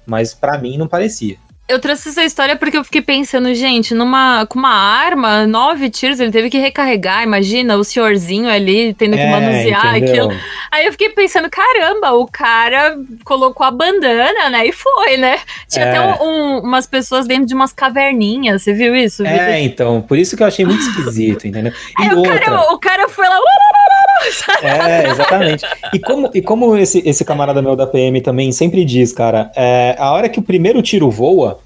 Mas 0.07 0.35
para 0.35 0.59
mim 0.59 0.77
não 0.77 0.89
parecia. 0.89 1.37
Eu 1.71 1.79
trouxe 1.79 2.09
essa 2.09 2.25
história 2.25 2.57
porque 2.57 2.77
eu 2.77 2.83
fiquei 2.83 3.01
pensando, 3.01 3.55
gente, 3.55 3.95
numa, 3.95 4.45
com 4.47 4.59
uma 4.59 4.75
arma, 4.75 5.47
nove 5.47 5.89
tiros, 5.89 6.19
ele 6.19 6.33
teve 6.33 6.51
que 6.51 6.59
recarregar, 6.59 7.23
imagina, 7.23 7.77
o 7.77 7.85
senhorzinho 7.85 8.51
ali 8.51 8.93
tendo 8.95 9.17
que 9.17 9.23
é, 9.23 9.31
manusear 9.31 9.97
entendeu? 9.97 10.25
aquilo. 10.25 10.41
Aí 10.73 10.87
eu 10.87 10.91
fiquei 10.91 11.11
pensando, 11.11 11.49
caramba, 11.49 12.11
o 12.15 12.27
cara 12.27 12.99
colocou 13.25 13.65
a 13.65 13.71
bandana, 13.71 14.51
né, 14.51 14.67
e 14.67 14.73
foi, 14.73 15.17
né? 15.17 15.39
Tinha 15.69 15.85
é. 15.85 15.89
até 15.91 16.25
um, 16.25 16.27
um, 16.27 16.59
umas 16.59 16.89
pessoas 16.89 17.29
dentro 17.29 17.47
de 17.47 17.55
umas 17.55 17.73
caverninhas, 17.73 18.63
você 18.63 18.73
viu 18.73 18.97
isso? 18.97 19.25
É, 19.25 19.31
Victor? 19.31 19.55
então, 19.55 20.03
por 20.03 20.19
isso 20.19 20.37
que 20.37 20.43
eu 20.43 20.49
achei 20.49 20.65
muito 20.65 20.83
esquisito, 20.83 21.47
entendeu? 21.47 21.73
E 22.01 22.03
Aí 22.03 22.15
outra... 22.15 22.35
o, 22.35 22.39
cara, 22.41 22.73
o 22.73 22.79
cara 22.79 23.09
foi 23.09 23.29
lá... 23.29 23.39
É, 24.63 25.09
exatamente. 25.09 25.65
E 25.95 25.99
como, 25.99 26.31
e 26.35 26.43
como 26.43 26.77
esse, 26.77 27.03
esse 27.07 27.25
camarada 27.25 27.63
meu 27.63 27.75
da 27.75 27.87
PM 27.87 28.21
também 28.21 28.53
sempre 28.53 28.85
diz, 28.85 29.13
cara, 29.13 29.51
é, 29.57 29.97
a 29.99 30.13
hora 30.13 30.29
que 30.29 30.39
o 30.39 30.43
primeiro 30.43 30.83
tiro 30.83 31.11
voa, 31.11 31.60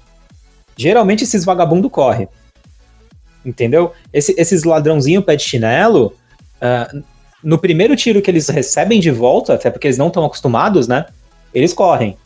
geralmente 0.75 1.23
esses 1.23 1.45
vagabundo 1.45 1.89
corre. 1.89 2.27
Entendeu? 3.45 3.93
Esse, 4.11 4.33
esses 4.37 4.63
ladrãozinho 4.63 5.21
pé 5.21 5.35
de 5.35 5.43
chinelo, 5.43 6.13
uh, 6.57 7.03
no 7.43 7.57
primeiro 7.57 7.95
tiro 7.95 8.21
que 8.21 8.31
eles 8.31 8.49
recebem 8.49 8.99
de 8.99 9.11
volta, 9.11 9.53
até 9.53 9.69
porque 9.69 9.87
eles 9.87 9.97
não 9.97 10.07
estão 10.07 10.25
acostumados, 10.25 10.87
né? 10.87 11.05
Eles 11.53 11.73
correm. 11.73 12.17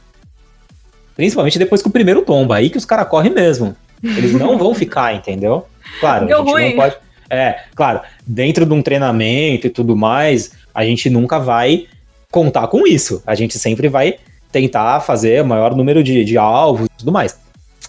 Principalmente 1.16 1.60
depois 1.60 1.82
que 1.82 1.90
o 1.90 1.92
primeiro 1.92 2.22
tomba, 2.22 2.56
aí 2.56 2.70
que 2.70 2.78
os 2.78 2.86
caras 2.86 3.08
correm 3.10 3.34
mesmo. 3.34 3.76
Eles 4.02 4.32
não 4.32 4.58
vão 4.58 4.74
ficar, 4.74 5.14
entendeu? 5.14 5.66
Claro, 6.00 6.26
Deu 6.26 6.38
a 6.38 6.40
gente 6.40 6.52
ruim. 6.52 6.70
não 6.70 6.76
pode 6.78 6.96
é, 7.30 7.60
claro, 7.76 8.02
dentro 8.26 8.66
de 8.66 8.74
um 8.74 8.82
treinamento 8.82 9.68
e 9.68 9.70
tudo 9.70 9.96
mais, 9.96 10.52
a 10.74 10.84
gente 10.84 11.10
nunca 11.10 11.38
vai 11.38 11.86
contar 12.32 12.68
com 12.68 12.88
isso. 12.88 13.22
A 13.26 13.36
gente 13.36 13.60
sempre 13.60 13.88
vai 13.88 14.16
tentar 14.52 15.00
fazer 15.02 15.44
o 15.44 15.46
maior 15.46 15.76
número 15.76 16.04
de, 16.04 16.26
de 16.26 16.38
alvos 16.38 16.88
e 16.88 16.98
tudo 16.98 17.12
mais. 17.12 17.40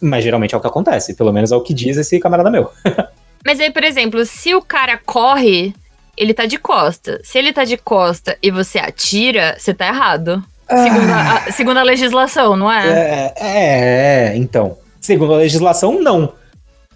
Mas 0.00 0.24
geralmente 0.24 0.54
é 0.54 0.58
o 0.58 0.60
que 0.60 0.66
acontece, 0.66 1.14
pelo 1.14 1.32
menos 1.32 1.52
é 1.52 1.56
o 1.56 1.60
que 1.60 1.74
diz 1.74 1.96
esse 1.96 2.18
camarada 2.20 2.50
meu. 2.50 2.70
Mas 3.44 3.58
aí, 3.60 3.70
por 3.70 3.82
exemplo, 3.84 4.24
se 4.24 4.54
o 4.54 4.60
cara 4.62 4.98
corre, 5.04 5.74
ele 6.16 6.34
tá 6.34 6.44
de 6.46 6.58
costa. 6.58 7.20
Se 7.24 7.38
ele 7.38 7.52
tá 7.52 7.64
de 7.64 7.76
costa 7.76 8.36
e 8.42 8.50
você 8.50 8.78
atira, 8.78 9.56
você 9.58 9.72
tá 9.72 9.86
errado. 9.86 10.44
Segundo 10.68 11.10
a, 11.12 11.52
segundo 11.52 11.76
a 11.78 11.82
legislação, 11.82 12.54
não 12.56 12.70
é? 12.70 12.86
É, 12.88 13.34
é, 13.36 14.28
é, 14.32 14.36
então. 14.36 14.76
Segundo 15.00 15.34
a 15.34 15.38
legislação, 15.38 16.00
não. 16.00 16.32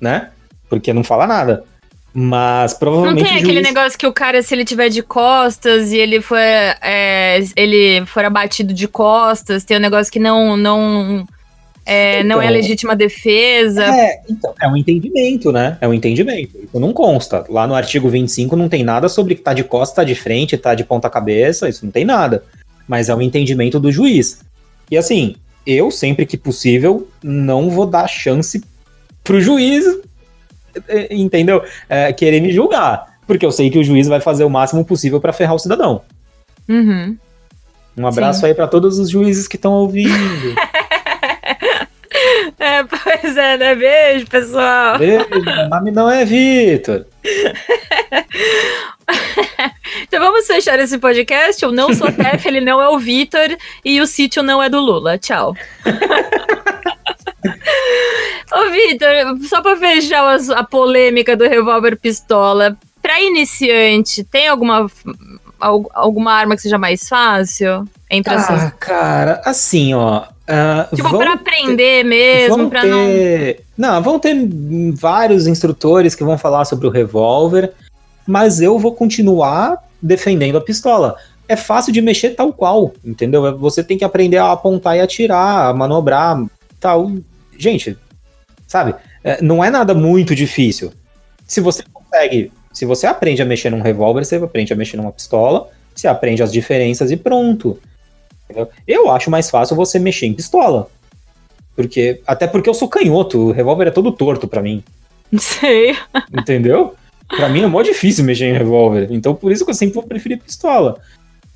Né? 0.00 0.28
Porque 0.68 0.92
não 0.92 1.02
fala 1.02 1.26
nada. 1.26 1.64
Mas 2.16 2.72
Não 2.72 2.78
provavelmente. 2.78 3.24
tem 3.24 3.34
o 3.34 3.38
aquele 3.38 3.54
juiz- 3.54 3.66
negócio 3.74 3.98
que 3.98 4.06
o 4.06 4.12
cara, 4.12 4.40
se 4.42 4.54
ele 4.54 4.64
tiver 4.64 4.88
de 4.88 5.02
costas 5.02 5.90
e 5.90 5.96
ele 5.96 6.20
for, 6.20 6.38
é, 6.38 7.40
ele 7.56 8.06
for 8.06 8.24
abatido 8.24 8.72
de 8.72 8.86
costas, 8.86 9.64
tem 9.64 9.76
um 9.76 9.80
negócio 9.80 10.12
que 10.12 10.20
não, 10.20 10.56
não, 10.56 11.26
é, 11.86 12.22
não 12.24 12.40
é 12.40 12.44
Então. 12.46 12.56
legítima 12.56 12.96
defesa. 12.96 13.84
É, 13.84 14.20
então, 14.28 14.54
é 14.60 14.68
um 14.68 14.76
entendimento, 14.76 15.52
né? 15.52 15.76
É 15.80 15.88
um 15.88 15.94
entendimento. 15.94 16.56
Isso 16.62 16.80
não 16.80 16.92
consta. 16.92 17.44
Lá 17.48 17.66
no 17.66 17.74
artigo 17.74 18.08
25 18.08 18.56
não 18.56 18.68
tem 18.68 18.82
nada 18.82 19.08
sobre 19.08 19.34
que 19.34 19.42
tá 19.42 19.52
de 19.52 19.64
costa, 19.64 19.96
tá 19.96 20.04
de 20.04 20.14
frente, 20.14 20.56
tá 20.56 20.74
de 20.74 20.84
ponta 20.84 21.10
cabeça, 21.10 21.68
isso 21.68 21.84
não 21.84 21.92
tem 21.92 22.04
nada. 22.04 22.42
Mas 22.88 23.08
é 23.08 23.14
um 23.14 23.22
entendimento 23.22 23.78
do 23.78 23.92
juiz. 23.92 24.40
E 24.90 24.96
assim, 24.96 25.36
eu, 25.66 25.90
sempre 25.90 26.26
que 26.26 26.36
possível, 26.36 27.08
não 27.22 27.70
vou 27.70 27.86
dar 27.86 28.06
chance 28.08 28.62
pro 29.22 29.40
juiz, 29.40 29.84
eh, 30.88 31.08
entendeu? 31.10 31.62
É, 31.88 32.12
querer 32.12 32.40
me 32.40 32.52
julgar. 32.52 33.14
Porque 33.26 33.44
eu 33.46 33.52
sei 33.52 33.70
que 33.70 33.78
o 33.78 33.84
juiz 33.84 34.06
vai 34.06 34.20
fazer 34.20 34.44
o 34.44 34.50
máximo 34.50 34.84
possível 34.84 35.20
pra 35.20 35.32
ferrar 35.32 35.54
o 35.54 35.58
cidadão. 35.58 36.02
Uhum. 36.68 37.16
Um 37.96 38.06
abraço 38.06 38.40
Sim. 38.40 38.46
aí 38.46 38.54
pra 38.54 38.66
todos 38.66 38.98
os 38.98 39.08
juízes 39.08 39.46
que 39.46 39.56
estão 39.56 39.72
ouvindo. 39.72 40.10
É, 42.58 42.82
pois 42.84 43.36
é, 43.36 43.56
né? 43.56 43.74
Beijo, 43.74 44.26
pessoal. 44.26 44.98
Beijo, 44.98 45.26
meu 45.30 45.68
nome 45.68 45.90
não 45.90 46.10
é 46.10 46.24
Vitor. 46.24 47.04
Então 50.02 50.20
vamos 50.20 50.46
fechar 50.46 50.78
esse 50.78 50.98
podcast. 50.98 51.62
Eu 51.62 51.70
não 51.72 51.92
sou 51.92 52.10
Tef, 52.10 52.46
ele 52.46 52.60
não 52.60 52.80
é 52.80 52.88
o 52.88 52.98
Vitor 52.98 53.56
e 53.84 54.00
o 54.00 54.06
sítio 54.06 54.42
não 54.42 54.62
é 54.62 54.68
do 54.68 54.80
Lula. 54.80 55.18
Tchau. 55.18 55.54
Ô, 58.52 58.70
Vitor, 58.70 59.08
só 59.48 59.60
pra 59.60 59.76
fechar 59.76 60.38
a, 60.56 60.64
polêmica 60.64 61.36
do 61.36 61.48
revólver 61.48 61.96
pistola, 61.96 62.76
pra 63.02 63.20
iniciante, 63.20 64.24
tem 64.24 64.48
alguma, 64.48 64.86
al- 65.60 65.90
alguma 65.94 66.32
arma 66.32 66.54
que 66.56 66.62
seja 66.62 66.78
mais 66.78 67.08
fácil? 67.08 67.84
Entre 68.10 68.34
essas. 68.34 68.62
Ah, 68.64 68.70
cara, 68.70 69.40
assim, 69.44 69.94
ó. 69.94 70.24
Ah, 70.46 70.88
Tipo, 70.94 71.08
vão 71.08 71.18
pra 71.20 71.32
aprender 71.34 72.04
mesmo, 72.04 72.56
vão 72.56 72.70
pra 72.70 72.84
não. 72.84 73.06
ter... 73.06 73.60
não... 73.76 74.02
vão 74.02 74.18
ter 74.18 74.36
vários 74.94 75.46
instrutores 75.46 76.14
que 76.14 76.24
vão 76.24 76.36
falar 76.36 76.64
sobre 76.64 76.86
o 76.86 76.90
revólver, 76.90 77.72
mas 78.26 78.60
eu 78.60 78.78
vou 78.78 78.94
continuar 78.94 79.78
defendendo 80.00 80.58
a 80.58 80.60
pistola. 80.60 81.16
É 81.48 81.56
fácil 81.56 81.92
de 81.92 82.00
mexer 82.00 82.30
tal 82.30 82.52
qual, 82.52 82.92
entendeu? 83.04 83.46
É- 83.46 83.52
Você 83.52 83.82
tem 83.82 83.98
que 83.98 84.04
aprender 84.04 84.38
a 84.38 84.52
apontar 84.52 84.96
e 84.96 85.00
atirar, 85.00 85.68
a 85.70 85.74
manobrar, 85.74 86.42
tal. 86.80 87.10
Gente, 87.58 87.96
sabe? 88.66 88.94
É, 89.22 89.40
não 89.42 89.62
é 89.64 89.70
nada 89.70 89.94
muito 89.94 90.34
difícil. 90.34 90.92
Se 91.46 91.60
você 91.60 91.82
consegue, 91.92 92.50
se 92.72 92.84
você 92.84 93.06
aprende 93.06 93.40
a 93.42 93.44
mexer 93.44 93.70
num 93.70 93.80
revólver, 93.82 94.24
você 94.24 94.36
aprende 94.36 94.72
a 94.72 94.76
mexer 94.76 94.96
numa 94.96 95.12
pistola, 95.12 95.68
você 95.94 96.08
aprende 96.08 96.42
as 96.42 96.52
diferenças 96.52 97.10
e 97.10 97.16
pronto. 97.16 97.78
Entendeu? 98.44 98.68
Eu 98.86 99.10
acho 99.10 99.30
mais 99.30 99.50
fácil 99.50 99.76
você 99.76 99.98
mexer 99.98 100.26
em 100.26 100.34
pistola. 100.34 100.88
Porque, 101.74 102.20
até 102.26 102.46
porque 102.46 102.68
eu 102.68 102.74
sou 102.74 102.88
canhoto, 102.88 103.48
o 103.48 103.52
revólver 103.52 103.88
é 103.88 103.90
todo 103.90 104.12
torto 104.12 104.46
pra 104.46 104.62
mim, 104.62 104.82
Sei. 105.38 105.96
entendeu? 106.32 106.94
Pra 107.26 107.48
mim 107.48 107.62
é 107.62 107.66
mó 107.66 107.82
difícil 107.82 108.24
mexer 108.24 108.46
em 108.46 108.52
revólver, 108.52 109.08
então 109.10 109.34
por 109.34 109.50
isso 109.50 109.64
que 109.64 109.70
eu 109.70 109.74
sempre 109.74 109.94
vou 109.94 110.04
preferir 110.04 110.40
pistola. 110.40 111.00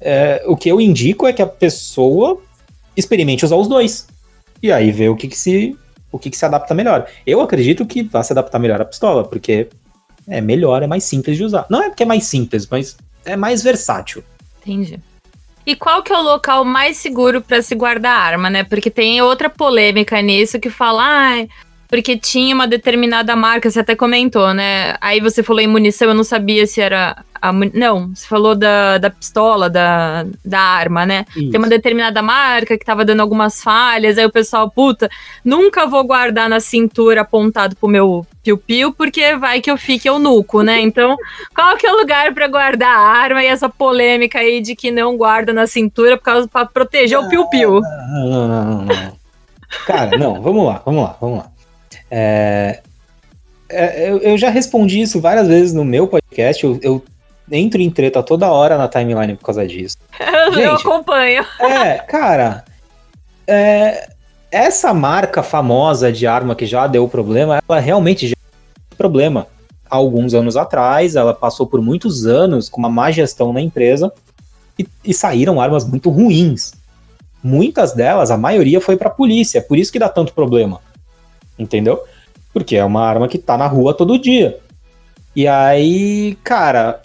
É, 0.00 0.42
o 0.46 0.56
que 0.56 0.68
eu 0.68 0.80
indico 0.80 1.26
é 1.26 1.32
que 1.32 1.42
a 1.42 1.46
pessoa 1.46 2.40
experimente 2.96 3.44
usar 3.44 3.56
os 3.56 3.68
dois. 3.68 4.08
E 4.60 4.72
aí 4.72 4.90
ver 4.90 5.08
o 5.08 5.16
que, 5.16 5.28
que 5.28 5.38
se 5.38 5.76
o 6.10 6.18
que, 6.18 6.30
que 6.30 6.38
se 6.38 6.44
adapta 6.44 6.74
melhor. 6.74 7.06
Eu 7.26 7.40
acredito 7.40 7.84
que 7.86 8.02
vai 8.02 8.24
se 8.24 8.32
adaptar 8.32 8.58
melhor 8.58 8.80
a 8.80 8.84
pistola, 8.84 9.24
porque 9.24 9.68
é 10.26 10.40
melhor, 10.40 10.82
é 10.82 10.86
mais 10.86 11.04
simples 11.04 11.36
de 11.36 11.44
usar. 11.44 11.66
Não 11.68 11.82
é 11.82 11.88
porque 11.90 12.02
é 12.02 12.06
mais 12.06 12.24
simples, 12.24 12.66
mas 12.68 12.96
é 13.24 13.36
mais 13.36 13.62
versátil. 13.62 14.24
Entendi. 14.62 14.98
E 15.68 15.76
qual 15.76 16.02
que 16.02 16.10
é 16.10 16.16
o 16.16 16.22
local 16.22 16.64
mais 16.64 16.96
seguro 16.96 17.42
pra 17.42 17.60
se 17.60 17.74
guardar 17.74 18.18
arma, 18.18 18.48
né? 18.48 18.64
Porque 18.64 18.90
tem 18.90 19.20
outra 19.20 19.50
polêmica 19.50 20.18
nisso 20.22 20.58
que 20.58 20.70
fala, 20.70 21.02
ai, 21.04 21.48
porque 21.88 22.16
tinha 22.18 22.54
uma 22.54 22.68
determinada 22.68 23.34
marca, 23.34 23.70
você 23.70 23.80
até 23.80 23.96
comentou, 23.96 24.52
né? 24.52 24.94
Aí 25.00 25.20
você 25.20 25.42
falou 25.42 25.60
em 25.60 25.66
munição, 25.66 26.08
eu 26.08 26.14
não 26.14 26.22
sabia 26.22 26.66
se 26.66 26.80
era 26.80 27.16
a 27.40 27.52
não, 27.52 28.08
você 28.08 28.26
falou 28.26 28.54
da, 28.54 28.98
da 28.98 29.10
pistola, 29.10 29.70
da, 29.70 30.26
da 30.44 30.60
arma, 30.60 31.06
né? 31.06 31.24
Tem 31.34 31.56
uma 31.56 31.68
determinada 31.68 32.20
marca 32.20 32.76
que 32.76 32.84
tava 32.84 33.04
dando 33.04 33.20
algumas 33.20 33.62
falhas, 33.62 34.18
aí 34.18 34.26
o 34.26 34.30
pessoal, 34.30 34.70
puta, 34.70 35.08
nunca 35.44 35.86
vou 35.86 36.04
guardar 36.04 36.48
na 36.48 36.60
cintura 36.60 37.22
apontado 37.22 37.76
pro 37.76 37.88
meu 37.88 38.26
piu-piu, 38.42 38.92
porque 38.92 39.36
vai 39.36 39.60
que 39.60 39.70
eu 39.70 39.76
fique 39.76 40.08
eunuco, 40.08 40.62
né? 40.62 40.80
Então, 40.80 41.16
qual 41.54 41.76
que 41.76 41.86
é 41.86 41.92
o 41.92 41.96
lugar 41.96 42.34
pra 42.34 42.48
guardar 42.48 42.90
a 42.90 43.08
arma 43.08 43.42
e 43.42 43.46
essa 43.46 43.68
polêmica 43.68 44.40
aí 44.40 44.60
de 44.60 44.74
que 44.74 44.90
não 44.90 45.16
guarda 45.16 45.52
na 45.52 45.66
cintura 45.66 46.16
por 46.16 46.24
causa 46.24 46.48
para 46.48 46.66
proteger 46.66 47.18
o 47.18 47.28
piu-piu? 47.28 47.80
Não, 47.80 48.28
não, 48.28 48.48
não, 48.48 48.64
não, 48.64 48.84
não. 48.84 49.18
Cara, 49.86 50.16
não, 50.16 50.40
vamos 50.42 50.66
lá, 50.66 50.82
vamos 50.84 51.02
lá, 51.04 51.16
vamos 51.20 51.38
lá. 51.38 51.57
É, 52.10 52.80
é, 53.68 54.10
eu, 54.10 54.18
eu 54.18 54.38
já 54.38 54.48
respondi 54.48 55.00
isso 55.00 55.20
várias 55.20 55.46
vezes 55.46 55.74
no 55.74 55.84
meu 55.84 56.06
podcast, 56.06 56.64
eu, 56.64 56.78
eu 56.82 57.04
entro 57.50 57.80
em 57.80 57.90
treta 57.90 58.22
toda 58.22 58.50
hora 58.50 58.78
na 58.78 58.88
timeline 58.88 59.36
por 59.36 59.44
causa 59.44 59.66
disso. 59.66 59.96
Eu 60.18 60.52
Gente. 60.52 60.80
acompanho. 60.80 61.44
É, 61.60 61.98
cara, 61.98 62.64
é, 63.46 64.08
essa 64.50 64.92
marca 64.94 65.42
famosa 65.42 66.12
de 66.12 66.26
arma 66.26 66.54
que 66.54 66.66
já 66.66 66.86
deu 66.86 67.06
problema, 67.08 67.62
ela 67.68 67.80
realmente 67.80 68.28
já 68.28 68.34
deu 68.90 68.96
problema. 68.96 69.46
Há 69.90 69.96
alguns 69.96 70.34
anos 70.34 70.56
atrás, 70.56 71.16
ela 71.16 71.32
passou 71.32 71.66
por 71.66 71.80
muitos 71.80 72.26
anos 72.26 72.68
com 72.68 72.78
uma 72.78 72.90
má 72.90 73.10
gestão 73.10 73.52
na 73.52 73.60
empresa 73.60 74.12
e, 74.78 74.86
e 75.04 75.14
saíram 75.14 75.60
armas 75.60 75.84
muito 75.84 76.10
ruins. 76.10 76.72
Muitas 77.42 77.92
delas, 77.92 78.30
a 78.30 78.36
maioria 78.36 78.80
foi 78.80 78.96
pra 78.96 79.08
polícia, 79.08 79.62
por 79.62 79.78
isso 79.78 79.92
que 79.92 79.98
dá 79.98 80.08
tanto 80.08 80.32
problema. 80.32 80.80
Entendeu? 81.58 82.00
Porque 82.52 82.76
é 82.76 82.84
uma 82.84 83.04
arma 83.04 83.28
que 83.28 83.38
tá 83.38 83.56
na 83.56 83.66
rua 83.66 83.94
todo 83.94 84.18
dia. 84.18 84.58
E 85.34 85.46
aí, 85.46 86.36
cara, 86.42 87.00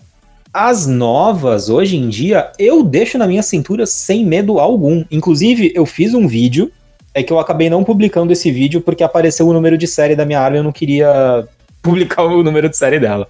as 0.54 0.86
novas, 0.86 1.70
hoje 1.70 1.98
em 1.98 2.08
dia, 2.08 2.52
eu 2.60 2.84
deixo 2.84 3.18
na 3.18 3.28
minha 3.28 3.42
cintura 3.44 3.86
sem 3.86 4.26
medo 4.26 4.60
algum. 4.60 5.04
Inclusive, 5.10 5.72
eu 5.76 5.86
fiz 5.86 6.14
um 6.14 6.28
vídeo, 6.28 6.72
é 7.14 7.24
que 7.24 7.34
eu 7.34 7.40
acabei 7.40 7.70
não 7.70 7.84
publicando 7.84 8.32
esse 8.32 8.52
vídeo 8.52 8.82
porque 8.82 9.04
apareceu 9.04 9.48
o 9.48 9.54
número 9.54 9.78
de 9.78 9.88
série 9.88 10.16
da 10.16 10.26
minha 10.26 10.40
arma 10.40 10.58
e 10.58 10.60
eu 10.60 10.64
não 10.64 10.72
queria 10.72 11.48
publicar 11.82 12.24
o 12.24 12.44
número 12.44 12.70
de 12.70 12.78
série 12.78 13.00
dela. 13.00 13.28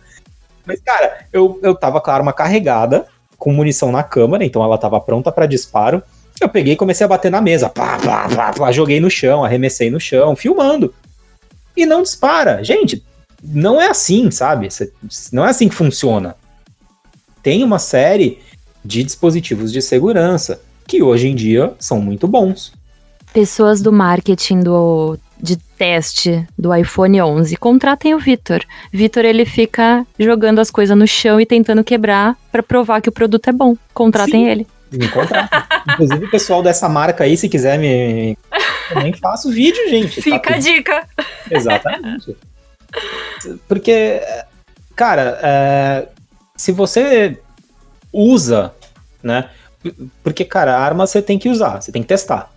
Mas, 0.66 0.82
cara, 0.82 1.26
eu, 1.32 1.60
eu 1.62 1.76
tava 1.76 2.00
com 2.00 2.12
a 2.12 2.14
arma 2.14 2.34
carregada, 2.34 3.06
com 3.38 3.52
munição 3.52 3.92
na 3.92 4.04
câmera, 4.04 4.46
então 4.46 4.64
ela 4.64 4.78
tava 4.78 5.00
pronta 5.00 5.32
pra 5.32 5.46
disparo. 5.46 6.02
Eu 6.40 6.50
peguei 6.50 6.74
e 6.74 6.78
comecei 6.78 7.06
a 7.06 7.10
bater 7.10 7.32
na 7.32 7.42
mesa. 7.42 7.70
Pá, 7.70 7.98
pá, 8.04 8.28
pá, 8.34 8.54
pá, 8.54 8.72
joguei 8.72 9.00
no 9.00 9.10
chão, 9.10 9.44
arremessei 9.44 9.90
no 9.90 10.00
chão, 10.00 10.36
filmando. 10.36 10.94
E 11.76 11.86
não 11.86 12.02
dispara. 12.02 12.64
Gente, 12.64 13.04
não 13.44 13.82
é 13.82 13.90
assim, 13.90 14.32
sabe? 14.32 14.70
Não 15.32 15.46
é 15.46 15.50
assim 15.50 15.68
que 15.68 15.76
funciona 15.76 16.36
tem 17.44 17.62
uma 17.62 17.78
série 17.78 18.40
de 18.84 19.04
dispositivos 19.04 19.72
de 19.72 19.82
segurança 19.82 20.62
que 20.88 21.04
hoje 21.04 21.28
em 21.28 21.36
dia 21.36 21.74
são 21.78 22.02
muito 22.02 22.28
bons. 22.28 22.72
Pessoas 23.34 23.82
do 23.82 23.92
marketing 23.92 24.62
do 24.62 25.20
de 25.42 25.58
teste 25.58 26.48
do 26.58 26.74
iPhone 26.74 27.22
11, 27.22 27.58
contratem 27.58 28.16
o 28.16 28.20
Vitor. 28.20 28.62
Vitor 28.94 29.26
ele 29.26 29.44
fica 29.44 30.08
jogando 30.18 30.60
as 30.60 30.72
coisas 30.72 30.98
no 30.98 31.06
chão 31.06 31.40
e 31.40 31.46
tentando 31.46 31.84
quebrar 31.84 32.38
pra 32.50 32.64
provar 32.64 33.02
que 33.02 33.10
o 33.10 33.12
produto 33.12 33.50
é 33.50 33.52
bom. 33.52 33.76
Contratem 33.94 34.46
Sim. 34.46 34.50
ele. 34.50 34.68
Me 34.94 35.08
contrata. 35.10 35.68
Inclusive, 35.94 36.26
o 36.26 36.32
pessoal 36.32 36.62
dessa 36.64 36.88
marca 36.88 37.24
aí, 37.24 37.36
se 37.36 37.50
quiser 37.50 37.78
me. 37.80 38.38
Também 38.90 39.14
faço 39.14 39.50
vídeo, 39.52 39.90
gente. 39.90 40.16
tá 40.18 40.22
Fica 40.22 40.50
a 40.52 40.54
tudo- 40.54 40.64
dica. 40.64 41.08
Exatamente. 41.50 42.38
Porque, 43.68 44.22
cara, 44.96 45.40
é, 45.42 46.08
se 46.56 46.72
você 46.72 47.38
usa, 48.12 48.74
né? 49.22 49.50
Porque, 50.24 50.46
cara, 50.46 50.76
a 50.76 50.80
arma 50.80 51.06
você 51.08 51.22
tem 51.22 51.38
que 51.40 51.50
usar, 51.50 51.82
você 51.82 51.92
tem 51.92 52.02
que 52.02 52.08
testar. 52.08 52.52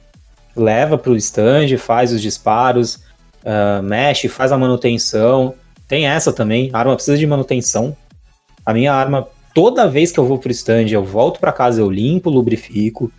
Leva 0.54 0.96
pro 0.96 1.16
stand, 1.16 1.76
faz 1.78 2.12
os 2.12 2.20
disparos, 2.22 3.00
ah, 3.44 3.80
mexe, 3.82 4.28
faz 4.28 4.52
a 4.52 4.58
manutenção. 4.58 5.54
Tem 5.88 6.06
essa 6.06 6.32
também, 6.32 6.70
a 6.72 6.78
arma 6.78 6.94
precisa 6.94 7.16
de 7.16 7.26
manutenção. 7.26 7.96
A 8.64 8.72
minha 8.74 8.92
arma 8.92 9.26
toda 9.56 9.88
vez 9.88 10.12
que 10.12 10.20
eu 10.20 10.26
vou 10.26 10.36
pro 10.38 10.50
stand, 10.50 10.88
eu 10.90 11.02
volto 11.02 11.40
para 11.40 11.50
casa, 11.50 11.80
eu 11.80 11.90
limpo, 11.90 12.28
lubrifico. 12.28 13.10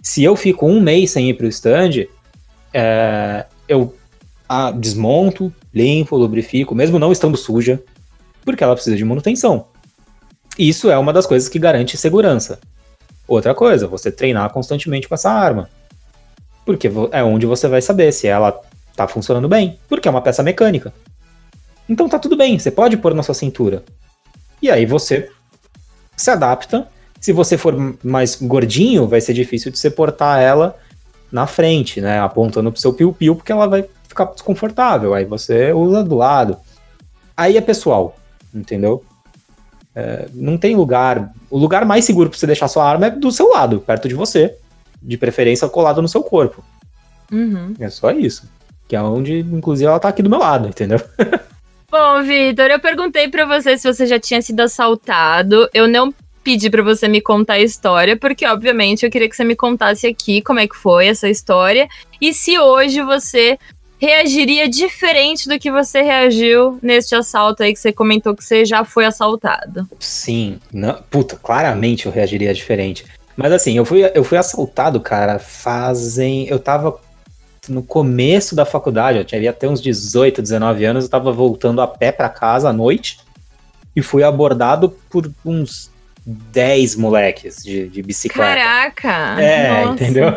Se 0.00 0.22
eu 0.22 0.36
fico 0.36 0.64
um 0.64 0.80
mês 0.80 1.10
sem 1.10 1.28
ir 1.28 1.34
pro 1.34 1.48
stand, 1.48 2.06
é, 2.72 3.46
eu 3.66 3.92
ah, 4.48 4.70
desmonto, 4.70 5.52
limpo, 5.74 6.16
lubrifico, 6.16 6.72
mesmo 6.72 7.00
não 7.00 7.10
estando 7.10 7.36
suja, 7.36 7.82
porque 8.44 8.62
ela 8.62 8.76
precisa 8.76 8.94
de 8.94 9.04
manutenção. 9.04 9.66
Isso 10.56 10.88
é 10.88 10.96
uma 10.96 11.12
das 11.12 11.26
coisas 11.26 11.48
que 11.48 11.58
garante 11.58 11.96
segurança. 11.96 12.60
Outra 13.26 13.52
coisa, 13.52 13.88
você 13.88 14.12
treinar 14.12 14.50
constantemente 14.50 15.08
com 15.08 15.16
essa 15.16 15.32
arma. 15.32 15.68
Porque 16.64 16.88
é 17.10 17.24
onde 17.24 17.44
você 17.44 17.66
vai 17.66 17.82
saber 17.82 18.12
se 18.12 18.28
ela 18.28 18.52
tá 18.94 19.08
funcionando 19.08 19.48
bem, 19.48 19.80
porque 19.88 20.06
é 20.06 20.10
uma 20.12 20.22
peça 20.22 20.44
mecânica. 20.44 20.94
Então 21.88 22.08
tá 22.08 22.20
tudo 22.20 22.36
bem, 22.36 22.56
você 22.56 22.70
pode 22.70 22.96
pôr 22.96 23.14
na 23.14 23.24
sua 23.24 23.34
cintura. 23.34 23.82
E 24.62 24.70
aí 24.70 24.86
você 24.86 25.28
se 26.16 26.30
adapta. 26.30 26.86
Se 27.20 27.32
você 27.32 27.56
for 27.56 27.96
mais 28.02 28.36
gordinho, 28.40 29.06
vai 29.06 29.20
ser 29.20 29.32
difícil 29.32 29.70
de 29.70 29.78
você 29.78 29.90
portar 29.90 30.40
ela 30.40 30.76
na 31.30 31.46
frente, 31.46 32.00
né? 32.00 32.20
Apontando 32.20 32.70
pro 32.70 32.80
seu 32.80 32.92
piu-piu, 32.92 33.36
porque 33.36 33.52
ela 33.52 33.66
vai 33.66 33.84
ficar 34.08 34.26
desconfortável. 34.26 35.14
Aí 35.14 35.24
você 35.24 35.72
usa 35.72 36.02
do 36.02 36.16
lado. 36.16 36.56
Aí 37.36 37.56
é 37.56 37.60
pessoal, 37.60 38.16
entendeu? 38.54 39.04
É, 39.94 40.28
não 40.34 40.58
tem 40.58 40.74
lugar. 40.74 41.32
O 41.50 41.58
lugar 41.58 41.84
mais 41.84 42.04
seguro 42.04 42.28
para 42.28 42.38
você 42.38 42.46
deixar 42.46 42.68
sua 42.68 42.88
arma 42.88 43.06
é 43.06 43.10
do 43.10 43.30
seu 43.30 43.50
lado, 43.50 43.80
perto 43.80 44.08
de 44.08 44.14
você. 44.14 44.56
De 45.00 45.16
preferência 45.16 45.68
colado 45.68 46.02
no 46.02 46.08
seu 46.08 46.22
corpo. 46.22 46.62
Uhum. 47.30 47.74
É 47.78 47.88
só 47.88 48.10
isso. 48.10 48.48
Que 48.86 48.96
é 48.96 49.02
onde, 49.02 49.40
inclusive, 49.40 49.88
ela 49.88 49.98
tá 49.98 50.08
aqui 50.08 50.22
do 50.22 50.30
meu 50.30 50.38
lado, 50.38 50.68
entendeu? 50.68 51.00
Bom, 51.92 52.22
Vitor, 52.22 52.70
eu 52.70 52.80
perguntei 52.80 53.28
para 53.28 53.44
você 53.44 53.76
se 53.76 53.92
você 53.92 54.06
já 54.06 54.18
tinha 54.18 54.40
sido 54.40 54.60
assaltado. 54.60 55.68
Eu 55.74 55.86
não 55.86 56.10
pedi 56.42 56.70
para 56.70 56.82
você 56.82 57.06
me 57.06 57.20
contar 57.20 57.54
a 57.54 57.60
história, 57.60 58.16
porque 58.16 58.46
obviamente 58.46 59.04
eu 59.04 59.10
queria 59.10 59.28
que 59.28 59.36
você 59.36 59.44
me 59.44 59.54
contasse 59.54 60.06
aqui 60.06 60.40
como 60.40 60.58
é 60.58 60.66
que 60.66 60.74
foi 60.74 61.08
essa 61.08 61.28
história 61.28 61.86
e 62.18 62.32
se 62.32 62.58
hoje 62.58 63.02
você 63.02 63.58
reagiria 63.98 64.66
diferente 64.70 65.46
do 65.46 65.58
que 65.58 65.70
você 65.70 66.00
reagiu 66.00 66.78
neste 66.82 67.14
assalto 67.14 67.62
aí 67.62 67.74
que 67.74 67.78
você 67.78 67.92
comentou 67.92 68.34
que 68.34 68.42
você 68.42 68.64
já 68.64 68.86
foi 68.86 69.04
assaltado. 69.04 69.86
Sim, 70.00 70.58
não, 70.72 70.98
puta, 71.10 71.36
claramente 71.36 72.06
eu 72.06 72.12
reagiria 72.12 72.54
diferente. 72.54 73.04
Mas 73.36 73.52
assim, 73.52 73.76
eu 73.76 73.84
fui, 73.84 74.10
eu 74.14 74.24
fui 74.24 74.38
assaltado, 74.38 74.98
cara, 74.98 75.38
fazem. 75.38 76.48
Eu 76.48 76.58
tava 76.58 76.98
no 77.68 77.82
começo 77.82 78.56
da 78.56 78.64
faculdade, 78.64 79.18
eu 79.18 79.24
tinha 79.24 79.50
até 79.50 79.68
uns 79.68 79.80
18, 79.80 80.42
19 80.42 80.84
anos, 80.84 81.04
eu 81.04 81.10
tava 81.10 81.30
voltando 81.30 81.80
a 81.80 81.86
pé 81.86 82.10
para 82.10 82.28
casa 82.28 82.68
à 82.68 82.72
noite 82.72 83.18
e 83.94 84.02
fui 84.02 84.24
abordado 84.24 84.90
por 85.08 85.30
uns 85.44 85.90
10 86.26 86.96
moleques 86.96 87.62
de, 87.62 87.88
de 87.88 88.02
bicicleta. 88.02 88.54
Caraca! 88.54 89.40
É, 89.40 89.84
nossa. 89.84 89.92
entendeu? 89.92 90.34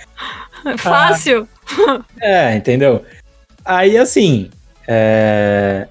Fácil! 0.76 1.48
é, 2.20 2.54
entendeu? 2.56 3.04
Aí 3.64 3.96
assim. 3.96 4.50
É... 4.86 5.86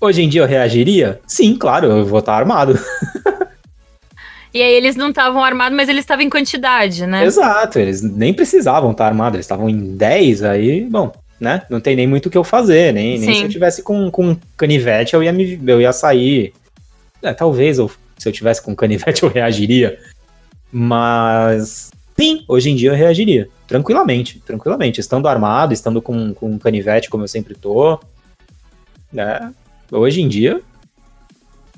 Hoje 0.00 0.22
em 0.22 0.28
dia 0.28 0.42
eu 0.42 0.46
reagiria? 0.46 1.20
Sim, 1.26 1.56
claro, 1.56 1.86
eu 1.86 2.04
vou 2.04 2.18
estar 2.18 2.34
armado. 2.34 2.78
E 4.54 4.62
aí 4.62 4.74
eles 4.74 4.96
não 4.96 5.08
estavam 5.08 5.42
armados, 5.42 5.74
mas 5.74 5.88
eles 5.88 6.02
estavam 6.02 6.24
em 6.24 6.28
quantidade, 6.28 7.06
né? 7.06 7.24
Exato, 7.24 7.78
eles 7.78 8.02
nem 8.02 8.34
precisavam 8.34 8.90
estar 8.90 9.06
armados, 9.06 9.36
eles 9.36 9.46
estavam 9.46 9.68
em 9.68 9.96
10, 9.96 10.42
aí, 10.42 10.84
bom, 10.84 11.10
né? 11.40 11.62
Não 11.70 11.80
tem 11.80 11.96
nem 11.96 12.06
muito 12.06 12.26
o 12.26 12.30
que 12.30 12.36
eu 12.36 12.44
fazer, 12.44 12.92
nem, 12.92 13.18
nem 13.18 13.34
se 13.34 13.42
eu 13.42 13.48
tivesse 13.48 13.82
com, 13.82 14.10
com 14.10 14.36
canivete 14.56 15.14
eu 15.14 15.22
ia, 15.22 15.32
me, 15.32 15.58
eu 15.66 15.80
ia 15.80 15.92
sair. 15.92 16.52
É, 17.22 17.32
talvez 17.32 17.78
eu, 17.78 17.90
se 18.18 18.28
eu 18.28 18.32
tivesse 18.32 18.60
com 18.60 18.76
canivete 18.76 19.22
eu 19.22 19.30
reagiria, 19.30 19.98
mas 20.70 21.90
sim, 22.18 22.44
hoje 22.46 22.70
em 22.70 22.76
dia 22.76 22.90
eu 22.90 22.96
reagiria, 22.96 23.48
tranquilamente, 23.66 24.38
tranquilamente, 24.40 25.00
estando 25.00 25.28
armado, 25.28 25.72
estando 25.72 26.02
com, 26.02 26.34
com 26.34 26.58
canivete 26.58 27.08
como 27.08 27.24
eu 27.24 27.28
sempre 27.28 27.54
tô, 27.54 27.98
né? 29.10 29.50
Hoje 29.90 30.20
em 30.20 30.28
dia, 30.28 30.60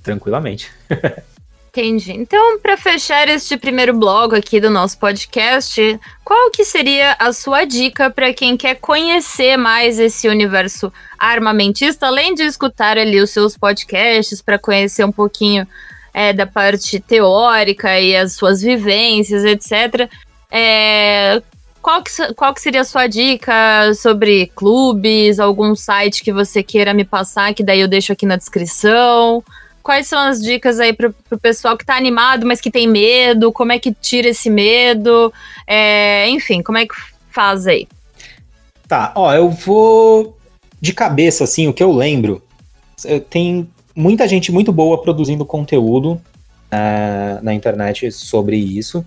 tranquilamente. 0.03 0.73
Entendi. 1.77 2.13
Então, 2.13 2.61
para 2.61 2.77
fechar 2.77 3.29
este 3.29 3.57
primeiro 3.57 3.93
bloco 3.93 4.37
aqui 4.37 4.61
do 4.61 4.71
nosso 4.71 4.97
podcast, 4.97 5.99
qual 6.23 6.49
que 6.53 6.65
seria 6.65 7.17
a 7.19 7.33
sua 7.33 7.65
dica 7.65 8.09
para 8.09 8.33
quem 8.33 8.57
quer 8.57 8.77
conhecer 8.77 9.57
mais 9.57 9.99
esse 9.99 10.29
universo 10.29 10.93
armamentista, 11.19 12.07
além 12.07 12.33
de 12.33 12.45
escutar 12.45 12.97
ali 12.97 13.21
os 13.21 13.31
seus 13.31 13.57
podcasts 13.57 14.41
para 14.41 14.57
conhecer 14.57 15.05
um 15.05 15.11
pouquinho 15.11 15.67
é, 16.15 16.33
da 16.33 16.47
parte 16.47 17.01
teórica 17.01 17.99
e 17.99 18.15
as 18.15 18.35
suas 18.35 18.63
vivências, 18.63 19.43
etc. 19.43 20.09
É, 20.53 21.43
qual, 21.83 22.05
que, 22.05 22.35
qual 22.35 22.55
que 22.55 22.61
seria 22.61 22.83
a 22.83 22.85
sua 22.85 23.09
dica 23.09 23.93
sobre 23.95 24.47
clubes, 24.55 25.41
algum 25.41 25.75
site 25.75 26.23
que 26.23 26.33
você 26.33 26.63
queira 26.63 26.95
me 26.95 27.05
passar, 27.05 27.53
que 27.53 27.65
daí 27.65 27.81
eu 27.81 27.89
deixo 27.89 28.13
aqui 28.13 28.25
na 28.25 28.37
descrição? 28.37 29.43
Quais 29.85 30.09
são 30.09 30.19
as 30.19 30.43
dicas 30.43 30.81
aí 30.81 30.95
pro, 30.95 31.13
pro 31.29 31.39
pessoal 31.39 31.77
que 31.77 31.85
tá 31.85 31.95
animado, 31.95 32.47
mas 32.47 32.61
que 32.61 32.71
tem 32.71 32.89
medo? 32.89 33.53
Como 33.53 33.71
é 33.71 33.79
que 33.79 33.93
tira 33.93 34.29
esse 34.29 34.49
medo? 34.49 35.33
É, 35.67 36.29
enfim, 36.31 36.63
como 36.63 36.79
é 36.79 36.87
que 36.87 36.95
faz 37.31 37.67
aí? 37.67 37.87
Tá, 38.89 39.13
ó, 39.15 39.33
eu 39.33 39.51
vou 39.51 40.37
de 40.81 40.93
cabeça, 40.93 41.45
assim, 41.45 41.69
o 41.69 41.73
que 41.73 41.83
eu 41.83 41.93
lembro. 41.93 42.43
Tem 43.29 43.69
muita 43.95 44.27
gente 44.27 44.51
muito 44.51 44.73
boa 44.73 45.01
produzindo 45.01 45.45
conteúdo 45.45 46.13
uh, 46.13 47.43
na 47.43 47.53
internet 47.53 48.11
sobre 48.11 48.57
isso. 48.57 49.05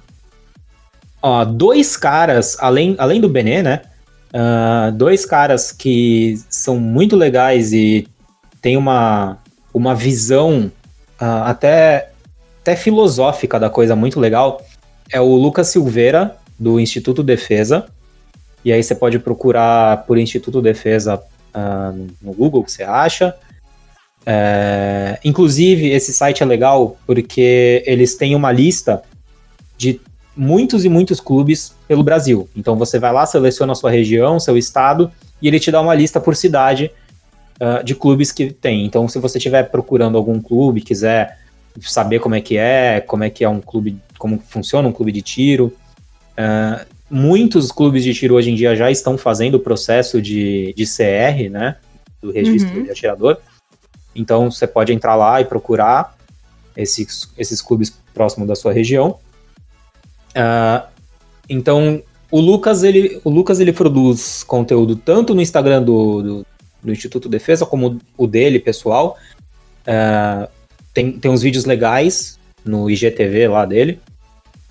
Ó, 1.22 1.44
dois 1.44 1.98
caras, 1.98 2.56
além, 2.60 2.96
além 3.00 3.20
do 3.20 3.28
Benê, 3.28 3.64
né? 3.64 3.82
Uh, 4.28 4.92
dois 4.92 5.26
caras 5.26 5.72
que 5.72 6.40
são 6.50 6.80
muito 6.80 7.16
legais 7.16 7.74
e 7.74 8.08
tem 8.62 8.78
uma, 8.78 9.40
uma 9.78 9.94
visão 9.94 10.72
uh, 11.22 11.44
até, 11.46 12.10
até 12.62 12.76
filosófica 12.76 13.60
da 13.60 13.70
coisa 13.70 13.96
muito 13.96 14.20
legal 14.20 14.66
é 15.12 15.22
o 15.22 15.36
Lucas 15.36 15.68
Silveira, 15.68 16.36
do 16.60 16.80
Instituto 16.80 17.22
Defesa. 17.22 17.86
E 18.66 18.74
aí 18.74 18.82
você 18.82 18.96
pode 18.96 19.20
procurar 19.20 20.04
por 20.06 20.18
Instituto 20.18 20.62
Defesa 20.62 21.22
uh, 21.56 22.08
no 22.22 22.34
Google, 22.34 22.64
que 22.64 22.72
você 22.72 22.84
acha. 22.84 23.36
É, 24.26 25.20
inclusive, 25.24 25.90
esse 25.92 26.12
site 26.12 26.44
é 26.44 26.46
legal 26.46 26.98
porque 27.06 27.82
eles 27.86 28.16
têm 28.16 28.36
uma 28.36 28.52
lista 28.52 29.02
de 29.78 30.02
muitos 30.36 30.84
e 30.84 30.90
muitos 30.90 31.20
clubes 31.20 31.74
pelo 31.88 32.04
Brasil. 32.04 32.50
Então 32.56 32.76
você 32.76 33.00
vai 33.00 33.14
lá, 33.14 33.26
seleciona 33.26 33.72
a 33.72 33.76
sua 33.76 33.92
região, 33.92 34.40
seu 34.40 34.58
estado, 34.58 35.10
e 35.42 35.48
ele 35.48 35.60
te 35.60 35.72
dá 35.72 35.80
uma 35.80 35.96
lista 35.96 36.20
por 36.20 36.36
cidade 36.36 36.92
uh, 37.62 37.84
de 37.84 37.96
clubes 37.96 38.32
que 38.32 38.52
tem. 38.52 38.86
Então, 38.86 39.08
se 39.08 39.20
você 39.20 39.38
estiver 39.38 39.64
procurando 39.64 40.18
algum 40.18 40.42
clube, 40.42 40.82
quiser 40.82 41.40
saber 41.82 42.20
como 42.20 42.36
é 42.36 42.42
que 42.42 42.58
é, 42.58 43.02
como 43.02 43.24
é 43.24 43.30
que 43.30 43.44
é 43.44 43.50
um 43.50 43.62
clube, 43.62 43.98
como 44.18 44.40
funciona 44.40 44.88
um 44.88 44.92
clube 44.92 45.12
de 45.12 45.22
tiro, 45.22 45.74
uh, 46.38 46.86
muitos 47.10 47.72
clubes 47.72 48.04
de 48.04 48.14
tiro 48.14 48.36
hoje 48.36 48.52
em 48.52 48.56
dia 48.56 48.76
já 48.76 48.90
estão 48.92 49.18
fazendo 49.18 49.56
o 49.56 49.60
processo 49.60 50.22
de, 50.22 50.74
de 50.76 50.86
CR, 50.86 51.50
né, 51.50 51.78
do 52.22 52.32
registro 52.32 52.78
uhum. 52.78 52.84
de 52.84 52.92
atirador. 52.92 53.38
Então, 54.16 54.50
você 54.50 54.66
pode 54.66 54.92
entrar 54.92 55.16
lá 55.16 55.40
e 55.40 55.46
procurar 55.46 56.18
esses, 56.76 57.32
esses 57.38 57.62
clubes 57.62 57.96
próximos 58.14 58.48
da 58.48 58.56
sua 58.56 58.74
região. 58.74 59.20
Uh, 60.30 60.88
então, 61.50 62.02
o 62.30 62.42
Lucas, 62.42 62.84
ele, 62.84 63.22
o 63.24 63.30
Lucas, 63.30 63.60
ele 63.60 63.72
produz 63.72 64.44
conteúdo 64.44 64.96
tanto 64.96 65.34
no 65.34 65.42
Instagram 65.42 65.82
do, 65.84 66.22
do 66.22 66.46
do 66.88 66.94
Instituto 66.94 67.30
Defesa, 67.30 67.66
como 67.66 68.00
o 68.18 68.26
dele, 68.26 68.58
pessoal. 68.60 69.18
Uh, 69.82 70.48
tem, 70.94 71.12
tem 71.12 71.30
uns 71.30 71.44
vídeos 71.44 71.66
legais 71.66 72.40
no 72.66 72.90
IGTV 72.90 73.48
lá 73.48 73.66
dele. 73.66 74.00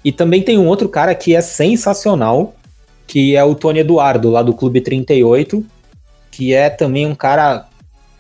E 0.05 0.11
também 0.11 0.43
tem 0.43 0.59
um 0.59 0.67
outro 0.67 0.89
cara 0.89 1.15
que 1.15 1.35
é 1.35 1.41
sensacional, 1.41 2.57
que 3.07 3.37
é 3.37 3.45
o 3.45 3.55
Tony 3.55 3.81
Eduardo, 3.81 4.31
lá 4.31 4.43
do 4.43 4.55
Clube 4.55 4.81
38, 4.81 5.65
que 6.31 6.53
é 6.53 6.69
também 6.69 7.07
um 7.07 7.15
cara 7.15 7.69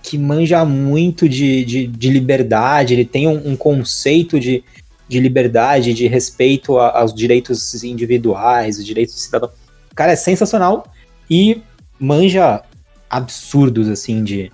que 0.02 0.16
manja 0.16 0.64
muito 0.64 1.28
de, 1.28 1.64
de, 1.64 1.86
de 1.86 2.10
liberdade, 2.10 2.94
ele 2.94 3.05
tem 3.05 3.27
um, 3.27 3.51
um, 3.51 3.56
conceito 3.56 4.39
de, 4.39 4.62
de 5.09 5.18
liberdade, 5.18 5.93
de 5.93 6.06
respeito 6.06 6.78
a, 6.78 7.01
aos 7.01 7.12
direitos 7.12 7.82
individuais, 7.82 8.78
os 8.78 8.85
direitos 8.85 9.16
do 9.16 9.20
cidadão. 9.20 9.51
O 9.90 9.94
cara 9.97 10.12
é 10.12 10.16
sensacional 10.16 10.86
e 11.28 11.60
manja 11.98 12.62
absurdos, 13.09 13.89
assim, 13.89 14.23
de, 14.23 14.51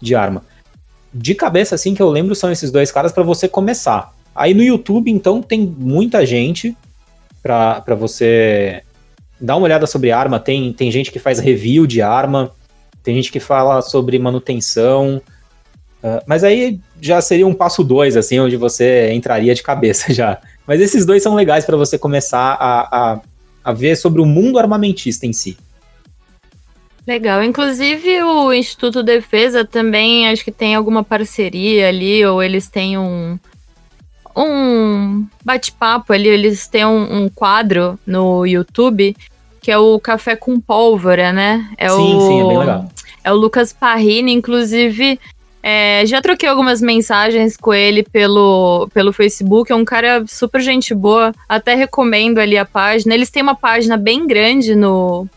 de 0.00 0.14
arma. 0.14 0.44
De 1.12 1.34
cabeça, 1.34 1.74
assim, 1.74 1.94
que 1.94 2.02
eu 2.02 2.08
lembro 2.08 2.34
são 2.34 2.50
esses 2.50 2.70
dois 2.70 2.90
caras 2.90 3.12
para 3.12 3.22
você 3.22 3.48
começar. 3.48 4.12
Aí 4.34 4.54
no 4.54 4.62
YouTube, 4.62 5.10
então, 5.10 5.42
tem 5.42 5.60
muita 5.60 6.24
gente 6.24 6.76
para 7.42 7.94
você 7.94 8.82
dar 9.40 9.56
uma 9.56 9.64
olhada 9.64 9.86
sobre 9.86 10.12
arma. 10.12 10.38
Tem, 10.38 10.72
tem 10.72 10.90
gente 10.90 11.10
que 11.10 11.18
faz 11.18 11.38
review 11.38 11.86
de 11.86 12.00
arma, 12.00 12.52
tem 13.02 13.14
gente 13.16 13.32
que 13.32 13.40
fala 13.40 13.82
sobre 13.82 14.18
manutenção. 14.18 15.20
Uh, 16.02 16.22
mas 16.26 16.44
aí 16.44 16.80
já 17.00 17.20
seria 17.20 17.46
um 17.46 17.54
passo 17.54 17.82
dois, 17.82 18.16
assim, 18.16 18.38
onde 18.38 18.56
você 18.56 19.12
entraria 19.12 19.54
de 19.54 19.62
cabeça 19.62 20.12
já. 20.14 20.38
Mas 20.66 20.80
esses 20.80 21.04
dois 21.04 21.22
são 21.22 21.34
legais 21.34 21.64
para 21.64 21.76
você 21.76 21.98
começar 21.98 22.56
a, 22.58 23.12
a, 23.12 23.20
a 23.64 23.72
ver 23.72 23.96
sobre 23.96 24.20
o 24.20 24.26
mundo 24.26 24.58
armamentista 24.58 25.26
em 25.26 25.32
si. 25.32 25.56
Legal. 27.06 27.42
Inclusive, 27.42 28.22
o 28.22 28.52
Instituto 28.52 29.02
Defesa 29.02 29.64
também 29.64 30.28
acho 30.28 30.44
que 30.44 30.52
tem 30.52 30.74
alguma 30.74 31.02
parceria 31.02 31.88
ali, 31.88 32.24
ou 32.24 32.42
eles 32.42 32.68
têm 32.68 32.96
um, 32.96 33.38
um 34.36 35.26
bate-papo 35.44 36.12
ali, 36.12 36.28
eles 36.28 36.66
têm 36.68 36.86
um, 36.86 37.24
um, 37.24 37.28
quadro 37.28 37.98
no 38.06 38.46
YouTube 38.46 39.16
que 39.62 39.70
é 39.70 39.78
o 39.78 39.98
Café 40.00 40.34
com 40.34 40.60
Pólvora, 40.60 41.32
né? 41.32 41.70
É 41.78 41.88
sim, 41.88 41.94
o, 41.94 42.20
sim, 42.20 42.40
é 42.40 42.48
bem 42.48 42.58
legal. 42.58 42.88
É 43.22 43.32
o 43.32 43.36
Lucas 43.36 43.72
Parrini, 43.72 44.32
inclusive. 44.32 45.20
É, 45.62 46.04
já 46.04 46.20
troquei 46.20 46.48
algumas 46.48 46.80
mensagens 46.80 47.56
com 47.56 47.72
ele 47.72 48.02
pelo, 48.02 48.88
pelo 48.92 49.12
Facebook. 49.12 49.70
É 49.70 49.76
um 49.76 49.84
cara 49.84 50.24
super 50.26 50.60
gente 50.60 50.92
boa. 50.92 51.32
Até 51.48 51.76
recomendo 51.76 52.38
ali 52.38 52.58
a 52.58 52.64
página. 52.64 53.14
Eles 53.14 53.30
têm 53.30 53.44
uma 53.44 53.54
página 53.54 53.96
bem 53.96 54.26
grande 54.26 54.74
no, 54.74 55.28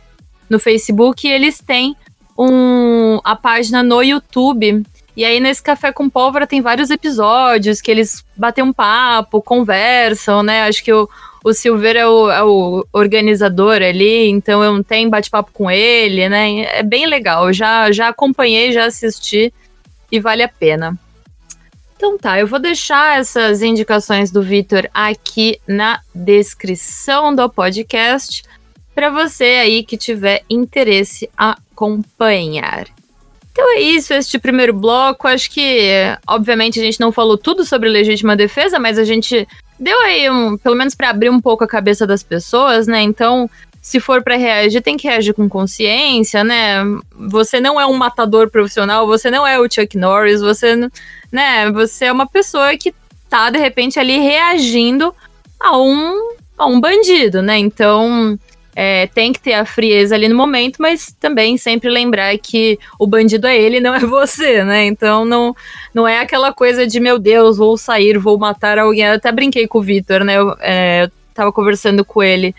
no 0.50 0.60
Facebook 0.60 1.28
e 1.28 1.32
eles 1.32 1.60
têm 1.60 1.96
um, 2.38 3.20
a 3.24 3.36
página 3.36 3.82
no 3.82 4.02
YouTube. 4.02 4.84
E 5.16 5.24
aí, 5.24 5.40
nesse 5.40 5.64
Café 5.64 5.94
com 5.94 6.10
Pólvora, 6.10 6.46
tem 6.46 6.62
vários 6.62 6.90
episódios 6.90 7.80
que 7.80 7.90
eles 7.90 8.26
batem 8.36 8.64
um 8.64 8.74
papo, 8.74 9.42
conversam, 9.42 10.44
né? 10.44 10.64
Acho 10.64 10.84
que 10.84 10.92
o, 10.92 11.10
o 11.44 11.54
Silveira 11.54 12.00
é 12.00 12.08
o, 12.08 12.30
é 12.30 12.44
o 12.44 12.86
organizador 12.92 13.76
ali, 13.76 14.28
então 14.30 14.62
eu 14.62 14.84
tenho 14.84 15.10
bate-papo 15.10 15.52
com 15.54 15.72
ele, 15.72 16.28
né? 16.28 16.64
É 16.64 16.84
bem 16.84 17.08
legal. 17.08 17.54
Já, 17.54 17.92
já 17.92 18.10
acompanhei, 18.10 18.74
já 18.74 18.86
assisti 18.86 19.54
e 20.12 20.20
vale 20.20 20.44
a 20.44 20.50
pena. 20.50 21.00
Então 21.96 22.18
tá, 22.18 22.38
eu 22.38 22.46
vou 22.46 22.60
deixar 22.60 23.20
essas 23.20 23.62
indicações 23.62 24.30
do 24.30 24.42
Vitor 24.42 24.90
aqui 24.94 25.62
na 25.66 26.02
descrição 26.14 27.34
do 27.34 27.50
podcast 27.50 28.44
para 28.96 29.10
você 29.10 29.44
aí 29.44 29.84
que 29.84 29.98
tiver 29.98 30.44
interesse 30.50 31.30
acompanhar. 31.38 32.88
Então 33.52 33.78
é 33.78 33.82
isso, 33.82 34.14
este 34.14 34.40
primeiro 34.40 34.74
bloco. 34.74 35.28
Acho 35.28 35.52
que, 35.52 35.90
obviamente, 36.26 36.80
a 36.80 36.84
gente 36.84 37.00
não 37.00 37.12
falou 37.12 37.38
tudo 37.38 37.64
sobre 37.64 37.88
legítima 37.90 38.36
defesa, 38.36 38.80
mas 38.80 38.98
a 38.98 39.04
gente 39.04 39.48
deu 39.80 39.98
aí 40.02 40.30
um, 40.30 40.58
pelo 40.58 40.76
menos 40.76 40.96
para 40.96 41.10
abrir 41.10 41.30
um 41.30 41.40
pouco 41.40 41.64
a 41.64 41.68
cabeça 41.68 42.08
das 42.08 42.24
pessoas, 42.24 42.88
né? 42.88 43.02
Então, 43.02 43.50
se 43.82 44.00
for 44.00 44.24
para 44.24 44.36
reagir, 44.36 44.82
tem 44.82 44.98
que 44.98 45.08
reagir 45.08 45.34
com 45.34 45.48
consciência, 45.48 46.44
né? 46.44 46.84
Você 47.30 47.62
não 47.62 47.80
é 47.80 47.86
um 47.86 47.94
matador 47.94 48.50
profissional, 48.50 49.06
você 49.06 49.30
não 49.30 49.46
é 49.46 49.60
o 49.60 49.72
Chuck 49.72 49.98
Norris, 49.98 50.42
você, 50.42 50.76
né? 51.32 51.72
Você 51.72 52.06
é 52.06 52.12
uma 52.12 52.28
pessoa 52.28 52.76
que 52.78 52.94
tá 53.30 53.50
de 53.50 53.60
repente 53.60 54.00
ali 54.00 54.18
reagindo 54.18 55.14
a 55.60 55.78
um 55.78 56.36
a 56.58 56.66
um 56.66 56.80
bandido, 56.80 57.42
né? 57.42 57.58
Então, 57.58 58.40
é, 58.76 59.08
tem 59.08 59.32
que 59.32 59.40
ter 59.40 59.54
a 59.54 59.66
frieza 59.66 60.14
ali 60.14 60.28
no 60.28 60.36
momento, 60.36 60.82
mas 60.82 61.16
também 61.18 61.58
sempre 61.58 61.90
lembrar 61.90 62.38
que 62.38 62.78
o 63.00 63.08
bandido 63.08 63.48
é 63.48 63.58
ele, 63.58 63.80
não 63.80 63.96
é 63.96 64.00
você, 64.06 64.64
né? 64.66 64.86
Então 64.86 65.24
não, 65.24 65.56
não 65.94 66.06
é 66.06 66.20
aquela 66.20 66.52
coisa 66.52 66.86
de 66.86 67.00
meu 67.00 67.18
Deus, 67.18 67.58
vou 67.58 67.78
sair, 67.78 68.18
vou 68.18 68.38
matar 68.38 68.78
alguém. 68.78 69.06
Eu 69.06 69.14
até 69.14 69.32
brinquei 69.32 69.66
com 69.66 69.80
o 69.80 69.82
Vitor, 69.82 70.26
né? 70.26 70.38
Eu, 70.38 70.56
é, 70.60 71.04
eu 71.06 71.12
tava 71.34 71.54
conversando 71.54 72.04
com 72.04 72.22
ele 72.22 72.54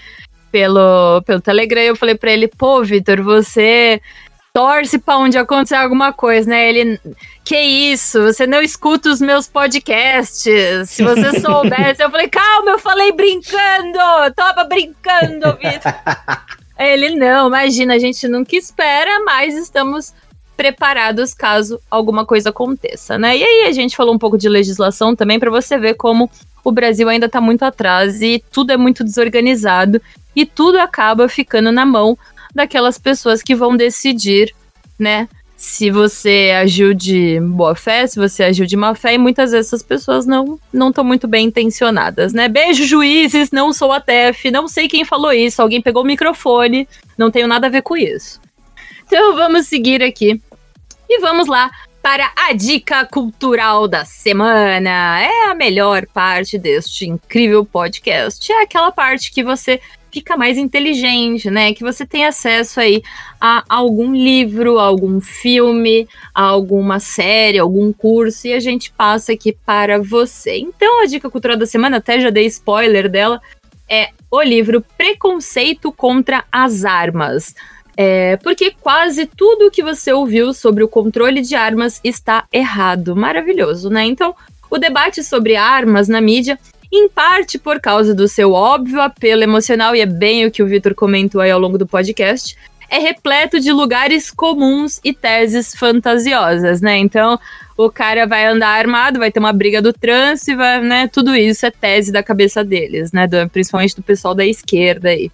pelo, 0.51 1.21
pelo 1.27 1.41
Telegram 1.41 1.83
e 1.83 1.89
eu 1.89 1.97
falei 1.97 2.15
para 2.15 2.33
ele, 2.33 2.49
pô, 2.49 2.83
Vitor, 2.83 3.23
você 3.23 4.01
torce 4.57 4.99
para 4.99 5.19
onde 5.19 5.37
acontecer 5.37 5.75
alguma 5.75 6.15
coisa, 6.15 6.49
né? 6.49 6.67
Ele, 6.67 6.99
que 7.45 7.61
isso? 7.61 8.23
Você 8.23 8.47
não 8.47 8.63
escuta 8.63 9.11
os 9.11 9.21
meus 9.21 9.47
podcasts? 9.47 10.89
Se 10.89 11.03
você 11.03 11.39
soubesse, 11.45 12.03
eu 12.03 12.11
falei, 12.11 12.27
calma, 12.27 12.71
eu 12.71 12.79
falei 12.79 13.13
brincando, 13.13 13.99
tava 14.35 14.65
brincando, 14.65 15.59
Vitor. 15.59 15.95
Ele, 16.79 17.17
não, 17.17 17.49
imagina, 17.49 17.97
a 17.97 17.99
gente 17.99 18.27
nunca 18.27 18.57
espera, 18.57 19.23
mas 19.27 19.55
estamos 19.55 20.15
preparados 20.57 21.35
caso 21.35 21.79
alguma 21.91 22.25
coisa 22.25 22.49
aconteça, 22.49 23.19
né? 23.19 23.37
E 23.37 23.45
aí 23.45 23.69
a 23.69 23.73
gente 23.73 23.95
falou 23.95 24.15
um 24.15 24.19
pouco 24.19 24.39
de 24.39 24.49
legislação 24.49 25.15
também 25.15 25.39
para 25.39 25.51
você 25.51 25.77
ver 25.77 25.95
como 25.97 26.31
o 26.65 26.73
Brasil 26.73 27.11
ainda 27.11 27.27
está 27.27 27.43
muito 27.43 27.63
atrás 27.63 28.23
e 28.23 28.43
tudo 28.51 28.73
é 28.73 28.77
muito 28.79 29.05
desorganizado 29.05 30.01
e 30.35 30.47
tudo 30.47 30.79
acaba 30.79 31.29
ficando 31.29 31.71
na 31.71 31.85
mão 31.85 32.17
daquelas 32.57 32.99
pessoas 32.99 33.43
que 33.43 33.55
vão 33.55 33.77
decidir, 33.77 34.53
né? 34.99 35.29
Se 35.57 35.91
você 35.91 36.53
agiu 36.61 36.93
de 36.93 37.41
boa 37.41 37.75
fé, 37.75 38.07
se 38.07 38.19
você 38.19 38.45
agiu 38.45 38.67
de 38.67 38.77
má 38.77 38.95
fé, 38.95 39.15
e 39.15 39.19
muitas 39.19 39.53
vezes 39.53 39.69
essas 39.69 39.83
pessoas 39.83 40.27
não 40.27 40.59
não 40.73 40.91
estão 40.91 41.05
muito 41.05 41.29
bem 41.29 41.47
intencionadas, 41.47 42.33
né? 42.33 42.49
Beijo, 42.49 42.85
juízes, 42.85 43.51
não 43.51 43.73
sou 43.73 43.93
a 43.93 44.01
TEF, 44.01 44.51
não 44.51 44.69
sei 44.69 44.89
quem 44.89 45.05
falou 45.05 45.33
isso, 45.33 45.63
alguém 45.63 45.81
pegou 45.81 46.03
o 46.03 46.07
microfone, 46.07 46.89
não 47.17 47.31
tenho 47.31 47.47
nada 47.47 47.69
a 47.69 47.71
ver 47.71 47.83
com 47.83 47.97
isso. 47.97 48.41
Então 49.07 49.37
vamos 49.37 49.67
seguir 49.67 50.03
aqui 50.03 50.41
e 51.09 51.21
vamos 51.21 51.47
lá 51.47 51.71
para 52.03 52.31
a 52.37 52.53
dica 52.53 53.05
cultural 53.05 53.89
da 53.89 54.05
semana. 54.05 55.21
É 55.21 55.51
a 55.51 55.55
melhor 55.55 56.07
parte 56.07 56.57
deste 56.59 57.07
incrível 57.07 57.65
podcast. 57.65 58.53
É 58.53 58.63
aquela 58.63 58.93
parte 58.93 59.33
que 59.33 59.43
você 59.43 59.81
fica 60.17 60.35
mais 60.35 60.57
inteligente, 60.57 61.51
né? 61.51 61.75
Que 61.75 61.85
você 61.85 62.07
tem 62.07 62.25
acesso 62.25 62.81
aí 62.81 63.03
a 63.39 63.63
algum 63.69 64.15
livro, 64.15 64.79
a 64.79 64.85
algum 64.85 65.21
filme, 65.21 66.09
a 66.35 66.43
alguma 66.43 66.99
série, 66.99 67.59
algum 67.59 67.93
curso 67.93 68.47
e 68.47 68.55
a 68.55 68.61
gente 68.61 68.91
passa 68.91 69.33
aqui 69.33 69.53
para 69.53 69.99
você. 69.99 70.57
Então, 70.57 71.03
a 71.03 71.07
dica 71.07 71.29
cultural 71.29 71.59
da 71.59 71.67
semana, 71.67 71.99
até 71.99 72.19
já 72.19 72.31
dei 72.31 72.47
spoiler 72.47 73.11
dela, 73.11 73.43
é 73.87 74.09
o 74.31 74.41
livro 74.41 74.83
Preconceito 74.97 75.93
contra 75.93 76.45
as 76.51 76.87
Armas. 76.87 77.55
É, 77.95 78.39
porque 78.39 78.75
quase 78.81 79.27
tudo 79.27 79.71
que 79.71 79.83
você 79.83 80.15
ouviu 80.15 80.55
sobre 80.55 80.83
o 80.83 80.89
controle 80.89 81.43
de 81.43 81.55
armas 81.55 82.01
está 82.03 82.47
errado. 82.51 83.15
Maravilhoso, 83.15 83.91
né? 83.91 84.05
Então, 84.07 84.35
o 84.71 84.79
debate 84.79 85.23
sobre 85.23 85.57
armas 85.57 86.09
na 86.09 86.23
mídia 86.23 86.59
em 86.97 87.09
parte 87.09 87.59
por 87.59 87.81
causa 87.81 88.15
do 88.15 88.27
seu 88.27 88.53
óbvio 88.53 89.01
apelo 89.01 89.43
emocional, 89.43 89.95
e 89.95 90.01
é 90.01 90.07
bem 90.07 90.47
o 90.47 90.51
que 90.51 90.63
o 90.63 90.67
Vitor 90.67 90.95
comentou 90.95 91.41
aí 91.41 91.51
ao 91.51 91.61
longo 91.61 91.79
do 91.79 91.87
podcast, 91.87 92.57
é 92.89 92.99
repleto 92.99 93.59
de 93.59 93.73
lugares 93.73 94.31
comuns 94.31 95.01
e 95.05 95.13
teses 95.13 95.75
fantasiosas, 95.75 96.81
né? 96.81 96.97
Então, 96.97 97.39
o 97.77 97.91
cara 97.91 98.27
vai 98.27 98.47
andar 98.47 98.69
armado, 98.69 99.19
vai 99.19 99.31
ter 99.31 99.41
uma 99.41 99.53
briga 99.53 99.83
do 99.83 99.93
trânsito, 99.93 100.57
vai, 100.57 100.81
né? 100.81 101.09
Tudo 101.09 101.35
isso 101.35 101.67
é 101.67 101.71
tese 101.71 102.13
da 102.13 102.23
cabeça 102.23 102.65
deles, 102.65 103.13
né? 103.13 103.27
Do, 103.27 103.49
principalmente 103.51 103.97
do 103.97 104.03
pessoal 104.03 104.35
da 104.35 104.47
esquerda 104.47 105.09
aí. 105.09 105.31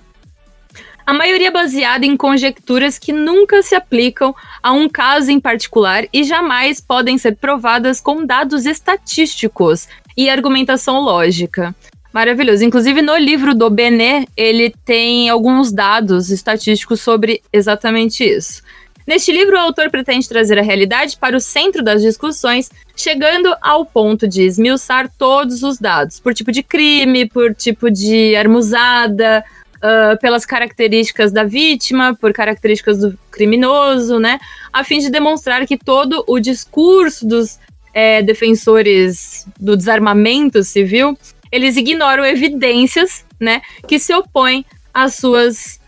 A 1.04 1.12
maioria 1.12 1.50
baseada 1.50 2.06
em 2.06 2.16
conjecturas 2.16 2.96
que 2.96 3.12
nunca 3.12 3.60
se 3.62 3.74
aplicam 3.74 4.34
a 4.62 4.72
um 4.72 4.88
caso 4.88 5.32
em 5.32 5.40
particular 5.40 6.04
e 6.12 6.22
jamais 6.22 6.80
podem 6.80 7.18
ser 7.18 7.36
provadas 7.36 8.00
com 8.00 8.24
dados 8.24 8.66
estatísticos, 8.66 9.88
e 10.16 10.28
argumentação 10.28 11.00
lógica. 11.00 11.74
Maravilhoso. 12.12 12.64
Inclusive, 12.64 13.00
no 13.00 13.16
livro 13.16 13.54
do 13.54 13.70
Benet, 13.70 14.28
ele 14.36 14.74
tem 14.84 15.30
alguns 15.30 15.72
dados 15.72 16.30
estatísticos 16.30 17.00
sobre 17.00 17.42
exatamente 17.52 18.22
isso. 18.22 18.62
Neste 19.06 19.32
livro, 19.32 19.56
o 19.56 19.60
autor 19.60 19.90
pretende 19.90 20.28
trazer 20.28 20.58
a 20.58 20.62
realidade 20.62 21.16
para 21.16 21.36
o 21.36 21.40
centro 21.40 21.82
das 21.82 22.02
discussões, 22.02 22.70
chegando 22.94 23.54
ao 23.60 23.84
ponto 23.84 24.28
de 24.28 24.42
esmiuçar 24.42 25.10
todos 25.18 25.62
os 25.62 25.78
dados, 25.78 26.20
por 26.20 26.32
tipo 26.32 26.52
de 26.52 26.62
crime, 26.62 27.28
por 27.28 27.52
tipo 27.54 27.90
de 27.90 28.36
armusada, 28.36 29.44
uh, 29.78 30.18
pelas 30.20 30.46
características 30.46 31.32
da 31.32 31.42
vítima, 31.42 32.14
por 32.14 32.32
características 32.32 32.98
do 32.98 33.18
criminoso, 33.30 34.20
né? 34.20 34.38
A 34.72 34.84
fim 34.84 35.00
de 35.00 35.10
demonstrar 35.10 35.66
que 35.66 35.76
todo 35.76 36.22
o 36.28 36.38
discurso 36.38 37.26
dos 37.26 37.58
é, 37.92 38.22
defensores 38.22 39.46
do 39.58 39.76
desarmamento 39.76 40.62
civil, 40.62 41.18
eles 41.50 41.76
ignoram 41.76 42.24
evidências, 42.24 43.24
né, 43.38 43.60
que 43.86 43.98
se 43.98 44.14
opõem 44.14 44.64
às 44.92 45.14
suas 45.14 45.80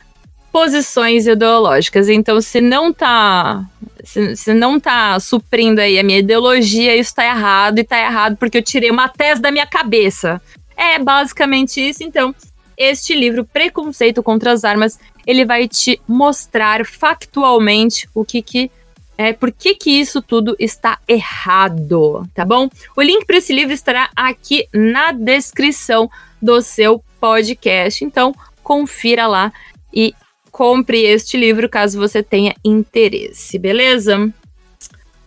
posições 0.52 1.26
ideológicas. 1.26 2.09
Então, 2.09 2.40
se 2.40 2.60
não 2.60 2.93
tá 2.93 3.64
se, 4.05 4.36
se, 4.36 4.55
não 4.55 4.78
tá 4.78 5.18
suprindo 5.18 5.81
aí 5.81 5.98
a 5.98 6.02
minha 6.05 6.18
ideologia, 6.18 6.94
isso 6.94 7.14
tá 7.14 7.24
errado 7.24 7.78
e 7.78 7.85
tá 7.85 7.98
errado 7.98 8.36
porque 8.36 8.59
eu 8.59 8.62
tirei 8.62 8.90
uma 8.90 9.09
tese 9.09 9.40
da 9.40 9.51
minha 9.51 9.66
cabeça. 9.66 10.40
É 10.76 10.98
basicamente 10.98 11.81
isso. 11.81 12.05
Então, 12.05 12.35
este 12.76 13.14
livro 13.14 13.44
Preconceito 13.44 14.22
contra 14.22 14.52
as 14.52 14.64
Armas, 14.64 14.98
ele 15.26 15.44
vai 15.44 15.66
te 15.66 16.01
mostrar 16.06 16.85
factualmente 16.85 18.09
o 18.14 18.24
que 18.24 18.43
que 18.43 18.70
é, 19.16 19.32
por 19.32 19.53
que, 19.53 19.74
que 19.74 19.91
isso 19.91 20.20
tudo 20.20 20.57
está 20.59 20.99
errado, 21.07 22.28
tá 22.35 22.45
bom? 22.45 22.69
O 22.97 23.03
link 23.03 23.24
para 23.24 23.36
esse 23.36 23.53
livro 23.53 23.73
estará 23.73 24.11
aqui 24.16 24.66
na 24.73 25.12
descrição 25.12 26.11
do 26.43 26.61
seu 26.61 27.03
podcast. 27.20 28.05
Então, 28.05 28.35
confira 28.62 29.27
lá 29.27 29.53
e 29.93 30.15
compre 30.51 31.03
este 31.03 31.36
livro 31.36 31.69
caso 31.69 31.99
você 31.99 32.23
tenha 32.23 32.55
interesse, 32.65 33.59
beleza? 33.59 34.32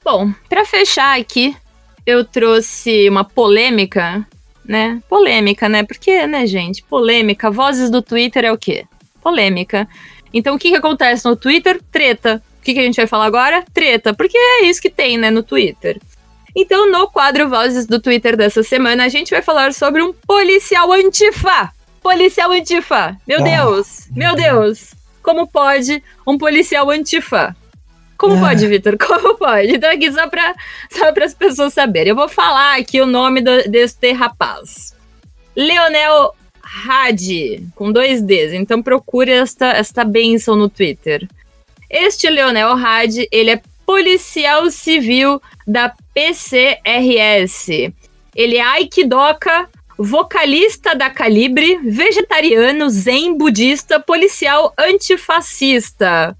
Bom, 0.04 0.32
para 0.48 0.66
fechar 0.66 1.20
aqui 1.20 1.56
eu 2.06 2.24
trouxe 2.24 3.10
uma 3.10 3.26
polêmica, 3.26 4.26
né? 4.64 5.02
Polêmica, 5.10 5.68
né? 5.68 5.84
Porque, 5.84 6.26
né, 6.26 6.48
gente? 6.48 6.82
Polêmica. 6.84 7.52
Vozes 7.52 7.90
do 7.90 8.02
Twitter 8.02 8.46
é 8.46 8.52
o 8.52 8.58
quê? 8.58 8.86
Polêmica. 9.22 9.88
Então, 10.34 10.56
o 10.56 10.60
que, 10.60 10.70
que 10.70 10.78
acontece 10.78 11.26
no 11.26 11.36
Twitter? 11.36 11.82
Treta. 11.92 12.42
O 12.68 12.70
que, 12.70 12.74
que 12.74 12.80
a 12.82 12.84
gente 12.84 12.98
vai 12.98 13.08
falar 13.08 13.26
agora? 13.28 13.64
Treta. 13.74 14.14
Porque 14.14 14.38
é 14.38 14.66
isso 14.66 14.82
que 14.82 14.90
tem, 14.90 15.18
né, 15.18 15.32
no 15.32 15.42
Twitter. 15.42 15.98
Então, 16.54 16.92
no 16.92 17.08
quadro 17.10 17.48
Vozes 17.48 17.86
do 17.86 17.98
Twitter 17.98 18.36
dessa 18.36 18.62
semana, 18.62 19.06
a 19.06 19.08
gente 19.08 19.30
vai 19.30 19.42
falar 19.42 19.74
sobre 19.74 20.02
um 20.02 20.12
policial 20.12 20.92
antifa. 20.92 21.72
Policial 22.02 22.52
antifa. 22.52 23.16
Meu 23.26 23.40
Ah. 23.40 23.44
Deus, 23.44 24.10
meu 24.14 24.36
Deus. 24.36 24.94
Como 25.24 25.48
pode 25.48 26.04
um 26.28 26.38
policial 26.38 26.90
antifa? 26.90 27.56
Como 28.18 28.36
Ah. 28.36 28.50
pode, 28.50 28.68
Vitor? 28.68 28.98
Como 29.00 29.36
pode? 29.38 29.76
Então, 29.76 29.90
aqui 29.90 30.12
só 30.12 30.28
para 30.28 30.54
só 30.90 31.06
as 31.24 31.34
pessoas 31.34 31.74
saberem. 31.74 32.10
Eu 32.10 32.16
vou 32.18 32.28
falar 32.28 32.78
aqui 32.78 33.00
o 33.00 33.06
nome 33.06 33.40
do, 33.40 33.70
deste 33.70 34.12
rapaz. 34.12 34.94
Leonel 35.56 36.34
Hadi, 36.62 37.66
com 37.76 37.94
dois 37.94 38.22
Ds. 38.22 38.52
Então, 38.52 38.82
procure 38.84 39.32
esta, 39.32 39.68
esta 39.68 40.04
benção 40.04 40.54
no 40.56 40.68
Twitter. 40.68 41.28
Este 41.90 42.30
Leonel 42.30 42.72
Hadi, 42.74 43.28
ele 43.32 43.52
é 43.52 43.62
policial 43.86 44.70
civil 44.70 45.42
da 45.66 45.94
PCRS. 46.14 47.68
Ele 48.36 48.58
é 48.58 48.62
aikidoka, 48.62 49.68
vocalista 49.98 50.94
da 50.94 51.10
Calibre, 51.10 51.78
vegetariano, 51.84 52.90
zen 52.90 53.38
budista, 53.38 54.00
policial 54.00 54.74
antifascista. 54.78 56.38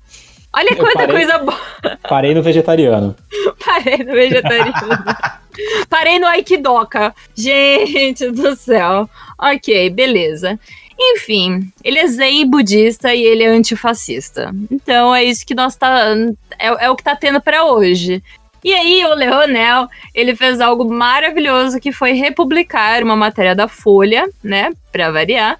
Olha 0.54 0.70
Eu 0.72 0.78
quanta 0.78 1.00
parei- 1.08 1.16
coisa 1.16 1.38
boa. 1.40 1.60
Parei 2.08 2.34
no 2.34 2.42
vegetariano. 2.42 3.16
Parei 3.64 3.98
no 4.00 4.12
vegetariano. 4.14 4.74
Parei 5.90 6.20
no 6.20 6.28
aikidoka. 6.28 7.14
Gente 7.36 8.30
do 8.32 8.56
céu. 8.56 9.10
Ok, 9.40 9.90
beleza. 9.92 10.60
Enfim, 11.00 11.72
ele 11.84 12.00
é 12.00 12.08
zen 12.08 12.50
budista 12.50 13.14
e 13.14 13.22
ele 13.22 13.44
é 13.44 13.48
antifascista. 13.48 14.54
Então 14.72 15.14
é 15.14 15.24
isso 15.24 15.46
que 15.46 15.54
nós 15.54 15.76
tá. 15.76 16.16
É, 16.58 16.86
é 16.86 16.90
o 16.90 16.96
que 16.96 17.04
tá 17.04 17.16
tendo 17.16 17.40
pra 17.40 17.66
hoje. 17.66 18.24
E 18.64 18.74
aí, 18.74 19.06
o 19.06 19.14
Leonel, 19.14 19.88
ele 20.14 20.36
fez 20.36 20.60
algo 20.60 20.84
maravilhoso 20.84 21.80
que 21.80 21.92
foi 21.92 22.14
republicar 22.14 23.04
uma 23.04 23.16
matéria 23.16 23.56
da 23.56 23.68
Folha, 23.68 24.28
né? 24.44 24.72
Pra 24.92 25.12
variar. 25.12 25.60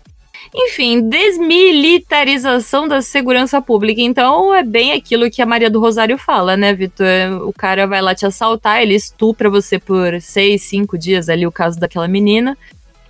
Enfim, 0.54 1.08
desmilitarização 1.08 2.88
da 2.88 3.02
segurança 3.02 3.62
pública. 3.62 4.02
Então, 4.02 4.54
é 4.54 4.64
bem 4.64 4.94
aquilo 4.94 5.30
que 5.30 5.42
a 5.42 5.46
Maria 5.46 5.70
do 5.70 5.80
Rosário 5.80 6.18
fala, 6.18 6.58
né, 6.58 6.74
Vitor? 6.74 7.08
O 7.48 7.54
cara 7.54 7.86
vai 7.86 8.02
lá 8.02 8.16
te 8.16 8.26
assaltar, 8.26 8.82
ele 8.82 8.96
estupra 8.96 9.50
você 9.50 9.78
por 9.78 10.20
seis, 10.20 10.64
cinco 10.64 10.98
dias, 10.98 11.30
ali 11.30 11.46
o 11.46 11.52
caso 11.52 11.80
daquela 11.80 12.08
menina. 12.08 12.58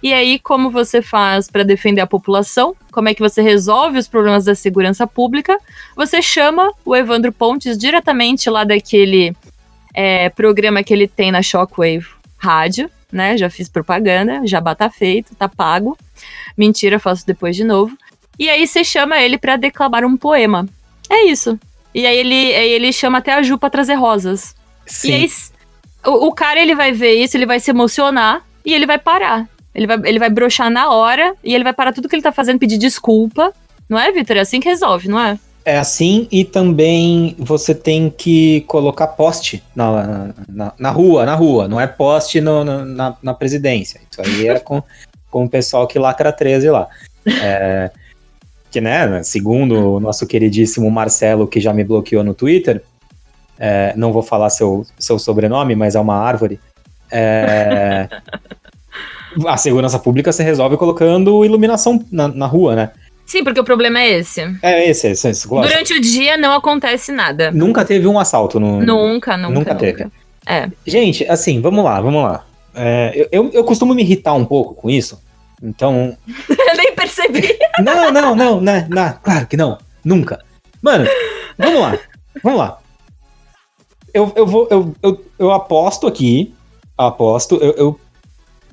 E 0.08 0.14
aí, 0.14 0.40
como 0.40 0.72
você 0.72 1.02
faz 1.02 1.52
para 1.52 1.64
defender 1.64 2.00
a 2.00 2.08
população? 2.08 2.74
Como 2.94 3.10
é 3.10 3.14
que 3.14 3.20
você 3.20 3.42
resolve 3.42 4.00
os 4.00 4.08
problemas 4.08 4.46
da 4.46 4.56
segurança 4.56 5.06
pública? 5.06 5.60
Você 5.98 6.22
chama 6.22 6.72
o 6.86 6.96
Evandro 6.96 7.30
Pontes 7.34 7.78
diretamente 7.78 8.50
lá 8.50 8.64
daquele 8.64 9.36
é, 9.94 10.30
programa 10.30 10.82
que 10.82 10.94
ele 10.94 11.10
tem 11.10 11.30
na 11.30 11.42
Shockwave 11.42 12.08
Rádio, 12.38 12.90
né? 13.12 13.38
Já 13.38 13.50
fiz 13.50 13.68
propaganda, 13.68 14.48
já 14.48 14.62
tá 14.74 14.90
feito, 14.90 15.36
tá 15.36 15.50
pago. 15.50 15.98
Mentira, 16.58 17.00
faço 17.00 17.28
depois 17.28 17.54
de 17.54 17.66
novo. 17.66 17.94
E 18.40 18.50
aí 18.50 18.66
você 18.66 18.86
chama 18.86 19.20
ele 19.20 19.38
para 19.38 19.58
declamar 19.58 20.06
um 20.06 20.16
poema. 20.16 20.70
É 21.10 21.26
isso. 21.26 21.60
E 21.94 22.06
aí 22.06 22.18
ele, 22.18 22.56
aí 22.56 22.70
ele 22.70 22.94
chama 22.94 23.18
até 23.18 23.34
a 23.34 23.42
Ju 23.42 23.58
pra 23.58 23.70
trazer 23.70 23.96
rosas. 23.96 24.56
Sim. 24.86 25.10
E 25.10 25.14
aí, 25.16 25.30
o, 26.06 26.28
o 26.28 26.32
cara, 26.34 26.62
ele 26.62 26.76
vai 26.76 26.94
ver 26.94 27.16
isso, 27.16 27.36
ele 27.36 27.46
vai 27.46 27.60
se 27.60 27.72
emocionar 27.72 28.42
e 28.64 28.74
ele 28.74 28.86
vai 28.86 28.98
parar. 28.98 29.50
Ele 29.78 29.86
vai, 29.86 29.98
ele 30.06 30.18
vai 30.20 30.30
broxar 30.32 30.72
na 30.72 30.90
hora 30.90 31.36
e 31.44 31.54
ele 31.54 31.64
vai 31.64 31.72
parar 31.72 31.94
tudo 31.94 32.10
que 32.10 32.16
ele 32.16 32.24
tá 32.24 32.32
fazendo, 32.32 32.58
pedir 32.58 32.80
desculpa. 32.80 33.54
Não 33.88 33.98
é, 33.98 34.12
Vitor? 34.12 34.36
É 34.36 34.40
assim 34.40 34.60
que 34.60 34.68
resolve, 34.68 35.08
não 35.08 35.20
é? 35.20 35.38
É 35.64 35.78
assim, 35.78 36.28
e 36.32 36.44
também 36.44 37.36
você 37.38 37.76
tem 37.76 38.10
que 38.10 38.62
colocar 38.62 39.06
poste 39.08 39.62
na, 39.76 40.34
na, 40.50 40.74
na 40.80 40.90
rua, 40.92 41.26
na 41.26 41.36
rua, 41.36 41.68
não 41.68 41.80
é 41.80 41.86
poste 41.86 42.40
no- 42.42 42.64
no- 42.64 42.86
na, 42.86 43.16
na 43.22 43.34
presidência. 43.34 44.00
Isso 44.10 44.22
aí 44.22 44.48
é 44.48 44.60
com, 44.60 44.82
com 45.30 45.44
o 45.46 45.50
pessoal 45.50 45.86
que 45.86 46.00
lacra 46.00 46.32
13 46.32 46.70
lá. 46.70 46.88
É, 47.44 47.92
que, 48.72 48.80
né, 48.82 49.22
segundo 49.24 49.96
o 49.96 50.00
nosso 50.00 50.26
queridíssimo 50.26 50.90
Marcelo, 50.90 51.46
que 51.48 51.60
já 51.60 51.74
me 51.74 51.84
bloqueou 51.84 52.24
no 52.24 52.34
Twitter, 52.34 52.82
é, 53.60 53.94
não 53.98 54.12
vou 54.14 54.24
falar 54.24 54.50
seu, 54.50 54.86
seu 54.98 55.20
sobrenome, 55.20 55.76
mas 55.76 55.96
é 55.96 56.00
uma 56.00 56.16
árvore. 56.16 56.60
é, 57.12 58.08
a 59.46 59.58
segurança 59.58 60.00
pública 60.00 60.32
se 60.32 60.44
resolve 60.44 60.78
colocando 60.78 61.44
iluminação 61.46 62.04
na, 62.12 62.28
na 62.28 62.46
rua, 62.46 62.76
né? 62.76 62.92
Sim, 63.26 63.44
porque 63.44 63.60
o 63.60 63.64
problema 63.64 64.00
é 64.00 64.20
esse. 64.20 64.42
É 64.62 64.90
esse, 64.90 65.10
esse, 65.10 65.28
esse 65.28 65.48
lógico. 65.48 65.70
Durante 65.70 65.94
o 65.94 66.02
dia 66.02 66.38
não 66.38 66.54
acontece 66.54 67.12
nada. 67.12 67.52
Nunca 67.52 67.84
teve 67.84 68.08
um 68.08 68.18
assalto 68.18 68.58
no. 68.60 68.82
Nunca, 68.82 69.36
nunca. 69.36 69.54
Nunca 69.54 69.76
teve. 69.76 70.08
É. 70.46 70.70
Gente, 70.86 71.26
assim, 71.30 71.60
vamos 71.60 71.84
lá, 71.84 72.00
vamos 72.00 72.24
lá. 72.24 72.46
É, 72.74 73.12
eu, 73.14 73.28
eu, 73.32 73.52
eu 73.52 73.64
costumo 73.66 73.94
me 73.94 74.02
irritar 74.02 74.34
um 74.34 74.46
pouco 74.46 74.76
com 74.76 74.90
isso. 74.90 75.22
Então. 75.62 76.16
Eu 76.50 76.78
nem 76.78 76.94
percebi. 76.94 77.58
Não, 77.84 78.12
não, 78.12 78.36
não, 78.36 78.62
né, 78.62 78.88
não, 78.90 79.14
claro 79.22 79.46
que 79.46 79.56
não. 79.56 79.78
Nunca. 80.04 80.44
Mano, 80.82 81.08
vamos 81.58 81.80
lá. 81.80 82.00
Vamos 82.44 82.60
lá. 82.60 82.80
Eu, 84.14 84.34
eu 84.36 84.48
vou. 84.48 84.68
Eu, 84.72 84.96
eu, 85.02 85.26
eu 85.38 85.52
aposto 85.52 86.08
aqui. 86.08 86.54
Aposto. 86.98 87.56
Eu, 87.58 87.72
eu, 87.74 88.00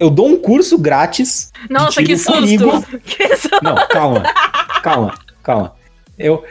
eu 0.05 0.10
dou 0.10 0.28
um 0.28 0.36
curso 0.36 0.76
grátis. 0.76 1.51
Nossa, 1.70 2.02
que 2.02 2.16
susto. 2.16 2.35
comigo. 2.35 2.85
Que 3.05 3.36
susto. 3.36 3.59
Não, 3.62 3.74
calma. 3.89 4.22
calma, 4.82 5.14
calma. 5.43 5.74
Eu, 6.18 6.44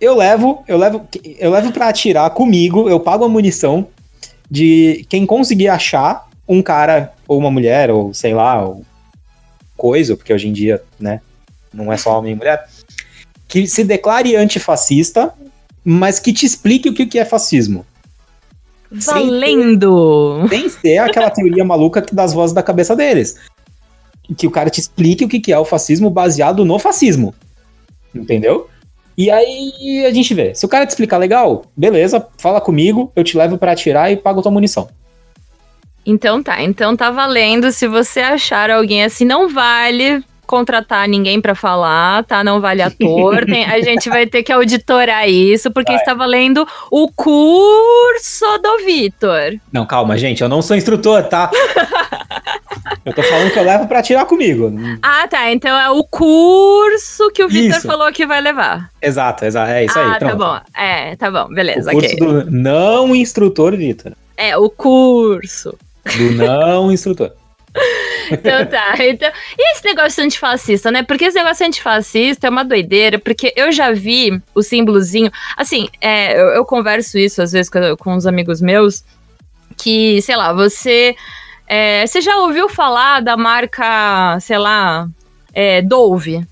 eu 0.00 0.16
levo, 0.16 0.64
eu 0.66 0.76
levo, 0.76 1.08
eu 1.38 1.50
levo 1.50 1.70
para 1.72 1.88
atirar 1.88 2.28
comigo, 2.30 2.88
eu 2.88 2.98
pago 2.98 3.24
a 3.24 3.28
munição 3.28 3.86
de 4.50 5.06
quem 5.08 5.24
conseguir 5.24 5.68
achar 5.68 6.28
um 6.46 6.60
cara 6.60 7.12
ou 7.28 7.38
uma 7.38 7.50
mulher 7.50 7.88
ou 7.88 8.12
sei 8.12 8.34
lá, 8.34 8.62
ou 8.64 8.84
coisa, 9.76 10.16
porque 10.16 10.34
hoje 10.34 10.48
em 10.48 10.52
dia, 10.52 10.82
né, 10.98 11.20
não 11.72 11.92
é 11.92 11.96
só 11.96 12.18
homem 12.18 12.32
e 12.32 12.36
mulher, 12.36 12.68
que 13.46 13.66
se 13.66 13.84
declare 13.84 14.34
antifascista, 14.34 15.32
mas 15.84 16.18
que 16.18 16.32
te 16.32 16.44
explique 16.44 16.88
o 16.88 16.94
que 16.94 17.18
é 17.18 17.24
fascismo. 17.24 17.86
Valendo. 18.92 20.46
Sem 20.48 20.68
ser 20.68 20.98
aquela 20.98 21.30
teoria 21.30 21.64
maluca 21.64 22.04
das 22.12 22.32
vozes 22.32 22.54
da 22.54 22.62
cabeça 22.62 22.94
deles. 22.94 23.38
Que 24.36 24.46
o 24.46 24.50
cara 24.50 24.70
te 24.70 24.80
explique 24.80 25.24
o 25.24 25.28
que 25.28 25.40
que 25.40 25.52
é 25.52 25.58
o 25.58 25.64
fascismo 25.64 26.10
baseado 26.10 26.64
no 26.64 26.78
fascismo. 26.78 27.34
Entendeu? 28.14 28.68
E 29.16 29.30
aí 29.30 30.04
a 30.06 30.12
gente 30.12 30.32
vê. 30.34 30.54
Se 30.54 30.64
o 30.64 30.68
cara 30.68 30.86
te 30.86 30.90
explicar 30.90 31.18
legal, 31.18 31.64
beleza, 31.76 32.26
fala 32.38 32.60
comigo, 32.60 33.12
eu 33.14 33.24
te 33.24 33.36
levo 33.36 33.58
pra 33.58 33.72
atirar 33.72 34.10
e 34.10 34.16
pago 34.16 34.42
tua 34.42 34.52
munição. 34.52 34.88
Então 36.04 36.42
tá, 36.42 36.62
então 36.62 36.96
tá 36.96 37.10
valendo. 37.10 37.70
Se 37.70 37.86
você 37.86 38.20
achar 38.20 38.70
alguém 38.70 39.04
assim, 39.04 39.24
não 39.24 39.48
vale 39.48 40.22
contratar 40.52 41.08
ninguém 41.08 41.40
pra 41.40 41.54
falar, 41.54 42.24
tá? 42.24 42.44
Não 42.44 42.60
vale 42.60 42.82
ator. 42.84 43.46
Tem- 43.46 43.64
a 43.64 43.80
gente 43.80 44.10
vai 44.10 44.26
ter 44.26 44.42
que 44.42 44.52
auditorar 44.52 45.26
isso, 45.26 45.70
porque 45.70 45.92
está 45.92 46.12
valendo 46.12 46.68
o 46.90 47.10
curso 47.10 48.44
do 48.62 48.84
Vitor. 48.84 49.54
Não, 49.72 49.86
calma, 49.86 50.18
gente, 50.18 50.42
eu 50.42 50.50
não 50.50 50.60
sou 50.60 50.76
instrutor, 50.76 51.22
tá? 51.24 51.50
eu 53.02 53.14
tô 53.14 53.22
falando 53.22 53.50
que 53.50 53.58
eu 53.58 53.64
levo 53.64 53.88
pra 53.88 54.00
atirar 54.00 54.26
comigo. 54.26 54.70
Ah, 55.02 55.26
tá. 55.26 55.50
Então 55.50 55.74
é 55.74 55.88
o 55.88 56.04
curso 56.04 57.30
que 57.32 57.42
o 57.42 57.48
Vitor 57.48 57.80
falou 57.80 58.12
que 58.12 58.26
vai 58.26 58.42
levar. 58.42 58.90
Exato, 59.00 59.46
exato, 59.46 59.70
é 59.70 59.86
isso 59.86 59.98
aí, 59.98 60.10
ah, 60.10 60.18
tá 60.18 60.34
bom. 60.34 60.60
É, 60.76 61.16
tá 61.16 61.30
bom, 61.30 61.44
O 61.50 61.54
beleza, 61.54 61.90
curso 61.92 62.14
ok. 62.14 62.18
do 62.18 62.50
não 62.50 63.16
instrutor, 63.16 63.74
Vitor. 63.74 64.12
É, 64.36 64.54
o 64.58 64.68
curso. 64.68 65.74
Do 66.04 66.32
não 66.32 66.92
instrutor. 66.92 67.32
Então 68.30 68.64
tá. 68.66 68.94
Então, 69.00 69.30
e 69.58 69.72
esse 69.72 69.84
negócio 69.84 70.24
antifascista, 70.24 70.90
né? 70.90 71.02
Porque 71.02 71.24
esse 71.26 71.36
negócio 71.36 71.66
antifascista 71.66 72.46
é 72.46 72.50
uma 72.50 72.64
doideira, 72.64 73.18
porque 73.18 73.52
eu 73.56 73.72
já 73.72 73.92
vi 73.92 74.40
o 74.54 74.62
símbolozinho. 74.62 75.30
Assim, 75.56 75.88
é, 76.00 76.40
eu, 76.40 76.48
eu 76.48 76.64
converso 76.64 77.18
isso 77.18 77.42
às 77.42 77.52
vezes 77.52 77.68
com, 77.70 77.78
com 77.96 78.14
uns 78.14 78.26
amigos 78.26 78.60
meus, 78.60 79.04
que, 79.76 80.20
sei 80.22 80.36
lá, 80.36 80.52
você. 80.52 81.14
é, 81.66 82.06
você 82.06 82.20
já 82.20 82.36
ouviu 82.38 82.68
falar 82.68 83.20
da 83.20 83.36
marca, 83.36 84.38
sei 84.40 84.58
lá, 84.58 85.08
é, 85.52 85.82
Dove? 85.82 86.46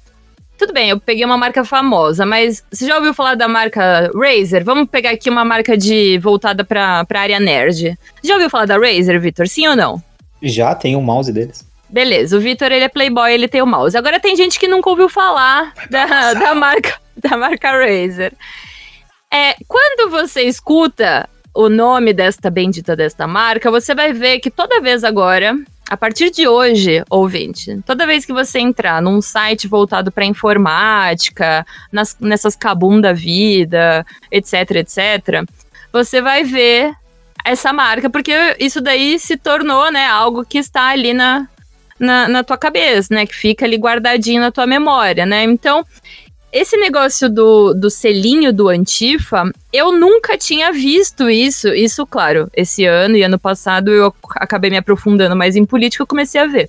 Tudo 0.58 0.74
bem, 0.74 0.90
eu 0.90 1.00
peguei 1.00 1.24
uma 1.24 1.38
marca 1.38 1.64
famosa, 1.64 2.26
mas 2.26 2.62
você 2.70 2.86
já 2.86 2.96
ouviu 2.96 3.14
falar 3.14 3.34
da 3.34 3.48
marca 3.48 4.10
Razer? 4.14 4.62
Vamos 4.62 4.90
pegar 4.90 5.10
aqui 5.10 5.30
uma 5.30 5.42
marca 5.42 5.74
de 5.74 6.18
voltada 6.18 6.62
pra, 6.62 7.02
pra 7.06 7.22
área 7.22 7.40
nerd. 7.40 7.98
Já 8.22 8.34
ouviu 8.34 8.50
falar 8.50 8.66
da 8.66 8.76
Razer, 8.76 9.18
Vitor? 9.18 9.48
Sim 9.48 9.68
ou 9.68 9.76
não? 9.76 10.02
Já 10.42 10.74
tem 10.74 10.96
o 10.96 11.00
mouse 11.02 11.32
deles. 11.32 11.68
Beleza, 11.88 12.36
o 12.36 12.40
Vitor 12.40 12.70
ele 12.70 12.84
é 12.84 12.88
playboy, 12.88 13.32
ele 13.32 13.48
tem 13.48 13.60
o 13.60 13.66
mouse. 13.66 13.96
Agora 13.96 14.20
tem 14.20 14.36
gente 14.36 14.58
que 14.60 14.68
nunca 14.68 14.88
ouviu 14.88 15.08
falar 15.08 15.74
da, 15.90 16.34
da 16.34 16.54
marca 16.54 17.00
da 17.20 17.36
marca 17.36 17.72
Razer. 17.72 18.32
É, 19.32 19.54
quando 19.66 20.10
você 20.10 20.42
escuta 20.42 21.28
o, 21.54 21.64
o 21.64 21.68
nome 21.68 22.12
desta 22.12 22.50
bendita 22.50 22.96
desta 22.96 23.26
marca, 23.26 23.70
você 23.70 23.94
vai 23.94 24.12
ver 24.12 24.40
que 24.40 24.50
toda 24.50 24.80
vez 24.80 25.04
agora, 25.04 25.56
a 25.88 25.96
partir 25.96 26.30
de 26.30 26.48
hoje, 26.48 27.04
ouvinte, 27.10 27.80
toda 27.84 28.06
vez 28.06 28.24
que 28.24 28.32
você 28.32 28.58
entrar 28.60 29.02
num 29.02 29.20
site 29.20 29.68
voltado 29.68 30.10
para 30.10 30.24
informática, 30.24 31.66
nas, 31.92 32.16
nessas 32.20 32.56
cabum 32.56 33.00
da 33.00 33.12
vida, 33.12 34.06
etc, 34.30 34.76
etc, 34.76 35.44
você 35.92 36.20
vai 36.20 36.44
ver 36.44 36.92
essa 37.44 37.72
marca, 37.72 38.08
porque 38.10 38.32
isso 38.58 38.80
daí 38.80 39.18
se 39.18 39.36
tornou, 39.36 39.90
né, 39.90 40.06
algo 40.06 40.44
que 40.44 40.58
está 40.58 40.88
ali 40.88 41.12
na, 41.12 41.48
na, 41.98 42.28
na 42.28 42.44
tua 42.44 42.56
cabeça, 42.56 43.14
né, 43.14 43.26
que 43.26 43.34
fica 43.34 43.64
ali 43.64 43.76
guardadinho 43.76 44.40
na 44.40 44.50
tua 44.50 44.66
memória, 44.66 45.24
né, 45.26 45.44
então 45.44 45.84
esse 46.52 46.76
negócio 46.76 47.28
do, 47.28 47.72
do 47.74 47.88
selinho 47.88 48.52
do 48.52 48.68
Antifa, 48.68 49.44
eu 49.72 49.92
nunca 49.92 50.36
tinha 50.36 50.72
visto 50.72 51.30
isso. 51.30 51.68
Isso, 51.68 52.04
claro, 52.04 52.50
esse 52.52 52.84
ano 52.84 53.16
e 53.16 53.22
ano 53.22 53.38
passado 53.38 53.90
eu 53.90 54.12
acabei 54.34 54.68
me 54.68 54.76
aprofundando 54.76 55.36
mais 55.36 55.54
em 55.54 55.64
política, 55.64 56.02
eu 56.02 56.06
comecei 56.06 56.40
a 56.40 56.46
ver. 56.46 56.68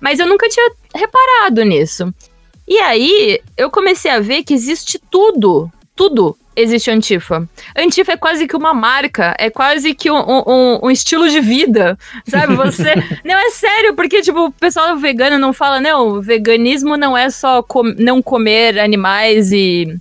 Mas 0.00 0.20
eu 0.20 0.26
nunca 0.28 0.48
tinha 0.48 0.70
reparado 0.94 1.64
nisso. 1.64 2.14
E 2.66 2.78
aí, 2.78 3.40
eu 3.56 3.70
comecei 3.70 4.10
a 4.10 4.20
ver 4.20 4.44
que 4.44 4.54
existe 4.54 5.00
tudo, 5.10 5.68
tudo 5.96 6.36
existe 6.58 6.90
Antifa. 6.90 7.48
Antifa 7.76 8.12
é 8.12 8.16
quase 8.16 8.46
que 8.46 8.56
uma 8.56 8.74
marca, 8.74 9.34
é 9.38 9.48
quase 9.48 9.94
que 9.94 10.10
um, 10.10 10.18
um, 10.18 10.80
um 10.84 10.90
estilo 10.90 11.28
de 11.28 11.40
vida, 11.40 11.98
sabe? 12.26 12.54
Você. 12.56 12.94
não, 13.24 13.34
é 13.34 13.50
sério, 13.50 13.94
porque, 13.94 14.20
tipo, 14.22 14.46
o 14.46 14.52
pessoal 14.52 14.96
vegano 14.96 15.38
não 15.38 15.52
fala, 15.52 15.80
não, 15.80 16.20
veganismo 16.20 16.96
não 16.96 17.16
é 17.16 17.30
só 17.30 17.62
com, 17.62 17.82
não 17.82 18.20
comer 18.20 18.78
animais 18.78 19.52
e 19.52 19.98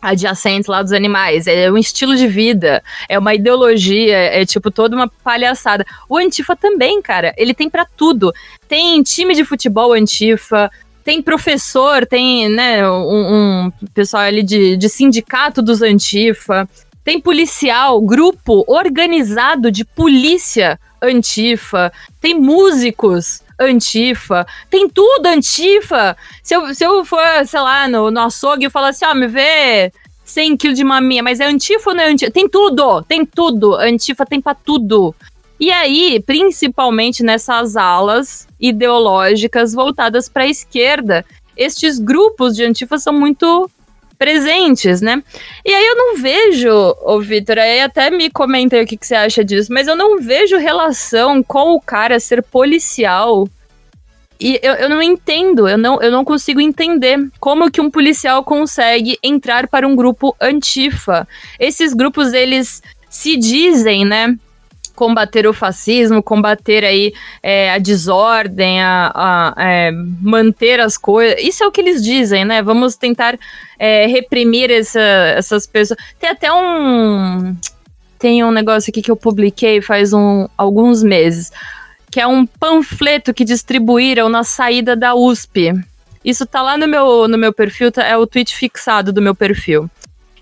adjacentes 0.00 0.68
lá 0.68 0.82
dos 0.82 0.92
animais, 0.92 1.46
é 1.46 1.70
um 1.70 1.76
estilo 1.76 2.16
de 2.16 2.28
vida, 2.28 2.82
é 3.08 3.18
uma 3.18 3.34
ideologia, 3.34 4.16
é 4.16 4.44
tipo 4.44 4.70
toda 4.70 4.94
uma 4.94 5.08
palhaçada. 5.08 5.84
O 6.08 6.16
Antifa 6.16 6.54
também, 6.54 7.02
cara, 7.02 7.34
ele 7.36 7.52
tem 7.52 7.68
para 7.68 7.84
tudo. 7.84 8.32
Tem 8.68 9.02
time 9.02 9.34
de 9.34 9.44
futebol 9.44 9.92
Antifa, 9.92 10.70
tem 11.06 11.22
professor, 11.22 12.04
tem, 12.04 12.48
né, 12.48 12.90
um, 12.90 13.66
um 13.66 13.72
pessoal 13.94 14.24
ali 14.24 14.42
de, 14.42 14.76
de 14.76 14.88
sindicato 14.88 15.62
dos 15.62 15.80
Antifa, 15.80 16.68
tem 17.04 17.20
policial, 17.20 18.00
grupo 18.00 18.64
organizado 18.66 19.70
de 19.70 19.84
polícia 19.84 20.80
Antifa, 21.00 21.92
tem 22.20 22.34
músicos 22.34 23.40
Antifa, 23.56 24.44
tem 24.68 24.88
tudo 24.88 25.26
Antifa. 25.26 26.16
Se 26.42 26.56
eu, 26.56 26.74
se 26.74 26.84
eu 26.84 27.04
for, 27.04 27.22
sei 27.46 27.60
lá, 27.60 27.86
no, 27.86 28.10
no 28.10 28.20
açougue 28.22 28.66
e 28.66 28.70
falar 28.70 28.88
assim, 28.88 29.04
ó, 29.04 29.12
oh, 29.12 29.14
me 29.14 29.28
vê 29.28 29.92
100 30.24 30.56
quilos 30.56 30.76
de 30.76 30.82
maminha, 30.82 31.22
mas 31.22 31.38
é 31.38 31.46
Antifa 31.46 31.90
ou 31.90 31.96
não 31.96 32.02
é 32.02 32.08
Antifa? 32.08 32.32
Tem 32.32 32.48
tudo, 32.48 33.02
tem 33.02 33.24
tudo. 33.24 33.76
Antifa 33.76 34.26
tem 34.26 34.40
pra 34.40 34.56
tudo. 34.56 35.14
E 35.58 35.72
aí, 35.72 36.22
principalmente 36.24 37.22
nessas 37.22 37.76
alas 37.76 38.46
ideológicas 38.60 39.72
voltadas 39.72 40.28
para 40.28 40.44
a 40.44 40.48
esquerda, 40.48 41.24
estes 41.56 41.98
grupos 41.98 42.54
de 42.54 42.64
antifa 42.64 42.98
são 42.98 43.12
muito 43.12 43.70
presentes, 44.18 45.00
né? 45.00 45.22
E 45.64 45.74
aí 45.74 45.86
eu 45.86 45.96
não 45.96 46.16
vejo, 46.16 46.70
ô 47.02 47.20
Vitor, 47.20 47.58
aí 47.58 47.80
até 47.80 48.10
me 48.10 48.30
comenta 48.30 48.76
aí 48.76 48.84
o 48.84 48.86
que, 48.86 48.96
que 48.96 49.06
você 49.06 49.14
acha 49.14 49.44
disso, 49.44 49.72
mas 49.72 49.86
eu 49.86 49.96
não 49.96 50.18
vejo 50.18 50.56
relação 50.56 51.42
com 51.42 51.72
o 51.72 51.80
cara 51.80 52.18
ser 52.20 52.42
policial. 52.42 53.48
E 54.38 54.60
eu, 54.62 54.74
eu 54.74 54.88
não 54.88 55.02
entendo, 55.02 55.66
eu 55.66 55.78
não, 55.78 56.00
eu 56.02 56.10
não 56.10 56.24
consigo 56.24 56.60
entender 56.60 57.18
como 57.40 57.70
que 57.70 57.80
um 57.80 57.90
policial 57.90 58.44
consegue 58.44 59.18
entrar 59.22 59.66
para 59.66 59.88
um 59.88 59.96
grupo 59.96 60.36
antifa. 60.40 61.26
Esses 61.58 61.94
grupos, 61.94 62.34
eles 62.34 62.82
se 63.08 63.36
dizem, 63.36 64.04
né, 64.04 64.36
combater 64.96 65.46
o 65.46 65.52
fascismo, 65.52 66.22
combater 66.22 66.84
aí 66.84 67.12
é, 67.42 67.70
a 67.70 67.78
desordem, 67.78 68.82
a, 68.82 69.12
a 69.14 69.54
é, 69.58 69.92
manter 69.92 70.80
as 70.80 70.98
coisas. 70.98 71.40
Isso 71.40 71.62
é 71.62 71.66
o 71.66 71.70
que 71.70 71.80
eles 71.80 72.02
dizem, 72.02 72.44
né? 72.44 72.62
Vamos 72.62 72.96
tentar 72.96 73.38
é, 73.78 74.06
reprimir 74.06 74.70
essa, 74.70 75.00
essas 75.00 75.66
pessoas. 75.66 75.98
Tem 76.18 76.30
até 76.30 76.52
um. 76.52 77.54
Tem 78.18 78.42
um 78.42 78.50
negócio 78.50 78.90
aqui 78.90 79.02
que 79.02 79.10
eu 79.10 79.16
publiquei 79.16 79.82
faz 79.82 80.14
um, 80.14 80.48
alguns 80.56 81.02
meses, 81.02 81.52
que 82.10 82.18
é 82.18 82.26
um 82.26 82.46
panfleto 82.46 83.34
que 83.34 83.44
distribuíram 83.44 84.30
na 84.30 84.42
saída 84.42 84.96
da 84.96 85.14
USP. 85.14 85.74
Isso 86.24 86.46
tá 86.46 86.62
lá 86.62 86.78
no 86.78 86.88
meu, 86.88 87.28
no 87.28 87.36
meu 87.36 87.52
perfil, 87.52 87.92
tá, 87.92 88.02
é 88.04 88.16
o 88.16 88.26
tweet 88.26 88.56
fixado 88.56 89.12
do 89.12 89.20
meu 89.20 89.34
perfil. 89.34 89.88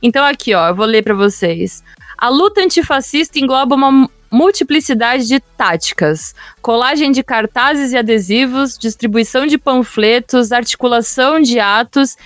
Então 0.01 0.24
aqui, 0.24 0.55
ó, 0.55 0.68
eu 0.68 0.74
vou 0.74 0.86
ler 0.86 1.02
para 1.02 1.14
vocês. 1.14 1.82
A 2.16 2.28
luta 2.28 2.60
antifascista 2.60 3.39
engloba 3.39 3.74
uma 3.74 4.09
multiplicidade 4.35 5.28
de 5.28 5.39
táticas, 5.39 6.35
colagem 6.61 7.12
de 7.12 7.23
cartazes 7.23 7.93
e 7.93 7.97
adesivos, 7.97 8.77
distribuição 8.77 9.47
de 9.47 9.56
panfletos, 9.56 10.51
articulação 10.51 11.40
de 11.40 11.61
atos 11.61 12.16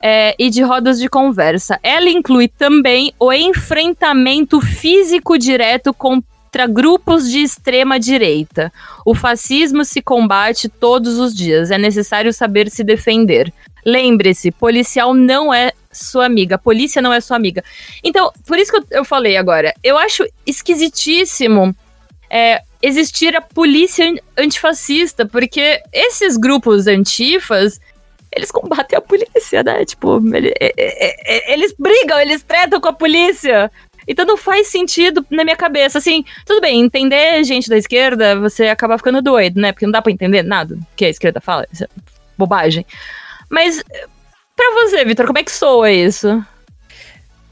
é, 0.00 0.34
e 0.38 0.48
de 0.48 0.62
rodas 0.62 0.98
de 0.98 1.10
conversa. 1.10 1.78
Ela 1.82 2.08
inclui 2.08 2.48
também 2.48 3.12
o 3.20 3.30
enfrentamento 3.30 4.62
físico 4.62 5.36
direto 5.36 5.92
contra 5.92 6.66
grupos 6.66 7.30
de 7.30 7.40
extrema 7.40 8.00
direita. 8.00 8.72
O 9.04 9.14
fascismo 9.14 9.84
se 9.84 10.00
combate 10.00 10.70
todos 10.70 11.18
os 11.18 11.34
dias. 11.34 11.70
É 11.70 11.76
necessário 11.76 12.32
saber 12.32 12.70
se 12.70 12.82
defender. 12.82 13.52
Lembre-se, 13.84 14.50
policial 14.50 15.12
não 15.12 15.52
é 15.52 15.72
sua 15.92 16.26
amiga, 16.26 16.56
a 16.56 16.58
polícia 16.58 17.02
não 17.02 17.12
é 17.12 17.20
sua 17.20 17.36
amiga. 17.36 17.64
Então, 18.02 18.32
por 18.46 18.58
isso 18.58 18.70
que 18.70 18.78
eu, 18.78 18.98
eu 18.98 19.04
falei 19.04 19.36
agora, 19.36 19.74
eu 19.82 19.96
acho 19.96 20.24
esquisitíssimo 20.46 21.74
é, 22.30 22.62
existir 22.82 23.34
a 23.34 23.40
polícia 23.40 24.04
antifascista, 24.36 25.26
porque 25.26 25.80
esses 25.92 26.36
grupos 26.36 26.86
antifas, 26.86 27.80
eles 28.30 28.50
combatem 28.50 28.96
a 28.96 29.00
polícia, 29.00 29.62
né? 29.62 29.84
Tipo, 29.84 30.22
ele, 30.34 30.52
é, 30.60 30.72
é, 30.76 31.36
é, 31.36 31.52
eles 31.52 31.74
brigam, 31.78 32.20
eles 32.20 32.42
tretam 32.42 32.80
com 32.80 32.88
a 32.88 32.92
polícia. 32.92 33.70
Então 34.06 34.24
não 34.24 34.38
faz 34.38 34.68
sentido 34.68 35.24
na 35.30 35.44
minha 35.44 35.56
cabeça. 35.56 35.98
Assim, 35.98 36.24
tudo 36.46 36.60
bem, 36.60 36.80
entender 36.80 37.44
gente 37.44 37.68
da 37.68 37.76
esquerda, 37.76 38.38
você 38.40 38.68
acaba 38.68 38.96
ficando 38.96 39.20
doido, 39.20 39.60
né? 39.60 39.72
Porque 39.72 39.84
não 39.84 39.92
dá 39.92 40.00
pra 40.00 40.12
entender 40.12 40.42
nada 40.42 40.78
que 40.96 41.04
a 41.04 41.10
esquerda 41.10 41.40
fala. 41.40 41.66
Isso 41.70 41.84
é 41.84 41.88
bobagem. 42.36 42.86
Mas 43.50 43.82
Pra 44.58 44.72
você, 44.72 45.04
Vitor, 45.04 45.24
como 45.24 45.38
é 45.38 45.44
que 45.44 45.52
soa 45.52 45.88
isso? 45.88 46.44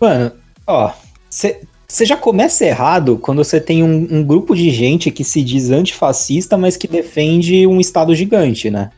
Mano, 0.01 0.33
ó, 0.67 0.93
você 1.31 2.05
já 2.05 2.17
começa 2.17 2.65
errado 2.65 3.17
quando 3.17 3.45
você 3.45 3.61
tem 3.61 3.81
um, 3.81 4.09
um, 4.11 4.25
grupo 4.25 4.57
de 4.57 4.71
gente 4.71 5.13
que 5.13 5.23
se 5.23 5.41
diz 5.41 5.71
antifascista, 5.71 6.59
mas 6.59 6.77
que 6.77 6.89
defende 6.89 7.65
um 7.65 7.79
Estado 7.81 8.13
gigante, 8.13 8.73
né? 8.73 8.91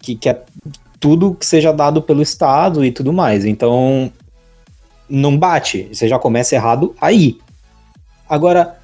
Que 0.00 0.16
quer 0.16 0.44
tudo 0.98 1.36
que 1.36 1.46
seja 1.46 1.70
dado 1.70 2.02
pelo 2.02 2.20
Estado 2.20 2.84
e 2.84 2.90
tudo 2.90 3.12
mais. 3.12 3.44
Então, 3.44 4.12
não 5.08 5.38
bate. 5.38 5.88
Você 5.92 6.08
já 6.08 6.18
começa 6.18 6.56
errado 6.56 6.96
aí. 7.00 7.38
Agora, 8.28 8.76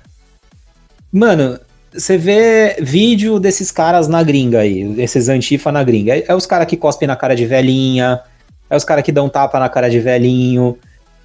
mano, 1.13 1.59
você 1.93 2.17
vê 2.17 2.77
vídeo 2.81 3.39
desses 3.39 3.71
caras 3.71 4.09
na 4.09 4.23
gringa 4.23 4.61
aí, 4.61 4.95
esses 5.01 5.29
antifa 5.29 5.71
na 5.71 5.85
gringa. 5.85 6.17
É, 6.17 6.35
os 6.35 6.47
caras 6.47 6.67
que 6.67 6.77
cospem 6.77 7.07
na 7.07 7.17
cara 7.17 7.35
de 7.35 7.47
velhinha, 7.47 8.21
é 8.69 8.77
os 8.77 8.85
caras 8.85 9.05
que 9.05 9.13
dão 9.13 9.29
tapa 9.29 9.59
na 9.59 9.69
cara 9.69 9.91
de 9.91 10.01
velhinho, 10.01 10.79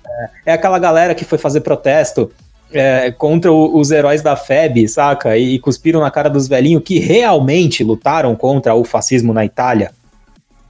é, 0.06 0.30
é 0.48 0.54
aquela 0.54 0.78
galera 0.78 1.16
que 1.16 1.24
foi 1.24 1.38
fazer 1.38 1.62
protesto 1.62 2.32
é, 2.72 3.12
contra 3.12 3.52
o, 3.52 3.78
os 3.78 3.92
heróis 3.92 4.22
da 4.22 4.36
FEB, 4.36 4.88
saca? 4.88 5.38
E, 5.38 5.56
e, 5.56 5.60
cuspiram 5.60 6.02
na 6.02 6.12
cara 6.12 6.30
dos 6.30 6.48
velhinhos 6.48 6.84
que 6.84 7.00
realmente 7.00 7.84
lutaram 7.84 8.36
contra 8.36 8.76
o 8.76 8.84
fascismo 8.84 9.34
na 9.34 9.46
Itália, 9.46 9.92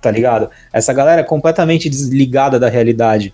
tá 0.02 0.12
ligado? 0.12 0.50
Essa 0.72 0.94
galera 0.94 1.22
é 1.22 1.24
completamente 1.24 1.90
desligada 1.90 2.60
da 2.60 2.70
realidade. 2.70 3.34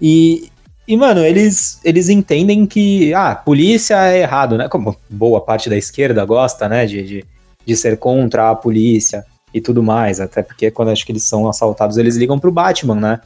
E, 0.00 0.50
e, 0.88 0.96
mano, 0.96 1.20
eles, 1.20 1.78
eles 1.84 2.08
entendem 2.08 2.64
que, 2.64 3.12
ah, 3.12 3.34
polícia 3.34 4.10
é 4.10 4.22
errado, 4.22 4.56
né? 4.56 4.70
Como 4.70 4.96
boa 5.10 5.38
parte 5.38 5.68
da 5.68 5.76
esquerda 5.76 6.24
gosta, 6.24 6.66
né, 6.66 6.86
de, 6.86 7.02
de, 7.02 7.24
de 7.66 7.76
ser 7.76 7.98
contra 7.98 8.48
a 8.48 8.54
polícia 8.54 9.22
e 9.52 9.60
tudo 9.60 9.82
mais. 9.82 10.18
Até 10.18 10.42
porque 10.42 10.70
quando 10.70 10.90
acho 10.90 11.04
que 11.04 11.12
eles 11.12 11.24
são 11.24 11.46
assaltados, 11.46 11.98
eles 11.98 12.16
ligam 12.16 12.38
pro 12.38 12.50
Batman, 12.50 12.94
né? 12.94 13.20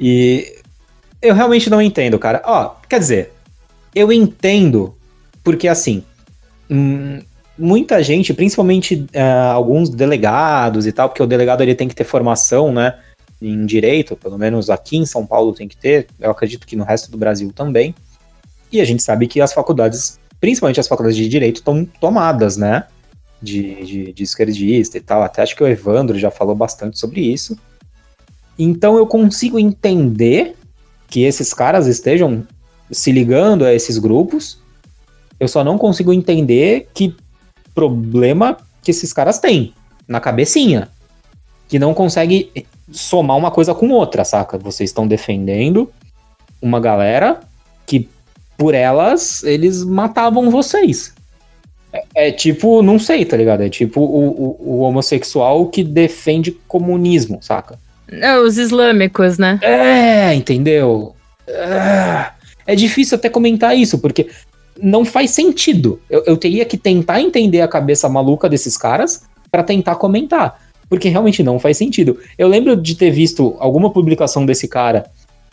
E 0.00 0.56
eu 1.22 1.36
realmente 1.36 1.70
não 1.70 1.80
entendo, 1.80 2.18
cara. 2.18 2.42
Ó, 2.44 2.74
quer 2.88 2.98
dizer, 2.98 3.32
eu 3.94 4.12
entendo 4.12 4.92
porque, 5.44 5.68
assim, 5.68 6.02
hum, 6.68 7.20
muita 7.56 8.02
gente, 8.02 8.34
principalmente 8.34 9.06
uh, 9.14 9.52
alguns 9.52 9.88
delegados 9.88 10.84
e 10.84 10.90
tal, 10.90 11.08
porque 11.08 11.22
o 11.22 11.28
delegado 11.28 11.62
ele 11.62 11.76
tem 11.76 11.86
que 11.86 11.94
ter 11.94 12.02
formação, 12.02 12.72
né? 12.72 12.98
Em 13.48 13.66
direito, 13.66 14.16
pelo 14.16 14.38
menos 14.38 14.70
aqui 14.70 14.96
em 14.96 15.06
São 15.06 15.26
Paulo 15.26 15.52
tem 15.52 15.68
que 15.68 15.76
ter, 15.76 16.06
eu 16.18 16.30
acredito 16.30 16.66
que 16.66 16.76
no 16.76 16.84
resto 16.84 17.10
do 17.10 17.18
Brasil 17.18 17.52
também. 17.52 17.94
E 18.72 18.80
a 18.80 18.84
gente 18.84 19.02
sabe 19.02 19.26
que 19.26 19.40
as 19.40 19.52
faculdades, 19.52 20.18
principalmente 20.40 20.80
as 20.80 20.88
faculdades 20.88 21.16
de 21.16 21.28
direito, 21.28 21.56
estão 21.56 21.84
tomadas, 22.00 22.56
né? 22.56 22.86
De, 23.40 23.84
de, 23.84 24.12
de 24.12 24.22
esquerdista 24.22 24.96
e 24.96 25.00
tal. 25.00 25.22
Até 25.22 25.42
acho 25.42 25.54
que 25.54 25.62
o 25.62 25.68
Evandro 25.68 26.18
já 26.18 26.30
falou 26.30 26.54
bastante 26.54 26.98
sobre 26.98 27.20
isso. 27.20 27.56
Então 28.58 28.96
eu 28.96 29.06
consigo 29.06 29.58
entender 29.58 30.56
que 31.08 31.22
esses 31.22 31.52
caras 31.52 31.86
estejam 31.86 32.46
se 32.90 33.12
ligando 33.12 33.64
a 33.64 33.72
esses 33.72 33.98
grupos. 33.98 34.58
Eu 35.38 35.46
só 35.46 35.62
não 35.62 35.76
consigo 35.76 36.12
entender 36.12 36.88
que 36.94 37.14
problema 37.74 38.56
que 38.82 38.90
esses 38.90 39.12
caras 39.12 39.38
têm 39.38 39.74
na 40.06 40.20
cabecinha. 40.20 40.88
Que 41.68 41.78
não 41.78 41.94
consegue 41.94 42.50
somar 42.90 43.36
uma 43.36 43.50
coisa 43.50 43.74
com 43.74 43.90
outra, 43.90 44.24
saca? 44.24 44.58
Vocês 44.58 44.90
estão 44.90 45.06
defendendo 45.06 45.90
uma 46.60 46.80
galera 46.80 47.40
que, 47.86 48.08
por 48.56 48.74
elas, 48.74 49.42
eles 49.44 49.84
matavam 49.84 50.50
vocês. 50.50 51.14
É, 51.92 52.28
é 52.28 52.32
tipo, 52.32 52.82
não 52.82 52.98
sei, 52.98 53.24
tá 53.24 53.36
ligado? 53.36 53.62
É 53.62 53.68
tipo 53.68 54.00
o, 54.00 54.28
o, 54.28 54.56
o 54.60 54.78
homossexual 54.80 55.66
que 55.66 55.84
defende 55.84 56.52
comunismo, 56.66 57.38
saca? 57.40 57.78
É, 58.10 58.36
os 58.38 58.58
islâmicos, 58.58 59.38
né? 59.38 59.58
É, 59.62 60.34
entendeu? 60.34 61.14
É, 61.46 62.26
é 62.66 62.74
difícil 62.74 63.16
até 63.16 63.28
comentar 63.28 63.76
isso, 63.76 63.98
porque 63.98 64.28
não 64.80 65.04
faz 65.04 65.30
sentido. 65.30 66.00
Eu, 66.10 66.22
eu 66.26 66.36
teria 66.36 66.64
que 66.64 66.76
tentar 66.76 67.20
entender 67.20 67.60
a 67.60 67.68
cabeça 67.68 68.08
maluca 68.08 68.48
desses 68.48 68.76
caras 68.76 69.22
para 69.50 69.62
tentar 69.62 69.96
comentar. 69.96 70.60
Porque 70.94 71.08
realmente 71.08 71.42
não 71.42 71.58
faz 71.58 71.76
sentido. 71.76 72.20
Eu 72.38 72.46
lembro 72.46 72.76
de 72.76 72.94
ter 72.94 73.10
visto 73.10 73.56
alguma 73.58 73.90
publicação 73.90 74.46
desse 74.46 74.68
cara 74.68 75.06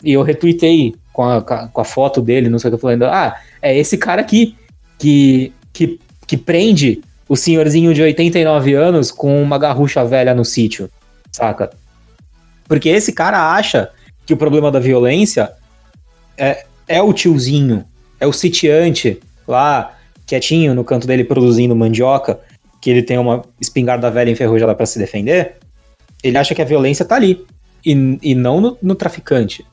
e 0.04 0.12
eu 0.12 0.22
retuitei 0.22 0.94
com 1.12 1.24
a, 1.24 1.42
com 1.42 1.80
a 1.80 1.84
foto 1.84 2.20
dele, 2.22 2.48
não 2.48 2.60
sei 2.60 2.70
o 2.70 2.74
que, 2.74 2.80
falando: 2.80 3.06
ah, 3.06 3.34
é 3.60 3.76
esse 3.76 3.98
cara 3.98 4.20
aqui 4.20 4.54
que, 4.96 5.52
que, 5.72 5.98
que 6.28 6.36
prende 6.36 7.00
o 7.28 7.36
senhorzinho 7.36 7.92
de 7.92 8.02
89 8.02 8.72
anos 8.74 9.10
com 9.10 9.42
uma 9.42 9.58
garrucha 9.58 10.04
velha 10.04 10.32
no 10.32 10.44
sítio, 10.44 10.88
saca? 11.32 11.70
Porque 12.68 12.88
esse 12.88 13.12
cara 13.12 13.52
acha 13.52 13.90
que 14.24 14.32
o 14.32 14.36
problema 14.36 14.70
da 14.70 14.78
violência 14.78 15.50
é, 16.38 16.64
é 16.86 17.02
o 17.02 17.12
tiozinho, 17.12 17.84
é 18.20 18.28
o 18.28 18.32
sitiante 18.32 19.18
lá, 19.48 19.96
quietinho 20.24 20.72
no 20.72 20.84
canto 20.84 21.04
dele 21.04 21.24
produzindo 21.24 21.74
mandioca, 21.74 22.38
que 22.82 22.90
ele 22.90 23.02
tem 23.02 23.16
uma 23.16 23.42
espingarda 23.60 24.10
velha 24.10 24.28
enferrujada 24.28 24.74
para 24.74 24.84
se 24.84 24.98
defender. 24.98 25.54
Ele 26.22 26.36
acha 26.36 26.52
que 26.52 26.60
a 26.60 26.64
violência 26.64 27.04
tá 27.04 27.14
ali 27.14 27.46
e, 27.86 28.18
e 28.20 28.34
não 28.34 28.60
no, 28.60 28.78
no 28.82 28.94
traficante. 28.96 29.64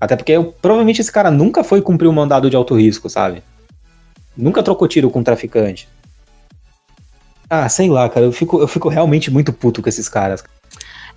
Até 0.00 0.14
porque 0.14 0.30
eu, 0.30 0.54
provavelmente 0.62 1.00
esse 1.00 1.10
cara 1.10 1.28
nunca 1.28 1.64
foi 1.64 1.82
cumprir 1.82 2.06
um 2.06 2.12
mandado 2.12 2.48
de 2.48 2.54
alto 2.54 2.76
risco, 2.76 3.10
sabe? 3.10 3.42
Nunca 4.36 4.62
trocou 4.62 4.86
tiro 4.86 5.10
com 5.10 5.18
um 5.18 5.24
traficante. 5.24 5.88
Ah, 7.50 7.68
sei 7.68 7.88
lá, 7.88 8.08
cara, 8.08 8.26
eu 8.26 8.32
fico, 8.32 8.60
eu 8.60 8.68
fico 8.68 8.88
realmente 8.88 9.28
muito 9.28 9.52
puto 9.52 9.82
com 9.82 9.88
esses 9.88 10.08
caras. 10.08 10.44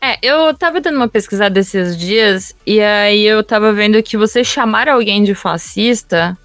É, 0.02 0.18
eu 0.24 0.52
tava 0.56 0.82
dando 0.82 0.96
uma 0.96 1.10
pesquisada 1.10 1.60
esses 1.60 1.96
dias 1.96 2.56
e 2.66 2.82
aí 2.82 3.24
eu 3.24 3.44
tava 3.44 3.72
vendo 3.72 4.02
que 4.02 4.18
você 4.18 4.44
chamar 4.44 4.88
alguém 4.88 5.24
de 5.24 5.36
fascista, 5.36 6.36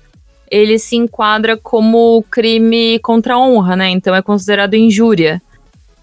ele 0.51 0.79
se 0.79 0.97
enquadra 0.97 1.57
como 1.57 2.25
crime 2.31 2.99
contra 3.01 3.35
a 3.35 3.39
honra, 3.39 3.77
né? 3.77 3.91
Então 3.91 4.15
é 4.15 4.23
considerado 4.23 4.75
injúria, 4.75 5.41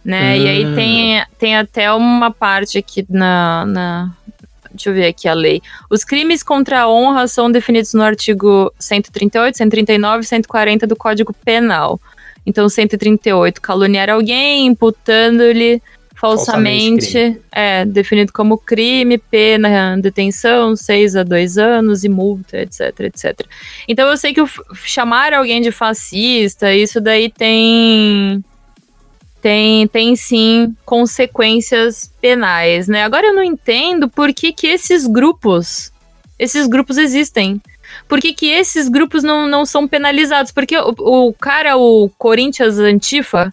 né? 0.03 0.34
Hum. 0.34 0.41
E 0.41 0.49
aí 0.49 0.65
hum. 0.65 0.76
tem, 0.76 1.23
tem 1.38 1.55
até 1.55 1.91
uma 1.93 2.31
parte 2.31 2.77
aqui 2.77 3.05
na, 3.09 3.65
na, 3.65 4.11
Deixa 4.73 4.89
eu 4.89 4.93
ver 4.93 5.07
aqui 5.07 5.27
a 5.27 5.34
lei. 5.34 5.61
Os 5.89 6.03
crimes 6.03 6.41
contra 6.41 6.81
a 6.81 6.89
honra 6.89 7.27
são 7.27 7.51
definidos 7.51 7.93
no 7.93 8.01
artigo 8.01 8.73
138, 8.80 9.57
139 9.57 10.22
e 10.22 10.26
140 10.26 10.88
do 10.88 10.95
Código 10.95 11.34
Penal. 11.34 11.99
Então, 12.45 12.68
138, 12.68 13.61
caluniar 13.61 14.09
alguém, 14.09 14.65
imputando-lhe 14.65 15.81
falsamente, 16.22 17.14
falsamente 17.14 17.41
é 17.52 17.84
definido 17.84 18.31
como 18.31 18.56
crime, 18.56 19.18
pena, 19.18 19.98
detenção, 19.98 20.76
seis 20.76 21.15
a 21.15 21.23
dois 21.23 21.57
anos 21.57 22.03
e 22.03 22.10
multa, 22.10 22.60
etc, 22.60 22.99
etc. 22.99 23.41
Então 23.88 24.07
eu 24.07 24.15
sei 24.15 24.31
que 24.31 24.41
o, 24.41 24.48
chamar 24.85 25.34
alguém 25.34 25.60
de 25.60 25.72
fascista, 25.72 26.72
isso 26.72 27.02
daí 27.02 27.27
tem 27.27 28.45
tem, 29.41 29.88
tem 29.88 30.15
sim 30.15 30.76
consequências 30.85 32.14
penais, 32.22 32.88
né? 32.88 33.03
Agora 33.03 33.26
eu 33.26 33.34
não 33.34 33.43
entendo 33.43 34.07
por 34.07 34.31
que, 34.31 34.53
que 34.53 34.68
esses 34.68 35.07
grupos, 35.07 35.91
esses 36.38 36.68
grupos 36.68 36.99
existem. 36.99 37.60
Por 38.07 38.22
que, 38.22 38.31
que 38.34 38.45
esses 38.45 38.88
grupos 38.88 39.23
não, 39.23 39.48
não 39.48 39.65
são 39.65 39.88
penalizados? 39.88 40.52
Porque 40.52 40.77
o, 40.77 40.93
o 41.30 41.34
cara, 41.34 41.76
o 41.77 42.10
Corinthians 42.18 42.77
Antifa, 42.77 43.52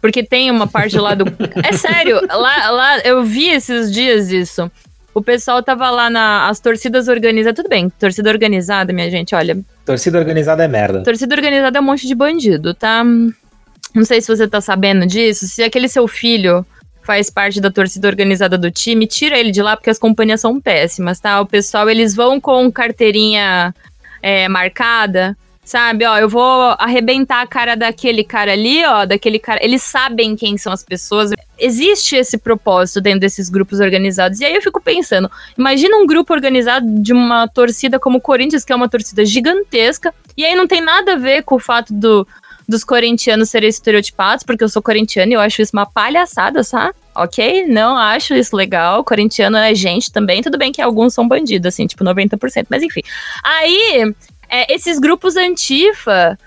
porque 0.00 0.22
tem 0.22 0.50
uma 0.50 0.66
parte 0.66 0.98
lá 0.98 1.14
do. 1.14 1.24
É 1.64 1.72
sério, 1.72 2.20
lá, 2.26 2.70
lá 2.70 2.98
eu 3.00 3.24
vi 3.24 3.48
esses 3.48 3.92
dias 3.92 4.30
isso. 4.30 4.70
O 5.14 5.22
pessoal 5.22 5.62
tava 5.62 5.90
lá 5.90 6.10
na. 6.10 6.48
As 6.48 6.60
torcidas 6.60 7.08
organizadas. 7.08 7.56
Tudo 7.56 7.68
bem, 7.68 7.88
torcida 7.88 8.30
organizada, 8.30 8.92
minha 8.92 9.10
gente, 9.10 9.34
olha. 9.34 9.58
Torcida 9.84 10.18
organizada 10.18 10.64
é 10.64 10.68
merda. 10.68 11.02
Torcida 11.02 11.34
organizada 11.34 11.78
é 11.78 11.80
um 11.80 11.84
monte 11.84 12.06
de 12.06 12.14
bandido, 12.14 12.74
tá? 12.74 13.02
Não 13.04 14.04
sei 14.04 14.20
se 14.20 14.28
você 14.28 14.46
tá 14.46 14.60
sabendo 14.60 15.06
disso. 15.06 15.46
Se 15.46 15.62
aquele 15.62 15.88
seu 15.88 16.06
filho 16.06 16.66
faz 17.02 17.30
parte 17.30 17.60
da 17.60 17.70
torcida 17.70 18.08
organizada 18.08 18.58
do 18.58 18.70
time, 18.70 19.06
tira 19.06 19.38
ele 19.38 19.52
de 19.52 19.62
lá 19.62 19.76
porque 19.76 19.90
as 19.90 19.98
companhias 19.98 20.40
são 20.40 20.60
péssimas, 20.60 21.20
tá? 21.20 21.40
O 21.40 21.46
pessoal, 21.46 21.88
eles 21.88 22.14
vão 22.14 22.40
com 22.40 22.70
carteirinha 22.70 23.74
é, 24.20 24.48
marcada 24.48 25.36
Sabe, 25.66 26.04
ó, 26.04 26.16
eu 26.16 26.28
vou 26.28 26.76
arrebentar 26.78 27.42
a 27.42 27.46
cara 27.46 27.74
daquele 27.74 28.22
cara 28.22 28.52
ali, 28.52 28.84
ó, 28.86 29.04
daquele 29.04 29.36
cara. 29.40 29.58
Eles 29.64 29.82
sabem 29.82 30.36
quem 30.36 30.56
são 30.56 30.72
as 30.72 30.84
pessoas. 30.84 31.32
Existe 31.58 32.14
esse 32.14 32.38
propósito 32.38 33.00
dentro 33.00 33.18
desses 33.18 33.48
grupos 33.48 33.80
organizados. 33.80 34.38
E 34.38 34.44
aí 34.44 34.54
eu 34.54 34.62
fico 34.62 34.80
pensando, 34.80 35.28
imagina 35.58 35.96
um 35.96 36.06
grupo 36.06 36.32
organizado 36.32 36.86
de 37.02 37.12
uma 37.12 37.48
torcida 37.48 37.98
como 37.98 38.18
o 38.18 38.20
Corinthians, 38.20 38.64
que 38.64 38.72
é 38.72 38.76
uma 38.76 38.88
torcida 38.88 39.24
gigantesca, 39.24 40.14
e 40.36 40.44
aí 40.44 40.54
não 40.54 40.68
tem 40.68 40.80
nada 40.80 41.14
a 41.14 41.16
ver 41.16 41.42
com 41.42 41.56
o 41.56 41.58
fato 41.58 41.92
do, 41.92 42.24
dos 42.68 42.84
corintianos 42.84 43.50
serem 43.50 43.68
estereotipados, 43.68 44.44
porque 44.44 44.62
eu 44.62 44.68
sou 44.68 44.80
corintiano 44.80 45.32
e 45.32 45.34
eu 45.34 45.40
acho 45.40 45.62
isso 45.62 45.72
uma 45.72 45.86
palhaçada, 45.86 46.62
sabe? 46.62 46.94
Ok? 47.12 47.66
Não 47.66 47.96
acho 47.96 48.34
isso 48.34 48.54
legal. 48.54 49.02
Corintiano 49.02 49.56
é 49.56 49.74
gente 49.74 50.12
também. 50.12 50.42
Tudo 50.42 50.58
bem 50.58 50.70
que 50.70 50.82
alguns 50.82 51.14
são 51.14 51.26
bandidos, 51.26 51.66
assim, 51.66 51.88
tipo 51.88 52.04
90%, 52.04 52.66
mas 52.68 52.82
enfim. 52.82 53.00
Aí 53.42 54.14
é, 54.48 54.72
esses 54.72 54.98
grupos 54.98 55.36
antifa. 55.36 56.38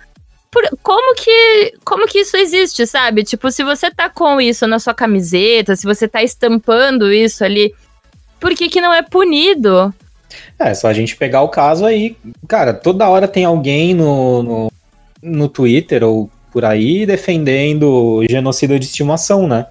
Por, 0.51 0.67
como 0.81 1.15
que 1.15 1.73
como 1.85 2.07
que 2.07 2.19
isso 2.19 2.35
existe, 2.35 2.87
sabe? 2.87 3.23
Tipo, 3.23 3.51
se 3.51 3.63
você 3.63 3.91
tá 3.91 4.09
com 4.09 4.41
isso 4.41 4.65
na 4.65 4.79
sua 4.79 4.95
camiseta, 4.95 5.75
se 5.75 5.85
você 5.85 6.07
tá 6.07 6.23
estampando 6.23 7.11
isso 7.11 7.43
ali, 7.43 7.73
por 8.39 8.55
que 8.55 8.67
que 8.67 8.81
não 8.81 8.93
é 8.93 9.03
punido? 9.03 9.93
É, 10.57 10.73
só 10.73 10.87
a 10.87 10.93
gente 10.93 11.15
pegar 11.15 11.41
o 11.41 11.49
caso 11.49 11.85
aí. 11.85 12.17
Cara, 12.47 12.73
toda 12.73 13.07
hora 13.07 13.27
tem 13.27 13.45
alguém 13.45 13.93
no, 13.93 14.43
no, 14.43 14.71
no 15.21 15.49
Twitter 15.49 16.03
ou 16.03 16.29
por 16.51 16.65
aí 16.65 17.05
defendendo 17.05 18.23
genocídio 18.29 18.79
de 18.79 18.85
estimação, 18.85 19.47
né? 19.47 19.67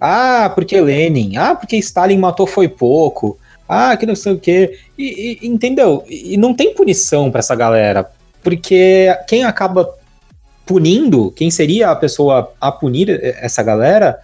Ah, 0.00 0.50
porque 0.54 0.80
Lenin. 0.80 1.36
Ah, 1.36 1.54
porque 1.54 1.76
Stalin 1.76 2.18
matou 2.18 2.46
foi 2.46 2.68
pouco 2.68 3.38
ah, 3.68 3.96
que 3.96 4.06
não 4.06 4.16
sei 4.16 4.32
o 4.32 4.38
quê. 4.38 4.78
E, 4.96 5.38
e 5.42 5.46
entendeu? 5.46 6.04
E 6.08 6.36
não 6.36 6.54
tem 6.54 6.74
punição 6.74 7.30
para 7.30 7.40
essa 7.40 7.54
galera, 7.54 8.10
porque 8.42 9.08
quem 9.26 9.44
acaba 9.44 9.94
punindo, 10.66 11.30
quem 11.32 11.50
seria 11.50 11.90
a 11.90 11.96
pessoa 11.96 12.52
a 12.60 12.72
punir 12.72 13.10
essa 13.22 13.62
galera, 13.62 14.18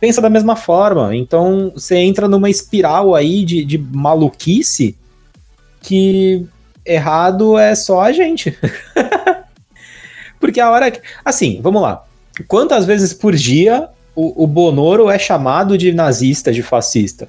pensa 0.00 0.20
da 0.20 0.30
mesma 0.30 0.56
forma. 0.56 1.14
Então 1.14 1.72
você 1.74 1.96
entra 1.96 2.28
numa 2.28 2.50
espiral 2.50 3.14
aí 3.14 3.44
de, 3.44 3.64
de 3.64 3.78
maluquice 3.78 4.96
que 5.80 6.46
errado 6.84 7.58
é 7.58 7.74
só 7.74 8.02
a 8.02 8.12
gente. 8.12 8.56
porque 10.38 10.60
a 10.60 10.70
hora 10.70 10.90
que. 10.90 11.00
Assim, 11.24 11.60
vamos 11.62 11.82
lá. 11.82 12.04
Quantas 12.48 12.84
vezes 12.84 13.12
por 13.12 13.34
dia 13.34 13.88
o, 14.14 14.44
o 14.44 14.46
Bonoro 14.46 15.08
é 15.08 15.18
chamado 15.18 15.78
de 15.78 15.92
nazista, 15.92 16.52
de 16.52 16.62
fascista? 16.62 17.28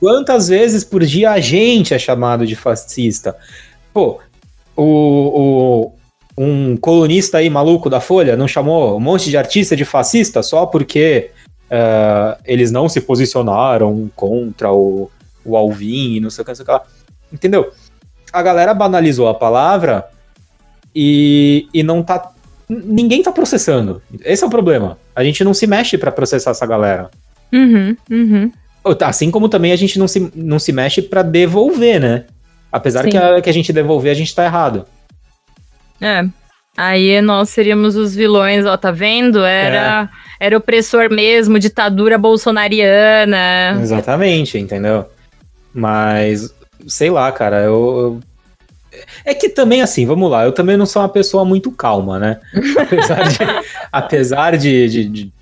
Quantas 0.00 0.48
vezes 0.48 0.82
por 0.82 1.04
dia 1.04 1.30
a 1.30 1.40
gente 1.40 1.92
é 1.92 1.98
chamado 1.98 2.46
de 2.46 2.56
fascista? 2.56 3.36
Pô, 3.92 4.18
o, 4.74 4.82
o, 4.82 5.92
um 6.38 6.74
colunista 6.74 7.36
aí 7.36 7.50
maluco 7.50 7.90
da 7.90 8.00
Folha 8.00 8.34
não 8.34 8.48
chamou 8.48 8.96
um 8.96 9.00
monte 9.00 9.28
de 9.28 9.36
artista 9.36 9.76
de 9.76 9.84
fascista 9.84 10.42
só 10.42 10.64
porque 10.64 11.30
uh, 11.66 12.40
eles 12.46 12.70
não 12.70 12.88
se 12.88 13.02
posicionaram 13.02 14.10
contra 14.16 14.72
o, 14.72 15.10
o 15.44 15.54
Alvin 15.54 16.14
e 16.14 16.20
não 16.20 16.30
sei 16.30 16.42
o 16.42 16.44
que, 16.46 16.50
não 16.50 16.56
sei 16.56 16.62
o 16.62 16.66
que 16.66 16.72
lá. 16.72 16.82
Entendeu? 17.30 17.70
A 18.32 18.40
galera 18.40 18.72
banalizou 18.72 19.28
a 19.28 19.34
palavra 19.34 20.08
e, 20.94 21.68
e 21.74 21.82
não 21.82 22.02
tá. 22.02 22.32
Ninguém 22.66 23.22
tá 23.22 23.32
processando. 23.32 24.00
Esse 24.24 24.44
é 24.44 24.46
o 24.46 24.50
problema. 24.50 24.96
A 25.14 25.22
gente 25.22 25.44
não 25.44 25.52
se 25.52 25.66
mexe 25.66 25.98
para 25.98 26.10
processar 26.10 26.52
essa 26.52 26.64
galera. 26.64 27.10
Uhum, 27.52 27.96
uhum. 28.10 28.52
Assim 29.02 29.30
como 29.30 29.48
também 29.48 29.72
a 29.72 29.76
gente 29.76 29.98
não 29.98 30.08
se, 30.08 30.30
não 30.34 30.58
se 30.58 30.72
mexe 30.72 31.02
para 31.02 31.22
devolver, 31.22 32.00
né? 32.00 32.24
Apesar 32.72 33.06
que 33.06 33.16
a, 33.16 33.40
que 33.40 33.50
a 33.50 33.52
gente 33.52 33.72
devolver, 33.72 34.10
a 34.10 34.14
gente 34.14 34.34
tá 34.34 34.44
errado. 34.44 34.86
É. 36.00 36.24
Aí 36.76 37.20
nós 37.20 37.50
seríamos 37.50 37.96
os 37.96 38.14
vilões, 38.14 38.64
ó, 38.64 38.76
tá 38.76 38.90
vendo? 38.90 39.44
Era, 39.44 40.08
é. 40.40 40.46
era 40.46 40.56
opressor 40.56 41.10
mesmo, 41.10 41.58
ditadura 41.58 42.16
bolsonariana. 42.16 43.78
Exatamente, 43.82 44.56
entendeu? 44.56 45.04
Mas, 45.74 46.54
sei 46.86 47.10
lá, 47.10 47.30
cara, 47.32 47.60
eu, 47.62 48.20
É 49.24 49.34
que 49.34 49.48
também, 49.48 49.82
assim, 49.82 50.06
vamos 50.06 50.30
lá, 50.30 50.44
eu 50.44 50.52
também 50.52 50.76
não 50.76 50.86
sou 50.86 51.02
uma 51.02 51.08
pessoa 51.08 51.44
muito 51.44 51.70
calma, 51.70 52.18
né? 52.18 52.40
Apesar 52.78 53.28
de. 53.28 53.38
apesar 53.92 54.56
de, 54.56 54.88
de, 54.88 55.04
de 55.04 55.32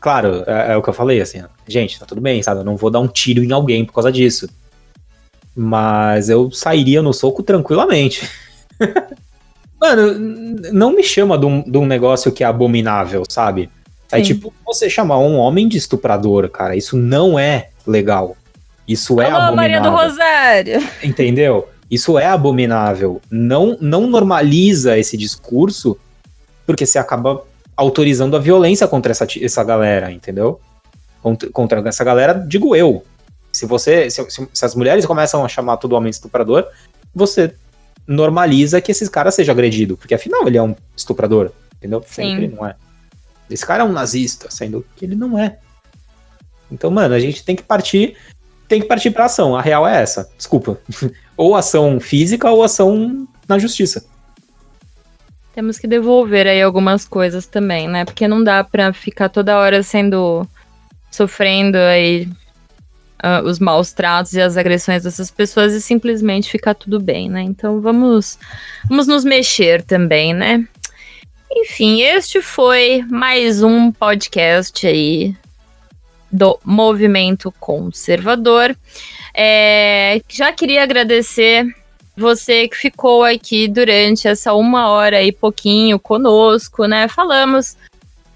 claro, 0.00 0.42
é, 0.46 0.72
é, 0.72 0.76
o 0.76 0.82
que 0.82 0.88
eu 0.88 0.94
falei, 0.94 1.20
assim, 1.20 1.42
gente, 1.68 1.98
tá 1.98 2.06
tudo 2.06 2.20
bem, 2.20 2.42
sabe? 2.42 2.60
Eu 2.60 2.64
não 2.64 2.76
vou 2.76 2.90
dar 2.90 3.00
um 3.00 3.06
tiro 3.06 3.44
em 3.44 3.52
alguém 3.52 3.84
por 3.84 3.92
causa 3.92 4.10
disso. 4.10 4.48
Mas 5.54 6.28
eu 6.28 6.50
sairia 6.50 7.02
no 7.02 7.12
soco 7.12 7.42
tranquilamente. 7.42 8.28
Mano, 9.80 10.18
não 10.72 10.92
me 10.92 11.02
chama 11.02 11.38
de 11.38 11.46
um, 11.46 11.62
de 11.62 11.78
um 11.78 11.86
negócio 11.86 12.32
que 12.32 12.44
é 12.44 12.46
abominável, 12.46 13.24
sabe? 13.28 13.70
É 14.10 14.16
Sim. 14.16 14.22
É 14.22 14.24
tipo 14.24 14.52
você 14.64 14.90
chamar 14.90 15.18
um 15.18 15.36
homem 15.36 15.68
de 15.68 15.78
estuprador, 15.78 16.48
cara. 16.48 16.76
Isso 16.76 16.96
não 16.96 17.38
é 17.38 17.68
legal. 17.86 18.36
Isso 18.86 19.20
é 19.20 19.26
Alô, 19.26 19.36
abominável. 19.36 19.56
Maria 19.56 19.80
do 19.80 19.90
Rosário. 19.90 20.88
Entendeu? 21.02 21.68
Isso 21.90 22.18
é 22.18 22.26
abominável. 22.26 23.20
Não, 23.30 23.76
não 23.80 24.06
normaliza 24.06 24.98
esse 24.98 25.16
discurso, 25.16 25.96
porque 26.66 26.86
você 26.86 26.98
acaba 26.98 27.42
autorizando 27.76 28.36
a 28.36 28.40
violência 28.40 28.86
contra 28.86 29.10
essa, 29.12 29.26
essa 29.40 29.64
galera, 29.64 30.10
entendeu? 30.10 30.60
Contra, 31.22 31.50
contra 31.50 31.88
essa 31.88 32.04
galera, 32.04 32.34
digo 32.34 32.74
eu. 32.74 33.04
Se 33.52 33.66
você. 33.66 34.10
Se, 34.10 34.24
se, 34.52 34.64
as 34.64 34.74
mulheres 34.74 35.04
começam 35.06 35.44
a 35.44 35.48
chamar 35.48 35.76
todo 35.76 35.94
homem 35.94 36.10
estuprador, 36.10 36.66
você 37.14 37.54
normaliza 38.06 38.80
que 38.80 38.92
esses 38.92 39.08
caras 39.08 39.34
sejam 39.34 39.52
agredidos. 39.52 39.98
Porque 39.98 40.14
afinal 40.14 40.46
ele 40.46 40.58
é 40.58 40.62
um 40.62 40.74
estuprador. 40.96 41.50
Entendeu? 41.76 42.04
Sempre 42.06 42.48
não 42.48 42.66
é. 42.66 42.74
Esse 43.48 43.66
cara 43.66 43.82
é 43.82 43.86
um 43.86 43.92
nazista, 43.92 44.50
sendo 44.50 44.84
que 44.94 45.04
ele 45.04 45.16
não 45.16 45.38
é. 45.38 45.58
Então, 46.70 46.90
mano, 46.90 47.14
a 47.14 47.18
gente 47.18 47.44
tem 47.44 47.56
que 47.56 47.62
partir 47.62 48.16
tem 48.68 48.80
que 48.80 48.86
partir 48.86 49.10
para 49.10 49.24
ação. 49.24 49.56
A 49.56 49.60
real 49.60 49.86
é 49.86 50.00
essa. 50.00 50.30
Desculpa. 50.36 50.78
ou 51.36 51.56
ação 51.56 51.98
física 51.98 52.48
ou 52.48 52.62
ação 52.62 53.26
na 53.48 53.58
justiça. 53.58 54.04
Temos 55.60 55.78
que 55.78 55.86
devolver 55.86 56.46
aí 56.46 56.62
algumas 56.62 57.06
coisas 57.06 57.44
também, 57.44 57.86
né? 57.86 58.06
Porque 58.06 58.26
não 58.26 58.42
dá 58.42 58.64
para 58.64 58.94
ficar 58.94 59.28
toda 59.28 59.58
hora 59.58 59.82
sendo 59.82 60.48
sofrendo 61.10 61.76
aí 61.76 62.26
uh, 63.22 63.44
os 63.44 63.58
maus 63.58 63.92
tratos 63.92 64.32
e 64.32 64.40
as 64.40 64.56
agressões 64.56 65.02
dessas 65.02 65.30
pessoas 65.30 65.74
e 65.74 65.82
simplesmente 65.82 66.50
ficar 66.50 66.72
tudo 66.72 66.98
bem, 66.98 67.28
né? 67.28 67.42
Então 67.42 67.78
vamos 67.78 68.38
vamos 68.88 69.06
nos 69.06 69.22
mexer 69.22 69.82
também, 69.82 70.32
né? 70.32 70.66
Enfim, 71.52 72.00
este 72.00 72.40
foi 72.40 73.04
mais 73.10 73.62
um 73.62 73.92
podcast 73.92 74.86
aí 74.86 75.36
do 76.32 76.58
movimento 76.64 77.52
conservador. 77.60 78.74
É, 79.34 80.22
já 80.26 80.54
queria 80.54 80.82
agradecer 80.82 81.66
você 82.20 82.68
que 82.68 82.76
ficou 82.76 83.24
aqui 83.24 83.66
durante 83.66 84.28
essa 84.28 84.54
uma 84.54 84.88
hora 84.88 85.22
e 85.22 85.32
pouquinho 85.32 85.98
conosco, 85.98 86.86
né? 86.86 87.08
Falamos 87.08 87.76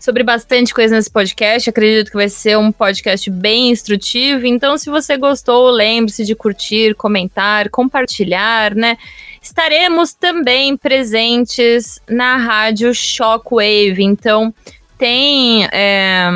sobre 0.01 0.23
bastante 0.23 0.75
coisa 0.75 0.97
nesse 0.97 1.11
podcast. 1.11 1.71
Acredito 1.71 2.11
que 2.11 2.17
vai 2.17 2.29
ser 2.29 2.59
um 2.59 2.73
podcast 2.73 3.31
bem 3.31 3.71
instrutivo. 3.71 4.47
Então, 4.47 4.77
se 4.77 4.91
você 4.91 5.17
gostou, 5.17 5.71
lembre-se 5.71 6.25
de 6.25 6.35
curtir, 6.35 6.95
comentar, 6.95 7.71
compartilhar, 7.71 8.75
né? 8.75 8.99
Estaremos 9.41 10.13
também 10.15 10.77
presentes 10.77 12.01
na 12.09 12.37
rádio 12.37 12.95
Shockwave. 12.95 14.03
Então, 14.03 14.53
tem. 14.99 15.67
É, 15.71 16.29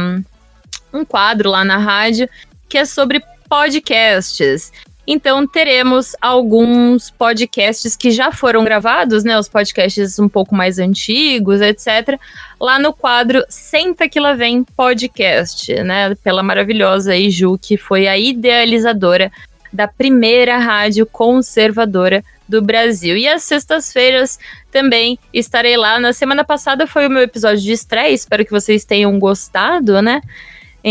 um 0.93 1.05
quadro 1.05 1.51
lá 1.51 1.65
na 1.65 1.79
rádio 1.79 2.29
que 2.69 2.79
é 2.79 2.85
sobre 2.85 3.23
podcasts. 3.49 4.73
Então 5.11 5.47
teremos 5.47 6.15
alguns 6.21 7.11
podcasts 7.11 7.97
que 7.97 8.11
já 8.11 8.31
foram 8.31 8.63
gravados, 8.63 9.25
né? 9.25 9.39
Os 9.39 9.49
podcasts 9.49 10.19
um 10.19 10.29
pouco 10.29 10.55
mais 10.55 10.79
antigos, 10.79 11.63
etc. 11.63 12.21
Lá 12.61 12.79
no 12.79 12.93
quadro 12.93 13.43
Senta 13.49 14.07
que 14.07 14.21
lá 14.21 14.35
vem 14.35 14.63
podcast, 14.63 15.73
né? 15.83 16.15
Pela 16.17 16.43
maravilhosa 16.43 17.13
aí, 17.13 17.31
Ju, 17.31 17.57
que 17.57 17.79
foi 17.79 18.07
a 18.07 18.19
idealizadora 18.19 19.33
da 19.73 19.89
primeira 19.89 20.59
rádio 20.59 21.07
conservadora 21.07 22.23
do 22.47 22.61
Brasil. 22.61 23.17
E 23.17 23.27
às 23.27 23.45
sextas-feiras 23.45 24.39
também 24.71 25.19
estarei 25.33 25.79
lá. 25.79 25.99
Na 25.99 26.13
semana 26.13 26.45
passada 26.45 26.87
foi 26.87 27.07
o 27.07 27.11
meu 27.11 27.23
episódio 27.23 27.63
de 27.63 27.73
estreia, 27.73 28.13
espero 28.13 28.45
que 28.45 28.51
vocês 28.51 28.85
tenham 28.85 29.19
gostado, 29.19 30.03
né? 30.03 30.21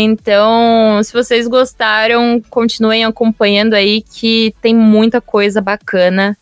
Então, 0.00 1.02
se 1.02 1.12
vocês 1.12 1.48
gostaram, 1.48 2.40
continuem 2.48 3.04
acompanhando 3.04 3.74
aí 3.74 4.00
que 4.02 4.54
tem 4.62 4.74
muita 4.74 5.20
coisa 5.20 5.60
bacana 5.60 6.38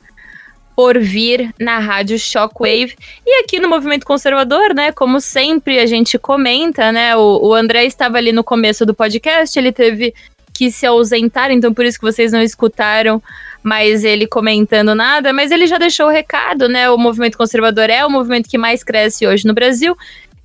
por 0.77 0.99
vir 0.99 1.55
na 1.59 1.79
rádio 1.79 2.19
Shockwave. 2.19 2.95
E 3.25 3.43
aqui 3.43 3.59
no 3.59 3.67
Movimento 3.67 4.05
Conservador, 4.05 4.75
né, 4.75 4.93
como 4.93 5.23
sempre 5.23 5.79
a 5.79 5.87
gente 5.87 6.19
comenta, 6.19 6.93
né, 6.93 7.17
o, 7.17 7.49
o 7.49 7.55
André 7.55 7.87
estava 7.87 8.19
ali 8.19 8.31
no 8.31 8.45
começo 8.45 8.85
do 8.85 8.93
podcast, 8.93 9.59
ele 9.59 9.73
teve 9.73 10.13
que 10.53 10.71
se 10.71 10.85
ausentar, 10.85 11.51
então 11.51 11.73
por 11.73 11.85
isso 11.85 11.99
que 11.99 12.05
vocês 12.05 12.33
não 12.33 12.43
escutaram 12.43 13.23
mais 13.63 14.05
ele 14.05 14.27
comentando 14.27 14.95
nada, 14.95 15.33
mas 15.33 15.51
ele 15.51 15.67
já 15.67 15.79
deixou 15.79 16.07
o 16.07 16.11
recado, 16.11 16.69
né? 16.69 16.89
O 16.91 16.97
movimento 16.97 17.37
conservador 17.37 17.91
é 17.91 18.05
o 18.05 18.11
movimento 18.11 18.49
que 18.49 18.57
mais 18.57 18.85
cresce 18.85 19.27
hoje 19.27 19.47
no 19.47 19.53
Brasil 19.53 19.97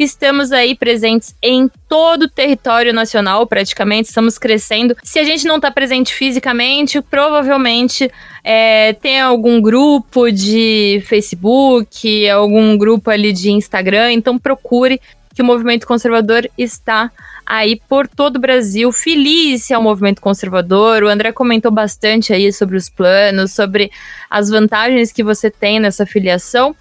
Estamos 0.04 0.52
aí 0.52 0.74
presentes 0.74 1.36
em 1.44 1.70
todo 1.88 2.24
o 2.24 2.28
território 2.28 2.92
nacional, 2.92 3.46
praticamente, 3.46 4.10
estamos 4.10 4.40
crescendo. 4.40 4.98
Se 5.04 5.20
a 5.20 5.24
gente 5.24 5.46
não 5.46 5.58
está 5.58 5.70
presente 5.70 6.12
fisicamente, 6.12 7.00
provavelmente 7.04 8.12
é, 8.44 8.94
tem 8.94 9.22
algum 9.22 9.62
grupo 9.62 10.32
de 10.32 11.04
Facebook, 11.06 12.28
algum 12.32 12.76
grupo 12.80 13.12
ali 13.12 13.32
de 13.32 13.52
Instagram, 13.52 14.12
então 14.14 14.40
procure 14.40 15.00
que 15.36 15.44
o 15.44 15.46
movimento 15.46 15.86
conservador 15.86 16.50
está 16.58 17.12
aí 17.46 17.80
por 17.88 18.08
todo 18.08 18.38
o 18.38 18.40
Brasil. 18.40 18.92
Feliz 18.92 19.70
ao 19.70 19.84
movimento 19.84 20.20
conservador. 20.20 21.04
O 21.04 21.10
André 21.10 21.32
comentou 21.32 21.72
bastante 21.72 22.34
aí 22.34 22.52
sobre 22.52 22.76
os 22.76 22.90
planos, 22.90 23.52
sobre 23.52 23.92
as 24.30 24.50
vantagens 24.50 25.12
que 25.12 25.24
você 25.24 25.52
tem 25.52 25.80
nessa 25.80 26.06
filiação. 26.08 26.76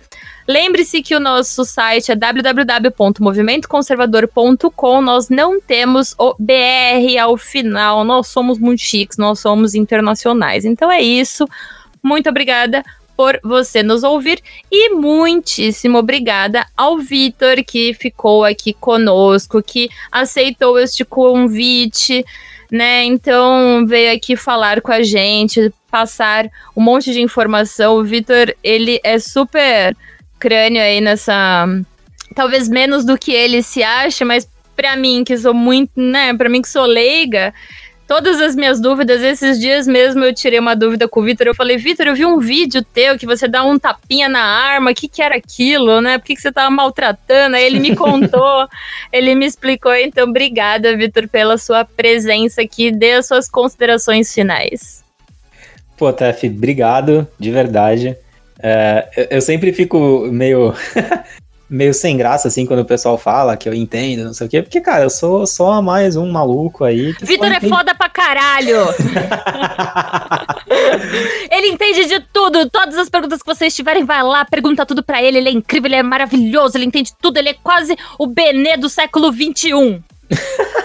Lembre-se 0.50 1.00
que 1.00 1.14
o 1.14 1.20
nosso 1.20 1.64
site 1.64 2.10
é 2.10 2.16
www.movimentoconservador.com. 2.16 5.00
Nós 5.00 5.28
não 5.28 5.60
temos 5.60 6.12
o 6.18 6.34
BR 6.36 7.16
ao 7.22 7.36
final. 7.36 8.02
Nós 8.02 8.26
somos 8.26 8.58
muito 8.58 8.82
chiques, 8.82 9.16
nós 9.16 9.38
somos 9.38 9.76
internacionais. 9.76 10.64
Então 10.64 10.90
é 10.90 11.00
isso. 11.00 11.46
Muito 12.02 12.28
obrigada 12.28 12.82
por 13.16 13.38
você 13.44 13.80
nos 13.80 14.02
ouvir 14.02 14.42
e 14.72 14.92
muitíssimo 14.92 15.98
obrigada 15.98 16.66
ao 16.76 16.98
Vitor 16.98 17.62
que 17.64 17.94
ficou 17.94 18.44
aqui 18.44 18.72
conosco, 18.72 19.62
que 19.62 19.88
aceitou 20.10 20.80
este 20.80 21.04
convite, 21.04 22.24
né? 22.72 23.04
Então 23.04 23.86
veio 23.86 24.16
aqui 24.16 24.34
falar 24.34 24.80
com 24.80 24.90
a 24.90 25.04
gente, 25.04 25.72
passar 25.88 26.50
um 26.76 26.82
monte 26.82 27.12
de 27.12 27.20
informação. 27.20 27.94
O 27.94 28.02
Vitor, 28.02 28.52
ele 28.64 28.98
é 29.04 29.16
super 29.20 29.96
crânio 30.40 30.82
aí 30.82 31.00
nessa. 31.00 31.66
Talvez 32.34 32.68
menos 32.68 33.04
do 33.04 33.18
que 33.18 33.32
ele 33.32 33.62
se 33.62 33.82
acha, 33.82 34.24
mas 34.24 34.48
para 34.74 34.96
mim, 34.96 35.22
que 35.24 35.36
sou 35.36 35.52
muito, 35.52 36.00
né? 36.00 36.32
Para 36.32 36.48
mim, 36.48 36.62
que 36.62 36.68
sou 36.68 36.86
leiga, 36.86 37.52
todas 38.10 38.40
as 38.40 38.56
minhas 38.56 38.80
dúvidas, 38.80 39.22
esses 39.22 39.60
dias 39.60 39.86
mesmo 39.86 40.24
eu 40.24 40.34
tirei 40.34 40.58
uma 40.58 40.74
dúvida 40.74 41.06
com 41.06 41.20
o 41.20 41.22
Vitor. 41.22 41.46
Eu 41.46 41.54
falei, 41.54 41.76
Vitor, 41.76 42.08
eu 42.08 42.14
vi 42.16 42.24
um 42.24 42.40
vídeo 42.40 42.82
teu 42.82 43.16
que 43.16 43.24
você 43.24 43.46
dá 43.46 43.62
um 43.62 43.78
tapinha 43.78 44.28
na 44.28 44.42
arma, 44.42 44.90
o 44.90 44.94
que, 44.94 45.06
que 45.06 45.22
era 45.22 45.36
aquilo, 45.36 46.00
né? 46.00 46.18
Por 46.18 46.24
que, 46.24 46.34
que 46.34 46.40
você 46.42 46.50
tava 46.50 46.68
maltratando? 46.70 47.54
Aí 47.54 47.64
ele 47.64 47.78
me 47.78 47.94
contou, 47.96 48.66
ele 49.12 49.34
me 49.36 49.46
explicou. 49.46 49.94
Então, 49.94 50.28
obrigada, 50.28 50.96
Vitor, 50.96 51.28
pela 51.28 51.56
sua 51.56 51.84
presença 51.84 52.62
aqui. 52.62 52.90
Dê 52.90 53.12
as 53.12 53.28
suas 53.28 53.48
considerações 53.48 54.34
finais. 54.34 55.04
Pô, 55.96 56.12
Tef, 56.12 56.48
obrigado, 56.48 57.28
de 57.38 57.50
verdade. 57.52 58.16
É, 58.62 59.28
eu 59.30 59.40
sempre 59.40 59.72
fico 59.72 60.28
meio. 60.30 60.74
meio 61.70 61.94
sem 61.94 62.16
graça, 62.16 62.48
assim, 62.48 62.66
quando 62.66 62.80
o 62.80 62.84
pessoal 62.84 63.16
fala 63.16 63.56
que 63.56 63.68
eu 63.68 63.72
entendo, 63.72 64.24
não 64.24 64.34
sei 64.34 64.48
o 64.48 64.50
quê, 64.50 64.60
porque, 64.60 64.80
cara, 64.80 65.04
eu 65.04 65.10
sou 65.10 65.46
só 65.46 65.80
mais 65.80 66.16
um 66.16 66.28
maluco 66.28 66.82
aí. 66.82 67.14
Vitor 67.22 67.52
é 67.52 67.60
foda 67.60 67.94
pra 67.94 68.08
caralho! 68.08 68.88
ele 71.48 71.68
entende 71.68 72.06
de 72.06 72.18
tudo, 72.32 72.68
todas 72.68 72.96
as 72.96 73.08
perguntas 73.08 73.40
que 73.40 73.46
vocês 73.46 73.74
tiverem, 73.74 74.04
vai 74.04 74.20
lá, 74.20 74.44
pergunta 74.44 74.84
tudo 74.84 75.00
pra 75.00 75.22
ele, 75.22 75.38
ele 75.38 75.48
é 75.48 75.52
incrível, 75.52 75.86
ele 75.86 75.94
é 75.94 76.02
maravilhoso, 76.02 76.76
ele 76.76 76.86
entende 76.86 77.12
tudo, 77.22 77.36
ele 77.36 77.50
é 77.50 77.54
quase 77.62 77.96
o 78.18 78.26
Benê 78.26 78.76
do 78.76 78.88
século 78.88 79.32
XXI. 79.32 80.02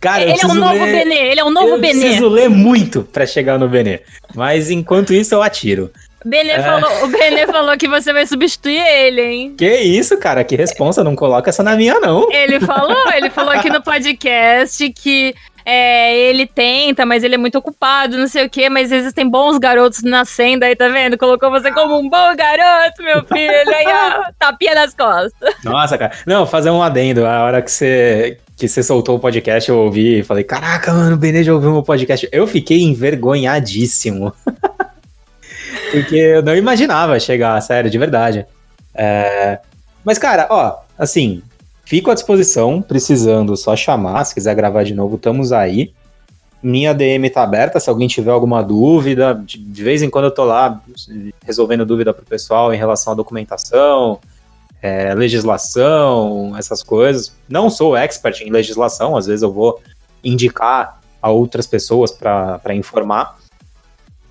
Cara, 0.00 0.22
ele 0.22 0.40
é 0.40 0.46
um 0.46 0.54
novo 0.54 0.84
ler... 0.84 0.92
Benê, 0.92 1.30
ele 1.30 1.40
é 1.40 1.44
um 1.44 1.50
novo 1.50 1.68
eu 1.68 1.80
Benê. 1.80 1.98
Eu 1.98 2.00
preciso 2.02 2.28
ler 2.28 2.48
muito 2.48 3.02
para 3.02 3.26
chegar 3.26 3.58
no 3.58 3.68
Benê. 3.68 4.00
Mas 4.34 4.70
enquanto 4.70 5.12
isso 5.12 5.34
eu 5.34 5.42
atiro. 5.42 5.90
Benê 6.24 6.50
é. 6.50 6.62
falou, 6.62 7.04
o 7.04 7.08
Benê 7.08 7.46
falou 7.46 7.76
que 7.76 7.88
você 7.88 8.12
vai 8.12 8.26
substituir 8.26 8.80
ele, 8.80 9.22
hein? 9.22 9.54
Que 9.56 9.76
isso, 9.78 10.18
cara? 10.18 10.42
Que 10.42 10.56
responsa, 10.56 11.04
não 11.04 11.14
coloca 11.14 11.50
essa 11.50 11.62
na 11.62 11.76
minha, 11.76 12.00
não. 12.00 12.30
Ele 12.32 12.60
falou, 12.60 13.12
ele 13.12 13.30
falou 13.30 13.52
aqui 13.52 13.70
no 13.70 13.82
podcast 13.82 14.90
que 14.90 15.34
é, 15.70 16.16
ele 16.16 16.46
tenta, 16.46 17.04
mas 17.04 17.22
ele 17.22 17.34
é 17.34 17.38
muito 17.38 17.58
ocupado, 17.58 18.16
não 18.16 18.26
sei 18.26 18.46
o 18.46 18.48
quê, 18.48 18.70
mas 18.70 18.90
existem 18.90 19.28
bons 19.28 19.58
garotos 19.58 20.02
nascendo 20.02 20.64
aí, 20.64 20.74
tá 20.74 20.88
vendo? 20.88 21.18
Colocou 21.18 21.50
você 21.50 21.70
como 21.70 21.98
um 21.98 22.08
bom 22.08 22.34
garoto, 22.34 23.02
meu 23.02 23.22
filho. 23.26 23.74
Aí, 23.76 23.84
ó, 23.86 24.32
tapinha 24.38 24.74
nas 24.74 24.94
costas. 24.94 25.54
Nossa, 25.62 25.98
cara. 25.98 26.12
Não, 26.26 26.46
fazer 26.46 26.70
um 26.70 26.82
adendo. 26.82 27.26
A 27.26 27.42
hora 27.44 27.60
que 27.60 27.70
você, 27.70 28.38
que 28.56 28.66
você 28.66 28.82
soltou 28.82 29.16
o 29.16 29.20
podcast, 29.20 29.68
eu 29.68 29.76
ouvi 29.76 30.20
e 30.20 30.22
falei: 30.22 30.42
Caraca, 30.42 30.90
mano, 30.90 31.16
o 31.16 31.18
Benê 31.18 31.44
já 31.44 31.52
ouviu 31.52 31.70
meu 31.70 31.82
podcast. 31.82 32.26
Eu 32.32 32.46
fiquei 32.46 32.80
envergonhadíssimo. 32.80 34.32
Porque 35.90 36.16
eu 36.16 36.42
não 36.42 36.56
imaginava 36.56 37.18
chegar, 37.18 37.60
sério, 37.60 37.90
de 37.90 37.98
verdade. 37.98 38.46
É... 38.94 39.58
Mas, 40.04 40.18
cara, 40.18 40.46
ó, 40.50 40.78
assim, 40.98 41.42
Fico 41.88 42.10
à 42.10 42.14
disposição, 42.14 42.82
precisando, 42.82 43.56
só 43.56 43.74
chamar. 43.74 44.22
Se 44.24 44.34
quiser 44.34 44.54
gravar 44.54 44.84
de 44.84 44.92
novo, 44.92 45.16
estamos 45.16 45.52
aí. 45.52 45.94
Minha 46.62 46.92
DM 46.92 47.30
tá 47.30 47.42
aberta, 47.42 47.80
se 47.80 47.88
alguém 47.88 48.06
tiver 48.06 48.30
alguma 48.30 48.62
dúvida. 48.62 49.32
De, 49.42 49.82
vez 49.82 50.02
em 50.02 50.10
quando 50.10 50.26
eu 50.26 50.30
tô 50.30 50.44
lá 50.44 50.82
resolvendo 51.42 51.86
dúvida 51.86 52.12
pro 52.12 52.26
pessoal 52.26 52.74
em 52.74 52.76
relação 52.76 53.14
à 53.14 53.16
documentação, 53.16 54.20
é, 54.82 55.14
legislação, 55.14 56.54
essas 56.58 56.82
coisas. 56.82 57.34
Não 57.48 57.70
sou 57.70 57.96
expert 57.96 58.42
em 58.42 58.50
legislação, 58.50 59.16
às 59.16 59.24
vezes 59.24 59.42
eu 59.42 59.50
vou 59.50 59.80
indicar 60.22 61.00
a 61.22 61.30
outras 61.30 61.66
pessoas 61.66 62.12
para 62.12 62.74
informar. 62.74 63.38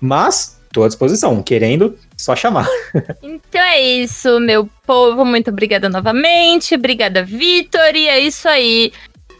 Mas 0.00 0.57
Tô 0.78 0.84
à 0.84 0.86
disposição. 0.86 1.42
Querendo, 1.42 1.98
só 2.16 2.36
chamar. 2.36 2.68
então 3.20 3.60
é 3.60 3.82
isso, 3.82 4.38
meu 4.38 4.70
povo. 4.86 5.24
Muito 5.24 5.50
obrigada 5.50 5.88
novamente. 5.88 6.76
Obrigada, 6.76 7.24
Vitor. 7.24 7.96
E 7.96 8.06
é 8.06 8.20
isso 8.20 8.48
aí. 8.48 8.92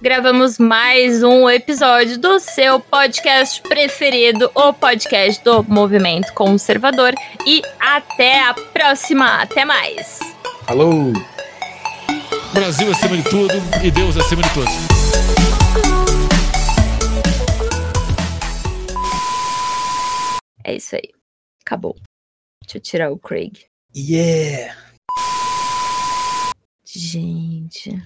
Gravamos 0.02 0.58
mais 0.58 1.22
um 1.22 1.48
episódio 1.48 2.18
do 2.18 2.40
seu 2.40 2.80
podcast 2.80 3.62
preferido, 3.62 4.50
o 4.52 4.72
podcast 4.72 5.44
do 5.44 5.62
Movimento 5.62 6.34
Conservador. 6.34 7.14
E 7.46 7.62
até 7.78 8.42
a 8.42 8.54
próxima. 8.54 9.40
Até 9.40 9.64
mais. 9.64 10.18
Falou! 10.66 11.12
Brasil 12.52 12.90
acima 12.90 13.16
de 13.16 13.22
tudo 13.22 13.54
e 13.84 13.92
Deus 13.92 14.16
acima 14.16 14.42
de 14.42 14.50
todos. 14.54 14.74
É 20.64 20.74
isso 20.74 20.96
aí. 20.96 21.17
Acabou. 21.68 21.94
Deixa 22.64 22.78
eu 22.78 22.80
tirar 22.80 23.12
o 23.12 23.18
Craig. 23.18 23.66
Yeah! 23.94 24.74
Gente. 26.82 28.02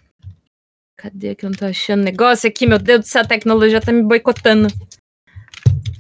Cadê 0.99 1.37
que 1.37 1.47
eu 1.47 1.51
não 1.51 1.57
tô 1.57 1.67
achando 1.67 2.03
negócio 2.03 2.49
aqui? 2.49 2.67
Meu 2.67 2.81
Deus 2.81 3.03
do 3.03 3.07
céu, 3.07 3.23
a 3.23 3.25
tecnologia 3.25 3.81
tá 3.81 3.93
me 3.93 4.03
boicotando. 4.03 4.67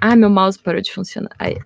Ah, 0.00 0.16
meu 0.16 0.28
mouse 0.28 0.58
parou 0.58 0.80
de 0.80 0.92
funcionar. 0.92 1.30
Aí. 1.38 1.56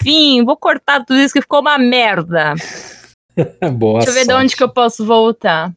Enfim, 0.00 0.44
vou 0.44 0.56
cortar 0.56 1.04
tudo 1.04 1.18
isso 1.18 1.34
que 1.34 1.42
ficou 1.42 1.60
uma 1.60 1.76
merda. 1.76 2.54
Boa 3.76 3.98
Deixa 3.98 4.10
eu 4.10 4.14
ver 4.14 4.24
sorte. 4.24 4.26
de 4.28 4.34
onde 4.34 4.56
que 4.56 4.62
eu 4.62 4.72
posso 4.72 5.04
voltar. 5.04 5.74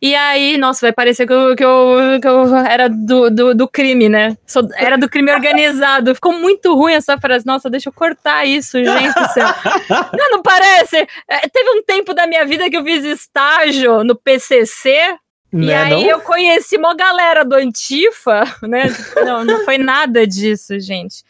E 0.00 0.14
aí, 0.14 0.58
nossa, 0.58 0.86
vai 0.86 0.92
parecer 0.92 1.26
que 1.26 1.32
eu, 1.32 1.56
que 1.56 1.64
eu, 1.64 2.20
que 2.20 2.28
eu 2.28 2.54
era 2.54 2.88
do, 2.88 3.30
do, 3.30 3.54
do 3.54 3.68
crime, 3.68 4.08
né? 4.08 4.36
Sou, 4.46 4.62
era 4.74 4.98
do 4.98 5.08
crime 5.08 5.32
organizado. 5.32 6.14
Ficou 6.14 6.34
muito 6.34 6.74
ruim 6.74 6.92
essa 6.92 7.18
frase. 7.18 7.46
Nossa, 7.46 7.70
deixa 7.70 7.88
eu 7.88 7.92
cortar 7.92 8.44
isso, 8.44 8.76
gente 8.82 9.14
do 9.14 9.28
céu. 9.32 9.46
Não, 10.12 10.30
não 10.32 10.42
parece? 10.42 10.96
É, 11.28 11.48
teve 11.48 11.70
um 11.70 11.82
tempo 11.82 12.12
da 12.12 12.26
minha 12.26 12.44
vida 12.44 12.68
que 12.68 12.76
eu 12.76 12.84
fiz 12.84 13.04
estágio 13.04 14.04
no 14.04 14.14
PCC. 14.14 15.16
e 15.52 15.56
Né, 15.56 15.74
aí 15.74 15.90
não? 15.90 16.10
eu 16.10 16.20
conheci 16.20 16.76
uma 16.76 16.94
galera 16.94 17.44
do 17.44 17.54
Antifa, 17.54 18.44
né? 18.62 18.84
Não, 19.24 19.44
não 19.44 19.64
foi 19.64 19.78
nada 19.78 20.26
disso, 20.26 20.78
gente. 20.78 21.24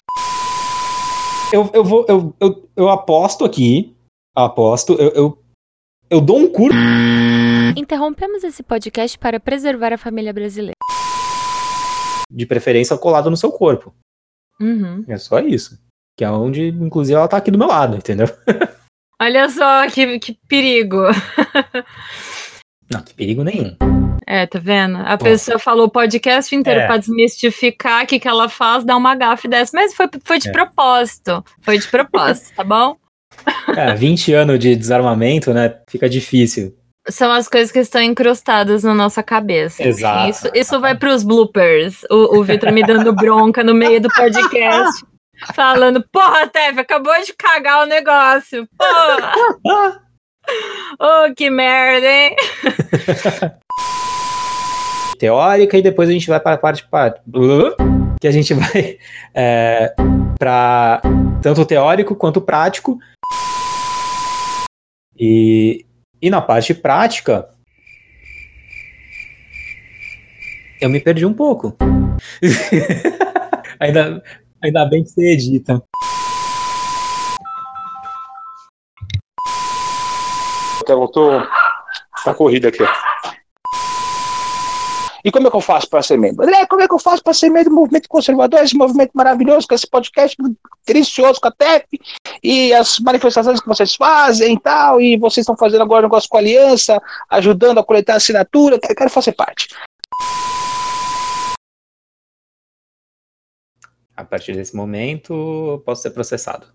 Eu, 1.52 1.70
eu 1.72 1.84
vou. 1.84 2.04
Eu, 2.08 2.34
eu, 2.40 2.68
eu 2.76 2.88
aposto 2.88 3.44
aqui. 3.44 3.94
Aposto. 4.34 4.94
Eu, 4.94 5.10
eu, 5.10 5.38
eu 6.10 6.20
dou 6.20 6.38
um 6.38 6.48
curso. 6.48 6.76
Interrompemos 7.76 8.42
esse 8.42 8.62
podcast 8.62 9.18
para 9.18 9.38
preservar 9.38 9.92
a 9.92 9.98
família 9.98 10.32
brasileira. 10.32 10.72
De 12.30 12.46
preferência 12.46 12.96
colado 12.96 13.30
no 13.30 13.36
seu 13.36 13.52
corpo. 13.52 13.94
Uhum. 14.60 15.04
É 15.06 15.18
só 15.18 15.38
isso. 15.40 15.78
Que 16.16 16.24
é 16.24 16.30
onde, 16.30 16.68
inclusive, 16.68 17.14
ela 17.16 17.28
tá 17.28 17.36
aqui 17.36 17.50
do 17.50 17.58
meu 17.58 17.68
lado, 17.68 17.96
entendeu? 17.96 18.26
Olha 19.20 19.48
só 19.50 19.86
que, 19.90 20.18
que 20.18 20.38
perigo. 20.48 21.02
Não, 22.90 23.02
que 23.02 23.12
perigo 23.14 23.42
nenhum. 23.44 23.76
É, 24.26 24.46
tá 24.46 24.58
vendo? 24.58 24.96
A 24.98 25.16
Pô. 25.18 25.24
pessoa 25.24 25.58
falou 25.58 25.86
o 25.86 25.90
podcast 25.90 26.54
inteiro 26.54 26.80
É. 26.80 26.86
pra 26.86 26.96
desmistificar 26.96 28.04
o 28.04 28.06
que, 28.06 28.18
que 28.18 28.26
ela 28.28 28.48
faz, 28.48 28.84
dá 28.84 28.96
uma 28.96 29.14
gafe 29.14 29.48
dessa. 29.48 29.72
Mas 29.76 29.94
foi, 29.94 30.08
foi 30.24 30.38
de 30.38 30.48
É. 30.48 30.52
propósito. 30.52 31.44
Foi 31.60 31.78
de 31.78 31.86
propósito, 31.88 32.54
tá 32.56 32.64
bom? 32.64 32.96
É, 33.76 33.94
20 33.94 34.32
anos 34.32 34.58
de 34.58 34.74
desarmamento, 34.74 35.52
né? 35.52 35.78
Fica 35.90 36.08
difícil. 36.08 36.74
São 37.08 37.30
as 37.30 37.48
coisas 37.48 37.70
que 37.70 37.78
estão 37.78 38.02
incrustadas 38.02 38.82
na 38.82 38.92
nossa 38.94 39.22
cabeça. 39.22 39.86
Exato. 39.86 40.28
Isso, 40.30 40.50
isso 40.54 40.80
vai 40.80 40.96
pros 40.96 41.22
bloopers. 41.22 42.02
O, 42.10 42.38
o 42.38 42.44
Vitor 42.44 42.72
me 42.72 42.82
dando 42.84 43.12
bronca 43.14 43.62
no 43.62 43.74
meio 43.74 44.00
do 44.00 44.08
podcast. 44.08 45.04
Falando, 45.54 46.04
porra, 46.10 46.46
Tef, 46.48 46.78
acabou 46.80 47.12
de 47.22 47.32
cagar 47.34 47.82
o 47.84 47.86
negócio. 47.86 48.68
Porra. 48.76 50.02
Oh, 51.00 51.34
que 51.34 51.50
merda, 51.50 52.06
hein? 52.06 52.36
Teórica 55.18 55.78
e 55.78 55.82
depois 55.82 56.08
a 56.08 56.12
gente 56.12 56.28
vai 56.28 56.38
para 56.38 56.54
a 56.54 56.58
parte 56.58 56.86
pa- 56.86 57.14
que 58.20 58.28
a 58.28 58.30
gente 58.30 58.52
vai 58.54 58.98
é, 59.34 59.94
para 60.38 61.00
tanto 61.42 61.64
teórico 61.64 62.14
quanto 62.14 62.40
prático. 62.40 62.98
E, 65.18 65.85
e 66.20 66.30
na 66.30 66.40
parte 66.40 66.74
prática, 66.74 67.48
eu 70.80 70.88
me 70.88 71.00
perdi 71.00 71.26
um 71.26 71.34
pouco. 71.34 71.76
ainda, 73.78 74.22
ainda 74.62 74.84
bem 74.86 75.04
que 75.04 75.10
você 75.10 75.32
edita. 75.32 75.82
Eu 80.88 81.08
tô. 81.08 81.30
Tá 82.24 82.32
corrida 82.32 82.68
aqui, 82.68 82.82
ó. 82.82 83.15
E 85.26 85.32
como 85.32 85.48
é 85.48 85.50
que 85.50 85.56
eu 85.56 85.60
faço 85.60 85.90
para 85.90 86.04
ser 86.04 86.16
membro? 86.16 86.44
André, 86.44 86.64
como 86.66 86.82
é 86.82 86.86
que 86.86 86.94
eu 86.94 87.00
faço 87.00 87.20
para 87.20 87.34
ser 87.34 87.50
membro 87.50 87.70
do 87.70 87.74
movimento 87.74 88.08
conservador? 88.08 88.60
Esse 88.60 88.76
movimento 88.76 89.10
maravilhoso, 89.12 89.66
com 89.66 89.74
esse 89.74 89.84
podcast 89.84 90.36
delicioso 90.86 91.40
com 91.40 91.48
a 91.48 91.50
TEP 91.50 92.00
e 92.40 92.72
as 92.72 93.00
manifestações 93.00 93.60
que 93.60 93.66
vocês 93.66 93.96
fazem 93.96 94.54
e 94.54 94.60
tal. 94.60 95.00
E 95.00 95.16
vocês 95.16 95.42
estão 95.42 95.56
fazendo 95.56 95.82
agora 95.82 96.02
um 96.02 96.08
negócio 96.08 96.28
com 96.30 96.36
a 96.36 96.40
aliança, 96.40 97.02
ajudando 97.28 97.78
a 97.78 97.84
coletar 97.84 98.14
assinatura. 98.14 98.78
Quero, 98.78 98.94
quero 98.94 99.10
fazer 99.10 99.32
parte. 99.32 99.66
A 104.16 104.24
partir 104.24 104.52
desse 104.52 104.76
momento, 104.76 105.32
eu 105.72 105.82
posso 105.84 106.02
ser 106.02 106.10
processado. 106.10 106.68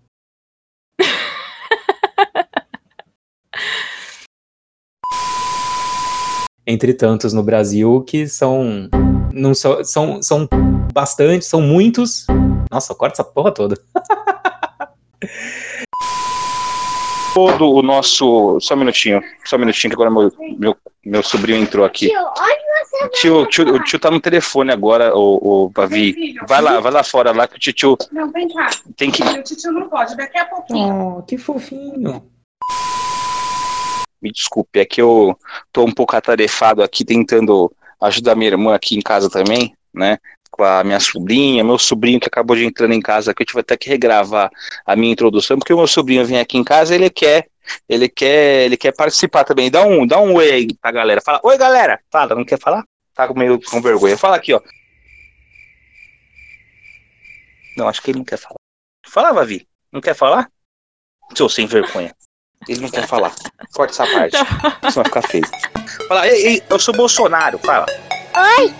Entre 6.66 6.94
tantos 6.94 7.32
no 7.32 7.42
Brasil 7.42 8.04
que 8.06 8.28
são. 8.28 8.88
Não 9.32 9.54
são, 9.54 9.82
são, 9.82 10.22
são 10.22 10.48
bastante, 10.92 11.44
são 11.44 11.60
muitos. 11.60 12.26
Nossa, 12.70 12.94
corta 12.94 13.14
essa 13.14 13.24
porra 13.24 13.52
toda. 13.52 13.76
Todo 17.34 17.70
o 17.70 17.82
nosso. 17.82 18.58
Só 18.60 18.74
um 18.74 18.78
minutinho, 18.78 19.22
só 19.44 19.56
um 19.56 19.60
minutinho, 19.60 19.90
que 19.90 19.94
agora 19.94 20.10
meu, 20.10 20.30
meu, 20.58 20.76
meu 21.04 21.22
sobrinho 21.22 21.62
entrou 21.62 21.84
aqui. 21.84 22.10
O 23.04 23.08
tio, 23.08 23.46
tio, 23.46 23.74
o 23.74 23.82
tio 23.82 23.98
tá 23.98 24.10
no 24.10 24.20
telefone 24.20 24.70
agora, 24.70 25.16
o, 25.16 25.64
o 25.64 25.68
Bavi. 25.70 26.34
Vai 26.46 26.60
lá, 26.60 26.78
vai 26.78 26.92
lá 26.92 27.02
fora 27.02 27.32
lá 27.32 27.48
que 27.48 27.56
o 27.56 27.72
tio 27.72 27.96
Não, 28.12 28.30
vem 28.30 28.48
cá. 28.48 28.68
tem 28.96 29.10
que. 29.10 29.22
O 29.22 29.42
tio 29.42 29.72
não 29.72 29.88
pode, 29.88 30.14
daqui 30.16 30.38
a 30.38 30.44
pouquinho. 30.44 31.18
Oh, 31.18 31.22
que 31.22 31.38
fofinho. 31.38 32.22
Me 34.22 34.30
desculpe, 34.30 34.78
é 34.78 34.84
que 34.84 35.02
eu 35.02 35.36
tô 35.72 35.84
um 35.84 35.92
pouco 35.92 36.14
atarefado 36.14 36.82
aqui 36.82 37.04
tentando 37.04 37.74
ajudar 38.00 38.36
minha 38.36 38.50
irmã 38.50 38.74
aqui 38.74 38.96
em 38.96 39.00
casa 39.00 39.28
também, 39.28 39.74
né? 39.92 40.18
Com 40.48 40.62
a 40.62 40.84
minha 40.84 41.00
sobrinha, 41.00 41.64
meu 41.64 41.78
sobrinho 41.78 42.20
que 42.20 42.28
acabou 42.28 42.54
de 42.54 42.64
entrar 42.64 42.88
em 42.90 43.00
casa, 43.00 43.34
que 43.34 43.42
eu 43.42 43.46
tive 43.46 43.60
até 43.60 43.76
que 43.76 43.88
regravar 43.88 44.50
a 44.86 44.94
minha 44.94 45.12
introdução, 45.12 45.58
porque 45.58 45.72
o 45.72 45.78
meu 45.78 45.86
sobrinho 45.88 46.24
vem 46.24 46.38
aqui 46.38 46.56
em 46.56 46.62
casa, 46.62 46.94
ele 46.94 47.10
quer, 47.10 47.48
ele 47.88 48.08
quer, 48.08 48.66
ele 48.66 48.76
quer 48.76 48.92
participar 48.92 49.44
também. 49.44 49.70
Dá 49.70 49.84
um, 49.84 50.06
dá 50.06 50.20
um 50.20 50.34
oi 50.34 50.52
aí 50.52 50.68
pra 50.80 50.92
galera. 50.92 51.20
Fala, 51.20 51.40
oi 51.42 51.58
galera. 51.58 52.00
Fala, 52.10 52.34
não 52.34 52.44
quer 52.44 52.60
falar? 52.60 52.84
Tá 53.14 53.32
meio 53.34 53.60
com 53.60 53.80
vergonha. 53.80 54.16
Fala 54.16 54.36
aqui, 54.36 54.52
ó. 54.52 54.60
Não, 57.76 57.88
acho 57.88 58.02
que 58.02 58.10
ele 58.10 58.18
não 58.18 58.24
quer 58.24 58.38
falar. 58.38 58.56
Fala, 59.06 59.32
Vavi. 59.32 59.66
Não 59.90 60.00
quer 60.00 60.14
falar? 60.14 60.50
Seu 61.34 61.48
sem 61.48 61.66
vergonha. 61.66 62.14
Ele 62.68 62.80
não 62.80 62.88
quer 62.88 63.06
falar. 63.06 63.32
Corta 63.72 63.92
essa 63.92 64.06
parte. 64.06 64.32
Tá 64.32 64.44
Você 64.82 64.90
Senão 64.90 64.94
vai 64.94 65.04
ficar 65.04 65.22
feio. 65.22 65.44
Fala, 66.08 66.28
ei, 66.28 66.46
ei, 66.46 66.62
eu 66.68 66.78
sou 66.78 66.94
Bolsonaro. 66.94 67.58
Fala. 67.58 67.86
Ai! 68.34 68.74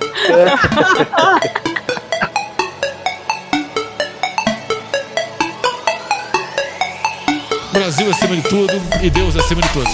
Brasil 7.73 8.11
acima 8.11 8.37
de 8.37 8.43
tudo 8.43 8.75
e 9.03 9.11
Deus 9.11 9.35
acima 9.37 9.63
de 9.63 9.69
todos. 9.73 9.93